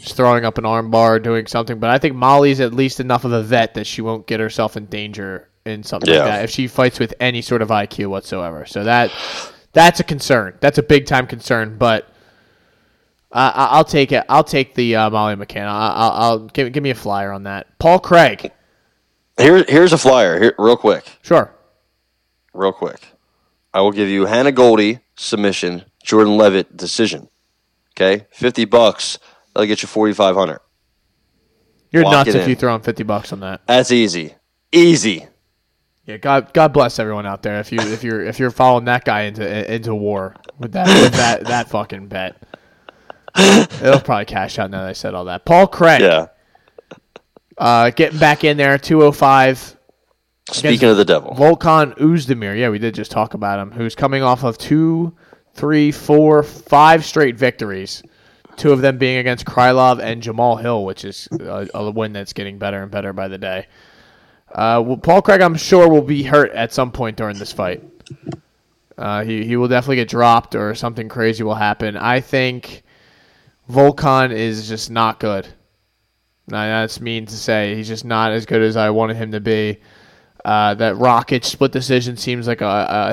just 0.00 0.16
throwing 0.16 0.44
up 0.44 0.58
an 0.58 0.64
armbar, 0.64 1.22
doing 1.22 1.46
something. 1.46 1.78
But 1.78 1.90
I 1.90 1.98
think 1.98 2.14
Molly's 2.16 2.60
at 2.60 2.72
least 2.74 3.00
enough 3.00 3.24
of 3.24 3.32
a 3.32 3.42
vet 3.42 3.74
that 3.74 3.86
she 3.86 4.02
won't 4.02 4.26
get 4.26 4.40
herself 4.40 4.76
in 4.76 4.86
danger 4.86 5.48
in 5.66 5.82
something 5.82 6.08
Yeah. 6.12 6.20
like 6.20 6.26
that 6.28 6.44
if 6.44 6.50
she 6.50 6.66
fights 6.68 6.98
with 6.98 7.14
any 7.20 7.42
sort 7.42 7.62
of 7.62 7.68
IQ 7.68 8.06
whatsoever. 8.08 8.64
So 8.66 8.84
that 8.84 9.12
that's 9.72 10.00
a 10.00 10.04
concern. 10.04 10.56
That's 10.60 10.78
a 10.78 10.82
big 10.82 11.06
time 11.06 11.26
concern. 11.26 11.76
But 11.78 12.04
uh, 13.32 13.52
I- 13.54 13.68
I'll 13.76 13.84
take 13.84 14.10
it. 14.12 14.24
I'll 14.28 14.42
take 14.44 14.74
the 14.74 14.96
uh, 14.96 15.10
Molly 15.10 15.36
McCann. 15.36 15.66
I'll, 15.66 15.92
I'll, 15.92 16.10
I'll 16.12 16.38
give 16.48 16.72
give 16.72 16.82
me 16.82 16.90
a 16.90 16.94
flyer 16.94 17.30
on 17.32 17.44
that. 17.44 17.78
Paul 17.78 17.98
Craig. 17.98 18.50
Here, 19.38 19.64
here's 19.68 19.92
a 19.94 19.98
flyer, 19.98 20.38
here, 20.38 20.54
real 20.58 20.76
quick. 20.76 21.04
Sure. 21.22 21.50
real 22.52 22.72
quick. 22.72 23.00
I 23.72 23.80
will 23.80 23.92
give 23.92 24.08
you 24.08 24.26
Hannah 24.26 24.52
Goldy 24.52 24.98
submission, 25.16 25.84
Jordan 26.02 26.36
Levitt 26.36 26.76
decision. 26.76 27.28
Okay, 27.94 28.26
fifty 28.30 28.64
bucks. 28.64 29.18
That'll 29.60 29.68
get 29.68 29.82
you 29.82 29.88
forty 29.88 30.14
five 30.14 30.34
hundred. 30.34 30.60
You're 31.90 32.04
Lock 32.04 32.12
nuts 32.12 32.30
if 32.30 32.44
in. 32.44 32.48
you 32.48 32.56
throw 32.56 32.74
in 32.76 32.80
fifty 32.80 33.02
bucks 33.02 33.30
on 33.30 33.40
that. 33.40 33.60
That's 33.66 33.92
easy, 33.92 34.34
easy. 34.72 35.26
Yeah, 36.06 36.16
God 36.16 36.54
God 36.54 36.72
bless 36.72 36.98
everyone 36.98 37.26
out 37.26 37.42
there 37.42 37.60
if 37.60 37.70
you 37.70 37.78
if 37.78 38.02
you're 38.02 38.22
if 38.24 38.38
you're 38.38 38.50
following 38.50 38.86
that 38.86 39.04
guy 39.04 39.22
into 39.24 39.74
into 39.74 39.94
war 39.94 40.34
with 40.58 40.72
that 40.72 40.86
with 40.86 41.12
that 41.12 41.44
that 41.44 41.68
fucking 41.68 42.06
bet. 42.06 42.42
It'll 43.36 44.00
probably 44.00 44.24
cash 44.24 44.58
out 44.58 44.70
now 44.70 44.80
that 44.80 44.88
I 44.88 44.92
said 44.94 45.12
all 45.12 45.26
that. 45.26 45.44
Paul 45.44 45.66
Craig, 45.66 46.00
Yeah. 46.00 46.28
uh, 47.58 47.90
getting 47.90 48.18
back 48.18 48.44
in 48.44 48.56
there, 48.56 48.78
two 48.78 49.02
oh 49.02 49.12
five. 49.12 49.76
Speaking 50.50 50.88
of 50.88 50.96
the 50.96 51.04
devil, 51.04 51.34
Volkan 51.34 51.98
Oezdemir, 51.98 52.58
yeah, 52.58 52.70
we 52.70 52.78
did 52.78 52.94
just 52.94 53.10
talk 53.10 53.34
about 53.34 53.58
him, 53.60 53.72
who's 53.72 53.94
coming 53.94 54.22
off 54.22 54.42
of 54.42 54.56
two, 54.56 55.14
three, 55.54 55.92
four, 55.92 56.42
five 56.42 57.04
straight 57.04 57.36
victories. 57.36 58.02
Two 58.60 58.72
of 58.72 58.82
them 58.82 58.98
being 58.98 59.16
against 59.16 59.46
Krylov 59.46 60.00
and 60.00 60.22
Jamal 60.22 60.56
Hill, 60.56 60.84
which 60.84 61.06
is 61.06 61.26
a, 61.32 61.66
a 61.72 61.90
win 61.90 62.12
that's 62.12 62.34
getting 62.34 62.58
better 62.58 62.82
and 62.82 62.90
better 62.90 63.14
by 63.14 63.26
the 63.26 63.38
day. 63.38 63.66
Uh, 64.52 64.82
well, 64.84 64.98
Paul 64.98 65.22
Craig, 65.22 65.40
I'm 65.40 65.56
sure, 65.56 65.88
will 65.88 66.02
be 66.02 66.22
hurt 66.22 66.52
at 66.52 66.70
some 66.70 66.92
point 66.92 67.16
during 67.16 67.38
this 67.38 67.54
fight. 67.54 67.82
Uh, 68.98 69.24
he, 69.24 69.46
he 69.46 69.56
will 69.56 69.66
definitely 69.66 69.96
get 69.96 70.08
dropped 70.08 70.54
or 70.54 70.74
something 70.74 71.08
crazy 71.08 71.42
will 71.42 71.54
happen. 71.54 71.96
I 71.96 72.20
think 72.20 72.82
Volkan 73.70 74.30
is 74.30 74.68
just 74.68 74.90
not 74.90 75.20
good. 75.20 75.48
Now, 76.46 76.82
that's 76.82 77.00
mean 77.00 77.24
to 77.24 77.36
say. 77.36 77.74
He's 77.76 77.88
just 77.88 78.04
not 78.04 78.30
as 78.30 78.44
good 78.44 78.60
as 78.60 78.76
I 78.76 78.90
wanted 78.90 79.16
him 79.16 79.32
to 79.32 79.40
be. 79.40 79.80
Uh, 80.44 80.74
that 80.74 80.98
Rocket 80.98 81.46
split 81.46 81.72
decision 81.72 82.18
seems 82.18 82.46
like 82.46 82.60
a, 82.60 82.66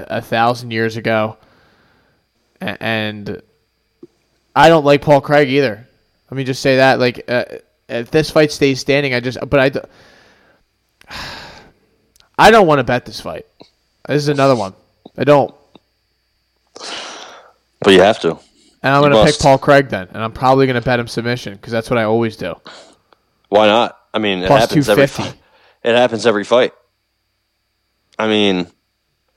a, 0.09 0.17
a 0.17 0.21
thousand 0.21 0.71
years 0.71 0.97
ago, 0.97 1.37
and 2.59 3.41
I 4.58 4.70
don't 4.70 4.86
like 4.86 5.03
Paul 5.03 5.22
Craig 5.22 5.49
either. 5.49 5.88
Let 6.32 6.36
me 6.36 6.43
just 6.43 6.64
say 6.64 6.78
that. 6.78 6.99
Like, 6.99 7.24
uh, 7.28 7.45
if 7.88 8.10
this 8.10 8.32
fight 8.32 8.51
stays 8.51 8.80
standing, 8.80 9.14
I 9.14 9.20
just 9.20 9.38
but 9.47 9.86
I, 11.08 12.49
don't 12.49 12.66
want 12.66 12.80
to 12.80 12.84
bet 12.84 13.05
this 13.05 13.22
fight. 13.22 13.45
This 14.08 14.24
is 14.24 14.30
another 14.30 14.55
one. 14.55 14.74
I 15.16 15.26
don't, 15.26 15.53
but 16.74 17.93
you 17.93 18.01
have 18.01 18.20
to. 18.22 18.32
and 18.82 18.95
I'm 18.95 19.01
going 19.01 19.12
to 19.14 19.32
pick. 19.32 19.39
Paul 19.39 19.60
Craig 19.60 19.89
then, 19.89 20.08
and 20.10 20.24
I'm 20.24 20.34
probably 20.34 20.66
going 20.66 20.80
to 20.80 20.86
bet 20.86 20.99
him 20.99 21.08
submission 21.08 21.53
because 21.53 21.72
that's 21.72 21.91
what 21.91 21.99
I 21.99 22.03
always 22.03 22.36
do. 22.36 22.55
Why 23.49 23.68
not? 23.68 23.99
I 24.12 24.18
mean, 24.18 24.39
it 24.39 24.47
Plus 24.47 24.62
happens 24.62 24.89
every 24.89 25.05
250. 25.05 25.24
fight. 25.24 25.41
It 25.84 25.95
happens 25.95 26.26
every 26.26 26.43
fight. 26.43 26.74
I 28.18 28.28
mean, 28.28 28.68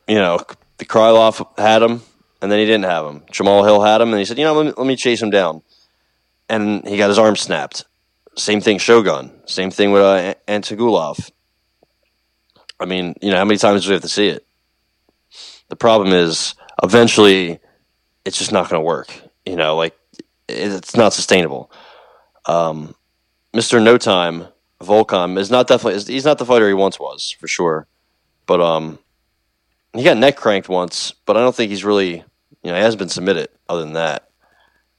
you 0.09 0.15
know, 0.15 0.39
the 0.79 0.87
Krylov 0.87 1.59
had 1.59 1.83
him, 1.83 2.01
and 2.43 2.51
then 2.51 2.59
he 2.59 2.65
didn't 2.65 2.85
have 2.85 3.07
him. 3.07 3.23
Jamal 3.31 3.65
Hill 3.65 3.83
had 3.83 4.01
him, 4.01 4.11
and 4.11 4.19
he 4.19 4.25
said, 4.25 4.39
you 4.39 4.45
know, 4.45 4.55
let 4.55 4.67
me, 4.67 4.73
let 4.77 4.87
me 4.87 4.97
chase 4.97 5.21
him 5.21 5.31
down, 5.31 5.63
and 6.49 6.87
he 6.87 6.97
got 6.97 7.09
his 7.09 7.19
arm 7.19 7.37
snapped. 7.37 7.85
Same 8.37 8.61
thing, 8.61 8.79
Shogun. 8.79 9.31
Same 9.47 9.71
thing 9.71 9.93
with 9.93 10.03
uh. 10.03 10.35
I 12.81 12.85
mean, 12.87 13.15
you 13.21 13.31
know, 13.31 13.37
how 13.37 13.45
many 13.45 13.59
times 13.59 13.83
do 13.85 13.91
we 13.91 13.95
have 13.95 14.03
to 14.03 14.09
see 14.09 14.29
it? 14.29 14.47
The 15.69 15.77
problem 15.77 16.13
is 16.13 16.55
eventually 16.83 17.61
it's 18.25 18.39
just 18.39 18.53
not 18.53 18.69
going 18.69 18.81
to 18.81 18.85
work. 18.85 19.13
You 19.45 19.57
know, 19.57 19.77
like 19.77 19.95
it's 20.49 20.97
not 20.97 21.13
sustainable. 21.13 21.71
Um, 22.47 22.95
Mr. 23.55 23.83
No 23.83 23.99
Time 23.99 24.47
Volkan 24.81 25.39
is 25.39 25.51
not 25.51 25.67
definitely 25.67 26.01
he's 26.13 26.25
not 26.25 26.39
the 26.39 26.47
fighter 26.47 26.69
he 26.69 26.75
once 26.75 26.99
was 26.99 27.37
for 27.39 27.49
sure, 27.49 27.87
but 28.47 28.61
um, 28.61 28.99
he 29.93 30.03
got 30.03 30.17
neck 30.17 30.37
cranked 30.37 30.69
once, 30.69 31.13
but 31.27 31.37
I 31.37 31.41
don't 31.41 31.55
think 31.55 31.71
he's 31.71 31.85
really 31.85 32.25
you 32.63 32.71
know 32.71 32.77
he 32.77 32.83
hasn't 32.83 32.99
been 32.99 33.09
submitted 33.09 33.49
other 33.69 33.83
than 33.83 33.95
that. 33.95 34.31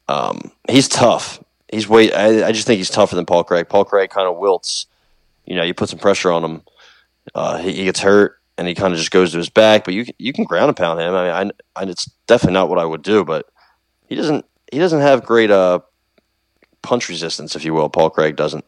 Um, 0.07 0.51
he's 0.70 0.88
tough. 0.88 1.43
He's 1.72 1.88
way. 1.88 2.12
I, 2.12 2.47
I 2.47 2.51
just 2.51 2.68
think 2.68 2.78
he's 2.78 2.89
tougher 2.89 3.16
than 3.16 3.26
Paul 3.26 3.43
Craig. 3.43 3.70
Paul 3.70 3.86
Craig 3.86 4.09
kind 4.09 4.28
of 4.28 4.38
wilts. 4.38 4.88
You 5.45 5.55
know, 5.55 5.64
you 5.64 5.74
put 5.74 5.89
some 5.89 5.99
pressure 5.99 6.32
on 6.32 6.43
him, 6.43 6.62
uh, 7.34 7.57
he, 7.57 7.74
he, 7.74 7.84
gets 7.86 7.99
hurt, 7.99 8.39
and 8.57 8.68
he 8.68 8.76
kind 8.76 8.93
of 8.93 8.99
just 8.99 9.12
goes 9.12 9.32
to 9.32 9.38
his 9.38 9.49
back. 9.49 9.86
But 9.86 9.93
you 9.93 10.05
you 10.18 10.34
can 10.34 10.43
ground 10.43 10.70
and 10.70 10.78
pound 10.78 10.99
him. 10.99 11.14
I 11.14 11.43
mean, 11.43 11.51
I, 11.76 11.84
it's 11.84 12.05
definitely 12.28 12.53
not 12.53 12.70
what 12.70 12.80
I 12.80 12.86
would 12.86 13.03
do, 13.03 13.24
but 13.24 13.47
he 14.07 14.16
doesn't 14.16 14.45
he 14.72 14.80
doesn't 14.80 15.01
have 15.01 15.26
great 15.26 15.51
uh, 15.51 15.80
punch 16.82 17.09
resistance, 17.09 17.55
if 17.55 17.64
you 17.64 17.74
will. 17.74 17.89
Paul 17.89 18.09
Craig 18.09 18.36
doesn't. 18.36 18.66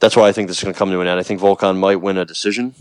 That's 0.00 0.16
why 0.16 0.28
I 0.28 0.32
think 0.32 0.48
this 0.48 0.58
is 0.58 0.64
going 0.64 0.74
to 0.74 0.78
come 0.78 0.90
to 0.90 1.00
an 1.00 1.06
end. 1.06 1.20
I 1.20 1.22
think 1.22 1.40
Volkan 1.40 1.78
might 1.78 2.00
win 2.00 2.18
a 2.18 2.24
decision. 2.24 2.74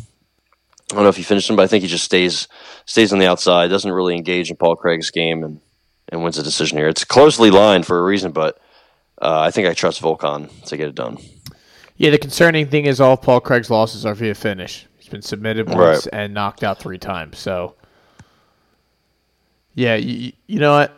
I 0.94 0.96
don't 0.96 1.04
know 1.04 1.10
if 1.10 1.18
he 1.18 1.24
finished 1.24 1.50
him, 1.50 1.56
but 1.56 1.64
I 1.64 1.68
think 1.68 1.82
he 1.82 1.88
just 1.88 2.04
stays 2.04 2.48
stays 2.86 3.12
on 3.12 3.20
the 3.20 3.28
outside, 3.28 3.70
doesn't 3.70 3.92
really 3.92 4.16
engage 4.16 4.50
in 4.50 4.58
Paul 4.58 4.76
Craig's 4.76 5.12
game, 5.12 5.44
and 5.44 5.60
and 6.10 6.24
wins 6.24 6.38
a 6.38 6.44
decision 6.44 6.78
here. 6.78 6.88
It's 6.88 7.04
closely 7.04 7.50
lined 7.50 7.86
for 7.86 7.98
a 7.98 8.04
reason, 8.04 8.32
but 8.32 8.60
uh, 9.22 9.40
I 9.40 9.52
think 9.52 9.68
I 9.68 9.74
trust 9.74 10.02
Volkan 10.02 10.50
to 10.66 10.78
get 10.78 10.88
it 10.88 10.96
done. 10.96 11.18
Yeah, 11.98 12.12
the 12.12 12.18
concerning 12.18 12.68
thing 12.68 12.86
is 12.86 13.00
all 13.02 13.18
Paul 13.18 13.40
Craig's 13.40 13.70
losses 13.70 14.06
are 14.06 14.14
via 14.14 14.36
finish. 14.36 14.88
He's 14.98 15.10
been 15.10 15.22
submitted 15.22 15.68
once 15.70 16.06
right. 16.06 16.22
and 16.22 16.34
knocked 16.34 16.64
out 16.64 16.80
three 16.80 16.98
times. 16.98 17.38
So, 17.40 17.76
yeah, 19.74 19.96
you, 19.96 20.34
you 20.48 20.60
know 20.60 20.74
what? 20.74 20.98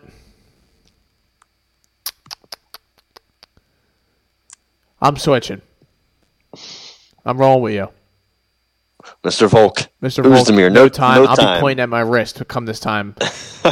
I'm 5.01 5.17
switching. 5.17 5.61
I'm 7.25 7.37
rolling 7.37 7.61
with 7.61 7.73
you. 7.73 7.89
Mr. 9.23 9.49
Volk. 9.49 9.87
Mr. 10.01 10.23
Volk. 10.23 10.49
No, 10.49 10.69
no 10.69 10.89
time. 10.89 11.23
No 11.23 11.29
I'll 11.29 11.35
time. 11.35 11.57
be 11.57 11.61
pointing 11.61 11.83
at 11.83 11.89
my 11.89 12.01
wrist 12.01 12.37
to 12.37 12.45
come 12.45 12.65
this 12.65 12.79
time. 12.79 13.13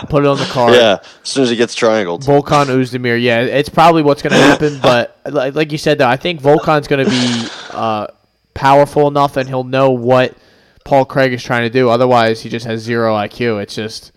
Put 0.10 0.24
it 0.24 0.28
on 0.28 0.38
the 0.38 0.50
card. 0.52 0.74
Yeah, 0.74 1.00
as 1.02 1.30
soon 1.30 1.44
as 1.44 1.50
he 1.50 1.56
gets 1.56 1.76
triangled. 1.76 2.24
Volkan 2.24 2.66
Oezdemir. 2.66 3.22
Yeah, 3.22 3.42
it's 3.42 3.70
probably 3.70 4.02
what's 4.02 4.22
going 4.22 4.34
to 4.34 4.40
happen. 4.40 4.80
but 4.82 5.20
like, 5.26 5.54
like, 5.54 5.72
you 5.72 5.78
said, 5.78 6.00
though, 6.00 6.08
I 6.08 6.18
think 6.18 6.42
Volkan's 6.42 6.88
going 6.88 7.06
to 7.06 7.12
be 7.12 7.50
uh, 7.72 8.08
powerful 8.54 9.08
enough, 9.08 9.38
and 9.38 9.48
he'll 9.48 9.64
know 9.64 9.92
what 9.92 10.36
Paul 10.84 11.06
Craig 11.06 11.34
is 11.34 11.44
trying 11.44 11.64
to 11.64 11.70
do. 11.70 11.90
Otherwise, 11.90 12.42
he 12.42 12.50
just 12.50 12.66
has 12.66 12.82
zero 12.82 13.16
IQ. 13.16 13.62
It's 13.62 13.76
just. 13.76 14.12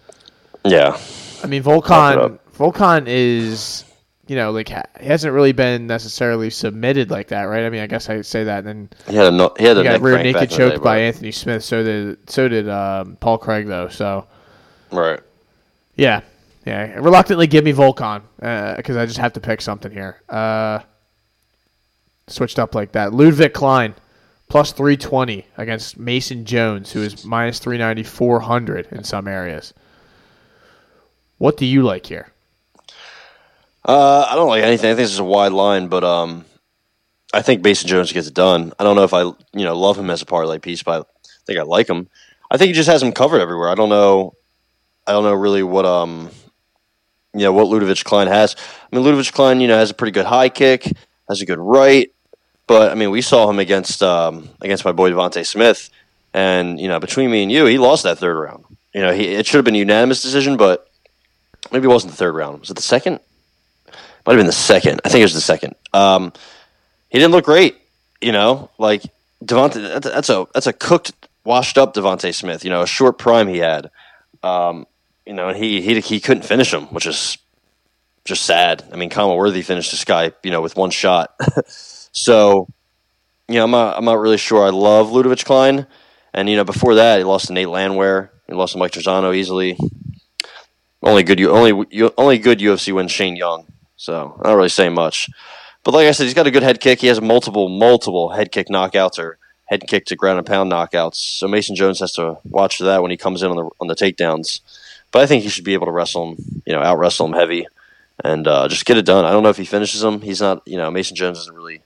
Yeah. 0.64 0.98
I 1.42 1.46
mean, 1.46 1.62
Volkan. 1.62 2.38
Volkan 2.56 3.04
is 3.06 3.84
you 4.27 4.35
know, 4.35 4.51
like 4.51 4.68
he 4.68 5.07
hasn't 5.07 5.33
really 5.33 5.53
been 5.53 5.87
necessarily 5.87 6.51
submitted 6.51 7.11
like 7.11 7.29
that, 7.29 7.45
right? 7.45 7.64
I 7.64 7.70
mean, 7.70 7.81
I 7.81 7.87
guess 7.87 8.09
I 8.09 8.20
say 8.22 8.45
that. 8.45 8.64
And 8.64 8.66
then 8.66 8.89
he 9.09 9.14
had 9.14 9.27
a 9.27 9.31
no, 9.31 9.55
he 9.59 9.64
had 9.64 9.79
a 9.79 9.85
got 9.85 10.01
rear 10.01 10.20
naked 10.22 10.51
choke 10.51 10.83
by 10.83 10.99
Anthony 10.99 11.31
Smith. 11.31 11.62
So 11.62 11.85
did 11.85 12.29
so 12.29 12.49
did 12.49 12.68
um, 12.68 13.16
Paul 13.20 13.39
Craig 13.39 13.66
though. 13.66 13.89
So 13.89 14.27
right, 14.91 15.20
yeah, 15.95 16.22
yeah. 16.64 16.95
Reluctantly 16.95 17.47
give 17.47 17.64
me 17.64 17.72
Volkan 17.72 18.22
because 18.77 18.97
uh, 18.97 19.01
I 19.01 19.07
just 19.07 19.18
have 19.18 19.35
to 19.35 19.41
pick 19.41 19.61
something 19.61 19.93
here. 19.93 20.20
Uh, 20.29 20.81
switched 22.27 22.59
up 22.59 22.74
like 22.74 22.93
that. 22.93 23.12
Ludovit 23.12 23.53
Klein 23.53 23.95
plus 24.49 24.72
three 24.72 24.97
twenty 24.97 25.47
against 25.57 25.99
Mason 25.99 26.45
Jones, 26.45 26.91
who 26.91 27.03
is 27.03 27.24
minus 27.24 27.61
three 27.61 27.79
ninety 27.79 28.03
four 28.03 28.41
hundred 28.41 28.89
in 28.91 29.05
some 29.05 29.29
areas. 29.29 29.72
What 31.39 31.57
do 31.57 31.64
you 31.66 31.83
like 31.85 32.07
here? 32.07 32.33
Uh, 33.87 34.26
I 34.28 34.34
don't 34.34 34.49
like 34.49 34.64
anything. 34.64 34.91
I 34.91 34.95
think 34.95 35.05
this 35.05 35.12
is 35.12 35.20
a 35.20 35.24
wide 35.24 35.53
line, 35.53 35.87
but 35.87 36.03
um, 36.03 36.45
I 37.32 37.41
think 37.41 37.62
Mason 37.62 37.89
Jones 37.89 38.12
gets 38.12 38.26
it 38.26 38.34
done. 38.34 38.72
I 38.80 38.84
don't 38.84 38.97
know 38.97 39.05
if 39.05 39.14
I 39.14 39.20
you 39.20 39.64
know 39.64 39.78
love 39.78 39.97
him 39.97 40.11
as 40.11 40.22
a 40.22 40.26
parlay 40.26 40.59
piece, 40.59 40.82
but 40.82 41.07
I 41.24 41.28
think 41.47 41.61
I 41.61 41.62
like 41.62 41.89
him. 41.89 42.09
I 42.51 42.57
think 42.57 42.68
he 42.68 42.72
just 42.72 42.89
has 42.89 43.01
him 43.01 43.12
covered 43.12 43.41
everywhere. 43.41 43.68
I 43.68 43.76
don't 43.76 43.89
know. 43.89 44.34
I 45.07 45.12
don't 45.12 45.22
know 45.22 45.34
really 45.34 45.62
what 45.62 45.87
um, 45.87 46.30
you 47.32 47.43
know 47.43 47.53
what 47.53 47.68
Ludovit 47.68 48.03
Klein 48.03 48.26
has. 48.26 48.57
I 48.59 48.97
mean, 48.97 49.05
Ludovit 49.05 49.32
Klein, 49.32 49.61
you 49.61 49.68
know, 49.68 49.78
has 49.78 49.91
a 49.91 49.95
pretty 49.95 50.12
good 50.12 50.26
high 50.26 50.49
kick, 50.49 50.93
has 51.28 51.41
a 51.41 51.47
good 51.47 51.61
right, 51.61 52.12
but 52.66 52.91
I 52.91 52.97
mean, 52.97 53.12
we 53.12 53.22
saw 53.22 53.49
him 53.49 53.61
against 53.61 54.03
um, 54.03 54.49
against 54.61 54.84
my 54.84 54.91
boy 54.91 55.12
Devonte 55.12 55.47
Smith, 55.47 55.91
and 56.34 56.80
you 56.80 56.89
know, 56.89 56.99
between 56.99 57.30
me 57.30 57.45
and 57.45 57.53
you, 57.53 57.66
he 57.66 57.78
lost 57.78 58.03
that 58.03 58.18
third 58.18 58.37
round. 58.37 58.64
You 58.93 59.03
know, 59.03 59.12
he 59.12 59.26
it 59.26 59.47
should 59.47 59.59
have 59.59 59.64
been 59.64 59.76
a 59.76 59.78
unanimous 59.78 60.22
decision, 60.22 60.57
but 60.57 60.91
maybe 61.70 61.84
it 61.84 61.89
wasn't 61.89 62.11
the 62.11 62.16
third 62.16 62.34
round. 62.34 62.59
Was 62.59 62.70
it 62.70 62.74
the 62.74 62.82
second? 62.82 63.20
Might 64.26 64.32
have 64.32 64.39
been 64.39 64.47
the 64.47 64.53
second. 64.53 65.01
I 65.05 65.09
think 65.09 65.20
it 65.20 65.24
was 65.24 65.34
the 65.34 65.41
second. 65.41 65.74
Um, 65.93 66.32
he 67.09 67.18
didn't 67.18 67.32
look 67.32 67.45
great. 67.45 67.76
You 68.20 68.32
know, 68.32 68.70
like 68.78 69.03
Devonte. 69.45 70.03
That's 70.03 70.30
a 70.30 70.47
that's 70.53 70.66
a 70.66 70.72
cooked, 70.72 71.12
washed 71.45 71.78
up 71.78 71.95
Devonte 71.95 72.34
Smith. 72.34 72.64
You 72.64 72.70
know, 72.70 72.82
a 72.82 72.87
short 72.87 73.18
prime 73.18 73.49
he 73.49 73.59
had. 73.59 73.91
Um, 74.43 74.87
you 75.26 75.32
know, 75.32 75.49
and 75.49 75.57
he 75.57 75.80
he 75.80 76.01
he 76.01 76.20
couldn't 76.20 76.45
finish 76.45 76.72
him, 76.72 76.87
which 76.87 77.07
is 77.07 77.39
just 78.24 78.45
sad. 78.45 78.84
I 78.93 78.97
mean, 78.97 79.11
Khama 79.11 79.34
Worthy 79.34 79.62
finished 79.62 79.91
this 79.91 80.05
guy, 80.05 80.32
you 80.43 80.51
know, 80.51 80.61
with 80.61 80.76
one 80.76 80.91
shot. 80.91 81.34
so, 82.12 82.68
you 83.49 83.55
know, 83.55 83.64
I'm 83.64 83.70
not 83.70 83.97
I'm 83.97 84.05
not 84.05 84.18
really 84.18 84.39
sure. 84.39 84.64
I 84.64 84.70
love 84.70 85.11
Ludovit 85.11 85.45
Klein, 85.45 85.87
and 86.34 86.49
you 86.49 86.57
know, 86.57 86.64
before 86.64 86.97
that, 86.97 87.18
he 87.18 87.24
lost 87.24 87.47
to 87.47 87.53
Nate 87.53 87.68
Landwehr. 87.68 88.30
He 88.47 88.55
lost 88.55 88.72
to 88.72 88.78
Mike 88.78 88.93
Trizano 88.93 89.34
easily. 89.34 89.76
Only 91.03 91.22
good, 91.22 91.41
only 91.43 91.87
only 92.16 92.39
good 92.39 92.59
UFC 92.59 92.93
win 92.93 93.09
Shane 93.09 93.37
Young. 93.37 93.66
So 93.97 94.38
I 94.40 94.49
don't 94.49 94.57
really 94.57 94.68
saying 94.68 94.94
much. 94.94 95.30
But 95.84 95.94
like 95.94 96.07
I 96.07 96.11
said, 96.11 96.24
he's 96.24 96.34
got 96.34 96.47
a 96.47 96.51
good 96.51 96.62
head 96.62 96.80
kick. 96.80 97.01
He 97.01 97.07
has 97.07 97.20
multiple, 97.20 97.68
multiple 97.68 98.30
head 98.30 98.51
kick 98.53 98.68
knockouts 98.68 99.18
or 99.18 99.38
head 99.66 99.86
kick 99.86 100.07
to 100.07 100.16
ground 100.16 100.38
and 100.38 100.47
pound 100.47 100.70
knockouts. 100.70 101.14
So 101.14 101.47
Mason 101.47 101.76
Jones 101.76 102.01
has 102.01 102.12
to 102.12 102.38
watch 102.44 102.78
for 102.78 102.84
that 102.84 103.03
when 103.03 103.11
he 103.11 103.16
comes 103.16 103.42
in 103.42 103.51
on 103.51 103.57
the 103.57 103.70
on 103.80 103.86
the 103.86 103.94
takedowns. 103.94 104.61
But 105.12 105.22
I 105.22 105.26
think 105.26 105.42
he 105.42 105.49
should 105.49 105.64
be 105.64 105.74
able 105.74 105.86
to 105.86 105.92
wrestle 105.92 106.32
him, 106.32 106.62
you 106.66 106.74
know, 106.74 106.82
out 106.82 106.99
wrestle 106.99 107.26
him 107.26 107.32
heavy, 107.32 107.66
and 108.22 108.47
uh, 108.47 108.68
just 108.68 108.84
get 108.84 108.97
it 108.97 109.07
done. 109.07 109.24
I 109.24 109.30
don't 109.30 109.42
know 109.42 109.49
if 109.49 109.57
he 109.57 109.64
finishes 109.64 110.03
him. 110.03 110.20
He's 110.20 110.40
not, 110.40 110.62
you 110.66 110.76
know, 110.76 110.90
Mason 110.90 111.16
Jones 111.16 111.38
isn't 111.38 111.57
really 111.57 111.82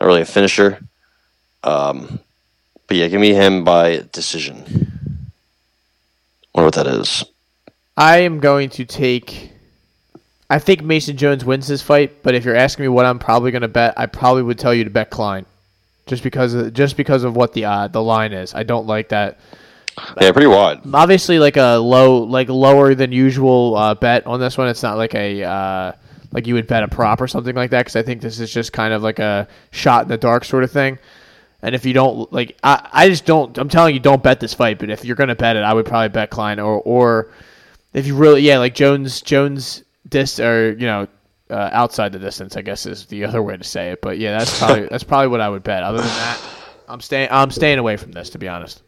not 0.00 0.06
really 0.06 0.22
a 0.22 0.26
finisher. 0.26 0.80
Um, 1.64 2.20
but 2.86 2.96
yeah, 2.96 3.08
give 3.08 3.20
me 3.20 3.32
him 3.32 3.64
by 3.64 4.04
decision. 4.12 5.12
Wonder 6.54 6.66
what 6.66 6.74
that 6.74 6.86
is. 6.86 7.24
I 7.96 8.18
am 8.18 8.40
going 8.40 8.70
to 8.70 8.84
take 8.84 9.51
I 10.52 10.58
think 10.58 10.82
Mason 10.82 11.16
Jones 11.16 11.46
wins 11.46 11.66
this 11.66 11.80
fight, 11.80 12.22
but 12.22 12.34
if 12.34 12.44
you're 12.44 12.54
asking 12.54 12.82
me 12.82 12.88
what 12.88 13.06
I'm 13.06 13.18
probably 13.18 13.52
going 13.52 13.62
to 13.62 13.68
bet, 13.68 13.94
I 13.96 14.04
probably 14.04 14.42
would 14.42 14.58
tell 14.58 14.74
you 14.74 14.84
to 14.84 14.90
bet 14.90 15.08
Klein, 15.08 15.46
just 16.04 16.22
because 16.22 16.52
of, 16.52 16.74
just 16.74 16.94
because 16.98 17.24
of 17.24 17.34
what 17.34 17.54
the 17.54 17.64
uh, 17.64 17.88
the 17.88 18.02
line 18.02 18.34
is. 18.34 18.54
I 18.54 18.62
don't 18.62 18.86
like 18.86 19.08
that. 19.08 19.40
Yeah, 20.20 20.30
pretty 20.30 20.48
wide. 20.48 20.80
Obviously, 20.92 21.38
like 21.38 21.56
a 21.56 21.76
low, 21.76 22.18
like 22.18 22.50
lower 22.50 22.94
than 22.94 23.12
usual 23.12 23.76
uh, 23.78 23.94
bet 23.94 24.26
on 24.26 24.40
this 24.40 24.58
one. 24.58 24.68
It's 24.68 24.82
not 24.82 24.98
like 24.98 25.14
a 25.14 25.42
uh, 25.42 25.92
like 26.32 26.46
you 26.46 26.52
would 26.52 26.66
bet 26.66 26.82
a 26.82 26.88
prop 26.88 27.22
or 27.22 27.28
something 27.28 27.56
like 27.56 27.70
that 27.70 27.86
because 27.86 27.96
I 27.96 28.02
think 28.02 28.20
this 28.20 28.38
is 28.38 28.52
just 28.52 28.74
kind 28.74 28.92
of 28.92 29.02
like 29.02 29.20
a 29.20 29.48
shot 29.70 30.02
in 30.02 30.08
the 30.08 30.18
dark 30.18 30.44
sort 30.44 30.64
of 30.64 30.70
thing. 30.70 30.98
And 31.62 31.74
if 31.74 31.86
you 31.86 31.94
don't 31.94 32.30
like, 32.30 32.58
I, 32.62 32.90
I 32.92 33.08
just 33.08 33.24
don't. 33.24 33.56
I'm 33.56 33.70
telling 33.70 33.94
you, 33.94 34.00
don't 34.00 34.22
bet 34.22 34.38
this 34.38 34.52
fight. 34.52 34.78
But 34.78 34.90
if 34.90 35.02
you're 35.02 35.16
going 35.16 35.30
to 35.30 35.34
bet 35.34 35.56
it, 35.56 35.62
I 35.62 35.72
would 35.72 35.86
probably 35.86 36.10
bet 36.10 36.28
Klein 36.28 36.60
or 36.60 36.78
or 36.82 37.30
if 37.94 38.06
you 38.06 38.16
really, 38.16 38.42
yeah, 38.42 38.58
like 38.58 38.74
Jones 38.74 39.22
Jones 39.22 39.82
dis 40.12 40.38
or 40.38 40.70
you 40.70 40.86
know 40.86 41.08
uh, 41.50 41.70
outside 41.72 42.12
the 42.12 42.18
distance. 42.18 42.56
I 42.56 42.62
guess 42.62 42.86
is 42.86 43.06
the 43.06 43.24
other 43.24 43.42
way 43.42 43.56
to 43.56 43.64
say 43.64 43.90
it. 43.90 44.00
But 44.00 44.18
yeah, 44.18 44.38
that's 44.38 44.58
probably 44.58 44.86
that's 44.90 45.04
probably 45.04 45.28
what 45.28 45.40
I 45.40 45.48
would 45.48 45.64
bet. 45.64 45.82
Other 45.82 45.98
than 45.98 46.06
that, 46.06 46.40
I'm 46.88 47.00
staying 47.00 47.28
I'm 47.30 47.50
staying 47.50 47.78
away 47.78 47.96
from 47.96 48.12
this 48.12 48.30
to 48.30 48.38
be 48.38 48.48
honest. 48.48 48.82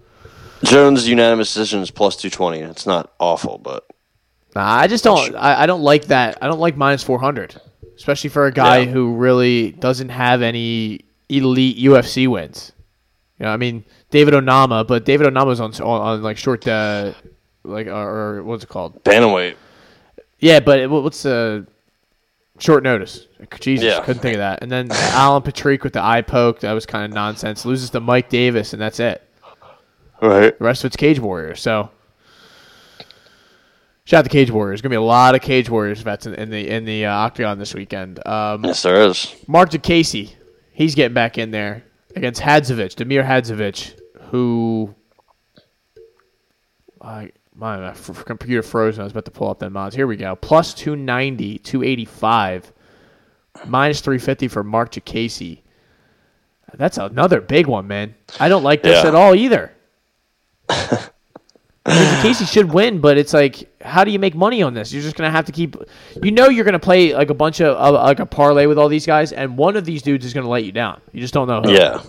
Jones 0.63 1.07
unanimous 1.07 1.53
decision 1.53 1.81
is 1.81 1.91
plus 1.91 2.17
two 2.17 2.31
twenty. 2.31 2.61
It's 2.61 2.87
not 2.87 3.13
awful, 3.19 3.59
but 3.59 3.85
nah, 4.55 4.65
I 4.65 4.87
just 4.87 5.05
don't 5.05 5.35
I, 5.35 5.63
I 5.63 5.67
don't 5.67 5.83
like 5.83 6.07
that. 6.07 6.39
I 6.41 6.47
don't 6.47 6.61
like 6.61 6.77
minus 6.77 7.03
four 7.03 7.19
hundred, 7.19 7.61
especially 7.97 8.31
for 8.31 8.47
a 8.47 8.53
guy 8.53 8.79
yeah. 8.79 8.93
who 8.93 9.15
really 9.15 9.73
doesn't 9.73 10.11
have 10.11 10.43
any 10.43 11.05
elite 11.29 11.77
UFC 11.79 12.29
wins. 12.29 12.73
You 13.39 13.47
know, 13.47 13.53
I 13.53 13.57
mean 13.57 13.85
David 14.11 14.33
Onama, 14.33 14.87
but 14.87 15.05
David 15.05 15.27
Onama's 15.27 15.61
on 15.61 15.75
on, 15.75 16.01
on 16.01 16.23
like 16.23 16.39
short 16.39 16.67
uh, 16.67 17.13
like 17.65 17.89
or, 17.89 17.93
or 17.93 18.43
what's 18.43 18.65
it 18.65 18.69
called? 18.69 19.03
Bantamweight. 19.05 19.57
Yeah, 20.45 20.61
but 20.61 20.91
what's 20.91 21.23
the 21.23 21.67
short 22.59 22.83
notice? 22.83 23.29
Jesus, 23.61 23.87
yeah. 23.87 24.05
couldn't 24.05 24.21
think 24.21 24.35
of 24.35 24.41
that. 24.41 24.63
And 24.63 24.71
then 24.71 24.89
Alan 24.93 25.41
Patrick 25.43 25.83
with 25.83 25.95
the 25.95 26.05
eye 26.05 26.21
poke, 26.21 26.61
that 26.61 26.75
was 26.75 26.85
kind 26.85 27.03
of 27.07 27.13
nonsense. 27.15 27.65
Loses 27.65 27.89
to 27.91 28.01
Mike 28.01 28.29
Davis, 28.29 28.75
and 28.75 28.83
that's 28.83 29.01
it. 29.01 29.27
Right. 30.21 30.59
The 30.59 30.65
rest 30.65 30.85
of 30.85 30.89
it's 30.89 30.97
Cage 30.97 31.19
Warriors. 31.19 31.63
So 31.63 31.89
shout 34.05 34.19
out 34.19 34.25
to 34.25 34.29
Cage 34.29 34.51
Warriors. 34.51 34.83
Gonna 34.83 34.91
be 34.91 34.97
a 34.97 35.01
lot 35.01 35.35
of 35.35 35.41
Cage 35.41 35.71
Warriors 35.71 36.03
vets 36.03 36.27
in, 36.27 36.35
in 36.35 36.51
the 36.51 36.69
in 36.69 36.85
the 36.85 37.07
uh, 37.07 37.15
octagon 37.15 37.59
this 37.59 37.73
weekend. 37.73 38.25
Um, 38.27 38.67
yes, 38.67 38.83
there 38.83 39.03
is. 39.03 39.35
Mark 39.49 39.71
Diakiese, 39.71 40.35
he's 40.73 40.95
getting 40.95 41.15
back 41.15 41.39
in 41.39 41.53
there 41.53 41.85
against 42.15 42.43
Hadzovic, 42.43 42.97
Damir 42.97 43.25
Hadzovic, 43.25 43.99
who. 44.31 44.95
Uh, 47.01 47.29
My, 47.57 47.77
my 47.77 47.91
f- 47.91 48.25
computer 48.25 48.63
frozen. 48.63 49.03
I 49.03 49.05
was 49.05 49.13
about 49.13 49.27
to 49.27 49.31
pull 49.31 49.49
up 49.49 49.59
them 49.61 49.77
odds. 49.77 49.95
Here 49.95 50.07
we 50.07 50.17
go. 50.17 50.35
Plus 50.35 50.75
290, 50.75 51.59
285, 51.59 52.73
minus 53.67 54.01
350 54.01 54.49
for 54.49 54.65
Mark 54.65 54.91
Diakiese. 54.93 55.61
That's 56.77 56.99
another 56.99 57.41
big 57.41 57.69
one, 57.69 57.87
man. 57.87 58.17
I 58.41 58.49
don't 58.49 58.65
like 58.65 58.83
this 58.83 59.03
Yeah. 59.05 59.09
at 59.09 59.15
all 59.15 59.35
either. 59.37 59.71
I 60.69 61.09
mean, 61.87 62.23
Casey 62.23 62.47
should 62.47 62.73
win, 62.73 63.01
but 63.01 63.19
it's 63.19 63.35
like, 63.35 63.69
how 63.83 64.05
do 64.05 64.11
you 64.11 64.19
make 64.19 64.35
money 64.35 64.63
on 64.63 64.73
this? 64.75 64.91
You're 64.93 65.03
just 65.03 65.17
gonna 65.17 65.31
have 65.31 65.45
to 65.45 65.53
keep. 65.53 65.77
You 66.23 66.31
know, 66.33 66.49
you're 66.49 66.65
gonna 66.65 66.79
play 66.79 67.15
like 67.15 67.29
a 67.31 67.35
bunch 67.35 67.61
of 67.61 67.77
uh, 67.77 67.93
like 67.93 68.21
a 68.21 68.27
parlay 68.27 68.65
with 68.67 68.79
all 68.79 68.89
these 68.89 69.05
guys, 69.07 69.33
and 69.33 69.59
one 69.59 69.77
of 69.77 69.85
these 69.85 70.01
dudes 70.03 70.25
is 70.25 70.33
gonna 70.33 70.49
let 70.49 70.65
you 70.65 70.73
down. 70.73 71.01
You 71.13 71.21
just 71.21 71.35
don't 71.35 71.47
know. 71.47 71.61
Who. 71.61 71.73
Yeah. 71.73 72.03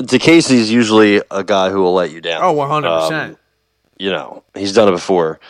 Diakiese's 0.00 0.70
usually 0.70 1.22
a 1.30 1.44
guy 1.44 1.70
who 1.70 1.80
will 1.80 1.94
let 1.94 2.10
you 2.10 2.20
down. 2.20 2.42
Oh, 2.42 2.52
100 2.52 2.88
Um, 2.88 3.00
percent. 3.02 3.38
You 3.98 4.10
know, 4.10 4.44
he's 4.54 4.72
done 4.72 4.88
it 4.88 4.92
before. 4.92 5.40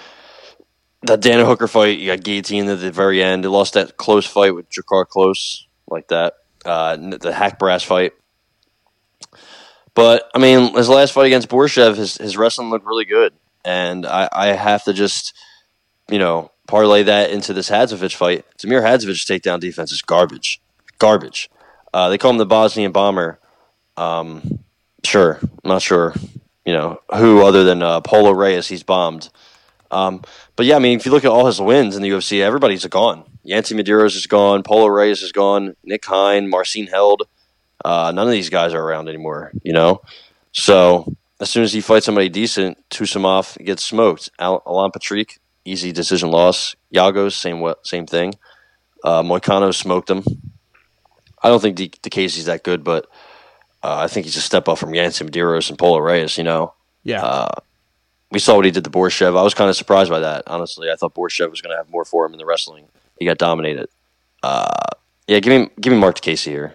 That 1.02 1.20
Dana 1.20 1.44
Hooker 1.44 1.68
fight, 1.68 1.98
you 1.98 2.06
got 2.06 2.24
guillotined 2.24 2.68
at 2.68 2.80
the 2.80 2.90
very 2.90 3.22
end. 3.22 3.44
He 3.44 3.48
lost 3.48 3.74
that 3.74 3.96
close 3.96 4.26
fight 4.26 4.54
with 4.54 4.68
Drakkar 4.70 5.06
Klose, 5.06 5.64
like 5.88 6.08
that. 6.08 6.34
Uh, 6.64 6.96
the 6.96 7.32
Hack 7.32 7.58
Brass 7.58 7.82
fight. 7.82 8.14
But, 9.94 10.28
I 10.34 10.38
mean, 10.38 10.74
his 10.74 10.88
last 10.88 11.12
fight 11.12 11.26
against 11.26 11.48
Borshev, 11.48 11.96
his, 11.96 12.16
his 12.16 12.36
wrestling 12.36 12.70
looked 12.70 12.86
really 12.86 13.04
good. 13.04 13.32
And 13.64 14.06
I, 14.06 14.28
I 14.32 14.46
have 14.48 14.84
to 14.84 14.92
just, 14.92 15.36
you 16.08 16.18
know, 16.18 16.50
parlay 16.66 17.04
that 17.04 17.30
into 17.30 17.52
this 17.52 17.70
Hadzovic 17.70 18.14
fight. 18.14 18.44
Damir 18.58 18.82
Hadzovic's 18.82 19.24
takedown 19.24 19.60
defense 19.60 19.92
is 19.92 20.02
garbage. 20.02 20.60
Garbage. 20.98 21.50
Uh, 21.92 22.08
they 22.08 22.18
call 22.18 22.30
him 22.30 22.38
the 22.38 22.46
Bosnian 22.46 22.92
Bomber. 22.92 23.38
Um, 23.96 24.60
sure. 25.04 25.38
I'm 25.42 25.68
not 25.68 25.82
sure 25.82 26.14
you 26.68 26.74
know, 26.74 27.00
who 27.16 27.42
other 27.42 27.64
than 27.64 27.82
uh, 27.82 28.02
Polo 28.02 28.30
Reyes 28.30 28.68
he's 28.68 28.82
bombed. 28.82 29.30
Um, 29.90 30.20
but 30.54 30.66
yeah, 30.66 30.76
I 30.76 30.80
mean, 30.80 30.98
if 30.98 31.06
you 31.06 31.12
look 31.12 31.24
at 31.24 31.30
all 31.30 31.46
his 31.46 31.62
wins 31.62 31.96
in 31.96 32.02
the 32.02 32.10
UFC, 32.10 32.42
everybody's 32.42 32.84
gone. 32.84 33.24
Yancy 33.42 33.74
Medeiros 33.74 34.14
is 34.16 34.26
gone. 34.26 34.62
Polo 34.62 34.86
Reyes 34.88 35.22
is 35.22 35.32
gone. 35.32 35.76
Nick 35.82 36.04
Hine, 36.04 36.46
Marcin 36.50 36.86
Held. 36.86 37.22
Uh, 37.82 38.12
none 38.14 38.26
of 38.26 38.32
these 38.32 38.50
guys 38.50 38.74
are 38.74 38.82
around 38.82 39.08
anymore, 39.08 39.50
you 39.62 39.72
know? 39.72 40.02
So 40.52 41.10
as 41.40 41.48
soon 41.48 41.62
as 41.62 41.72
he 41.72 41.80
fights 41.80 42.04
somebody 42.04 42.28
decent, 42.28 42.76
Taisumov 42.90 43.56
gets 43.64 43.82
smoked. 43.82 44.28
Al- 44.38 44.62
Alan 44.66 44.90
Patrick, 44.90 45.38
easy 45.64 45.90
decision 45.90 46.30
loss. 46.30 46.76
Giagos, 46.94 47.32
same 47.32 47.66
same 47.82 48.06
thing. 48.06 48.34
Uh, 49.02 49.22
Moicano 49.22 49.74
smoked 49.74 50.10
him. 50.10 50.22
I 51.42 51.48
don't 51.48 51.62
think 51.62 51.78
the 51.78 51.88
De- 51.88 52.10
Diakiese's 52.10 52.44
that 52.44 52.62
good, 52.62 52.84
but 52.84 53.06
uh, 53.82 53.96
I 53.98 54.08
think 54.08 54.26
he's 54.26 54.36
a 54.36 54.40
step 54.40 54.68
up 54.68 54.78
from 54.78 54.94
Yancy 54.94 55.24
Medeiros 55.24 55.68
and 55.70 55.78
Polo 55.78 55.98
Reyes, 55.98 56.36
you 56.38 56.44
know? 56.44 56.74
Yeah. 57.04 57.22
Uh, 57.24 57.48
we 58.30 58.38
saw 58.38 58.56
what 58.56 58.64
he 58.64 58.70
did 58.70 58.84
to 58.84 58.90
Borshev. 58.90 59.38
I 59.38 59.42
was 59.42 59.54
kind 59.54 59.70
of 59.70 59.76
surprised 59.76 60.10
by 60.10 60.18
that, 60.20 60.42
honestly. 60.46 60.90
I 60.90 60.96
thought 60.96 61.14
Borshev 61.14 61.50
was 61.50 61.60
going 61.62 61.70
to 61.72 61.76
have 61.76 61.88
more 61.90 62.04
for 62.04 62.26
him 62.26 62.32
in 62.32 62.38
the 62.38 62.44
wrestling. 62.44 62.86
He 63.18 63.24
got 63.24 63.38
dominated. 63.38 63.88
Uh, 64.42 64.70
yeah, 65.26 65.40
give 65.40 65.60
me 65.60 65.70
give 65.80 65.92
me 65.92 65.98
Mark 65.98 66.20
Casey 66.20 66.50
here. 66.50 66.74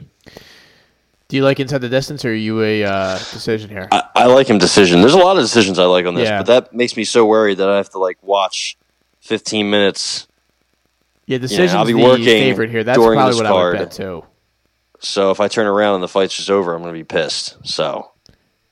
Do 1.27 1.37
you 1.37 1.43
like 1.43 1.59
inside 1.59 1.79
the 1.79 1.89
distance, 1.89 2.25
or 2.25 2.29
are 2.29 2.33
you 2.33 2.61
a 2.61 2.83
uh, 2.83 3.17
decision 3.17 3.69
here? 3.69 3.87
I, 3.91 4.03
I 4.15 4.25
like 4.25 4.47
him 4.47 4.57
decision. 4.57 5.01
There's 5.01 5.13
a 5.13 5.17
lot 5.17 5.37
of 5.37 5.43
decisions 5.43 5.79
I 5.79 5.85
like 5.85 6.05
on 6.05 6.15
this, 6.15 6.27
Yeah. 6.27 6.39
but 6.39 6.47
that 6.47 6.73
makes 6.73 6.95
me 6.97 7.05
so 7.05 7.25
worried 7.25 7.57
that 7.57 7.69
I 7.69 7.77
have 7.77 7.89
to 7.91 7.99
like 7.99 8.17
watch 8.21 8.77
15 9.21 9.69
minutes. 9.69 10.27
yeah, 11.25 11.37
decision's 11.37 11.73
I'll 11.75 11.85
be 11.85 11.93
the 11.93 12.03
working 12.03 12.25
favorite 12.25 12.69
here. 12.69 12.83
That's 12.83 12.97
probably 12.97 13.15
what 13.35 13.45
I 13.45 13.51
would 13.51 13.57
card. 13.57 13.77
bet 13.77 13.91
too. 13.91 14.25
So 15.03 15.31
if 15.31 15.39
I 15.39 15.47
turn 15.47 15.67
around 15.67 15.95
and 15.95 16.03
the 16.03 16.07
fight's 16.07 16.35
just 16.35 16.49
over, 16.49 16.73
I'm 16.73 16.81
going 16.81 16.93
to 16.93 16.99
be 16.99 17.03
pissed. 17.03 17.57
So 17.67 18.11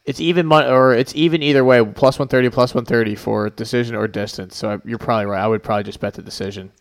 It's 0.06 0.20
even 0.20 0.46
mon- 0.48 0.66
or 0.68 0.94
it's 0.94 1.14
even 1.16 1.44
either 1.44 1.64
way. 1.64 1.84
Plus 1.86 2.18
one 2.18 2.28
thirty, 2.30 2.50
plus 2.50 2.74
one 2.74 2.86
thirty 2.86 3.16
for 3.16 3.50
decision 3.50 3.96
or 3.96 4.08
distance. 4.08 4.56
So 4.58 4.72
I, 4.72 4.78
you're 4.86 4.98
probably 4.98 5.26
right. 5.26 5.44
I 5.44 5.48
would 5.48 5.62
probably 5.62 5.84
just 5.84 6.00
bet 6.00 6.14
the 6.16 6.22
decision 6.22 6.72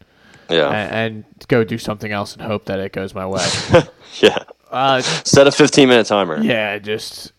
yeah, 0.48 0.70
and, 0.70 0.94
and 0.94 1.24
go 1.48 1.64
do 1.64 1.78
something 1.78 2.10
else 2.12 2.32
and 2.34 2.42
hope 2.42 2.64
that 2.66 2.78
it 2.80 2.92
goes 2.92 3.14
my 3.14 3.26
way. 3.26 3.44
yeah. 4.20 4.38
uh, 4.70 5.00
Set 5.02 5.46
a 5.46 5.52
15 5.52 5.88
minute 5.88 6.06
timer. 6.06 6.40
yeah, 6.40 6.78
just 6.78 7.32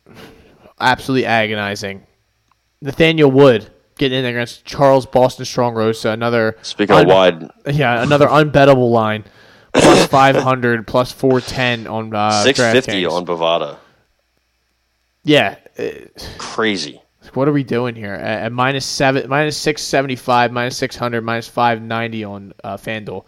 absolutely 0.80 1.26
agonizing. 1.26 2.05
Nathaniel 2.82 3.30
Wood 3.32 3.70
getting 3.97 4.18
in 4.18 4.24
there 4.24 4.34
against 4.36 4.66
Charles 4.66 5.05
Boston 5.05 5.45
Strong 5.45 5.76
Rosa. 5.76 6.09
Another 6.09 6.57
Speaking 6.62 6.95
un- 6.95 7.03
of 7.03 7.07
wide, 7.09 7.49
yeah, 7.72 8.01
another 8.03 8.28
unbettable 8.28 8.89
line. 8.91 9.24
Plus 9.74 10.05
five 10.07 10.36
hundred, 10.36 10.86
plus 10.86 11.11
four 11.11 11.39
ten 11.41 11.88
on 11.88 12.13
uh, 12.13 12.43
650 12.43 12.91
DraftKings. 13.03 13.11
on 13.11 13.26
Bovada. 13.26 13.78
Yeah, 15.24 15.55
uh, 15.78 15.84
Crazy. 16.38 17.01
what 17.36 17.47
are 17.47 17.51
we 17.53 17.63
doing 17.63 17.95
here? 17.95 18.13
At, 18.13 18.43
at 18.43 18.51
minus 18.51 18.86
seven, 18.86 19.30
minus 19.30 19.55
six 19.57 19.82
seventy 19.82 20.15
five, 20.15 20.51
minus 20.51 20.76
six 20.78 20.95
hundred, 20.95 21.22
minus 21.22 21.47
five 21.47 21.82
ninety 21.82 22.24
on 22.24 22.53
uh, 22.63 22.76
FanDuel, 22.78 23.24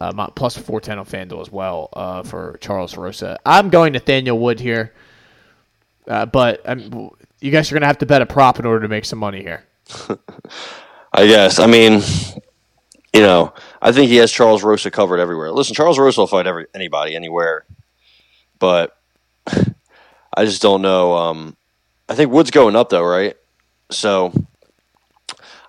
uh, 0.00 0.26
plus 0.28 0.56
four 0.56 0.80
ten 0.80 0.98
on 0.98 1.06
FanDuel 1.06 1.40
as 1.40 1.50
well 1.50 1.88
uh, 1.94 2.22
for 2.22 2.58
Charles 2.60 2.96
Rosa. 2.96 3.38
I'm 3.44 3.70
going 3.70 3.94
Nathaniel 3.94 4.38
Wood 4.38 4.60
here, 4.60 4.92
uh, 6.06 6.26
but 6.26 6.60
um, 6.66 7.10
you 7.40 7.50
guys 7.50 7.70
are 7.72 7.74
gonna 7.74 7.86
have 7.86 7.98
to 7.98 8.06
bet 8.06 8.22
a 8.22 8.26
prop 8.26 8.58
in 8.58 8.66
order 8.66 8.82
to 8.82 8.88
make 8.88 9.04
some 9.06 9.18
money 9.18 9.42
here. 9.42 9.64
I 11.12 11.26
guess. 11.26 11.58
I 11.58 11.66
mean, 11.66 12.02
you 13.14 13.20
know, 13.20 13.54
I 13.84 13.92
think 13.92 14.08
he 14.08 14.16
has 14.16 14.32
Charles 14.32 14.64
Rosa 14.64 14.90
covered 14.90 15.20
everywhere. 15.20 15.52
Listen, 15.52 15.74
Charles 15.74 15.98
Rosa 15.98 16.22
will 16.22 16.26
fight 16.26 16.46
every 16.46 16.66
anybody 16.74 17.14
anywhere, 17.14 17.66
but 18.58 18.96
I 19.46 20.46
just 20.46 20.62
don't 20.62 20.80
know. 20.80 21.14
Um, 21.14 21.54
I 22.08 22.14
think 22.14 22.32
Wood's 22.32 22.50
going 22.50 22.76
up 22.76 22.88
though, 22.88 23.04
right? 23.04 23.36
So 23.90 24.32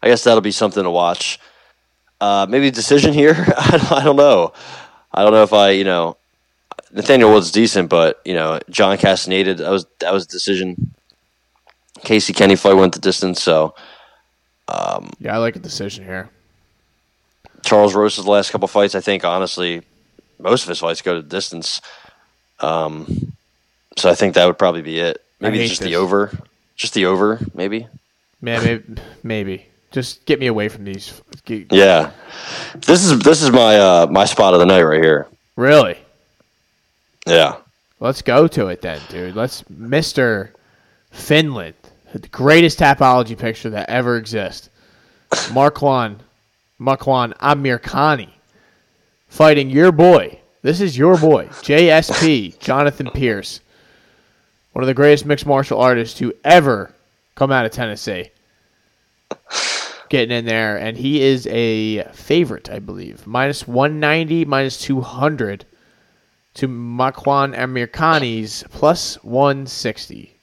I 0.02 0.08
guess 0.08 0.24
that'll 0.24 0.40
be 0.40 0.52
something 0.52 0.84
to 0.84 0.90
watch. 0.90 1.42
Uh, 2.22 2.48
maybe 2.50 2.72
decision 2.72 3.14
here. 3.14 3.36
I 3.58 4.02
don't, 4.06 4.16
know. 4.16 4.54
I 5.14 5.22
don't 5.22 5.34
know 5.34 5.44
if 5.44 5.52
I, 5.52 5.72
you 5.72 5.84
know, 5.84 6.16
Nathaniel 6.94 7.34
Wood's 7.34 7.52
decent, 7.52 7.90
but 7.90 8.22
you 8.24 8.34
know, 8.34 8.62
John 8.70 8.98
Castaneda 8.98 9.56
that 9.56 9.70
was 9.70 9.86
that 10.00 10.14
was 10.14 10.24
a 10.24 10.30
decision. 10.30 10.96
Casey 12.06 12.32
Kenny 12.32 12.56
fight 12.56 12.76
went 12.76 12.94
the 12.94 13.02
distance, 13.02 13.42
so. 13.42 13.76
Yeah, 15.20 15.36
I 15.36 15.38
like 15.38 15.58
a 15.58 15.60
decision 15.60 16.06
here. 16.06 16.30
Charles 17.66 17.96
Rose's 17.96 18.26
last 18.28 18.52
couple 18.52 18.68
fights, 18.68 18.96
I 18.96 19.02
think 19.02 19.26
honestly, 19.26 19.82
most 20.40 20.64
of 20.64 20.70
his 20.70 20.80
fights 20.80 21.02
go 21.02 21.16
to 21.16 21.22
distance. 21.22 21.82
Um, 22.62 23.34
so 23.98 24.10
I 24.10 24.16
think 24.16 24.36
that 24.36 24.46
would 24.46 24.58
probably 24.58 24.82
be 24.82 25.00
it. 25.00 25.22
Maybe 25.42 25.68
just 25.68 25.82
this. 25.82 25.90
the 25.90 25.96
over, 25.96 26.32
just 26.76 26.94
the 26.94 27.06
over, 27.08 27.40
maybe. 27.54 27.88
Man, 28.42 28.64
maybe, 28.64 29.02
maybe 29.24 29.66
just 29.92 30.26
get 30.26 30.40
me 30.40 30.48
away 30.48 30.70
from 30.70 30.86
these. 30.86 31.22
Get- 31.46 31.72
Yeah, 31.72 32.12
this 32.76 33.04
is 33.04 33.20
this 33.20 33.42
is 33.42 33.52
my 33.52 33.78
uh, 33.78 34.08
my 34.10 34.26
spot 34.26 34.54
of 34.54 34.60
the 34.60 34.66
night 34.66 34.84
right 34.84 35.04
here. 35.04 35.28
Really. 35.56 35.98
Yeah, 37.28 37.56
Let's 38.00 38.22
go 38.22 38.48
to 38.48 38.68
it 38.68 38.82
then, 38.82 39.02
dude. 39.10 39.36
Let's 39.36 39.64
Mr. 39.64 40.50
Finland, 41.12 41.74
the 42.14 42.28
greatest 42.28 42.78
tapology 42.78 43.38
picture 43.38 43.70
that 43.72 43.90
ever 43.90 44.18
exists. 44.18 44.70
Makwan, 45.32 46.18
Makwan 46.80 47.38
Amirkhani 47.38 48.30
fighting 49.36 49.70
your 49.70 49.92
boy. 49.92 50.40
This 50.62 50.80
is 50.80 50.98
your 50.98 51.18
boy, 51.18 51.48
JSP, 51.48 52.58
Jonathan 52.60 53.10
Pearce, 53.12 53.60
one 54.72 54.82
of 54.82 54.88
the 54.88 54.94
greatest 54.94 55.26
mixed 55.26 55.46
martial 55.46 55.80
artists 55.80 56.18
to 56.20 56.34
ever 56.44 56.94
come 57.36 57.52
out 57.52 57.66
of 57.66 57.72
Tennessee. 57.72 58.32
Getting 60.10 60.38
in 60.38 60.46
there, 60.46 60.78
and 60.78 60.98
he 60.98 61.22
is 61.22 61.48
a 61.48 62.04
favorite, 62.14 62.70
I 62.70 62.80
believe. 62.80 63.28
Minus 63.28 63.68
190, 63.68 64.46
minus 64.46 64.80
200 64.80 65.66
to 66.56 66.68
Makwan 66.68 67.56
Amirkhani's 67.56 68.64
plus 68.70 69.16
160. 69.24 70.34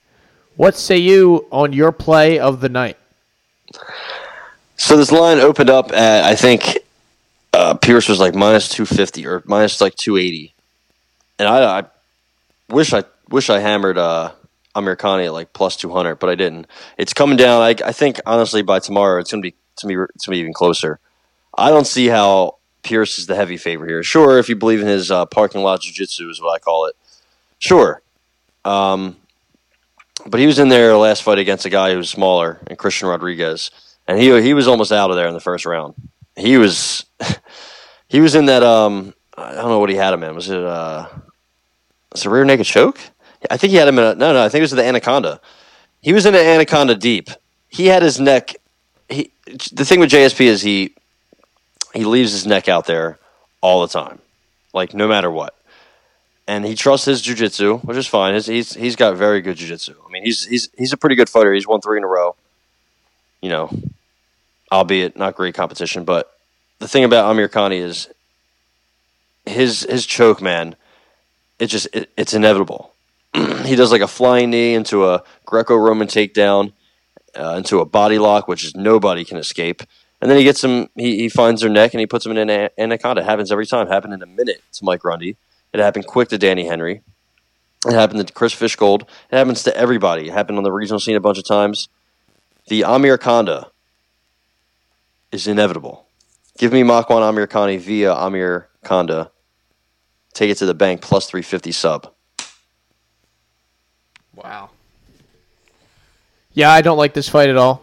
What 0.57 0.77
say 0.77 0.99
you 0.99 1.47
on 1.51 1.73
your 1.73 1.93
play 1.93 2.39
of 2.39 2.61
the 2.61 2.69
night? 2.69 2.99
So 4.77 4.97
this 4.97 5.13
line 5.13 5.39
opened 5.39 5.71
up 5.71 5.93
at 5.93 6.25
I 6.25 6.35
think 6.35 6.79
uh, 7.53 7.75
Pearce 7.75 8.09
was 8.09 8.19
like 8.19 8.35
minus 8.35 8.69
two 8.69 8.85
fifty 8.85 9.27
or 9.27 9.43
minus 9.47 9.81
like 9.81 9.95
two 9.95 10.17
eighty, 10.17 10.55
and 11.39 11.49
I, 11.49 11.81
I 11.81 11.85
wish 12.69 12.93
I 12.93 13.05
wish 13.29 13.49
I 13.49 13.61
hammered 13.61 13.99
uh, 13.99 14.33
Amirkhani 14.75 15.27
at 15.27 15.33
like 15.33 15.53
plus 15.53 15.77
two 15.77 15.91
hundred, 15.91 16.17
but 16.17 16.31
I 16.31 16.35
didn't. 16.35 16.67
It's 16.99 17.13
coming 17.13 17.37
down. 17.37 17.63
I, 17.63 17.75
I 17.85 17.93
think 17.93 18.21
honestly 18.27 18.63
by 18.63 18.81
tomorrow 18.81 19.21
it's 19.21 19.31
gonna 19.31 19.43
be 19.43 19.55
gonna 19.81 19.93
be 19.93 19.97
gonna 19.97 20.09
be 20.31 20.39
even 20.39 20.53
closer. 20.53 20.99
I 21.57 21.69
don't 21.69 21.87
see 21.87 22.09
how 22.09 22.57
Pearce 22.83 23.19
is 23.19 23.27
the 23.27 23.37
heavy 23.37 23.57
favorite 23.57 23.89
here. 23.89 24.03
Sure, 24.03 24.39
if 24.39 24.49
you 24.49 24.57
believe 24.57 24.81
in 24.81 24.89
his 24.89 25.11
uh, 25.11 25.27
parking 25.27 25.63
lot 25.63 25.83
jiu-jitsu 25.83 26.29
is 26.29 26.41
what 26.41 26.55
I 26.55 26.59
call 26.59 26.87
it. 26.87 26.97
Sure. 27.59 28.03
Um, 28.65 29.17
but 30.27 30.41
he 30.41 30.47
was 30.47 30.59
in 30.59 30.69
there 30.69 30.97
last 30.97 31.23
fight 31.23 31.39
against 31.39 31.67
a 31.67 31.71
guy 31.71 31.93
who 31.93 31.99
was 31.99 32.09
smaller, 32.09 32.59
and 32.67 32.79
Christian 32.79 33.09
Rodriguez, 33.09 33.71
and 34.07 34.19
he 34.19 34.41
he 34.43 34.55
was 34.55 34.69
almost 34.69 34.93
out 34.93 35.11
of 35.11 35.17
there 35.17 35.29
in 35.29 35.35
the 35.35 35.41
first 35.41 35.67
round. 35.67 35.95
He 36.37 36.59
was 36.59 37.05
he 38.09 38.21
was 38.21 38.35
in 38.35 38.47
that 38.47 38.63
um 38.63 39.15
I 39.37 39.55
don't 39.55 39.69
know 39.69 39.79
what 39.79 39.91
he 39.91 39.97
had 39.97 40.15
him 40.15 40.23
in. 40.23 40.35
Was 40.35 40.51
it 40.51 40.63
uh 40.63 41.09
was 42.13 42.23
it 42.23 42.27
a 42.27 42.31
rear 42.31 42.45
naked 42.45 42.67
choke? 42.67 42.99
I 43.51 43.57
think 43.57 43.71
he 43.73 43.77
had 43.77 43.89
him 43.89 43.99
in 43.99 44.05
a 44.05 44.15
no 44.15 44.33
no 44.33 44.45
I 44.45 44.49
think 44.49 44.61
it 44.61 44.63
was 44.63 44.71
the 44.73 44.85
anaconda. 44.85 45.41
He 46.01 46.13
was 46.13 46.27
in 46.27 46.35
an 46.35 46.41
anaconda 46.47 46.95
deep. 46.95 47.31
He 47.69 47.87
had 47.87 48.03
his 48.03 48.21
neck 48.21 48.55
he 49.09 49.33
the 49.73 49.85
thing 49.85 50.01
with 50.01 50.11
JSP 50.11 50.47
is 50.47 50.63
he 50.63 50.95
he 51.95 52.05
leaves 52.05 52.33
his 52.33 52.47
neck 52.47 52.69
out 52.69 52.87
there 52.87 53.19
all 53.61 53.83
the 53.83 53.89
time, 53.89 54.19
like 54.73 54.95
no 54.95 55.07
matter 55.07 55.31
what, 55.31 55.55
and 56.49 56.65
he 56.65 56.75
trusts 56.75 57.07
his 57.07 57.23
jujitsu, 57.23 57.85
which 57.85 57.97
is 57.97 58.07
fine. 58.07 58.35
He's 58.35 58.75
he's 58.75 58.97
got 58.97 59.17
very 59.17 59.41
good 59.41 59.57
jujitsu. 59.57 59.95
I 60.07 60.11
mean, 60.11 60.25
he's 60.25 60.45
he's 60.47 60.69
he's 60.77 60.93
a 60.93 60.97
pretty 60.97 61.17
good 61.17 61.29
fighter. 61.29 61.53
He's 61.53 61.67
won 61.67 61.81
three 61.81 61.99
in 61.99 62.05
a 62.05 62.09
row. 62.09 62.35
You 63.43 63.51
know, 63.51 63.71
albeit 64.71 65.17
not 65.17 65.35
great 65.35 65.55
competition, 65.55 66.05
but 66.05 66.31
the 66.79 66.89
thing 66.89 67.05
about 67.05 67.35
Amirkhani 67.35 67.79
is 67.79 68.09
his 69.45 69.83
his 69.83 70.07
choke, 70.07 70.41
man. 70.41 70.77
It 71.59 71.67
just 71.67 71.89
it, 71.93 72.11
it's 72.17 72.35
inevitable. 72.35 72.93
he 73.65 73.77
does 73.77 73.93
like 73.93 74.01
a 74.01 74.09
flying 74.09 74.51
knee 74.51 74.75
into 74.75 75.07
a 75.07 75.23
Greco-Roman 75.47 76.07
takedown, 76.07 76.73
uh, 77.39 77.55
into 77.57 77.81
a 77.81 77.85
body 77.85 78.19
lock, 78.19 78.49
which 78.49 78.65
is 78.65 78.75
nobody 78.75 79.25
can 79.25 79.37
escape. 79.37 79.83
And 80.21 80.31
then 80.31 80.39
he 80.39 80.45
gets 80.45 80.63
him. 80.63 80.89
He, 80.95 81.19
he 81.19 81.29
finds 81.29 81.63
their 81.63 81.71
neck 81.71 81.95
and 81.95 82.01
he 82.01 82.07
puts 82.07 82.25
him 82.25 82.37
in 82.37 82.49
an 82.49 82.71
anaconda. 82.79 83.23
It 83.23 83.25
happens 83.25 83.51
every 83.51 83.67
time. 83.67 83.87
It 83.87 83.91
happened 83.91 84.15
in 84.15 84.23
a 84.23 84.27
minute 84.27 84.63
to 84.75 84.85
Mike 84.85 85.01
Grundy. 85.01 85.37
It 85.73 85.81
happened 85.81 86.07
quick 86.07 86.29
to 86.29 86.39
Danny 86.39 86.67
Henry. 86.67 87.03
It 87.87 87.93
happened 87.93 88.25
to 88.25 88.33
Chris 88.33 88.55
Fishgold. 88.55 89.03
It 89.03 89.37
happens 89.37 89.65
to 89.65 89.77
everybody. 89.77 90.29
It 90.29 90.33
happened 90.33 90.59
on 90.59 90.65
the 90.65 90.71
regional 90.71 91.01
scene 91.01 91.17
a 91.17 91.21
bunch 91.21 91.39
of 91.39 91.45
times. 91.45 91.89
The 92.73 92.85
Amir 92.85 93.19
Konda 93.19 93.69
is 95.31 95.47
inevitable. 95.47 96.07
Give 96.57 96.73
me 96.73 96.81
Makwan 96.81 97.21
Amirkhani 97.21 97.79
via 97.79 98.15
Amir 98.15 98.71
Konda. 98.83 99.29
Take 100.33 100.51
it 100.51 100.57
to 100.57 100.65
the 100.65 100.73
bank 100.73 101.03
plus 101.03 101.29
350 101.29 101.71
sub. 101.71 102.15
Wow. 104.35 104.71
Yeah, 106.55 106.71
I 106.71 106.81
don't 106.81 106.97
like 106.97 107.13
this 107.13 107.29
fight 107.29 107.51
at 107.51 107.59
all. 107.59 107.83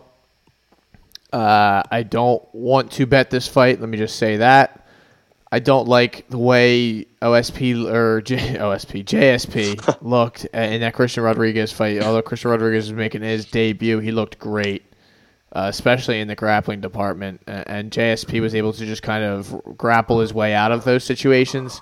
Uh, 1.32 1.84
I 1.92 2.02
don't 2.02 2.44
want 2.52 2.92
to 2.94 3.06
bet 3.06 3.30
this 3.30 3.48
fight. 3.48 3.80
Let 3.80 3.90
me 3.90 3.98
just 4.00 4.16
say 4.16 4.38
that. 4.38 4.79
I 5.52 5.60
don't 5.60 5.88
like 5.88 6.30
the 6.30 6.38
way 6.38 7.06
OSP 7.22 7.92
or 7.92 8.22
J, 8.22 8.38
OSP 8.38 9.04
JSP 9.04 9.98
looked 10.02 10.46
in 10.46 10.82
that 10.82 10.94
Christian 10.94 11.24
Rodriguez 11.24 11.72
fight. 11.72 12.04
Although 12.04 12.22
Christian 12.22 12.52
Rodriguez 12.52 12.90
was 12.90 12.98
making 12.98 13.24
his 13.24 13.46
debut, 13.46 14.00
he 14.00 14.12
looked 14.12 14.38
great, 14.38 14.84
uh, 15.54 15.66
especially 15.70 16.20
in 16.20 16.28
the 16.28 16.36
grappling 16.36 16.82
department. 16.82 17.42
And 17.48 17.92
JSP 17.92 18.42
was 18.42 18.54
able 18.54 18.74
to 18.74 18.86
just 18.86 19.02
kind 19.02 19.24
of 19.24 19.60
grapple 19.78 20.20
his 20.20 20.34
way 20.34 20.54
out 20.54 20.72
of 20.72 20.84
those 20.84 21.04
situations. 21.04 21.82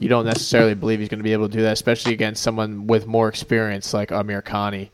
You 0.00 0.08
don't 0.08 0.24
necessarily 0.24 0.74
believe 0.74 0.98
he's 0.98 1.08
going 1.08 1.18
to 1.18 1.24
be 1.24 1.34
able 1.34 1.48
to 1.48 1.56
do 1.56 1.62
that, 1.62 1.72
especially 1.72 2.14
against 2.14 2.42
someone 2.42 2.86
with 2.86 3.06
more 3.06 3.28
experience 3.28 3.92
like 3.92 4.08
Amirkhani. 4.08 4.88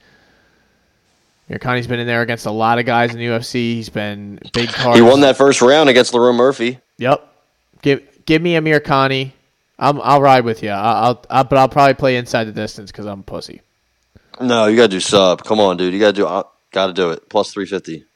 Amir 1.49 1.59
Khani's 1.59 1.87
been 1.87 2.01
in 2.01 2.07
there 2.07 2.23
against 2.23 2.47
a 2.47 2.51
lot 2.51 2.79
of 2.79 2.87
guys 2.87 3.13
in 3.13 3.19
the 3.19 3.27
UFC. 3.27 3.75
He's 3.75 3.91
been 3.91 4.41
big 4.53 4.71
cards. 4.71 4.99
He 4.99 5.03
won 5.03 5.21
that 5.21 5.37
first 5.37 5.61
round 5.61 5.91
against 5.91 6.13
Lerone 6.13 6.37
Murphy. 6.37 6.81
Yep. 6.97 7.34
Give 7.85 8.25
give 8.25 8.41
me 8.41 8.55
Amirkhani. 8.55 9.33
I'm 9.79 10.01
I'll 10.01 10.23
ride 10.23 10.47
with 10.47 10.63
you. 10.63 10.71
I'll, 10.71 11.23
I'll 11.29 11.45
but 11.45 11.59
I'll 11.59 11.69
probably 11.69 11.93
play 11.93 12.17
inside 12.17 12.45
the 12.45 12.53
distance 12.53 12.91
because 12.91 13.05
I'm 13.05 13.21
a 13.21 13.23
pussy. 13.25 13.61
No, 14.41 14.67
you 14.67 14.77
gotta 14.77 14.89
do 14.89 15.01
sub. 15.01 15.45
Come 15.45 15.61
on, 15.61 15.77
dude. 15.77 15.93
You 15.93 16.01
gotta 16.01 16.15
do. 16.15 16.27
Uh, 16.27 16.45
gotta 16.73 16.95
do 16.95 17.11
it. 17.11 17.29
Plus 17.29 17.53
three 17.53 17.67
fifty. 17.67 18.07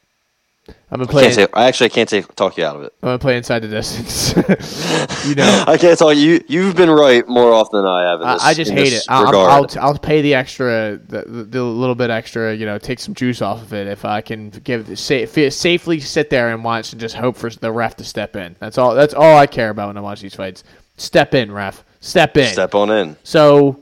I'm 0.91 1.01
gonna 1.01 1.11
play. 1.11 1.23
I, 1.23 1.25
can't 1.27 1.35
say, 1.35 1.47
I 1.53 1.67
actually 1.67 1.87
I 1.87 1.89
can't 1.91 2.09
take, 2.09 2.35
talk 2.35 2.57
you 2.57 2.65
out 2.65 2.77
of 2.77 2.83
it. 2.83 2.95
I'm 3.03 3.09
gonna 3.09 3.19
play 3.19 3.37
inside 3.37 3.59
the 3.61 3.69
distance. 3.69 4.35
you 5.27 5.35
know, 5.35 5.65
I 5.69 5.77
can't 5.77 5.99
talk 5.99 6.17
you. 6.17 6.43
You've 6.49 6.77
been 6.77 6.89
right 6.89 7.29
more 7.29 7.53
often 7.53 7.83
than 7.83 7.87
I 7.87 8.11
have. 8.11 8.23
I, 8.23 8.33
this, 8.35 8.45
I, 8.45 8.55
just 8.55 8.71
hate 8.71 8.93
it. 8.95 9.05
I'll, 9.09 9.37
I'll, 9.37 9.67
I'll 9.81 9.99
pay 9.99 10.23
the 10.23 10.35
extra, 10.35 10.99
the, 11.07 11.23
the, 11.23 11.63
little 11.63 11.95
bit 11.95 12.09
extra. 12.09 12.55
You 12.55 12.65
know, 12.65 12.79
take 12.79 13.01
some 13.01 13.15
juice 13.15 13.43
off 13.43 13.61
of 13.61 13.75
it 13.75 13.87
if 13.87 14.05
I 14.07 14.23
can 14.23 14.51
give 14.51 14.99
safe, 14.99 15.53
safely 15.53 16.01
sit 16.01 16.31
there 16.31 16.51
and 16.55 16.65
watch 16.65 16.93
and 16.93 17.01
just 17.01 17.15
hope 17.15 17.37
for 17.37 17.51
the 17.51 17.71
ref 17.71 17.97
to 17.97 18.05
step 18.05 18.35
in. 18.37 18.57
That's 18.59 18.79
all. 18.79 18.95
That's 18.95 19.13
all 19.13 19.37
I 19.37 19.47
care 19.47 19.69
about 19.69 19.89
when 19.89 19.99
I 19.99 20.01
watch 20.01 20.21
these 20.23 20.35
fights. 20.35 20.65
Step 20.97 21.35
in, 21.35 21.53
ref. 21.53 21.85
Step 22.01 22.37
in. 22.37 22.53
Step 22.53 22.75
on 22.75 22.91
in. 22.91 23.17
So 23.25 23.81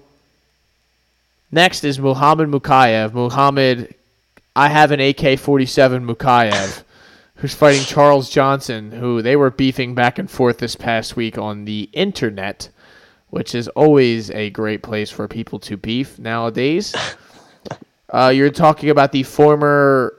next 1.52 1.84
is 1.84 1.98
Muhammad 1.98 2.48
Mokaev. 2.48 3.12
Muhammad, 3.12 3.94
I 4.56 4.68
have 4.68 4.90
an 4.90 5.00
AK-47 5.00 6.10
Mokaev 6.10 6.82
who's 7.34 7.54
fighting 7.54 7.82
Charles 7.82 8.30
Johnson, 8.30 8.90
who 8.90 9.20
they 9.20 9.36
were 9.36 9.50
beefing 9.50 9.94
back 9.94 10.18
and 10.18 10.30
forth 10.30 10.56
this 10.56 10.74
past 10.74 11.14
week 11.14 11.36
on 11.36 11.66
the 11.66 11.90
internet, 11.92 12.70
which 13.28 13.54
is 13.54 13.68
always 13.68 14.30
a 14.30 14.48
great 14.48 14.82
place 14.82 15.10
for 15.10 15.28
people 15.28 15.58
to 15.58 15.76
beef 15.76 16.18
nowadays. 16.18 16.94
uh, 18.10 18.32
you're 18.34 18.48
talking 18.48 18.88
about 18.88 19.12
the 19.12 19.24
former 19.24 20.14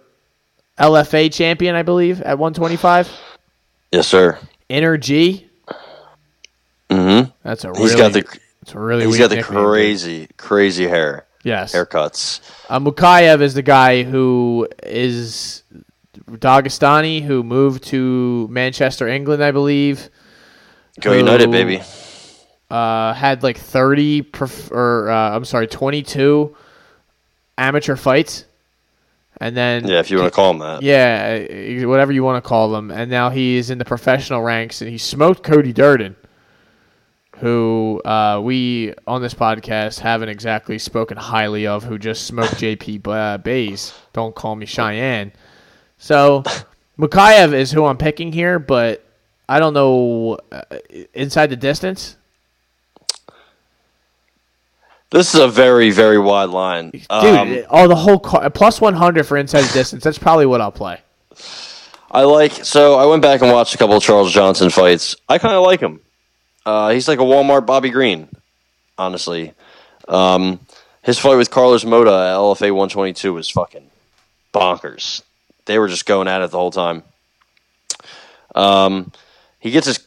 LFA 0.77 1.33
champion, 1.33 1.73
I 1.73 1.81
believe, 1.81 2.21
at 2.21 2.37
125. 2.37 3.09
Yes, 3.91 4.07
sir. 4.07 4.37
Energy. 4.69 5.49
Mm-hmm. 6.91 7.31
That's 7.41 7.63
a 7.63 7.71
really. 7.71 7.81
He's 7.81 7.95
got 7.95 8.13
the. 8.13 8.23
It's 8.61 8.75
a 8.75 8.79
really. 8.79 9.07
He's 9.07 9.17
got 9.17 9.31
the 9.31 9.41
crazy, 9.41 10.27
crazy 10.37 10.87
hair. 10.87 11.26
Yes. 11.43 11.73
Haircuts. 11.73 12.41
Uh, 12.69 12.79
Mokaev 12.79 13.41
is 13.41 13.53
the 13.53 13.61
guy 13.61 14.03
who 14.03 14.67
is 14.83 15.63
Dagestani 16.29 17.21
who 17.23 17.43
moved 17.43 17.83
to 17.85 18.47
Manchester, 18.49 19.07
England, 19.07 19.43
I 19.43 19.51
believe. 19.51 20.09
Go 20.99 21.11
who, 21.11 21.19
United, 21.19 21.51
baby. 21.51 21.81
Uh, 22.69 23.13
had 23.13 23.43
like 23.43 23.57
thirty, 23.57 24.21
prof- 24.21 24.71
or 24.71 25.09
uh, 25.09 25.35
I'm 25.35 25.45
sorry, 25.45 25.67
twenty-two 25.67 26.53
amateur 27.57 27.95
fights, 27.95 28.43
and 29.39 29.55
then 29.55 29.87
yeah, 29.87 29.99
if 29.99 30.11
you 30.11 30.17
want 30.17 30.33
to 30.33 30.35
call 30.35 30.51
him 30.51 30.59
that, 30.59 30.81
yeah, 30.81 31.85
whatever 31.85 32.11
you 32.11 32.25
want 32.25 32.43
to 32.43 32.45
call 32.45 32.69
them, 32.71 32.91
and 32.91 33.09
now 33.09 33.29
he's 33.29 33.69
in 33.69 33.77
the 33.77 33.85
professional 33.85 34.41
ranks, 34.41 34.81
and 34.81 34.91
he 34.91 34.97
smoked 34.97 35.43
Cody 35.43 35.71
Durden, 35.71 36.17
who 37.39 38.01
uh, 38.03 38.41
we 38.43 38.93
on 39.05 39.21
this 39.21 39.33
podcast 39.33 39.99
haven't 39.99 40.29
exactly 40.29 40.79
spoken 40.79 41.17
highly 41.17 41.67
of, 41.67 41.83
who 41.83 41.97
just 41.97 42.25
smoked 42.25 42.53
JP 42.55 43.07
uh, 43.07 43.37
Buys. 43.37 43.93
Don't 44.13 44.35
call 44.35 44.55
me 44.55 44.65
Cheyenne. 44.65 45.31
So 45.97 46.43
Mokaev 46.97 47.53
is 47.53 47.71
who 47.71 47.85
I'm 47.85 47.97
picking 47.97 48.31
here, 48.31 48.59
but 48.59 49.03
I 49.47 49.59
don't 49.59 49.73
know 49.73 50.39
uh, 50.51 50.61
inside 51.13 51.47
the 51.47 51.55
distance. 51.55 52.15
This 55.09 55.33
is 55.33 55.39
a 55.39 55.47
very 55.47 55.89
very 55.89 56.19
wide 56.19 56.49
line, 56.49 56.89
dude. 56.89 57.05
Um, 57.09 57.63
oh, 57.69 57.87
the 57.87 57.95
whole 57.95 58.19
car, 58.19 58.49
plus 58.49 58.81
one 58.81 58.93
hundred 58.93 59.23
for 59.25 59.37
inside 59.37 59.61
the 59.61 59.73
distance. 59.73 60.03
That's 60.03 60.17
probably 60.17 60.45
what 60.45 60.59
I'll 60.59 60.71
play. 60.71 60.99
I 62.11 62.23
like. 62.23 62.51
So 62.65 62.95
I 62.95 63.05
went 63.05 63.21
back 63.21 63.41
and 63.41 63.51
watched 63.51 63.73
a 63.73 63.77
couple 63.77 63.95
of 63.95 64.03
Charles 64.03 64.33
Johnson 64.33 64.69
fights. 64.69 65.15
I 65.29 65.37
kind 65.37 65.55
of 65.55 65.63
like 65.63 65.79
him. 65.79 66.01
Uh, 66.67 66.89
he's 66.89 67.07
like 67.07 67.19
a 67.19 67.23
Walmart 67.23 67.65
Bobby 67.65 67.89
Green, 67.89 68.27
honestly. 68.97 69.53
Um, 70.07 70.59
his 71.01 71.17
fight 71.17 71.37
with 71.37 71.49
Carlos 71.49 71.85
Mota 71.85 72.11
at 72.11 72.35
LFA 72.35 72.71
122 72.71 73.33
was 73.33 73.49
fucking 73.49 73.89
bonkers 74.53 75.21
they 75.67 75.77
were 75.77 75.87
just 75.87 76.07
going 76.07 76.27
at 76.27 76.41
it 76.41 76.49
the 76.49 76.57
whole 76.57 76.71
time. 76.71 77.03
Um, 78.55 79.11
he 79.59 79.69
gets 79.69 79.85
his 79.85 79.99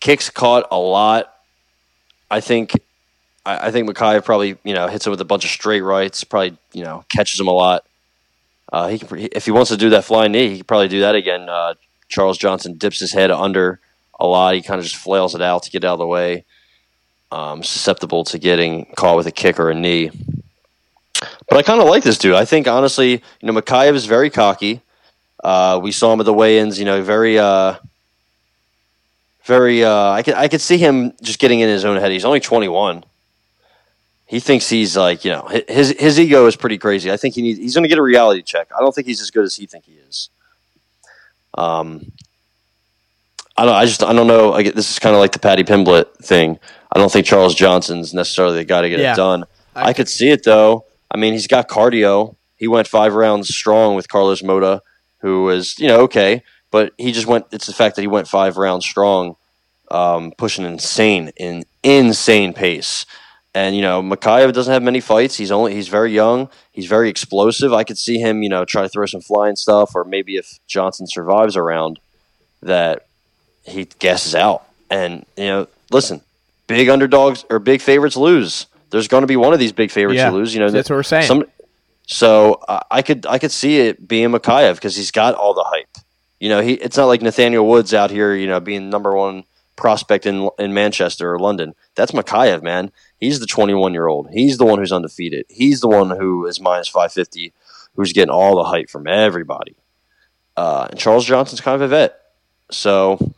kicks 0.00 0.30
caught 0.30 0.66
a 0.70 0.78
lot. 0.78 1.34
I 2.30 2.40
think 2.40 2.72
I, 3.44 3.66
I 3.68 3.70
think 3.70 3.88
Mokaev 3.90 4.24
probably 4.24 4.56
you 4.64 4.72
know 4.72 4.86
hits 4.86 5.06
him 5.06 5.10
with 5.10 5.20
a 5.20 5.26
bunch 5.26 5.44
of 5.44 5.50
straight 5.50 5.82
rights. 5.82 6.24
Probably 6.24 6.56
you 6.72 6.84
know 6.84 7.04
catches 7.10 7.38
him 7.38 7.48
a 7.48 7.52
lot. 7.52 7.84
Uh, 8.72 8.88
he 8.88 9.00
if 9.32 9.44
he 9.44 9.50
wants 9.50 9.70
to 9.70 9.76
do 9.76 9.90
that 9.90 10.04
flying 10.04 10.32
knee, 10.32 10.48
he 10.48 10.56
can 10.56 10.64
probably 10.64 10.88
do 10.88 11.00
that 11.00 11.14
again. 11.14 11.48
Uh, 11.48 11.74
Charles 12.08 12.38
Johnson 12.38 12.78
dips 12.78 13.00
his 13.00 13.12
head 13.12 13.30
under 13.30 13.80
a 14.18 14.26
lot. 14.26 14.54
He 14.54 14.62
kind 14.62 14.78
of 14.78 14.84
just 14.84 14.96
flails 14.96 15.34
it 15.34 15.42
out 15.42 15.62
to 15.64 15.70
get 15.70 15.84
out 15.84 15.94
of 15.94 15.98
the 15.98 16.06
way. 16.06 16.44
Um, 17.30 17.62
susceptible 17.62 18.24
to 18.24 18.38
getting 18.38 18.86
caught 18.96 19.16
with 19.16 19.26
a 19.26 19.32
kick 19.32 19.60
or 19.60 19.70
a 19.70 19.74
knee. 19.74 20.10
But 21.48 21.58
I 21.58 21.62
kind 21.62 21.80
of 21.80 21.88
like 21.88 22.02
this 22.02 22.18
dude. 22.18 22.34
I 22.34 22.44
think 22.44 22.66
honestly, 22.66 23.10
you 23.12 23.20
know, 23.42 23.52
Mokaev 23.52 23.94
is 23.94 24.06
very 24.06 24.30
cocky. 24.30 24.82
Uh, 25.42 25.78
we 25.82 25.92
saw 25.92 26.12
him 26.12 26.20
at 26.20 26.26
the 26.26 26.32
weigh-ins. 26.32 26.78
You 26.78 26.84
know, 26.84 27.02
very, 27.02 27.38
uh, 27.38 27.76
very. 29.44 29.84
Uh, 29.84 30.10
I 30.10 30.22
could 30.22 30.34
I 30.34 30.48
could 30.48 30.60
see 30.60 30.78
him 30.78 31.12
just 31.22 31.38
getting 31.38 31.60
in 31.60 31.68
his 31.68 31.84
own 31.84 31.96
head. 31.96 32.10
He's 32.12 32.24
only 32.24 32.40
21. 32.40 33.04
He 34.26 34.40
thinks 34.40 34.68
he's 34.68 34.94
like 34.94 35.24
you 35.24 35.30
know 35.30 35.48
his 35.68 35.94
his 35.98 36.20
ego 36.20 36.46
is 36.46 36.54
pretty 36.54 36.76
crazy. 36.76 37.10
I 37.10 37.16
think 37.16 37.34
he 37.34 37.40
needs 37.40 37.58
he's 37.58 37.74
going 37.74 37.84
to 37.84 37.88
get 37.88 37.98
a 37.98 38.02
reality 38.02 38.42
check. 38.42 38.68
I 38.76 38.80
don't 38.80 38.94
think 38.94 39.06
he's 39.06 39.22
as 39.22 39.30
good 39.30 39.44
as 39.44 39.56
he 39.56 39.66
think 39.66 39.84
he 39.84 39.94
is. 39.94 40.28
Um, 41.54 42.12
I 43.58 43.64
don't. 43.64 43.74
I 43.74 43.84
just 43.84 44.02
I 44.02 44.12
don't 44.12 44.26
know. 44.26 44.52
I 44.52 44.62
get, 44.62 44.74
this 44.74 44.90
is 44.90 44.98
kind 44.98 45.14
of 45.14 45.20
like 45.20 45.32
the 45.32 45.38
Paddy 45.38 45.64
Pimblett 45.64 46.16
thing. 46.22 46.58
I 46.92 46.98
don't 46.98 47.12
think 47.12 47.26
Charles 47.26 47.54
Johnson's 47.54 48.14
necessarily 48.14 48.58
the 48.58 48.64
guy 48.64 48.82
to 48.82 48.88
get 48.88 49.00
yeah, 49.00 49.12
it 49.12 49.16
done. 49.16 49.44
I, 49.74 49.88
I 49.88 49.92
could 49.92 50.08
see 50.08 50.30
it 50.30 50.44
though. 50.44 50.86
I 51.10 51.18
mean, 51.18 51.32
he's 51.32 51.46
got 51.46 51.68
cardio. 51.68 52.36
He 52.56 52.68
went 52.68 52.88
five 52.88 53.14
rounds 53.14 53.48
strong 53.48 53.94
with 53.94 54.08
Carlos 54.08 54.42
Mota 54.42 54.82
who 55.20 55.44
was 55.44 55.78
you 55.78 55.88
know 55.88 56.00
okay, 56.00 56.42
but 56.70 56.92
he 56.98 57.12
just 57.12 57.26
went. 57.26 57.46
It's 57.52 57.66
the 57.66 57.72
fact 57.72 57.96
that 57.96 58.02
he 58.02 58.08
went 58.08 58.28
five 58.28 58.56
rounds 58.56 58.84
strong, 58.84 59.36
um, 59.90 60.32
pushing 60.36 60.64
insane 60.64 61.32
in 61.36 61.64
insane 61.82 62.52
pace, 62.52 63.06
And 63.54 63.74
you 63.74 63.82
know, 63.82 64.02
Mokaev 64.02 64.52
doesn't 64.52 64.72
have 64.72 64.82
many 64.82 65.00
fights. 65.00 65.36
He's 65.36 65.50
only 65.50 65.74
he's 65.74 65.88
very 65.88 66.12
young. 66.12 66.48
He's 66.72 66.86
very 66.86 67.08
explosive. 67.08 67.72
I 67.72 67.84
could 67.84 67.98
see 67.98 68.18
him, 68.18 68.42
you 68.42 68.48
know, 68.48 68.64
try 68.64 68.82
to 68.82 68.88
throw 68.88 69.06
some 69.06 69.20
flying 69.20 69.56
stuff, 69.56 69.94
or 69.94 70.04
maybe 70.04 70.36
if 70.36 70.58
Johnson 70.66 71.06
survives 71.06 71.56
around, 71.56 71.98
that 72.62 73.06
he 73.68 73.84
guesses 73.98 74.34
out. 74.34 74.64
And 74.90 75.24
you 75.36 75.46
know, 75.46 75.68
listen, 75.90 76.22
big 76.66 76.88
underdogs 76.88 77.44
or 77.50 77.58
big 77.58 77.80
favorites 77.80 78.16
lose. 78.16 78.66
There's 78.90 79.08
going 79.08 79.22
to 79.22 79.26
be 79.26 79.36
one 79.36 79.52
of 79.52 79.58
these 79.58 79.72
big 79.72 79.90
favorites 79.90 80.18
Yeah, 80.18 80.30
to 80.30 80.36
lose. 80.36 80.54
You 80.54 80.60
know, 80.60 80.70
that's 80.70 80.88
what 80.88 80.96
we're 80.96 81.02
saying. 81.02 81.26
Some, 81.26 81.44
so 82.06 82.54
uh, 82.68 82.80
I 82.90 83.02
could 83.02 83.26
I 83.26 83.38
could 83.38 83.52
see 83.52 83.80
it 83.80 84.08
being 84.08 84.30
Mokaev 84.30 84.76
because 84.76 84.96
he's 84.96 85.10
got 85.10 85.34
all 85.34 85.52
the 85.54 85.64
hype. 85.64 85.98
You 86.40 86.48
know, 86.48 86.60
he 86.60 86.74
it's 86.74 86.96
not 86.96 87.06
like 87.06 87.20
Nathaniel 87.20 87.66
Woods 87.66 87.92
out 87.92 88.10
here. 88.10 88.34
You 88.34 88.46
know, 88.46 88.60
being 88.60 88.88
number 88.88 89.14
one 89.14 89.44
prospect 89.76 90.24
in 90.24 90.48
in 90.58 90.72
Manchester 90.72 91.32
or 91.34 91.38
London. 91.38 91.74
That's 91.94 92.12
Mokaev, 92.12 92.62
man. 92.62 92.90
He's 93.20 93.40
the 93.40 93.46
21 93.46 93.92
year 93.92 94.06
old. 94.06 94.30
He's 94.30 94.56
the 94.58 94.64
one 94.64 94.78
who's 94.78 94.92
undefeated. 94.92 95.44
He's 95.48 95.80
the 95.80 95.88
one 95.88 96.10
who 96.10 96.46
is 96.46 96.60
minus 96.60 96.88
550, 96.88 97.52
who's 97.96 98.12
getting 98.12 98.30
all 98.30 98.56
the 98.56 98.64
hype 98.64 98.88
from 98.88 99.06
everybody. 99.06 99.76
Uh, 100.56 100.86
and 100.90 100.98
Charles 100.98 101.24
Johnson's 101.26 101.60
kind 101.60 101.74
of 101.74 101.82
a 101.82 101.88
vet. 101.88 102.20
So 102.70 103.32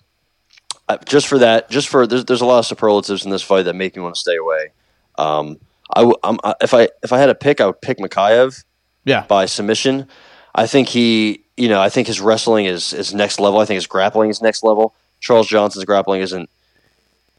just 0.98 1.26
for 1.28 1.38
that, 1.38 1.70
just 1.70 1.88
for 1.88 2.06
there's, 2.06 2.24
there's 2.24 2.40
a 2.40 2.46
lot 2.46 2.58
of 2.60 2.66
superlatives 2.66 3.24
in 3.24 3.30
this 3.30 3.42
fight 3.42 3.64
that 3.64 3.74
make 3.74 3.96
me 3.96 4.02
want 4.02 4.14
to 4.14 4.20
stay 4.20 4.36
away. 4.36 4.70
Um, 5.18 5.58
I 5.94 6.10
I, 6.22 6.54
if 6.60 6.72
I 6.74 6.88
if 7.02 7.12
I 7.12 7.18
had 7.18 7.30
a 7.30 7.34
pick, 7.34 7.60
I 7.60 7.66
would 7.66 7.80
pick 7.80 7.98
Mokaev 7.98 8.64
Yeah. 9.04 9.24
by 9.26 9.46
submission. 9.46 10.06
I 10.54 10.66
think 10.66 10.88
he, 10.88 11.44
you 11.56 11.68
know, 11.68 11.80
I 11.80 11.88
think 11.90 12.06
his 12.06 12.20
wrestling 12.20 12.66
is 12.66 12.92
is 12.92 13.12
next 13.14 13.40
level. 13.40 13.60
I 13.60 13.64
think 13.64 13.76
his 13.76 13.86
grappling 13.86 14.30
is 14.30 14.40
next 14.42 14.62
level. 14.62 14.94
Charles 15.20 15.46
Johnson's 15.48 15.84
grappling 15.84 16.20
isn't 16.22 16.48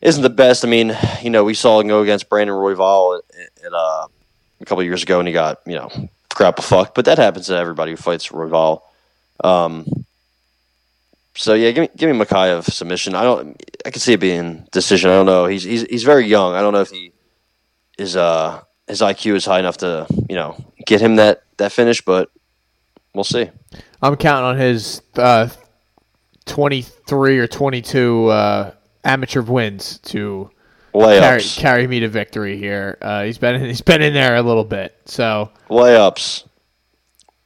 isn't 0.01 0.23
the 0.23 0.29
best. 0.29 0.65
I 0.65 0.67
mean, 0.67 0.97
you 1.21 1.29
know, 1.29 1.43
we 1.43 1.53
saw 1.53 1.79
him 1.79 1.87
go 1.87 2.01
against 2.01 2.29
Brandon 2.29 2.55
Royval 2.55 3.19
at, 3.19 3.65
at, 3.65 3.73
uh, 3.73 4.07
a 4.59 4.65
couple 4.65 4.79
of 4.81 4.85
years 4.85 5.03
ago, 5.03 5.19
and 5.19 5.27
he 5.27 5.33
got 5.33 5.59
you 5.65 5.75
know 5.75 5.89
grapple 6.29 6.63
fucked. 6.63 6.95
But 6.95 7.05
that 7.05 7.17
happens 7.17 7.47
to 7.47 7.55
everybody 7.57 7.91
who 7.91 7.97
fights 7.97 8.27
Royval. 8.29 8.81
Um, 9.43 9.85
so 11.35 11.53
yeah, 11.53 11.71
give 11.71 11.83
me 11.83 11.89
give 11.95 12.09
me 12.09 12.17
Mokaev 12.17 12.63
submission. 12.63 13.15
I 13.15 13.23
don't. 13.23 13.61
I 13.85 13.89
can 13.89 13.99
see 13.99 14.13
it 14.13 14.19
being 14.19 14.67
decision. 14.71 15.09
I 15.09 15.13
don't 15.13 15.25
know. 15.25 15.45
He's 15.45 15.63
he's 15.63 15.83
he's 15.83 16.03
very 16.03 16.25
young. 16.25 16.53
I 16.53 16.61
don't 16.61 16.73
know 16.73 16.81
if 16.81 16.89
he 16.89 17.13
is 17.97 18.15
uh 18.15 18.61
his 18.87 19.01
IQ 19.01 19.35
is 19.35 19.45
high 19.45 19.59
enough 19.59 19.77
to 19.77 20.07
you 20.29 20.35
know 20.35 20.57
get 20.85 21.01
him 21.01 21.15
that 21.15 21.43
that 21.57 21.71
finish, 21.71 22.01
but 22.01 22.29
we'll 23.13 23.23
see. 23.23 23.49
I'm 24.01 24.15
counting 24.15 24.45
on 24.45 24.57
his 24.57 25.01
uh, 25.15 25.47
23 26.45 27.37
or 27.37 27.47
22 27.47 28.27
uh, 28.27 28.71
amateur 29.03 29.41
wins 29.41 29.99
to 29.99 30.49
carry, 30.93 31.41
carry 31.41 31.87
me 31.87 31.99
to 32.01 32.09
victory 32.09 32.57
here. 32.57 32.97
Uh, 33.01 33.23
he's 33.23 33.37
been 33.37 33.63
he's 33.63 33.81
been 33.81 34.01
in 34.01 34.13
there 34.13 34.35
a 34.35 34.41
little 34.41 34.63
bit. 34.63 34.95
So 35.05 35.51
layups. 35.69 36.45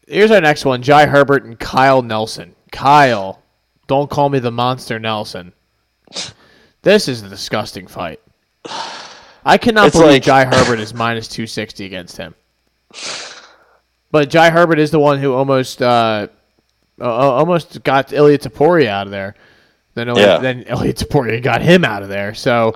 here's 0.08 0.32
our 0.32 0.42
next 0.42 0.66
one: 0.66 0.82
Jai 0.82 1.06
Herbert 1.06 1.44
and 1.44 1.60
Kyle 1.60 2.02
Nelson. 2.02 2.56
Kyle, 2.72 3.42
don't 3.88 4.10
call 4.10 4.30
me 4.30 4.40
the 4.40 4.52
monster 4.52 5.00
Nelson. 5.00 5.54
This 6.82 7.08
is 7.08 7.22
a 7.24 7.30
disgusting 7.30 7.88
fight. 7.88 8.20
I 9.46 9.58
cannot 9.58 9.88
It's 9.88 9.96
believe 9.96 10.12
like- 10.14 10.24
Jai 10.24 10.46
Herbert 10.46 10.80
is 10.80 10.94
minus 10.94 11.28
260 11.28 11.86
against 11.86 12.18
him. 12.18 12.34
But 14.12 14.30
Jai 14.30 14.50
Herbert 14.50 14.80
is 14.80 14.92
the 14.92 15.00
one 15.00 15.20
who 15.20 15.34
almost 15.34 15.82
uh, 15.82 16.28
uh, 17.02 17.04
almost 17.06 17.84
got 17.84 18.14
Ilia 18.14 18.38
Topuria 18.38 18.88
out 18.88 19.08
of 19.08 19.12
there. 19.12 19.36
Then 19.94 20.10
Ilya, 20.10 20.26
Yeah. 20.26 20.38
then 20.38 20.62
Ilia 20.64 20.94
Topuria 20.94 21.42
got 21.42 21.62
him 21.62 21.84
out 21.84 22.02
of 22.04 22.10
there. 22.10 22.34
So 22.34 22.76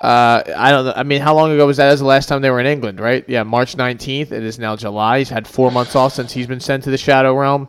uh, 0.00 0.42
I 0.56 0.70
don't 0.70 0.84
know. 0.86 0.92
I 0.94 1.02
mean, 1.02 1.20
how 1.22 1.34
long 1.34 1.50
ago 1.52 1.66
was 1.66 1.78
that? 1.78 1.90
Was 1.90 2.00
the 2.00 2.06
last 2.06 2.28
time 2.28 2.42
they 2.42 2.50
were 2.50 2.60
in 2.60 2.66
England, 2.66 3.00
right? 3.00 3.24
Yeah, 3.28 3.42
March 3.42 3.76
19th. 3.76 4.32
It 4.32 4.42
is 4.44 4.58
now 4.58 4.76
July. 4.76 5.18
He's 5.18 5.28
had 5.30 5.46
four 5.46 5.70
months 5.70 5.96
off 5.96 6.12
since 6.14 6.32
he's 6.32 6.46
been 6.46 6.60
sent 6.60 6.84
to 6.84 6.90
the 6.90 6.98
Shadow 6.98 7.34
Realm. 7.34 7.68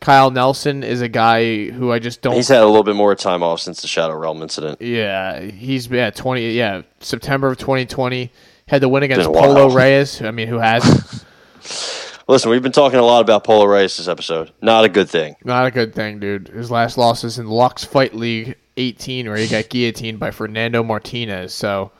Kyle 0.00 0.30
Nelson 0.30 0.84
is 0.84 1.00
a 1.00 1.08
guy 1.08 1.70
who 1.70 1.90
I 1.92 1.98
just 1.98 2.22
don't. 2.22 2.34
He's 2.34 2.48
had 2.48 2.62
a 2.62 2.66
little 2.66 2.84
bit 2.84 2.94
more 2.96 3.14
time 3.14 3.42
off 3.42 3.60
since 3.60 3.82
the 3.82 3.88
Shadow 3.88 4.16
Realm 4.16 4.42
incident. 4.42 4.80
yeah, 4.80 5.40
he's 5.40 5.88
yeah 5.88 6.10
twenty 6.10 6.52
yeah 6.52 6.82
September 7.00 7.48
of 7.48 7.58
2020 7.58 8.30
had 8.68 8.80
the 8.82 8.88
win 8.88 9.02
against 9.02 9.20
Been 9.20 9.26
a 9.28 9.30
while. 9.30 9.54
Polo 9.54 9.74
Reyes. 9.74 10.22
I 10.22 10.30
mean, 10.30 10.46
who 10.48 10.58
has 10.58 11.24
Listen, 12.28 12.50
we've 12.50 12.62
been 12.62 12.72
talking 12.72 12.98
a 12.98 13.02
lot 13.04 13.22
about 13.22 13.42
Polo 13.44 13.64
Reyes 13.64 13.96
this 13.96 14.06
episode. 14.06 14.52
Not 14.60 14.84
a 14.84 14.88
good 14.90 15.08
thing. 15.08 15.36
not 15.44 15.66
a 15.66 15.70
good 15.70 15.94
thing, 15.94 16.20
dude. 16.20 16.48
His 16.48 16.70
last 16.70 16.98
loss 16.98 17.24
is 17.24 17.38
in 17.38 17.46
Lux 17.46 17.84
Fight 17.84 18.14
League 18.14 18.56
18, 18.76 19.26
where 19.28 19.38
he 19.38 19.48
got 19.48 19.70
guillotined 19.70 20.18
by 20.20 20.30
Fernando 20.30 20.82
Martinez. 20.82 21.54
So 21.54 21.90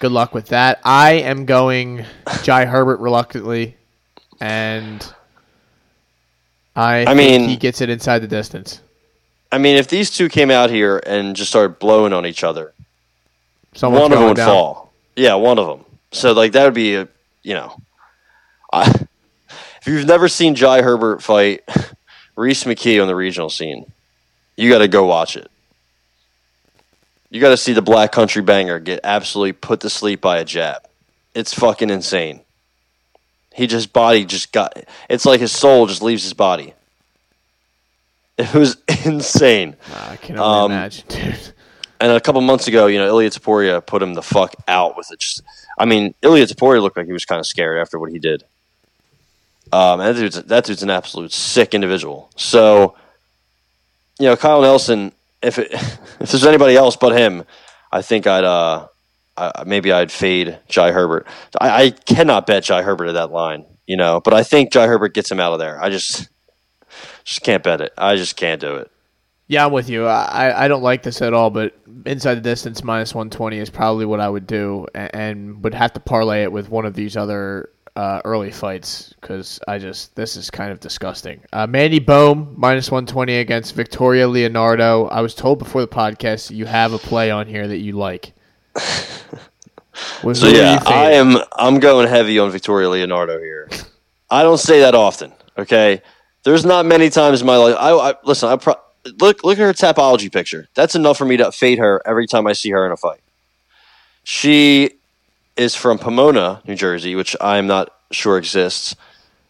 good 0.00 0.10
luck 0.10 0.34
with 0.34 0.48
that. 0.48 0.80
I 0.84 1.12
am 1.12 1.46
going 1.46 2.04
Jai 2.42 2.64
Herbert 2.66 2.98
reluctantly, 2.98 3.76
and 4.40 5.14
I, 6.76 7.02
I 7.02 7.04
think 7.14 7.16
mean- 7.16 7.48
he 7.48 7.56
gets 7.56 7.80
it 7.80 7.88
inside 7.90 8.20
the 8.20 8.26
distance. 8.28 8.80
I 9.52 9.58
mean, 9.58 9.76
if 9.76 9.86
these 9.86 10.10
two 10.10 10.28
came 10.28 10.50
out 10.50 10.68
here 10.70 11.00
and 11.06 11.36
just 11.36 11.48
started 11.50 11.78
blowing 11.78 12.12
on 12.12 12.26
each 12.26 12.42
other, 12.42 12.72
Someone's 13.74 14.02
one 14.02 14.12
of 14.12 14.18
them 14.18 14.28
would 14.28 14.36
down. 14.36 14.48
fall. 14.48 14.92
Yeah, 15.14 15.34
one 15.34 15.58
of 15.60 15.66
them. 15.66 15.84
So 16.10 16.32
like 16.32 16.52
that 16.52 16.64
would 16.64 16.74
be 16.74 16.96
a 16.96 17.08
you 17.44 17.54
know, 17.54 17.76
I, 18.72 18.88
if 19.80 19.86
you've 19.86 20.06
never 20.06 20.28
seen 20.28 20.54
Jai 20.56 20.82
Herbert 20.82 21.22
fight 21.22 21.62
Reese 22.36 22.64
McKee 22.64 23.00
on 23.00 23.06
the 23.06 23.14
regional 23.14 23.48
scene, 23.50 23.86
you 24.56 24.70
got 24.70 24.78
to 24.78 24.88
go 24.88 25.04
watch 25.04 25.36
it. 25.36 25.48
You 27.30 27.40
got 27.40 27.50
to 27.50 27.56
see 27.56 27.72
the 27.74 27.82
Black 27.82 28.10
Country 28.12 28.42
Banger 28.42 28.78
get 28.80 29.00
absolutely 29.04 29.52
put 29.52 29.80
to 29.80 29.90
sleep 29.90 30.20
by 30.20 30.38
a 30.38 30.44
jab. 30.44 30.82
It's 31.34 31.52
fucking 31.52 31.90
insane. 31.90 32.40
He 33.54 33.66
just 33.66 33.92
body 33.92 34.24
just 34.24 34.52
got. 34.52 34.76
It's 35.08 35.24
like 35.24 35.40
his 35.40 35.52
soul 35.52 35.86
just 35.86 36.02
leaves 36.02 36.22
his 36.24 36.32
body. 36.34 36.74
It 38.36 38.52
was 38.52 38.76
insane. 39.04 39.76
I 39.94 40.16
can 40.16 40.38
only 40.38 40.64
Um, 40.64 40.72
imagine, 40.72 41.04
dude. 41.08 41.38
And 42.00 42.12
a 42.12 42.20
couple 42.20 42.40
months 42.40 42.66
ago, 42.66 42.86
you 42.88 42.98
know, 42.98 43.06
Ilia 43.06 43.30
Topuria 43.30 43.84
put 43.84 44.02
him 44.02 44.14
the 44.14 44.22
fuck 44.22 44.54
out 44.66 44.96
with 44.96 45.10
it. 45.12 45.20
Just, 45.20 45.42
I 45.78 45.84
mean, 45.84 46.14
Ilia 46.22 46.44
Topuria 46.46 46.82
looked 46.82 46.96
like 46.96 47.06
he 47.06 47.12
was 47.12 47.24
kind 47.24 47.38
of 47.38 47.46
scary 47.46 47.80
after 47.80 47.98
what 47.98 48.10
he 48.10 48.18
did. 48.18 48.42
Um, 49.72 50.00
and 50.00 50.14
that 50.14 50.20
dude's, 50.20 50.42
that 50.42 50.64
dude's 50.64 50.82
an 50.82 50.90
absolute 50.90 51.32
sick 51.32 51.72
individual. 51.74 52.28
So, 52.36 52.96
you 54.18 54.26
know, 54.26 54.36
Kyle 54.36 54.60
Nelson, 54.60 55.12
if 55.40 55.58
it, 55.58 55.72
if 56.20 56.30
there's 56.32 56.44
anybody 56.44 56.76
else 56.76 56.96
but 56.96 57.16
him, 57.16 57.44
I 57.92 58.02
think 58.02 58.26
I'd 58.26 58.44
uh, 58.44 58.88
Maybe 59.66 59.92
I'd 59.92 60.12
fade 60.12 60.58
Jai 60.68 60.92
Herbert. 60.92 61.26
I, 61.60 61.84
I 61.84 61.90
cannot 61.90 62.46
bet 62.46 62.64
Jai 62.64 62.82
Herbert 62.82 63.08
at 63.08 63.14
that 63.14 63.30
line, 63.30 63.64
you 63.86 63.96
know, 63.96 64.20
but 64.20 64.34
I 64.34 64.42
think 64.42 64.72
Jai 64.72 64.86
Herbert 64.86 65.14
gets 65.14 65.30
him 65.30 65.40
out 65.40 65.52
of 65.52 65.58
there. 65.58 65.82
I 65.82 65.90
just 65.90 66.28
just 67.24 67.42
can't 67.42 67.62
bet 67.62 67.80
it. 67.80 67.92
I 67.98 68.16
just 68.16 68.36
can't 68.36 68.60
do 68.60 68.76
it. 68.76 68.90
Yeah, 69.46 69.66
I'm 69.66 69.72
with 69.72 69.90
you. 69.90 70.06
I, 70.06 70.64
I 70.64 70.68
don't 70.68 70.82
like 70.82 71.02
this 71.02 71.20
at 71.20 71.34
all, 71.34 71.50
but 71.50 71.74
inside 72.06 72.36
the 72.36 72.40
distance 72.40 72.82
minus 72.82 73.14
120 73.14 73.58
is 73.58 73.68
probably 73.68 74.06
what 74.06 74.18
I 74.18 74.28
would 74.28 74.46
do, 74.46 74.86
and, 74.94 75.14
and 75.14 75.64
would 75.64 75.74
have 75.74 75.92
to 75.94 76.00
parlay 76.00 76.44
it 76.44 76.52
with 76.52 76.70
one 76.70 76.86
of 76.86 76.94
these 76.94 77.14
other 77.14 77.68
uh, 77.96 78.20
early 78.24 78.50
fights 78.50 79.14
because 79.20 79.60
I 79.68 79.78
just 79.78 80.14
this 80.16 80.36
is 80.36 80.50
kind 80.50 80.72
of 80.72 80.80
disgusting. 80.80 81.42
Uh, 81.52 81.66
Mandy 81.66 81.98
Bohm 81.98 82.54
minus 82.56 82.90
120 82.90 83.36
against 83.36 83.74
Victoria 83.74 84.28
Leonardo. 84.28 85.06
I 85.06 85.20
was 85.20 85.34
told 85.34 85.58
before 85.58 85.82
the 85.82 85.88
podcast 85.88 86.50
you 86.50 86.66
have 86.66 86.92
a 86.92 86.98
play 86.98 87.30
on 87.30 87.46
here 87.46 87.68
that 87.68 87.78
you 87.78 87.92
like. 87.92 88.32
So 88.76 90.48
yeah. 90.48 90.82
I 90.86 91.12
am. 91.12 91.36
I'm 91.56 91.78
going 91.80 92.08
heavy 92.08 92.38
on 92.38 92.50
Victoria 92.50 92.88
Leonardo 92.90 93.38
here. 93.38 93.68
I 94.30 94.42
don't 94.42 94.58
say 94.58 94.80
that 94.80 94.94
often. 94.94 95.32
Okay, 95.56 96.02
there's 96.42 96.64
not 96.64 96.84
many 96.86 97.10
times 97.10 97.40
in 97.40 97.46
my 97.46 97.56
life. 97.56 97.76
I, 97.78 97.90
I 97.92 98.14
listen. 98.24 98.48
I 98.48 98.56
pro- 98.56 98.74
look 99.20 99.44
look 99.44 99.58
at 99.58 99.62
her 99.62 99.72
tapology 99.72 100.32
picture. 100.32 100.66
That's 100.74 100.94
enough 100.94 101.18
for 101.18 101.24
me 101.24 101.36
to 101.36 101.52
fade 101.52 101.78
her 101.78 102.02
every 102.04 102.26
time 102.26 102.46
I 102.46 102.52
see 102.54 102.70
her 102.70 102.84
in 102.86 102.90
a 102.92 102.96
fight. 102.96 103.20
She 104.24 104.92
is 105.56 105.74
from 105.76 105.98
Pomona, 105.98 106.62
New 106.66 106.74
Jersey, 106.74 107.14
which 107.14 107.36
I'm 107.40 107.66
not 107.68 107.90
sure 108.10 108.36
exists. 108.38 108.96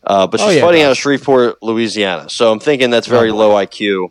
Uh, 0.06 0.26
but 0.26 0.38
Oh, 0.40 0.46
she's 0.48 0.56
yeah, 0.56 0.62
it 0.62 0.66
fighting 0.66 0.82
out 0.82 0.90
of. 0.90 0.98
Shreveport, 0.98 1.62
Louisiana. 1.62 2.28
So 2.28 2.52
I'm 2.52 2.58
thinking 2.60 2.90
that's 2.90 3.06
very 3.06 3.30
boy. 3.30 3.36
low 3.38 3.50
IQ. 3.54 4.10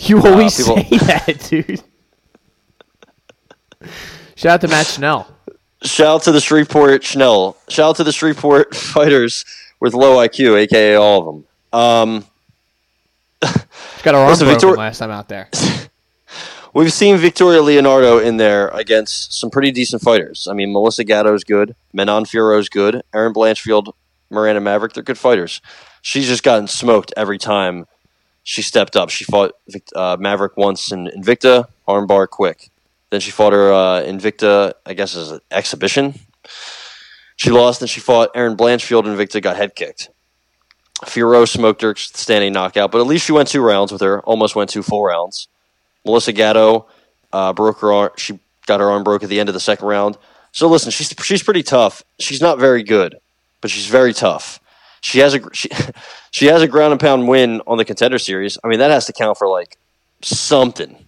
You 0.00 0.20
always 0.26 0.54
people- 0.56 0.76
say 0.76 0.88
that, 0.98 1.46
dude. 1.48 1.82
Shout 4.38 4.52
out 4.52 4.60
to 4.60 4.68
Matt 4.68 4.86
Schnell. 4.86 5.26
Shout 5.82 6.06
out 6.06 6.22
to 6.22 6.30
the 6.30 6.40
Shreveport 6.40 7.02
Schnell. 7.02 7.56
Shout 7.68 7.90
out 7.90 7.96
to 7.96 8.04
the 8.04 8.12
Shreveport 8.12 8.72
fighters 8.76 9.44
with 9.80 9.94
low 9.94 10.18
IQ, 10.18 10.56
aka 10.60 10.94
all 10.94 11.18
of 11.18 11.26
them. 11.26 11.80
Um, 11.80 12.24
Got 14.04 14.14
our 14.14 14.20
arm 14.20 14.30
Listen, 14.30 14.46
broken 14.46 14.68
Victor- 14.68 14.78
last 14.78 14.98
time 14.98 15.10
out 15.10 15.28
there. 15.28 15.48
We've 16.72 16.92
seen 16.92 17.16
Victoria 17.16 17.62
Leonardo 17.62 18.18
in 18.18 18.36
there 18.36 18.68
against 18.68 19.32
some 19.32 19.50
pretty 19.50 19.72
decent 19.72 20.02
fighters. 20.02 20.46
I 20.48 20.52
mean, 20.52 20.72
Melissa 20.72 21.02
Gatto's 21.02 21.42
good, 21.42 21.74
Manon 21.92 22.24
Fiorot's 22.24 22.68
good, 22.68 23.02
Erin 23.12 23.32
Blanchfield, 23.32 23.92
Miranda 24.30 24.60
Maverick, 24.60 24.92
they're 24.92 25.02
good 25.02 25.18
fighters. 25.18 25.60
She's 26.00 26.28
just 26.28 26.44
gotten 26.44 26.68
smoked 26.68 27.12
every 27.16 27.38
time 27.38 27.88
she 28.44 28.62
stepped 28.62 28.94
up. 28.94 29.10
She 29.10 29.24
fought 29.24 29.56
uh, 29.96 30.16
Maverick 30.20 30.56
once 30.56 30.92
in 30.92 31.08
Invicta, 31.08 31.66
armbar 31.88 32.28
quick. 32.28 32.70
Then 33.10 33.20
she 33.20 33.30
fought 33.30 33.52
her 33.52 33.72
uh, 33.72 34.02
Invicta, 34.02 34.74
I 34.84 34.94
guess, 34.94 35.16
as 35.16 35.30
an 35.30 35.40
exhibition. 35.50 36.14
She 37.36 37.50
lost, 37.50 37.80
and 37.80 37.88
she 37.88 38.00
fought 38.00 38.30
Erin 38.34 38.56
Blanchfield. 38.56 39.04
Invicta 39.04 39.40
got 39.40 39.56
head 39.56 39.74
kicked. 39.74 40.10
Fiorot 41.04 41.48
smoked 41.48 41.82
her 41.82 41.94
standing 41.96 42.52
knockout, 42.52 42.90
but 42.90 43.00
at 43.00 43.06
least 43.06 43.24
she 43.24 43.32
went 43.32 43.48
two 43.48 43.62
rounds 43.62 43.92
with 43.92 44.00
her. 44.00 44.20
Almost 44.22 44.56
went 44.56 44.70
two 44.70 44.82
full 44.82 45.04
rounds. 45.04 45.46
Melissa 46.04 46.32
Gatto 46.32 46.88
uh, 47.32 47.52
broke 47.52 47.80
her 47.80 47.92
arm. 47.92 48.10
She 48.16 48.38
got 48.66 48.80
her 48.80 48.90
arm 48.90 49.04
broke 49.04 49.22
at 49.22 49.28
the 49.28 49.38
end 49.38 49.48
of 49.48 49.52
the 49.52 49.60
second 49.60 49.86
round. 49.86 50.18
So 50.52 50.68
listen, 50.68 50.90
she's 50.90 51.14
she's 51.22 51.42
pretty 51.42 51.62
tough. 51.62 52.02
She's 52.18 52.40
not 52.40 52.58
very 52.58 52.82
good, 52.82 53.18
but 53.60 53.70
she's 53.70 53.86
very 53.86 54.12
tough. 54.12 54.58
She 55.00 55.20
has 55.20 55.34
a 55.34 55.40
she, 55.52 55.68
she 56.32 56.46
has 56.46 56.62
a 56.62 56.68
ground 56.68 56.92
and 56.92 57.00
pound 57.00 57.28
win 57.28 57.62
on 57.66 57.78
the 57.78 57.84
contender 57.84 58.18
series. 58.18 58.58
I 58.64 58.68
mean, 58.68 58.80
that 58.80 58.90
has 58.90 59.06
to 59.06 59.12
count 59.12 59.38
for 59.38 59.48
like 59.48 59.76
something. 60.22 61.07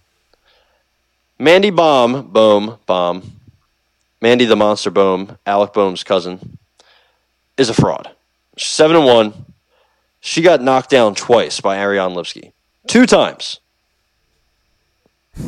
Mandy 1.41 1.71
Baum, 1.71 2.27
Bohm, 2.27 2.77
Baum, 2.85 3.23
Mandy 4.21 4.45
the 4.45 4.55
Monster 4.55 4.91
Bohm, 4.91 5.39
Alec 5.43 5.73
Bohm's 5.73 6.03
cousin, 6.03 6.59
is 7.57 7.67
a 7.67 7.73
fraud. 7.73 8.11
She's 8.57 8.69
seven 8.69 8.95
and 8.95 9.05
one. 9.07 9.33
She 10.19 10.43
got 10.43 10.61
knocked 10.61 10.91
down 10.91 11.15
twice 11.15 11.59
by 11.59 11.79
Ariane 11.79 12.11
Lipski. 12.11 12.51
Two 12.85 13.07
times. 13.07 13.59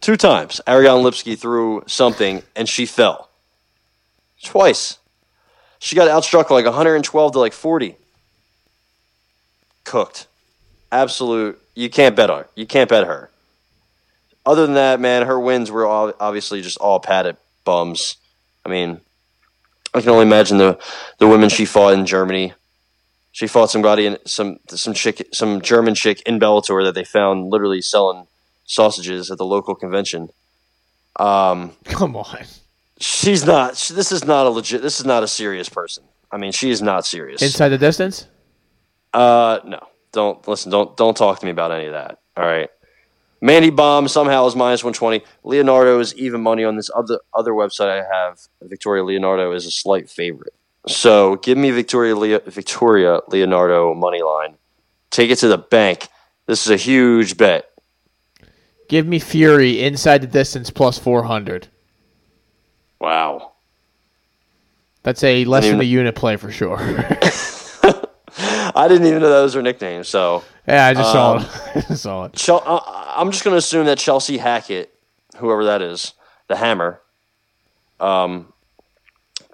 Two 0.00 0.16
times. 0.16 0.60
Ariane 0.66 1.04
Lipski 1.04 1.38
threw 1.38 1.84
something 1.86 2.42
and 2.56 2.68
she 2.68 2.84
fell. 2.84 3.30
Twice. 4.42 4.98
She 5.78 5.94
got 5.94 6.08
outstruck 6.08 6.50
like 6.50 6.64
112 6.64 7.32
to 7.34 7.38
like 7.38 7.52
40. 7.52 7.94
Cooked. 9.84 10.26
Absolute. 10.90 11.56
You 11.76 11.88
can't 11.88 12.16
bet 12.16 12.30
on 12.30 12.40
her. 12.40 12.48
You 12.56 12.66
can't 12.66 12.90
bet 12.90 13.06
her. 13.06 13.30
Other 14.48 14.64
than 14.64 14.76
that, 14.76 14.98
man, 14.98 15.26
her 15.26 15.38
wins 15.38 15.70
were 15.70 15.86
all, 15.86 16.10
obviously 16.18 16.62
just 16.62 16.78
all 16.78 17.00
padded 17.00 17.36
bums. 17.66 18.16
I 18.64 18.70
mean, 18.70 19.02
I 19.92 20.00
can 20.00 20.08
only 20.08 20.22
imagine 20.22 20.56
the 20.56 20.78
the 21.18 21.28
women 21.28 21.50
she 21.50 21.66
fought 21.66 21.92
in 21.92 22.06
Germany. 22.06 22.54
She 23.30 23.46
fought 23.46 23.68
somebody 23.70 24.06
in 24.06 24.16
some 24.24 24.58
some 24.70 24.94
chick 24.94 25.28
some 25.34 25.60
German 25.60 25.94
chick 25.94 26.22
in 26.22 26.40
Bellator 26.40 26.82
that 26.82 26.94
they 26.94 27.04
found 27.04 27.50
literally 27.50 27.82
selling 27.82 28.26
sausages 28.64 29.30
at 29.30 29.36
the 29.36 29.44
local 29.44 29.74
convention. 29.74 30.30
Um, 31.16 31.72
Come 31.84 32.16
on. 32.16 32.44
she's 32.98 33.44
not. 33.44 33.74
This 33.74 34.12
is 34.12 34.24
not 34.24 34.46
a 34.46 34.48
legit. 34.48 34.80
This 34.80 34.98
is 34.98 35.04
not 35.04 35.22
a 35.22 35.28
serious 35.28 35.68
person. 35.68 36.04
I 36.32 36.38
mean, 36.38 36.52
she 36.52 36.70
is 36.70 36.80
not 36.80 37.04
serious. 37.04 37.42
Inside 37.42 37.68
the 37.68 37.76
distance? 37.76 38.26
Uh, 39.12 39.58
no. 39.66 39.86
Don't 40.12 40.48
listen. 40.48 40.72
Don't 40.72 40.96
don't 40.96 41.18
talk 41.18 41.38
to 41.40 41.44
me 41.44 41.50
about 41.50 41.70
any 41.70 41.84
of 41.84 41.92
that. 41.92 42.20
All 42.34 42.46
right. 42.46 42.70
Mandy 43.40 43.70
Bomb 43.70 44.08
somehow 44.08 44.46
is 44.46 44.56
minus 44.56 44.82
one 44.82 44.92
twenty. 44.92 45.24
Leonardo 45.44 46.00
is 46.00 46.14
even 46.16 46.42
money 46.42 46.64
on 46.64 46.76
this 46.76 46.90
other 46.94 47.20
other 47.34 47.52
website 47.52 47.88
I 47.88 48.04
have. 48.04 48.40
Victoria 48.62 49.04
Leonardo 49.04 49.52
is 49.52 49.66
a 49.66 49.70
slight 49.70 50.10
favorite. 50.10 50.54
So 50.86 51.36
give 51.36 51.58
me 51.58 51.70
Victoria 51.70 52.16
Leo, 52.16 52.40
Victoria 52.40 53.20
Leonardo 53.28 53.94
money 53.94 54.22
line. 54.22 54.56
Take 55.10 55.30
it 55.30 55.36
to 55.36 55.48
the 55.48 55.58
bank. 55.58 56.08
This 56.46 56.66
is 56.66 56.70
a 56.70 56.76
huge 56.76 57.36
bet. 57.36 57.70
Give 58.88 59.06
me 59.06 59.18
Fury 59.18 59.82
inside 59.82 60.22
the 60.22 60.26
distance 60.26 60.70
plus 60.70 60.98
400. 60.98 61.68
Wow. 63.00 63.52
That's 65.02 65.22
a 65.22 65.44
less 65.44 65.66
than 65.66 65.80
a 65.80 65.84
unit 65.84 66.14
play 66.14 66.36
for 66.36 66.50
sure. 66.50 66.78
I 68.74 68.88
didn't 68.88 69.06
even 69.06 69.20
know 69.22 69.28
those 69.28 69.54
were 69.56 69.62
nicknames. 69.62 70.08
So 70.08 70.44
yeah, 70.66 70.86
I 70.86 70.94
just 70.94 71.12
saw 71.12 71.32
Um, 71.36 71.42
it. 71.42 71.48
I 71.76 71.80
just 71.88 72.02
saw 72.02 72.24
it. 72.24 72.34
Chel- 72.34 72.62
uh, 72.66 72.80
I'm 73.16 73.30
just 73.30 73.44
going 73.44 73.54
to 73.54 73.58
assume 73.58 73.86
that 73.86 73.98
Chelsea 73.98 74.38
Hackett, 74.38 74.92
whoever 75.36 75.64
that 75.66 75.82
is, 75.82 76.12
the 76.48 76.56
Hammer. 76.56 77.00
Um, 78.00 78.52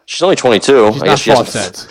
she's 0.07 0.23
only 0.23 0.37
22. 0.37 0.93
She's 0.93 1.03
I 1.03 1.07
not 1.07 1.13
guess 1.13 1.21
she 1.21 1.31
hasn't. 1.31 1.89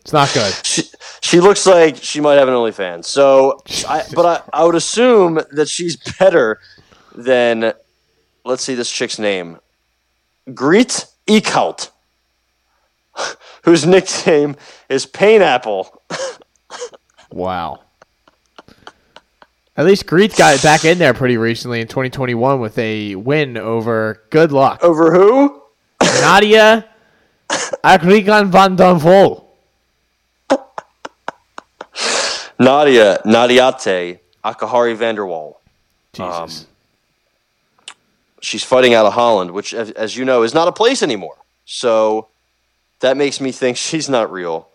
It's 0.00 0.12
not 0.12 0.32
good. 0.32 0.52
she, 0.64 0.82
she 1.20 1.40
looks 1.40 1.66
like 1.66 1.96
she 1.96 2.20
might 2.20 2.34
have 2.34 2.48
an 2.48 2.54
OnlyFans. 2.54 3.04
So, 3.06 3.60
I, 3.88 4.02
but 4.14 4.44
I, 4.54 4.60
I 4.60 4.64
would 4.64 4.74
assume 4.74 5.40
that 5.52 5.68
she's 5.68 5.96
better 6.18 6.60
than, 7.14 7.72
let's 8.44 8.62
see 8.62 8.74
this 8.74 8.90
chick's 8.90 9.18
name, 9.18 9.58
Greet 10.54 11.06
Eekhout, 11.26 11.90
whose 13.64 13.86
nickname 13.86 14.56
is 14.88 15.06
Painapple. 15.06 16.02
Wow. 17.30 17.80
At 19.76 19.84
least 19.84 20.06
Greet 20.06 20.34
got 20.36 20.54
it 20.54 20.62
back 20.62 20.84
in 20.84 20.98
there 20.98 21.12
pretty 21.12 21.36
recently 21.36 21.80
in 21.80 21.86
2021 21.86 22.60
with 22.60 22.78
a 22.78 23.14
win 23.14 23.58
over 23.58 24.22
Good 24.30 24.50
Luck. 24.50 24.82
Over 24.82 25.12
who? 25.12 25.62
Nadia 26.00 26.88
Agrigan 27.84 28.48
van 28.50 28.76
den 28.76 28.98
Vol. 28.98 29.46
Nadia 32.58 33.20
Nadiate 33.26 34.20
Akahari 34.42 34.96
Vanderwall. 34.96 35.56
Jesus. 36.14 36.62
Um, 36.62 36.66
she's 38.40 38.64
fighting 38.64 38.94
out 38.94 39.04
of 39.04 39.12
Holland, 39.12 39.50
which, 39.50 39.74
as, 39.74 39.90
as 39.90 40.16
you 40.16 40.24
know, 40.24 40.42
is 40.42 40.54
not 40.54 40.68
a 40.68 40.72
place 40.72 41.02
anymore. 41.02 41.36
So 41.66 42.28
that 43.00 43.16
makes 43.16 43.40
me 43.40 43.52
think 43.52 43.76
she's 43.76 44.08
not 44.08 44.30
real. 44.32 44.68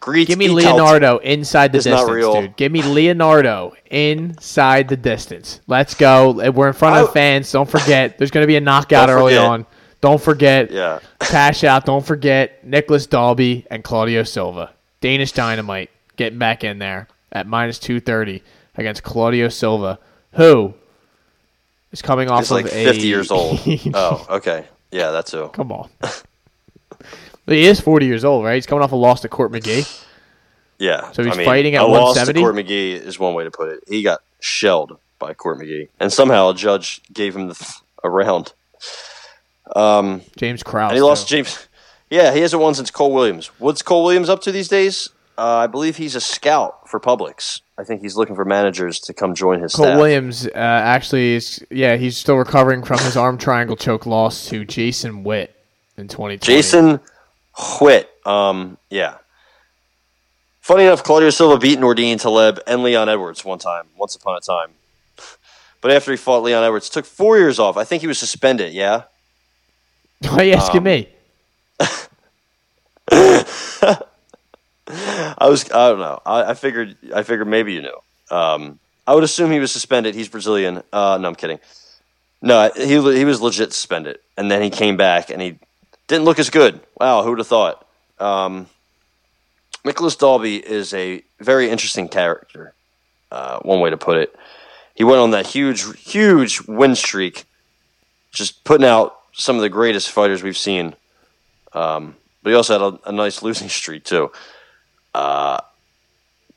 Greet 0.00 0.28
Give 0.28 0.38
me. 0.38 0.48
Leonardo 0.48 1.18
inside 1.18 1.72
the 1.72 1.78
is 1.78 1.86
not 1.86 1.96
distance, 1.96 2.14
real. 2.14 2.40
dude. 2.40 2.56
Give 2.56 2.72
me 2.72 2.82
Leonardo 2.82 3.74
inside 3.90 4.88
the 4.88 4.96
distance. 4.96 5.60
Let's 5.66 5.94
go. 5.94 6.50
We're 6.52 6.68
in 6.68 6.72
front 6.72 6.96
of 6.96 7.10
I- 7.10 7.12
fans. 7.12 7.52
Don't 7.52 7.68
forget. 7.68 8.16
There's 8.18 8.30
going 8.30 8.42
to 8.42 8.46
be 8.46 8.56
a 8.56 8.60
knockout 8.60 9.08
Don't 9.08 9.16
early 9.18 9.34
forget. 9.34 9.46
on. 9.46 9.66
Don't 10.00 10.20
forget. 10.20 10.70
Yeah. 10.70 11.00
Cash 11.18 11.64
out. 11.64 11.84
Don't 11.84 12.04
forget 12.04 12.64
Nicholas 12.66 13.06
Dalby 13.06 13.66
and 13.70 13.84
Claudio 13.84 14.22
Silva. 14.22 14.72
Danish 15.02 15.32
Dynamite 15.32 15.90
getting 16.16 16.38
back 16.38 16.64
in 16.64 16.78
there 16.78 17.06
at 17.32 17.46
minus 17.46 17.78
230 17.78 18.42
against 18.76 19.02
Claudio 19.02 19.50
Silva, 19.50 19.98
who 20.32 20.72
is 21.92 22.00
coming 22.00 22.30
off 22.30 22.50
like 22.50 22.64
of 22.64 22.70
50 22.70 23.00
a. 23.02 23.04
years 23.04 23.30
old. 23.30 23.60
oh, 23.94 24.26
okay. 24.30 24.64
Yeah, 24.90 25.10
that's 25.10 25.30
who. 25.32 25.48
Come 25.48 25.72
on. 25.72 25.90
he 27.56 27.66
is 27.66 27.80
40 27.80 28.06
years 28.06 28.24
old, 28.24 28.44
right? 28.44 28.54
He's 28.54 28.66
coming 28.66 28.82
off 28.82 28.92
a 28.92 28.96
loss 28.96 29.20
to 29.22 29.28
Court 29.28 29.52
McGee. 29.52 30.06
Yeah. 30.78 31.10
So 31.12 31.22
he's 31.22 31.34
I 31.34 31.36
mean, 31.36 31.46
fighting 31.46 31.74
at 31.74 31.82
a 31.82 31.86
loss 31.86 32.14
to 32.14 32.20
170? 32.20 32.40
Court 32.40 32.54
McGee 32.54 32.92
is 32.92 33.18
one 33.18 33.34
way 33.34 33.44
to 33.44 33.50
put 33.50 33.68
it. 33.70 33.84
He 33.86 34.02
got 34.02 34.20
shelled 34.40 34.98
by 35.18 35.34
Court 35.34 35.58
McGee, 35.58 35.88
and 36.00 36.12
somehow 36.12 36.50
a 36.50 36.54
judge 36.54 37.02
gave 37.12 37.36
him 37.36 37.48
the, 37.48 37.74
a 38.02 38.10
round. 38.10 38.52
Um, 39.76 40.22
James 40.36 40.62
Krause. 40.62 40.90
and 40.90 40.96
he 40.96 41.02
lost. 41.02 41.28
James. 41.28 41.66
Yeah, 42.08 42.32
he 42.32 42.40
hasn't 42.40 42.60
won 42.60 42.74
since 42.74 42.90
Cole 42.90 43.12
Williams. 43.12 43.48
What's 43.58 43.82
Cole 43.82 44.02
Williams 44.04 44.28
up 44.28 44.42
to 44.42 44.52
these 44.52 44.66
days? 44.66 45.10
Uh, 45.38 45.58
I 45.58 45.66
believe 45.68 45.96
he's 45.96 46.16
a 46.16 46.20
scout 46.20 46.88
for 46.88 46.98
Publix. 46.98 47.60
I 47.78 47.84
think 47.84 48.02
he's 48.02 48.16
looking 48.16 48.34
for 48.34 48.44
managers 48.44 48.98
to 49.00 49.14
come 49.14 49.34
join 49.34 49.60
his 49.60 49.74
Cole 49.74 49.86
staff. 49.86 49.96
Williams 49.96 50.46
uh, 50.46 50.50
actually 50.54 51.34
is 51.34 51.64
yeah 51.70 51.96
he's 51.96 52.16
still 52.16 52.36
recovering 52.36 52.82
from 52.82 52.98
his 52.98 53.16
arm 53.16 53.38
triangle 53.38 53.76
choke 53.76 54.06
loss 54.06 54.48
to 54.48 54.64
Jason 54.64 55.24
Witt 55.24 55.54
in 55.96 56.08
2020. 56.08 56.38
Jason 56.38 57.00
Witt. 57.80 58.10
Um, 58.24 58.76
yeah. 58.90 59.16
Funny 60.60 60.84
enough, 60.84 61.02
Claudio 61.02 61.30
Silva 61.30 61.58
beat 61.58 61.78
Nordine 61.78 62.20
Taleb 62.20 62.60
and 62.66 62.82
Leon 62.82 63.08
Edwards 63.08 63.44
one 63.44 63.58
time, 63.58 63.86
once 63.96 64.14
upon 64.14 64.36
a 64.36 64.40
time. 64.40 64.70
But 65.80 65.90
after 65.92 66.10
he 66.10 66.16
fought 66.16 66.42
Leon 66.42 66.62
Edwards, 66.62 66.90
took 66.90 67.06
four 67.06 67.38
years 67.38 67.58
off. 67.58 67.76
I 67.76 67.84
think 67.84 68.02
he 68.02 68.06
was 68.06 68.18
suspended. 68.18 68.72
Yeah. 68.74 69.04
Why 70.28 70.36
are 70.38 70.44
you 70.44 70.52
asking 70.52 70.78
Um, 70.78 70.84
me? 70.84 71.08
I 74.92 75.48
was. 75.48 75.70
I 75.70 75.88
don't 75.90 75.98
know. 75.98 76.20
I, 76.26 76.50
I 76.50 76.54
figured. 76.54 76.96
I 77.14 77.22
figured 77.22 77.46
maybe 77.48 77.72
you 77.72 77.82
knew. 77.82 77.98
Um, 78.36 78.78
I 79.06 79.14
would 79.14 79.24
assume 79.24 79.50
he 79.50 79.58
was 79.60 79.72
suspended. 79.72 80.14
He's 80.14 80.28
Brazilian. 80.28 80.82
Uh, 80.92 81.18
no, 81.20 81.28
I'm 81.28 81.34
kidding. 81.34 81.60
No, 82.42 82.70
he 82.76 82.84
he 83.16 83.24
was 83.24 83.40
legit 83.40 83.72
suspended, 83.72 84.18
and 84.36 84.50
then 84.50 84.62
he 84.62 84.70
came 84.70 84.96
back 84.96 85.30
and 85.30 85.40
he 85.40 85.58
didn't 86.10 86.24
look 86.24 86.40
as 86.40 86.50
good. 86.50 86.80
Wow, 86.98 87.22
who 87.22 87.30
would 87.30 87.38
have 87.38 87.46
thought? 87.46 87.86
Um, 88.18 88.66
Nicholas 89.84 90.16
Dalby 90.16 90.56
is 90.56 90.92
a 90.92 91.22
very 91.38 91.70
interesting 91.70 92.08
character. 92.08 92.74
Uh, 93.30 93.60
one 93.60 93.80
way 93.80 93.90
to 93.90 93.96
put 93.96 94.18
it. 94.18 94.34
He 94.96 95.04
went 95.04 95.20
on 95.20 95.30
that 95.30 95.46
huge, 95.46 95.84
huge 96.00 96.66
win 96.66 96.96
streak, 96.96 97.44
just 98.32 98.64
putting 98.64 98.86
out 98.86 99.18
some 99.32 99.54
of 99.54 99.62
the 99.62 99.68
greatest 99.68 100.10
fighters 100.10 100.42
we've 100.42 100.58
seen. 100.58 100.96
Um, 101.72 102.16
but 102.42 102.50
he 102.50 102.56
also 102.56 102.72
had 102.72 102.82
a, 102.82 103.08
a 103.10 103.12
nice 103.12 103.40
losing 103.42 103.68
streak 103.68 104.02
too. 104.02 104.32
Uh, 105.14 105.60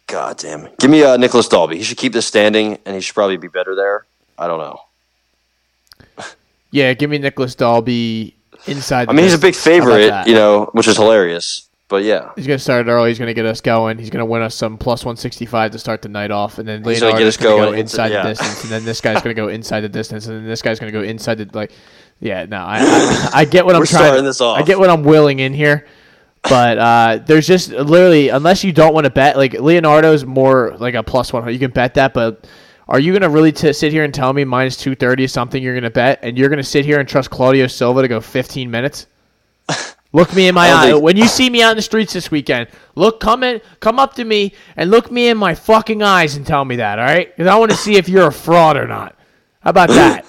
God 0.08 0.38
damn. 0.38 0.68
Give 0.80 0.90
me 0.90 1.04
uh, 1.04 1.18
Nicholas 1.18 1.48
Dalby. 1.48 1.78
He 1.78 1.84
should 1.84 1.98
keep 1.98 2.12
this 2.12 2.26
standing, 2.26 2.80
and 2.86 2.96
he 2.96 3.02
should 3.02 3.14
probably 3.14 3.38
be 3.38 3.48
better 3.50 3.76
there. 3.76 4.06
I 4.36 4.48
don't 4.48 4.60
know. 4.60 4.80
Yeah, 6.72 6.94
give 6.94 7.12
me 7.12 7.20
Nicholas 7.20 7.54
Dalby 7.54 8.36
inside. 8.68 9.10
I 9.10 9.14
mean, 9.14 9.24
he's 9.24 9.34
a 9.34 9.38
big 9.38 9.54
distance. 9.54 9.84
How 9.84 9.90
about 9.90 10.00
favorite, 10.00 10.28
you 10.28 10.36
know, 10.36 10.70
which 10.74 10.88
is 10.88 10.98
hilarious. 10.98 11.70
but 11.88 12.04
yeah, 12.04 12.32
He's 12.36 12.48
gonna 12.48 12.60
start 12.60 12.88
early. 12.88 13.10
He's 13.10 13.20
gonna 13.20 13.34
get 13.34 13.46
us 13.46 13.62
going. 13.62 13.98
He's 13.98 14.10
gonna 14.10 14.26
win 14.26 14.42
us 14.42 14.56
some 14.56 14.78
plus 14.78 15.06
one 15.06 15.16
sixty 15.16 15.46
five 15.46 15.72
to 15.72 15.80
start 15.80 16.02
the 16.02 16.10
night 16.10 16.32
off, 16.32 16.58
and 16.60 16.68
then 16.68 16.84
He's 16.84 17.00
gonna 17.00 17.12
get 17.12 17.20
Leonardo's 17.20 17.38
us 17.38 17.38
gonna, 17.38 17.56
go 17.56 17.66
going 17.66 17.80
inside 17.80 18.12
yeah. 18.12 18.24
the 18.24 18.30
distance, 18.30 18.64
and 18.64 18.72
then 18.72 18.86
this 18.86 19.02
guy's 19.02 19.22
gonna 19.22 19.34
go 19.34 19.48
inside 19.48 19.82
the 19.82 19.90
distance, 19.90 20.28
and 20.28 20.38
then 20.38 20.48
this 20.48 20.62
guy's 20.62 20.80
gonna 20.80 20.92
go 20.92 21.02
inside 21.02 21.36
the 21.36 21.50
like. 21.54 21.72
Yeah, 22.20 22.46
no, 22.46 22.58
I 22.58 22.80
I, 22.80 23.30
I 23.42 23.46
get 23.46 23.66
what 23.66 23.76
I'm 23.76 23.82
We're 23.82 23.86
trying. 23.86 24.24
this 24.24 24.40
off. 24.42 24.58
I 24.58 24.64
get 24.64 24.80
what 24.80 24.90
I'm 24.90 25.04
willing 25.04 25.40
in 25.40 25.54
here, 25.54 25.86
but 26.44 26.78
uh, 26.78 27.20
there's 27.26 27.46
just 27.46 27.70
literally 27.72 28.30
unless 28.30 28.64
you 28.64 28.72
don't 28.72 28.94
want 28.94 29.06
to 29.06 29.10
bet, 29.10 29.36
like 29.36 29.54
Leonardo's 29.54 30.24
more 30.24 30.76
like 30.78 30.94
a 30.94 31.04
plus 31.04 31.34
one. 31.34 31.52
You 31.52 31.60
can 31.60 31.72
bet 31.72 31.96
that, 31.96 32.14
but. 32.14 32.48
Are 32.88 33.00
you 33.00 33.14
gonna 33.14 33.30
really 33.30 33.52
t- 33.52 33.72
sit 33.74 33.92
here 33.92 34.04
and 34.04 34.14
tell 34.14 34.34
me 34.34 34.44
minus 34.44 34.76
two 34.78 34.96
thirty 34.96 35.24
is 35.24 35.32
something 35.32 35.62
you're 35.64 35.76
gonna 35.76 35.90
bet, 35.90 36.20
and 36.22 36.38
you're 36.38 36.50
gonna 36.50 36.64
sit 36.64 36.86
here 36.86 37.00
and 37.00 37.08
trust 37.08 37.30
Claudio 37.30 37.68
Silva 37.68 38.02
to 38.02 38.08
go 38.08 38.20
15 38.20 38.70
minutes? 38.70 39.08
Look 40.16 40.36
me 40.36 40.48
in 40.48 40.54
my 40.54 40.70
eye. 40.72 40.94
When 40.94 41.18
you 41.18 41.28
see 41.28 41.50
me 41.50 41.64
out 41.64 41.72
in 41.72 41.76
the 41.78 41.82
streets 41.82 42.14
this 42.14 42.30
weekend, 42.30 42.68
look, 42.94 43.20
come 43.20 43.44
in, 43.44 43.62
come 43.80 43.98
up 43.98 44.14
to 44.16 44.24
me 44.24 44.54
and 44.78 44.92
look 44.92 45.12
me 45.12 45.28
in 45.30 45.38
my 45.40 45.56
fucking 45.56 46.04
eyes 46.04 46.36
and 46.36 46.46
tell 46.46 46.64
me 46.64 46.76
that, 46.76 47.00
all 47.00 47.06
right? 47.06 47.36
Because 47.36 47.52
I 47.52 47.56
want 47.58 47.72
to 47.72 47.78
see 47.78 47.96
if 47.96 48.08
you're 48.08 48.28
a 48.28 48.32
fraud 48.32 48.78
or 48.78 48.86
not. 48.86 49.16
How 49.62 49.72
about 49.72 49.90
that? 49.90 50.24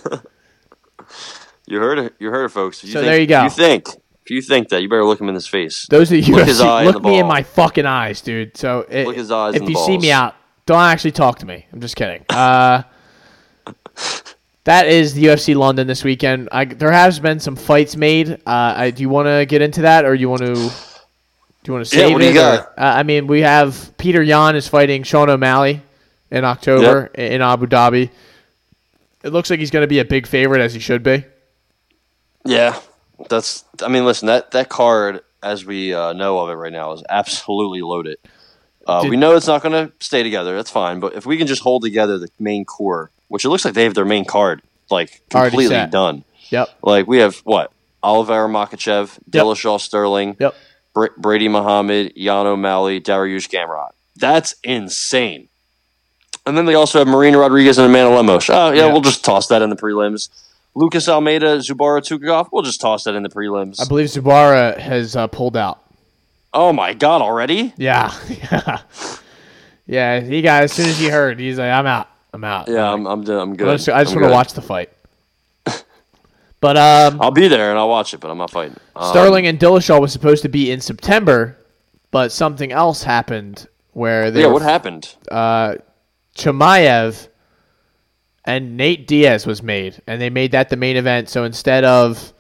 you 1.66 1.78
heard 1.80 1.98
it. 1.98 2.14
You 2.18 2.30
heard 2.30 2.46
it, 2.46 2.48
folks. 2.48 2.82
You 2.82 2.92
So 2.92 3.00
think, 3.00 3.06
there 3.10 3.20
you 3.20 3.26
go. 3.26 3.44
You 3.44 3.50
think, 3.50 3.88
if 4.24 4.30
you 4.30 4.40
think 4.40 4.70
that, 4.70 4.80
you 4.80 4.88
better 4.88 5.04
look 5.04 5.20
him 5.20 5.28
in 5.28 5.34
his 5.34 5.46
face. 5.46 5.86
Those 5.90 6.10
are 6.12 6.16
you. 6.16 6.34
Look 6.34 6.46
his 6.46 6.62
eye 6.62 6.84
look 6.84 7.02
me 7.02 7.18
in 7.18 7.26
my 7.26 7.42
fucking 7.42 7.84
eyes, 7.84 8.22
dude. 8.22 8.56
So 8.56 8.86
it, 8.88 9.06
Look 9.06 9.16
eh, 9.16 9.18
his 9.18 9.30
eyes 9.30 9.54
if 9.54 9.62
you 9.62 9.74
the 9.74 9.84
see 9.84 9.98
me 9.98 10.10
out, 10.10 10.34
don't 10.66 10.80
actually 10.80 11.12
talk 11.12 11.38
to 11.40 11.46
me. 11.46 11.66
I'm 11.72 11.80
just 11.80 11.96
kidding. 11.96 12.24
Uh, 12.30 12.82
that 14.64 14.86
is 14.88 15.14
the 15.14 15.24
UFC 15.26 15.54
London 15.54 15.86
this 15.86 16.04
weekend. 16.04 16.48
I, 16.52 16.64
there 16.64 16.92
has 16.92 17.20
been 17.20 17.40
some 17.40 17.56
fights 17.56 17.96
made. 17.96 18.30
Uh, 18.46 18.74
I, 18.76 18.90
do 18.90 19.02
you 19.02 19.08
want 19.08 19.26
to 19.26 19.44
get 19.46 19.62
into 19.62 19.82
that, 19.82 20.04
or 20.04 20.14
do 20.16 20.20
you 20.20 20.28
want 20.28 20.42
to? 20.42 20.54
Do 20.54 21.70
you 21.70 21.72
want 21.74 21.86
to 21.86 21.96
Yeah, 21.96 22.04
save 22.04 22.12
what 22.12 22.18
do 22.20 22.24
you 22.26 22.30
it? 22.32 22.34
got? 22.34 22.58
or- 22.60 22.80
uh, 22.80 22.94
I 22.96 23.02
mean, 23.02 23.26
we 23.26 23.40
have 23.40 23.74
Petr 23.98 24.26
Yan 24.26 24.56
is 24.56 24.68
fighting 24.68 25.02
Sean 25.02 25.30
O'Malley 25.30 25.80
in 26.30 26.44
October 26.44 27.06
in 27.14 27.40
Abu 27.42 27.66
Dhabi. 27.66 28.10
It 29.22 29.30
looks 29.30 29.48
like 29.48 29.58
he's 29.60 29.70
going 29.70 29.82
to 29.82 29.86
be 29.88 30.00
a 30.00 30.04
big 30.04 30.26
favorite, 30.26 30.60
as 30.60 30.74
he 30.74 30.80
should 30.80 31.02
be. 31.02 31.24
Yeah, 32.44 32.78
that's. 33.30 33.64
I 33.82 33.88
mean, 33.88 34.04
listen 34.04 34.26
that 34.26 34.50
that 34.50 34.68
card, 34.68 35.22
as 35.42 35.64
we 35.64 35.94
uh, 35.94 36.12
know 36.12 36.38
of 36.40 36.50
it 36.50 36.54
right 36.54 36.72
now, 36.72 36.92
is 36.92 37.02
absolutely 37.08 37.80
loaded. 37.80 38.18
Uh, 38.86 39.02
Did- 39.02 39.10
we 39.10 39.16
know 39.16 39.34
it's 39.36 39.46
not 39.46 39.62
going 39.62 39.72
to 39.88 39.92
stay 40.04 40.22
together. 40.22 40.54
That's 40.56 40.70
fine, 40.70 41.00
but 41.00 41.14
if 41.14 41.26
we 41.26 41.36
can 41.36 41.46
just 41.46 41.62
hold 41.62 41.82
together 41.82 42.18
the 42.18 42.28
main 42.38 42.64
core, 42.64 43.10
which 43.28 43.44
it 43.44 43.48
looks 43.48 43.64
like 43.64 43.74
they 43.74 43.84
have 43.84 43.94
their 43.94 44.04
main 44.04 44.24
card 44.24 44.62
like 44.90 45.22
completely 45.30 45.86
done. 45.90 46.24
Yep. 46.50 46.68
Like 46.82 47.06
we 47.06 47.18
have 47.18 47.36
what 47.38 47.72
Oliver 48.02 48.46
Makhachev, 48.48 49.18
Yep. 49.32 49.44
Dillashaw 49.44 49.80
Sterling, 49.80 50.36
Yep. 50.38 50.54
Br- 50.92 51.06
Brady 51.16 51.48
Muhammad, 51.48 52.12
Yan 52.16 52.46
O'Malley, 52.46 53.00
Dariush 53.00 53.48
Gamrot. 53.48 53.90
That's 54.16 54.54
insane. 54.62 55.48
And 56.46 56.56
then 56.58 56.66
they 56.66 56.74
also 56.74 56.98
have 56.98 57.08
Marina 57.08 57.38
Rodriguez 57.38 57.78
and 57.78 57.86
Amanda 57.86 58.14
Lemos. 58.14 58.50
Oh, 58.50 58.70
yeah, 58.70 58.84
Yeah. 58.86 58.92
we'll 58.92 59.00
just 59.00 59.24
toss 59.24 59.46
that 59.48 59.62
in 59.62 59.70
the 59.70 59.76
prelims. 59.76 60.28
Lucas 60.76 61.08
Almeida, 61.08 61.58
Zubaira 61.58 62.00
Tukhugov, 62.02 62.48
we'll 62.52 62.62
just 62.62 62.80
toss 62.80 63.04
that 63.04 63.14
in 63.14 63.22
the 63.22 63.28
prelims. 63.30 63.80
I 63.80 63.88
believe 63.88 64.08
Zubaira 64.08 64.76
has 64.78 65.16
uh, 65.16 65.26
pulled 65.28 65.56
out. 65.56 65.80
Oh 66.54 66.72
my 66.72 66.94
God, 66.94 67.20
already? 67.20 67.74
Yeah, 67.76 68.14
yeah, 68.28 68.78
yeah. 69.86 70.20
He 70.20 70.40
got 70.40 70.62
as 70.64 70.72
soon 70.72 70.86
as 70.86 70.98
he 70.98 71.08
heard, 71.08 71.38
he's 71.38 71.58
like, 71.58 71.70
"I'm 71.70 71.86
out, 71.86 72.08
I'm 72.32 72.44
out." 72.44 72.68
Yeah, 72.68 72.90
I'm, 72.90 73.06
I'm, 73.06 73.22
done. 73.24 73.38
I'm 73.38 73.56
good. 73.56 73.68
I 73.68 73.76
just, 73.76 73.88
I 73.88 74.02
just 74.04 74.14
want 74.16 74.28
to 74.28 74.32
watch 74.32 74.52
the 74.54 74.62
fight. 74.62 74.90
But 76.60 76.78
um, 76.78 77.20
I'll 77.20 77.30
be 77.30 77.46
there 77.46 77.68
and 77.68 77.78
I'll 77.78 77.90
watch 77.90 78.14
it, 78.14 78.20
but 78.20 78.30
I'm 78.30 78.38
not 78.38 78.50
fighting. 78.50 78.78
Um, 78.96 79.10
Sterling 79.10 79.46
and 79.46 79.58
Dillashaw 79.60 80.00
was 80.00 80.14
supposed 80.14 80.40
to 80.44 80.48
be 80.48 80.70
in 80.70 80.80
September, 80.80 81.58
but 82.10 82.32
something 82.32 82.72
else 82.72 83.02
happened 83.02 83.68
where 83.92 84.30
they 84.30 84.40
Yeah, 84.40 84.46
what 84.46 84.62
happened? 84.62 85.14
uh, 85.30 85.74
Chimaev 86.36 87.28
and 88.46 88.76
Nate 88.76 89.06
Diaz 89.06 89.46
was 89.46 89.62
made, 89.62 90.00
and 90.06 90.20
they 90.20 90.30
made 90.30 90.52
that 90.52 90.68
the 90.68 90.76
main 90.76 90.96
event. 90.96 91.28
So 91.28 91.44
instead 91.44 91.84
of 91.84 92.32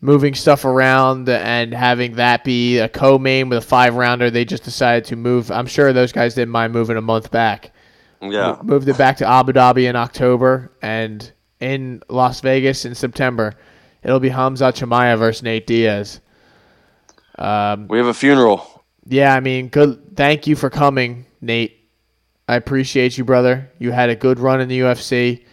moving 0.00 0.34
stuff 0.34 0.64
around 0.64 1.28
and 1.28 1.74
having 1.74 2.14
that 2.16 2.42
be 2.44 2.78
a 2.78 2.88
co-main 2.88 3.48
with 3.48 3.58
a 3.58 3.62
five 3.66 3.94
rounder, 3.94 4.30
they 4.30 4.44
just 4.44 4.62
decided 4.64 5.04
to 5.06 5.16
move. 5.16 5.50
I'm 5.50 5.66
sure 5.66 5.92
those 5.92 6.12
guys 6.12 6.34
didn't 6.34 6.50
mind 6.52 6.72
moving 6.72 6.96
a 6.96 7.02
month 7.02 7.30
back. 7.30 7.72
Yeah. 8.22 8.58
Moved 8.62 8.88
it 8.88 8.98
back 8.98 9.16
to 9.18 9.26
Abu 9.28 9.52
Dhabi 9.52 9.88
in 9.88 9.96
October 9.96 10.72
and 10.82 11.30
in 11.60 12.02
Las 12.08 12.40
Vegas 12.40 12.84
in 12.84 12.94
September. 12.94 13.54
It'll 14.02 14.20
be 14.20 14.28
Hamza 14.30 14.72
Chimaev 14.72 15.18
versus 15.18 15.42
Nate 15.42 15.66
Diaz. 15.66 16.20
Um, 17.38 17.88
We 17.88 17.98
have 17.98 18.06
a 18.06 18.14
funeral. 18.14 18.84
yeah, 19.06 19.34
I 19.34 19.40
mean, 19.40 19.68
good. 19.68 20.16
Thank 20.16 20.46
you 20.46 20.56
for 20.56 20.70
coming, 20.70 21.26
Nate. 21.40 21.76
I 22.48 22.56
appreciate 22.56 23.16
you, 23.16 23.24
brother. 23.24 23.70
You 23.78 23.92
had 23.92 24.10
a 24.10 24.16
good 24.16 24.38
run 24.40 24.60
in 24.60 24.68
the 24.68 24.80
UFC. 24.80 25.44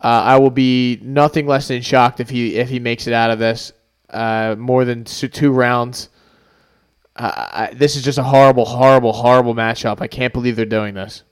Uh, 0.00 0.06
I 0.06 0.38
will 0.38 0.50
be 0.50 0.98
nothing 1.02 1.46
less 1.46 1.68
than 1.68 1.82
shocked 1.82 2.20
if 2.20 2.30
he 2.30 2.56
if 2.56 2.68
he 2.68 2.78
makes 2.78 3.06
it 3.06 3.12
out 3.12 3.30
of 3.30 3.38
this. 3.38 3.72
Uh, 4.08 4.54
more 4.56 4.84
than 4.84 5.04
two, 5.04 5.50
rounds. 5.50 6.08
Uh, 7.16 7.32
I, 7.34 7.74
this 7.74 7.96
is 7.96 8.02
just 8.04 8.16
a 8.16 8.22
horrible, 8.22 8.64
horrible, 8.64 9.12
horrible 9.12 9.54
matchup. 9.54 10.00
I 10.00 10.06
can't 10.06 10.32
believe 10.32 10.56
they're 10.56 10.64
doing 10.64 10.94
this. 10.94 11.24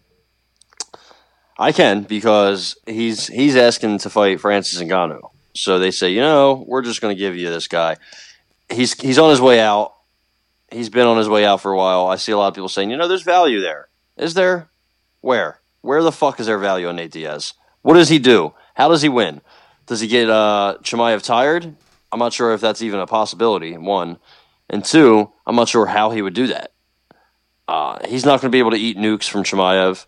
I 1.59 1.73
can 1.73 2.03
because 2.03 2.77
he's 2.87 3.29
he's 3.29 3.57
asking 3.57 3.99
to 3.99 4.11
fight 4.11 4.41
Francis 4.41 4.83
Ngannou. 4.83 5.31
So 5.55 5.79
they 5.79 5.91
say, 5.91 6.11
you 6.11 6.21
know, 6.21 6.65
we're 6.67 6.83
just 6.83 7.01
going 7.01 7.15
to 7.15 7.19
give 7.19 7.35
you 7.37 7.49
this 7.49 7.69
guy. 7.69 7.97
He's 8.69 9.01
he's 9.01 9.19
on 9.19 9.31
his 9.31 9.41
way 9.41 9.61
out. 9.61 9.95
He's 10.71 10.91
been 10.91 11.07
on 11.07 11.17
his 11.17 11.29
way 11.29 11.47
out 11.47 11.61
for 11.61 11.73
a 11.73 11.77
while. 11.77 12.09
I 12.09 12.17
see 12.17 12.33
a 12.33 12.37
lot 12.37 12.49
of 12.49 12.55
people 12.55 12.69
saying, 12.69 12.91
you 12.91 12.97
know, 12.97 13.07
there's 13.09 13.23
value 13.23 13.61
there. 13.61 13.89
Is 14.17 14.35
there? 14.35 14.69
Where? 15.21 15.61
Where 15.81 16.03
the 16.03 16.13
fuck 16.13 16.41
is 16.41 16.47
there 16.47 16.59
value 16.59 16.89
on 16.89 16.97
Nate 16.97 17.13
Diaz? 17.13 17.55
What 17.87 17.95
does 17.95 18.09
he 18.09 18.19
do? 18.19 18.53
How 18.75 18.89
does 18.89 19.03
he 19.03 19.09
win? 19.09 19.41
Does 19.87 20.01
he 20.01 20.09
get 20.09 20.29
uh, 20.29 20.79
Chimaev 20.83 21.23
tired? 21.23 21.75
I'm 22.11 22.19
not 22.19 22.33
sure 22.33 22.53
if 22.53 22.61
that's 22.61 22.83
even 22.83 23.01
a 23.01 23.07
possibility. 23.07 23.77
One, 23.77 24.19
and 24.69 24.85
two, 24.85 25.31
I'm 25.47 25.57
not 25.57 25.69
sure 25.69 25.87
how 25.87 26.11
he 26.11 26.23
would 26.23 26.35
do 26.35 26.49
that. 26.49 26.73
Uh, 27.69 27.99
he's 28.07 28.25
not 28.25 28.41
going 28.41 28.51
to 28.51 28.55
be 28.55 28.59
able 28.59 28.71
to 28.73 28.77
eat 28.77 28.97
nukes 28.97 29.29
from 29.29 29.43
Chimaev 29.43 30.07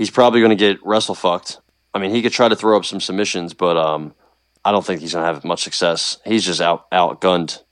he's 0.00 0.10
probably 0.10 0.40
going 0.40 0.50
to 0.50 0.56
get 0.56 0.84
wrestle 0.84 1.14
fucked. 1.14 1.60
I 1.92 1.98
mean, 1.98 2.10
he 2.10 2.22
could 2.22 2.32
try 2.32 2.48
to 2.48 2.56
throw 2.56 2.78
up 2.78 2.86
some 2.86 3.00
submissions, 3.00 3.52
but 3.52 3.76
um, 3.76 4.14
I 4.64 4.72
don't 4.72 4.84
think 4.84 5.02
he's 5.02 5.12
going 5.12 5.26
to 5.26 5.32
have 5.32 5.44
much 5.44 5.62
success. 5.62 6.16
He's 6.24 6.42
just 6.42 6.62
out 6.62 6.90
outgunned, 6.90 7.62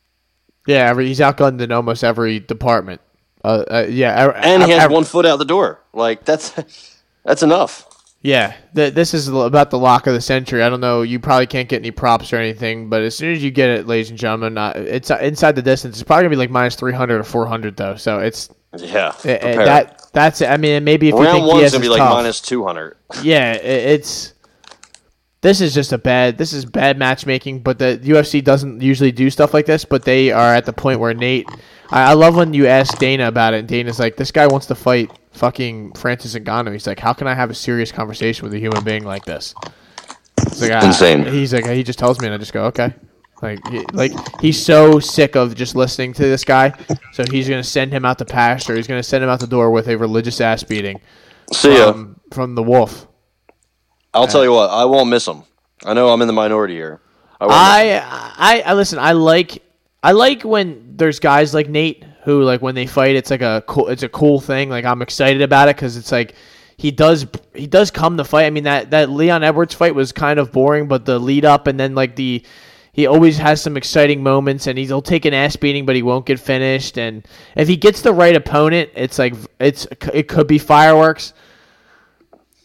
Yeah, 0.67 0.91
every, 0.91 1.07
he's 1.07 1.21
outgunned 1.21 1.63
in 1.63 1.73
almost 1.73 2.05
every 2.05 2.39
department. 2.39 3.01
Uh, 3.43 3.65
uh, 3.71 3.87
yeah, 3.89 4.31
and 4.37 4.63
he 4.63 4.73
has 4.73 4.91
one 4.91 5.05
foot 5.05 5.25
out 5.25 5.39
the 5.39 5.47
door. 5.47 5.81
Like 5.95 6.27
that's 6.27 6.51
that's 7.25 7.43
enough. 7.43 7.88
Yeah, 8.21 8.55
th- 8.75 8.95
this 8.95 9.15
is 9.15 9.29
about 9.29 9.71
the 9.71 9.79
lock 9.79 10.09
of 10.09 10.15
the 10.15 10.21
century. 10.21 10.63
I 10.63 10.69
don't 10.69 10.81
know. 10.81 11.03
You 11.03 11.21
probably 11.21 11.47
can't 11.47 11.69
get 11.69 11.77
any 11.77 11.93
props 11.93 12.33
or 12.33 12.37
anything, 12.37 12.89
but 12.89 13.03
as 13.03 13.17
soon 13.17 13.33
as 13.33 13.45
you 13.45 13.53
get 13.53 13.71
it, 13.71 13.87
ladies 13.87 14.11
and 14.11 14.19
gentlemen, 14.19 14.59
uh, 14.59 14.73
it's 14.77 15.11
uh, 15.13 15.19
inside 15.23 15.55
the 15.55 15.63
distance. 15.63 15.97
It's 15.97 16.03
probably 16.03 16.25
gonna 16.25 16.31
be 16.31 16.37
like 16.37 16.51
minus 16.51 16.75
three 16.75 16.93
hundred 16.93 17.21
or 17.21 17.25
four 17.25 17.47
hundred 17.47 17.77
though. 17.77 17.95
So 17.95 18.19
it's 18.19 18.49
Yeah, 18.77 19.07
uh, 19.07 19.11
uh, 19.11 19.13
prepare. 19.13 19.65
that 19.65 20.03
that's. 20.13 20.43
I 20.43 20.57
mean, 20.57 20.83
maybe 20.83 21.09
if 21.09 21.15
you 21.15 21.25
think 21.25 21.47
one's 21.47 21.61
Diaz 21.61 21.71
going 21.71 21.71
to 21.71 21.77
is 21.77 21.83
be 21.83 21.89
like 21.91 21.99
tough, 21.99 22.13
minus 22.15 22.41
two 22.41 22.65
hundred. 22.65 22.97
yeah, 23.23 23.53
it, 23.53 23.65
it's. 24.01 24.35
This 25.41 25.61
is 25.61 25.73
just 25.73 25.93
a 25.93 25.99
bad. 25.99 26.37
This 26.39 26.53
is 26.53 26.65
bad 26.65 26.99
matchmaking, 26.99 27.61
but 27.63 27.79
the 27.79 28.01
UFC 28.03 28.43
doesn't 28.43 28.83
usually 28.83 29.13
do 29.13 29.31
stuff 29.31 29.55
like 29.55 29.67
this. 29.67 29.85
But 29.85 30.03
they 30.05 30.33
are 30.33 30.53
at 30.53 30.67
the 30.67 30.73
point 30.73 30.99
where 30.99 31.15
Nate. 31.15 31.47
I, 31.91 32.11
I 32.11 32.15
love 32.15 32.35
when 32.35 32.53
you 32.53 32.67
ask 32.67 32.99
Dana 32.99 33.29
about 33.29 33.55
it, 33.55 33.61
and 33.61 33.69
Dana's 33.69 34.01
like, 34.01 34.17
"This 34.17 34.33
guy 34.33 34.49
wants 34.49 34.67
to 34.67 34.75
fight 34.75 35.13
fucking 35.39 35.93
Francis 35.93 36.35
Ngannou." 36.35 36.73
He's 36.73 36.87
like, 36.87 37.01
"How 37.01 37.13
can 37.13 37.27
I 37.27 37.35
have 37.35 37.51
a 37.51 37.55
serious 37.55 37.93
conversation 37.93 38.45
with 38.45 38.55
a 38.55 38.59
human 38.59 38.85
being 38.85 39.05
like 39.05 39.25
this?" 39.25 39.55
It's 40.43 40.61
like, 40.61 40.73
ah, 40.73 40.87
Insane. 40.87 41.25
He's 41.27 41.53
like, 41.53 41.67
he 41.67 41.83
just 41.83 41.99
tells 41.99 42.21
me, 42.21 42.27
and 42.27 42.35
I 42.35 42.39
just 42.39 42.53
go, 42.53 42.65
"Okay." 42.67 42.93
Like, 43.41 43.67
he, 43.69 43.85
like 43.93 44.13
he's 44.41 44.61
so 44.63 44.99
sick 44.99 45.37
of 45.37 45.55
just 45.55 45.77
listening 45.77 46.13
to 46.15 46.23
this 46.23 46.45
guy, 46.45 46.73
so 47.13 47.25
he's 47.31 47.49
gonna 47.49 47.63
send 47.63 47.93
him 47.93 48.05
out 48.05 48.19
to 48.19 48.25
pasture. 48.25 48.75
He's 48.75 48.89
gonna 48.89 49.03
send 49.03 49.23
him 49.23 49.31
out 49.31 49.39
the 49.39 49.47
door 49.47 49.71
with 49.71 49.89
a 49.89 49.97
religious 49.97 50.41
ass 50.41 50.65
beating 50.65 51.01
See 51.53 51.77
ya. 51.77 51.93
from, 51.93 52.21
from 52.33 52.55
the 52.57 52.63
wolf. 52.65 53.07
I'll 54.13 54.27
tell 54.27 54.43
you 54.43 54.51
what, 54.51 54.71
I 54.71 54.85
won't 54.87 55.09
miss 55.09 55.29
him. 55.29 55.45
I 55.85 55.95
know 55.95 56.09
I'm 56.09 56.21
in 56.21 56.27
the 56.27 56.33
minority 56.33 56.75
here. 56.75 57.01
I, 57.41 57.47
won't 57.47 57.57
miss 57.57 58.03
him. 58.03 58.09
I, 58.11 58.35
I 58.39 58.61
I 58.63 58.75
listen. 58.75 58.99
I 58.99 59.13
like 59.13 59.63
I 60.03 60.13
like 60.13 60.43
when 60.43 60.97
there's 60.97 61.21
guys 61.21 61.55
like 61.55 61.69
Nate 61.69 62.05
who 62.23 62.43
like 62.43 62.63
when 62.63 62.75
they 62.75 62.87
fight, 62.87 63.17
it's 63.17 63.31
like 63.31 63.43
a 63.43 63.63
cool. 63.67 63.89
It's 63.89 64.03
a 64.03 64.09
cool 64.09 64.41
thing. 64.41 64.69
Like 64.71 64.85
I'm 64.85 65.03
excited 65.03 65.43
about 65.43 65.69
it 65.69 65.77
because 65.77 65.97
it's 65.97 66.13
like 66.13 66.35
he 66.77 66.91
does 66.91 67.27
he 67.55 67.67
does 67.67 67.91
come 67.91 68.17
to 68.17 68.25
fight. 68.25 68.47
I 68.47 68.51
mean 68.51 68.65
that 68.65 68.91
that 68.91 69.11
Leon 69.11 69.45
Edwards 69.45 69.75
fight 69.75 69.95
was 69.95 70.13
kind 70.13 70.39
of 70.39 70.53
boring, 70.53 70.89
but 70.89 71.05
the 71.05 71.19
lead 71.19 71.45
up 71.45 71.67
and 71.67 71.79
then 71.79 71.95
like 71.95 72.17
the 72.17 72.45
he 72.93 73.07
always 73.07 73.39
has 73.39 73.63
some 73.63 73.77
exciting 73.77 74.23
moments 74.23 74.67
and 74.67 74.77
he'll 74.77 75.01
take 75.01 75.25
an 75.25 75.33
ass 75.33 75.55
beating, 75.55 75.87
but 75.87 75.95
he 75.95 76.03
won't 76.03 76.27
get 76.27 76.41
finished. 76.41 76.99
And 76.99 77.27
if 77.55 77.69
he 77.69 77.77
gets 77.77 78.03
the 78.03 78.13
right 78.13 78.35
opponent, 78.35 78.91
it's 78.95 79.19
like 79.19 79.35
it's 79.61 79.87
it 80.13 80.29
could 80.29 80.47
be 80.47 80.59
fireworks. 80.59 81.33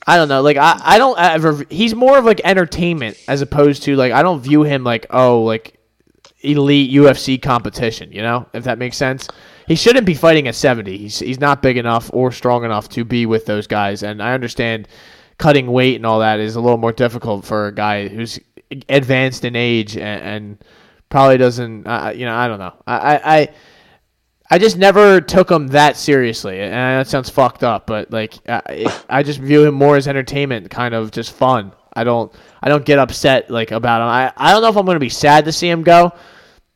I 0.08 0.18
don't 0.18 0.28
know. 0.28 0.42
Like 0.42 0.58
I, 0.58 0.80
I 0.84 0.98
don't 0.98 1.20
ever. 1.20 1.64
He's 1.70 1.96
more 1.96 2.18
of 2.18 2.26
like 2.26 2.42
entertainment 2.44 3.18
as 3.28 3.42
opposed 3.42 3.84
to 3.84 3.96
like 3.96 4.12
I 4.12 4.22
don't 4.22 4.42
view 4.42 4.64
him 4.64 4.84
like 4.84 5.06
oh 5.12 5.44
like 5.44 5.80
elite 6.44 6.92
UFC 6.92 7.42
competition. 7.42 8.12
You 8.12 8.22
know, 8.22 8.48
if 8.54 8.64
that 8.66 8.78
makes 8.78 8.98
sense. 8.98 9.28
He 9.68 9.76
shouldn't 9.76 10.06
be 10.06 10.14
fighting 10.14 10.48
at 10.48 10.56
70. 10.56 10.98
He's 10.98 11.20
he's 11.20 11.40
not 11.40 11.62
big 11.62 11.78
enough 11.78 12.10
or 12.14 12.32
strong 12.32 12.66
enough 12.66 12.90
to 12.90 13.06
be 13.06 13.26
with 13.26 13.46
those 13.46 13.68
guys. 13.68 14.04
And 14.04 14.22
I 14.22 14.34
understand 14.34 14.88
cutting 15.38 15.68
weight 15.68 15.96
and 15.96 16.06
all 16.06 16.20
that 16.20 16.40
is 16.40 16.56
a 16.56 16.62
little 16.62 16.78
more 16.78 16.92
difficult 16.92 17.46
for 17.46 17.68
a 17.68 17.74
guy 17.74 18.08
who's 18.08 18.40
advanced 18.90 19.46
in 19.46 19.56
age 19.56 19.96
and, 19.96 20.22
and 20.22 20.64
probably 21.10 21.38
doesn't. 21.38 21.88
Uh, 21.88 22.14
you 22.16 22.26
know, 22.26 22.36
I 22.36 22.48
don't 22.48 22.60
know. 22.60 22.74
I, 22.86 23.22
I 23.24 23.50
I 24.54 24.60
just 24.60 24.78
never 24.78 25.22
took 25.22 25.50
him 25.50 25.68
that 25.70 25.98
seriously, 25.98 26.60
and 26.60 26.74
that 26.74 27.08
sounds 27.08 27.30
fucked 27.30 27.64
up, 27.64 27.88
but 27.88 28.12
like 28.12 28.36
I, 28.48 29.02
I 29.10 29.24
just 29.24 29.40
view 29.40 29.66
him 29.66 29.74
more 29.74 29.96
as 29.96 30.08
entertainment, 30.08 30.70
kind 30.70 30.94
of 30.94 31.12
just 31.12 31.34
fun. 31.34 31.72
I 31.96 32.04
don't 32.04 32.34
I 32.62 32.70
don't 32.70 32.86
get 32.86 33.00
upset 33.00 33.50
like 33.50 33.72
about 33.72 34.02
him. 34.02 34.08
I, 34.08 34.34
I 34.36 34.52
don't 34.52 34.62
know 34.62 34.70
if 34.70 34.78
I'm 34.78 34.86
going 34.86 34.96
to 34.96 35.00
be 35.00 35.10
sad 35.10 35.46
to 35.46 35.52
see 35.52 35.70
him 35.70 35.84
go, 35.84 36.14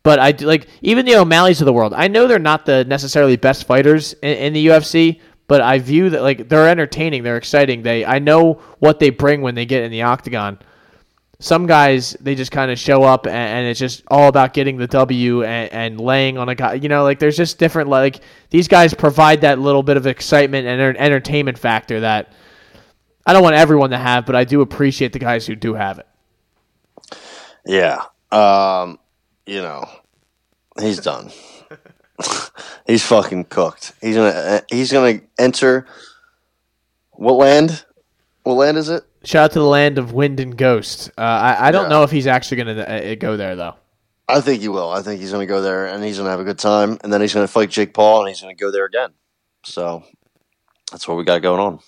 but 0.04 0.20
I 0.20 0.32
do, 0.32 0.46
like 0.46 0.68
even 0.82 1.06
the 1.06 1.16
O'Malley's 1.16 1.62
of 1.62 1.66
the 1.66 1.74
world. 1.74 1.94
I 1.94 2.08
know 2.08 2.28
they're 2.28 2.40
not 2.40 2.66
the 2.66 2.86
necessarily 2.86 3.36
best 3.36 3.66
fighters 3.66 4.14
in, 4.14 4.38
in 4.38 4.54
the 4.54 4.68
UFC, 4.68 5.20
but 5.48 5.62
I 5.62 5.80
view 5.80 6.10
that 6.12 6.22
like 6.22 6.50
they're 6.50 6.70
entertaining, 6.70 7.24
they're 7.24 7.38
exciting. 7.38 7.82
They 7.82 8.06
I 8.06 8.20
know 8.20 8.62
what 8.80 9.00
they 9.00 9.10
bring 9.10 9.42
when 9.42 9.56
they 9.56 9.66
get 9.66 9.84
in 9.84 9.92
the 9.92 10.04
octagon. 10.04 10.60
Some 11.40 11.68
guys 11.68 12.16
they 12.20 12.36
just 12.36 12.52
kind 12.52 12.72
of 12.72 12.80
show 12.80 13.04
up 13.04 13.28
and, 13.28 13.36
and, 13.36 13.68
it's 13.68 13.80
just 13.80 14.04
all 14.08 14.28
about 14.28 14.54
getting 14.54 14.78
the 14.78 14.88
W 14.88 15.44
and, 15.44 15.72
and, 15.72 16.02
laying 16.02 16.38
on 16.38 16.50
a 16.50 16.56
guy. 16.56 16.74
You 16.74 16.90
know, 16.90 17.04
like 17.04 17.20
there's 17.20 17.38
just 17.38 17.60
different 17.60 17.90
like 17.90 18.22
these 18.50 18.68
guys 18.68 18.94
provide 18.94 19.42
that 19.42 19.60
little 19.60 19.84
bit 19.84 19.98
of 19.98 20.08
excitement 20.08 20.68
and 20.68 20.98
entertainment 20.98 21.60
factor 21.60 22.00
that 22.00 22.34
I 23.28 23.34
don't 23.34 23.44
want 23.44 23.56
everyone 23.56 23.90
to 23.90 23.98
have, 23.98 24.26
but 24.26 24.38
I 24.38 24.46
do 24.46 24.62
appreciate 24.62 25.12
the 25.12 25.20
guys 25.20 25.46
who 25.46 25.54
do 25.54 25.74
have 25.74 26.00
it. 26.00 26.08
Yeah. 27.66 28.04
Um, 28.32 29.00
you 29.46 29.62
know, 29.62 29.84
he's 30.80 31.00
done. 31.00 31.32
he's 32.88 33.06
fucking 33.06 33.46
cooked. 33.46 33.92
He's 34.00 34.16
gonna 34.16 34.62
he's 34.72 34.94
gonna 34.94 35.20
enter 35.38 35.86
what 37.12 37.34
land? 37.34 37.84
What 38.44 38.54
land 38.54 38.78
is 38.78 38.88
it? 38.88 39.04
Shout 39.26 39.44
out 39.44 39.52
to 39.52 39.60
the 39.60 39.66
land 39.66 39.98
of 39.98 40.14
wind 40.14 40.40
and 40.40 40.58
ghost. 40.58 41.10
Uh, 41.18 41.22
I 41.22 41.68
I 41.68 41.72
don't 41.72 41.84
yeah. 41.84 41.90
know 41.90 42.04
if 42.04 42.12
he's 42.12 42.28
actually 42.28 42.58
gonna 42.58 42.82
uh, 42.82 43.16
go 43.16 43.36
there 43.36 43.58
though. 43.58 43.76
I 44.30 44.40
think 44.40 44.62
he 44.62 44.70
will. 44.70 44.90
I 44.90 45.02
think 45.02 45.20
he's 45.20 45.34
gonna 45.34 45.46
go 45.46 45.62
there 45.62 45.88
and 45.88 46.02
he's 46.02 46.18
gonna 46.18 46.30
have 46.30 46.40
a 46.40 46.46
good 46.46 46.60
time, 46.60 46.98
and 47.04 47.12
then 47.12 47.20
he's 47.20 47.34
gonna 47.34 47.48
fight 47.50 47.72
Jake 47.72 47.94
Paul, 47.94 48.22
and 48.22 48.30
he's 48.30 48.40
gonna 48.40 48.56
go 48.56 48.72
there 48.72 48.86
again. 48.86 49.12
So 49.66 50.04
that's 50.92 51.06
what 51.10 51.18
we 51.18 51.26
got 51.26 51.42
going 51.42 51.60
on. 51.60 51.80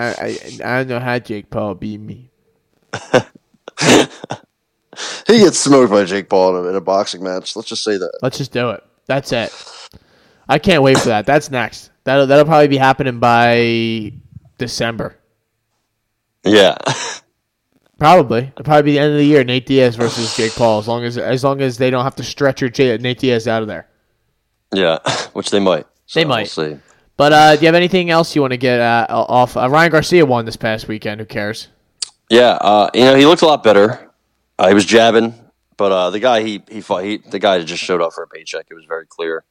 I 0.00 0.26
I, 0.26 0.38
I 0.64 0.78
don't 0.78 0.88
know 0.88 1.00
how 1.00 1.18
Jake 1.18 1.50
Paul 1.50 1.74
beat 1.74 2.00
me. 2.00 2.30
he 5.26 5.38
gets 5.38 5.58
smoked 5.58 5.90
by 5.90 6.04
Jake 6.04 6.28
Paul 6.28 6.56
in 6.56 6.66
a, 6.66 6.68
in 6.70 6.76
a, 6.76 6.80
boxing 6.80 7.22
match. 7.22 7.54
Let's 7.56 7.68
just 7.68 7.84
say 7.84 7.96
that. 7.96 8.18
Let's 8.22 8.38
just 8.38 8.52
do 8.52 8.70
it. 8.70 8.82
That's 9.06 9.32
it. 9.32 9.52
I 10.48 10.58
can't 10.58 10.82
wait 10.82 10.98
for 10.98 11.08
that. 11.08 11.26
That's 11.26 11.50
next. 11.50 11.90
That'll 12.04 12.26
that'll 12.26 12.44
probably 12.44 12.68
be 12.68 12.76
happening 12.76 13.18
by 13.18 14.12
December. 14.58 15.16
Yeah. 16.44 16.76
Probably. 17.98 18.44
It'll 18.44 18.64
probably 18.64 18.82
be 18.82 18.92
the 18.92 18.98
end 18.98 19.12
of 19.12 19.18
the 19.18 19.24
year. 19.24 19.44
Nate 19.44 19.66
Diaz 19.66 19.94
versus 19.94 20.34
Jake 20.34 20.54
Paul. 20.54 20.78
As 20.78 20.88
long 20.88 21.04
as 21.04 21.18
as 21.18 21.44
long 21.44 21.60
as 21.60 21.76
they 21.76 21.90
don't 21.90 22.04
have 22.04 22.16
to 22.16 22.24
stretch 22.24 22.62
your 22.62 22.70
J- 22.70 22.96
Nate 22.96 23.18
Diaz 23.18 23.46
out 23.46 23.62
of 23.62 23.68
there. 23.68 23.88
Yeah, 24.72 24.98
which 25.34 25.50
they 25.50 25.60
might. 25.60 25.86
So 26.06 26.20
they 26.20 26.24
might. 26.24 26.50
We'll 26.56 26.76
see. 26.76 26.78
But 27.20 27.34
uh, 27.34 27.54
do 27.54 27.60
you 27.60 27.66
have 27.66 27.74
anything 27.74 28.08
else 28.08 28.34
you 28.34 28.40
want 28.40 28.52
to 28.52 28.56
get 28.56 28.80
uh, 28.80 29.04
off? 29.10 29.54
Uh, 29.54 29.68
Ryan 29.68 29.92
Garcia 29.92 30.24
won 30.24 30.46
this 30.46 30.56
past 30.56 30.88
weekend. 30.88 31.20
Who 31.20 31.26
cares? 31.26 31.68
Yeah, 32.30 32.52
uh, 32.52 32.88
you 32.94 33.04
know 33.04 33.14
he 33.14 33.26
looked 33.26 33.42
a 33.42 33.46
lot 33.46 33.62
better. 33.62 34.10
Uh, 34.58 34.68
he 34.68 34.72
was 34.72 34.86
jabbing, 34.86 35.34
but 35.76 35.92
uh, 35.92 36.08
the 36.08 36.18
guy 36.18 36.42
he 36.42 36.62
he 36.70 36.80
fought, 36.80 37.04
he 37.04 37.18
the 37.18 37.38
guy 37.38 37.62
just 37.62 37.84
showed 37.84 38.00
up 38.00 38.14
for 38.14 38.22
a 38.22 38.26
paycheck. 38.26 38.68
It 38.70 38.74
was 38.74 38.86
very 38.86 39.04
clear, 39.04 39.44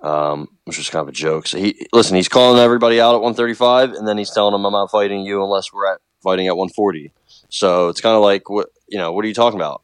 um, 0.00 0.48
which 0.64 0.78
was 0.78 0.88
kind 0.88 1.02
of 1.02 1.08
a 1.08 1.12
joke. 1.12 1.46
So 1.46 1.58
he 1.58 1.86
listen, 1.92 2.16
he's 2.16 2.26
calling 2.26 2.58
everybody 2.58 3.02
out 3.02 3.14
at 3.14 3.20
135, 3.20 3.92
and 3.92 4.08
then 4.08 4.16
he's 4.16 4.30
telling 4.30 4.52
them, 4.52 4.64
"I'm 4.64 4.72
not 4.72 4.90
fighting 4.90 5.20
you 5.20 5.44
unless 5.44 5.70
we're 5.74 5.92
at 5.92 6.00
fighting 6.22 6.46
at 6.46 6.56
140." 6.56 7.12
So 7.50 7.90
it's 7.90 8.00
kind 8.00 8.16
of 8.16 8.22
like, 8.22 8.48
what 8.48 8.70
you 8.88 8.96
know, 8.96 9.12
what 9.12 9.26
are 9.26 9.28
you 9.28 9.34
talking 9.34 9.60
about? 9.60 9.82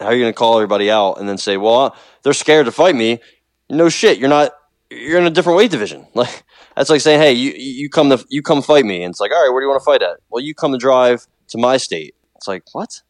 How 0.00 0.06
are 0.06 0.14
you 0.14 0.22
going 0.22 0.32
to 0.32 0.38
call 0.38 0.56
everybody 0.56 0.90
out 0.90 1.20
and 1.20 1.28
then 1.28 1.36
say, 1.36 1.58
"Well, 1.58 1.94
they're 2.22 2.32
scared 2.32 2.64
to 2.64 2.72
fight 2.72 2.94
me"? 2.94 3.20
No 3.68 3.90
shit, 3.90 4.16
you're 4.16 4.30
not 4.30 4.52
you're 4.92 5.18
in 5.18 5.26
a 5.26 5.30
different 5.30 5.56
weight 5.56 5.70
division. 5.70 6.06
Like 6.14 6.44
that's 6.76 6.88
like 6.88 7.00
saying, 7.02 7.20
hey, 7.20 7.32
you 7.32 7.52
you 7.52 7.90
come 7.90 8.08
to 8.10 8.24
you 8.30 8.42
come 8.42 8.62
fight 8.62 8.84
me, 8.84 9.02
and 9.02 9.12
it's 9.12 9.20
like, 9.20 9.30
all 9.30 9.42
right, 9.42 9.52
where 9.52 9.60
do 9.60 9.66
you 9.66 9.70
want 9.70 9.80
to 9.80 9.84
fight 9.84 10.02
at? 10.02 10.20
Well, 10.30 10.42
you 10.42 10.54
come 10.54 10.72
to 10.72 10.78
drive 10.78 11.26
to 11.48 11.58
my 11.58 11.76
state. 11.76 12.14
It's 12.36 12.48
like 12.48 12.62
what? 12.72 13.02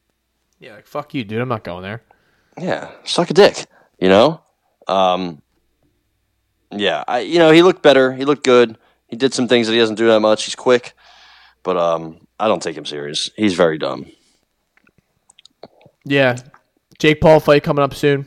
Yeah, 0.59 0.75
like 0.75 0.87
fuck 0.87 1.15
you, 1.15 1.23
dude. 1.25 1.41
I'm 1.41 1.49
not 1.49 1.63
going 1.63 1.83
there. 1.83 2.03
Yeah, 2.61 2.91
suck 3.05 3.31
a 3.31 3.35
dick. 3.35 3.67
You 4.01 4.09
know. 4.09 4.41
Um. 4.89 5.43
Yeah, 6.73 7.05
I 7.07 7.21
you 7.21 7.39
know 7.39 7.53
he 7.53 7.63
looked 7.63 7.83
better. 7.83 8.13
He 8.13 8.25
looked 8.25 8.45
good. 8.45 8.79
He 9.07 9.17
did 9.17 9.35
some 9.35 9.47
things 9.47 9.67
that 9.67 9.75
he 9.75 9.79
doesn't 9.79 9.97
do 9.97 10.09
that 10.09 10.21
much. 10.21 10.45
He's 10.45 10.55
quick, 10.55 10.95
but 11.63 11.77
um, 11.77 12.27
I 12.41 12.49
don't 12.49 12.63
take 12.63 12.77
him 12.77 12.87
serious. 12.87 13.31
He's 13.37 13.55
very 13.55 13.79
dumb. 13.79 14.07
Yeah, 16.05 16.37
Jake 16.99 17.21
Paul 17.21 17.39
fight 17.39 17.63
coming 17.63 17.85
up 17.85 17.95
soon. 17.95 18.27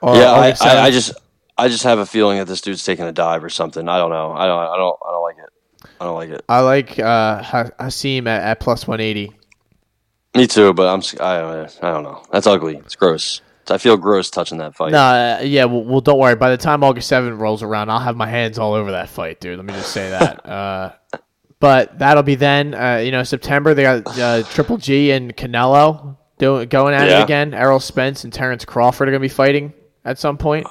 Or 0.00 0.16
yeah, 0.16 0.30
I, 0.30 0.54
I, 0.60 0.80
I 0.84 0.90
just 0.90 1.12
I 1.60 1.68
just 1.68 1.84
have 1.84 1.98
a 1.98 2.06
feeling 2.06 2.38
that 2.38 2.46
this 2.46 2.62
dude's 2.62 2.82
taking 2.82 3.04
a 3.04 3.12
dive 3.12 3.44
or 3.44 3.50
something. 3.50 3.86
I 3.86 3.98
don't 3.98 4.10
know. 4.10 4.32
I 4.32 4.46
don't. 4.46 4.58
I 4.58 4.76
don't. 4.76 4.96
I 5.06 5.10
don't 5.10 5.22
like 5.22 5.36
it. 5.36 5.90
I 6.00 6.04
don't 6.04 6.14
like 6.14 6.30
it. 6.30 6.44
I 6.48 6.60
like 6.60 6.98
uh, 6.98 7.42
Hasim 7.78 8.26
at, 8.26 8.42
at 8.42 8.60
plus 8.60 8.86
one 8.86 9.00
eighty. 9.00 9.30
Me 10.34 10.46
too, 10.46 10.72
but 10.72 10.88
I'm. 10.88 11.02
I, 11.20 11.64
I 11.64 11.92
don't 11.92 12.02
know. 12.02 12.24
That's 12.32 12.46
ugly. 12.46 12.76
It's 12.78 12.96
gross. 12.96 13.42
I 13.68 13.76
feel 13.76 13.98
gross 13.98 14.30
touching 14.30 14.56
that 14.58 14.74
fight. 14.74 14.92
Nah, 14.92 15.10
uh, 15.10 15.40
yeah. 15.42 15.66
Well, 15.66 15.84
well, 15.84 16.00
don't 16.00 16.18
worry. 16.18 16.34
By 16.34 16.50
the 16.50 16.56
time 16.56 16.82
August 16.82 17.08
seventh 17.08 17.38
rolls 17.38 17.62
around, 17.62 17.90
I'll 17.90 18.00
have 18.00 18.16
my 18.16 18.26
hands 18.26 18.58
all 18.58 18.72
over 18.72 18.92
that 18.92 19.10
fight, 19.10 19.38
dude. 19.38 19.58
Let 19.58 19.66
me 19.66 19.74
just 19.74 19.92
say 19.92 20.08
that. 20.08 20.46
uh, 20.48 20.92
but 21.58 21.98
that'll 21.98 22.22
be 22.22 22.36
then. 22.36 22.74
Uh, 22.74 22.96
you 22.96 23.10
know, 23.10 23.22
September 23.22 23.74
they 23.74 23.82
got 23.82 24.18
uh, 24.18 24.42
Triple 24.44 24.78
G 24.78 25.10
and 25.10 25.36
Canelo 25.36 26.16
doing 26.38 26.68
going 26.70 26.94
at 26.94 27.06
yeah. 27.06 27.20
it 27.20 27.24
again. 27.24 27.52
Errol 27.52 27.80
Spence 27.80 28.24
and 28.24 28.32
Terrence 28.32 28.64
Crawford 28.64 29.08
are 29.08 29.10
gonna 29.10 29.20
be 29.20 29.28
fighting 29.28 29.74
at 30.06 30.18
some 30.18 30.38
point. 30.38 30.66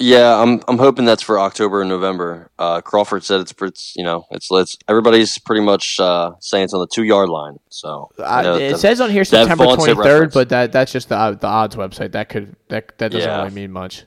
Yeah, 0.00 0.42
I'm 0.42 0.60
I'm 0.66 0.78
hoping 0.78 1.04
that's 1.04 1.22
for 1.22 1.38
October 1.38 1.80
and 1.80 1.88
November. 1.88 2.50
Uh, 2.58 2.80
Crawford 2.80 3.22
said 3.22 3.40
it's, 3.40 3.54
it's 3.62 3.94
you 3.94 4.02
know 4.02 4.26
it's 4.32 4.48
it's 4.50 4.76
everybody's 4.88 5.38
pretty 5.38 5.60
much 5.60 6.00
uh, 6.00 6.32
saying 6.40 6.64
it's 6.64 6.74
on 6.74 6.80
the 6.80 6.88
two 6.88 7.04
yard 7.04 7.28
line. 7.28 7.60
So 7.68 8.10
uh, 8.18 8.58
it 8.60 8.78
says 8.78 9.00
on 9.00 9.10
here 9.10 9.24
September 9.24 9.64
23rd, 9.64 10.34
but 10.34 10.48
that 10.48 10.72
that's 10.72 10.90
just 10.90 11.08
the 11.10 11.38
the 11.40 11.46
odds 11.46 11.76
website. 11.76 12.12
That 12.12 12.28
could 12.28 12.56
that 12.70 12.98
that 12.98 13.12
doesn't 13.12 13.28
yeah. 13.28 13.42
really 13.42 13.54
mean 13.54 13.70
much. 13.70 14.04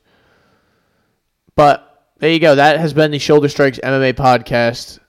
But 1.56 2.12
there 2.18 2.32
you 2.32 2.40
go. 2.40 2.56
That 2.56 2.80
has 2.80 2.94
been 2.94 3.12
the 3.12 3.20
Shoulder 3.20 3.48
Strikes 3.48 3.80
MMA 3.80 4.14
podcast. 4.14 5.00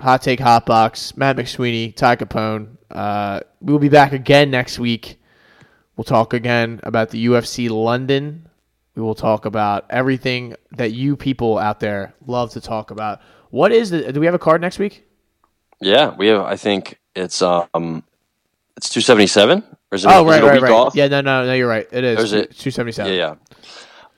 Hot 0.00 0.20
take, 0.20 0.40
hot 0.40 0.66
box. 0.66 1.16
Matt 1.16 1.36
McSweeney, 1.36 1.94
Ty 1.94 2.16
Capone. 2.16 2.76
Uh, 2.90 3.40
we'll 3.60 3.78
be 3.78 3.88
back 3.88 4.12
again 4.12 4.50
next 4.50 4.80
week. 4.80 5.20
We'll 5.96 6.04
talk 6.04 6.32
again 6.32 6.80
about 6.82 7.10
the 7.10 7.26
UFC 7.26 7.70
London 7.70 8.47
we 8.98 9.04
will 9.04 9.14
talk 9.14 9.44
about 9.44 9.86
everything 9.90 10.56
that 10.72 10.90
you 10.90 11.16
people 11.16 11.56
out 11.56 11.78
there 11.78 12.14
love 12.26 12.50
to 12.50 12.60
talk 12.60 12.90
about. 12.90 13.20
What 13.50 13.70
is 13.70 13.90
the? 13.90 14.12
Do 14.12 14.18
we 14.18 14.26
have 14.26 14.34
a 14.34 14.40
card 14.40 14.60
next 14.60 14.80
week? 14.80 15.06
Yeah, 15.80 16.16
we 16.16 16.26
have. 16.26 16.42
I 16.42 16.56
think 16.56 16.98
it's 17.14 17.40
um, 17.40 18.02
it's 18.76 18.88
two 18.88 19.00
seventy 19.00 19.28
seven. 19.28 19.62
It, 19.92 20.04
oh, 20.04 20.26
right, 20.26 20.42
right, 20.42 20.60
right. 20.60 20.72
Off? 20.72 20.96
Yeah, 20.96 21.06
no, 21.06 21.20
no, 21.20 21.46
no. 21.46 21.54
You're 21.54 21.68
right. 21.68 21.86
It 21.92 22.02
is. 22.02 22.48
two 22.58 22.72
seventy 22.72 22.90
seven? 22.90 23.12
Yeah, 23.12 23.18
yeah. 23.18 23.36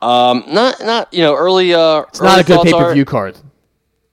Um, 0.01 0.45
not, 0.49 0.81
not 0.81 1.13
you 1.13 1.21
know, 1.21 1.37
early. 1.37 1.75
Uh, 1.75 2.01
it's 2.09 2.19
early 2.19 2.31
not 2.31 2.41
a 2.41 2.45
good 2.45 2.63
pay 2.63 2.73
per 2.73 2.95
view 2.95 3.05
card. 3.05 3.37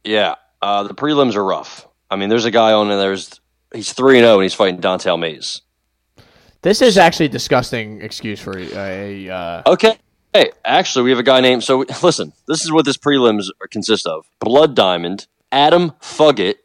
Yeah, 0.03 0.35
uh, 0.61 0.83
the 0.83 0.93
prelims 0.93 1.35
are 1.35 1.45
rough. 1.45 1.87
I 2.11 2.17
mean, 2.17 2.27
there's 2.27 2.45
a 2.45 2.51
guy 2.51 2.73
on 2.73 2.89
there. 2.89 2.97
There's 2.97 3.39
he's 3.73 3.93
three 3.93 4.17
and 4.17 4.25
zero, 4.25 4.33
oh, 4.33 4.39
and 4.39 4.43
he's 4.43 4.53
fighting 4.53 4.81
Don'Tale 4.81 5.17
Mayes. 5.17 5.61
This 6.61 6.81
is 6.81 6.97
actually 6.97 7.27
a 7.27 7.29
disgusting 7.29 8.01
excuse 8.01 8.41
for 8.41 8.57
a. 8.57 9.27
a 9.27 9.33
uh, 9.33 9.63
okay, 9.65 9.97
Hey, 10.37 10.51
actually, 10.63 11.05
we 11.05 11.09
have 11.09 11.17
a 11.17 11.23
guy 11.23 11.41
named. 11.41 11.63
So 11.63 11.83
listen, 12.03 12.31
this 12.47 12.63
is 12.63 12.71
what 12.71 12.85
this 12.85 12.95
prelims 12.95 13.47
consist 13.71 14.05
of: 14.05 14.29
Blood 14.39 14.75
Diamond, 14.75 15.25
Adam 15.51 15.93
Fugitt, 15.99 16.57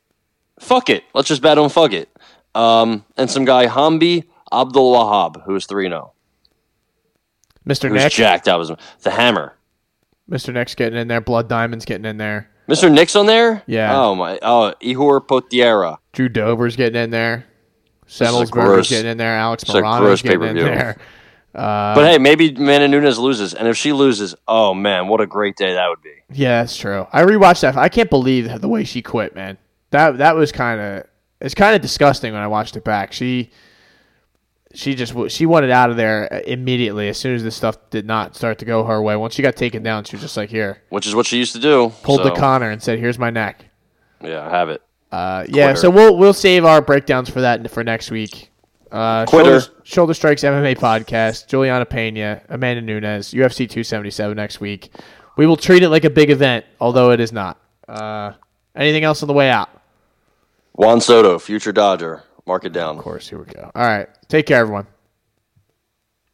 fuck 0.60 0.90
it, 0.90 1.04
let's 1.14 1.28
just 1.28 1.40
bet 1.40 1.56
on 1.56 1.70
Fugitt, 1.70 2.08
um, 2.54 3.02
and 3.16 3.30
some 3.30 3.46
guy 3.46 3.66
Hambi 3.66 4.24
Abdul 4.52 4.94
Wahab, 4.94 5.42
who 5.44 5.54
is 5.54 5.64
three 5.64 5.88
zero. 5.88 6.12
Oh. 6.12 7.66
Mr. 7.66 7.90
Nick 7.90 8.12
jacked. 8.12 8.44
That 8.44 8.56
was 8.56 8.72
the 9.02 9.10
hammer. 9.10 9.56
Mr. 10.30 10.52
Nick's 10.52 10.74
getting 10.74 10.98
in 10.98 11.08
there. 11.08 11.22
Blood 11.22 11.48
Diamond's 11.48 11.86
getting 11.86 12.04
in 12.04 12.18
there. 12.18 12.50
Mr. 12.68 12.92
Nick's 12.92 13.16
on 13.16 13.24
there. 13.24 13.62
Yeah. 13.66 13.98
Oh 13.98 14.14
my. 14.14 14.38
Oh, 14.42 14.74
Ihor 14.82 15.26
Potieria. 15.26 15.96
Drew 16.12 16.28
Dober's 16.28 16.76
getting 16.76 17.00
in 17.00 17.10
there. 17.10 17.46
Semelsberger's 18.06 18.90
getting 18.90 19.12
in 19.12 19.16
there. 19.16 19.34
Alex 19.34 19.64
Morono's 19.64 20.20
getting 20.20 20.42
in 20.42 20.56
there. 20.56 20.98
Uh, 21.54 21.94
but 21.94 22.10
hey, 22.10 22.18
maybe 22.18 22.48
Amanda 22.48 22.88
Nunes 22.88 23.18
loses, 23.18 23.52
and 23.52 23.68
if 23.68 23.76
she 23.76 23.92
loses, 23.92 24.34
oh 24.48 24.72
man, 24.72 25.08
what 25.08 25.20
a 25.20 25.26
great 25.26 25.56
day 25.56 25.74
that 25.74 25.88
would 25.88 26.02
be. 26.02 26.14
Yeah, 26.30 26.60
that's 26.60 26.76
true. 26.76 27.06
I 27.12 27.22
rewatched 27.22 27.60
that. 27.60 27.76
I 27.76 27.88
can't 27.88 28.08
believe 28.08 28.60
the 28.60 28.68
way 28.68 28.84
she 28.84 29.02
quit, 29.02 29.34
man. 29.34 29.58
That 29.90 30.18
that 30.18 30.34
was 30.34 30.50
kind 30.50 30.80
of 30.80 31.06
it's 31.40 31.54
kind 31.54 31.74
of 31.74 31.82
disgusting 31.82 32.32
when 32.32 32.40
I 32.40 32.46
watched 32.46 32.76
it 32.76 32.84
back. 32.84 33.12
She 33.12 33.50
she 34.74 34.94
just 34.94 35.14
she 35.30 35.46
wanted 35.46 35.70
out 35.70 35.90
of 35.90 35.96
there 35.96 36.42
immediately 36.46 37.08
as 37.08 37.18
soon 37.18 37.34
as 37.34 37.42
this 37.42 37.54
stuff 37.54 37.76
did 37.90 38.06
not 38.06 38.36
start 38.36 38.58
to 38.60 38.64
go 38.64 38.84
her 38.84 39.02
way. 39.02 39.16
Once 39.16 39.34
she 39.34 39.42
got 39.42 39.56
taken 39.56 39.82
down, 39.82 40.04
she 40.04 40.16
was 40.16 40.22
just 40.22 40.36
like, 40.36 40.48
"Here," 40.48 40.82
which 40.88 41.06
is 41.06 41.14
what 41.14 41.26
she 41.26 41.36
used 41.36 41.52
to 41.52 41.60
do. 41.60 41.92
pulled 42.02 42.20
the 42.20 42.34
so, 42.34 42.40
Connor 42.40 42.70
and 42.70 42.82
said, 42.82 42.98
"Here's 42.98 43.18
my 43.18 43.30
neck." 43.30 43.66
Yeah, 44.22 44.46
I 44.46 44.50
have 44.50 44.68
it. 44.68 44.82
Uh, 45.10 45.44
yeah, 45.48 45.74
so 45.74 45.90
we'll 45.90 46.16
we'll 46.16 46.32
save 46.32 46.64
our 46.64 46.80
breakdowns 46.80 47.28
for 47.28 47.42
that 47.42 47.70
for 47.70 47.84
next 47.84 48.10
week. 48.10 48.50
Uh, 48.92 49.24
Quitter. 49.26 49.60
Shoulder, 49.60 49.74
Shoulder 49.84 50.14
Strikes 50.14 50.42
MMA 50.42 50.76
podcast. 50.76 51.46
Julianna 51.48 51.86
Peña, 51.86 52.42
Amanda 52.48 52.82
Nunes, 52.82 53.32
UFC 53.32 53.68
277 53.68 54.36
next 54.36 54.60
week. 54.60 54.90
We 55.36 55.46
will 55.46 55.56
treat 55.56 55.82
it 55.82 55.88
like 55.88 56.04
a 56.04 56.10
big 56.10 56.30
event, 56.30 56.66
although 56.78 57.10
it 57.10 57.18
is 57.18 57.32
not. 57.32 57.58
Uh, 57.88 58.32
anything 58.76 59.02
else 59.04 59.22
on 59.22 59.28
the 59.28 59.32
way 59.32 59.48
out? 59.48 59.70
Juan 60.74 61.00
Soto, 61.00 61.38
future 61.38 61.72
Dodger. 61.72 62.22
Mark 62.46 62.64
it 62.64 62.72
down. 62.72 62.98
Of 62.98 63.02
course, 63.02 63.28
here 63.28 63.38
we 63.38 63.46
go. 63.46 63.70
All 63.74 63.82
right, 63.82 64.08
take 64.28 64.46
care, 64.46 64.60
everyone. 64.60 64.86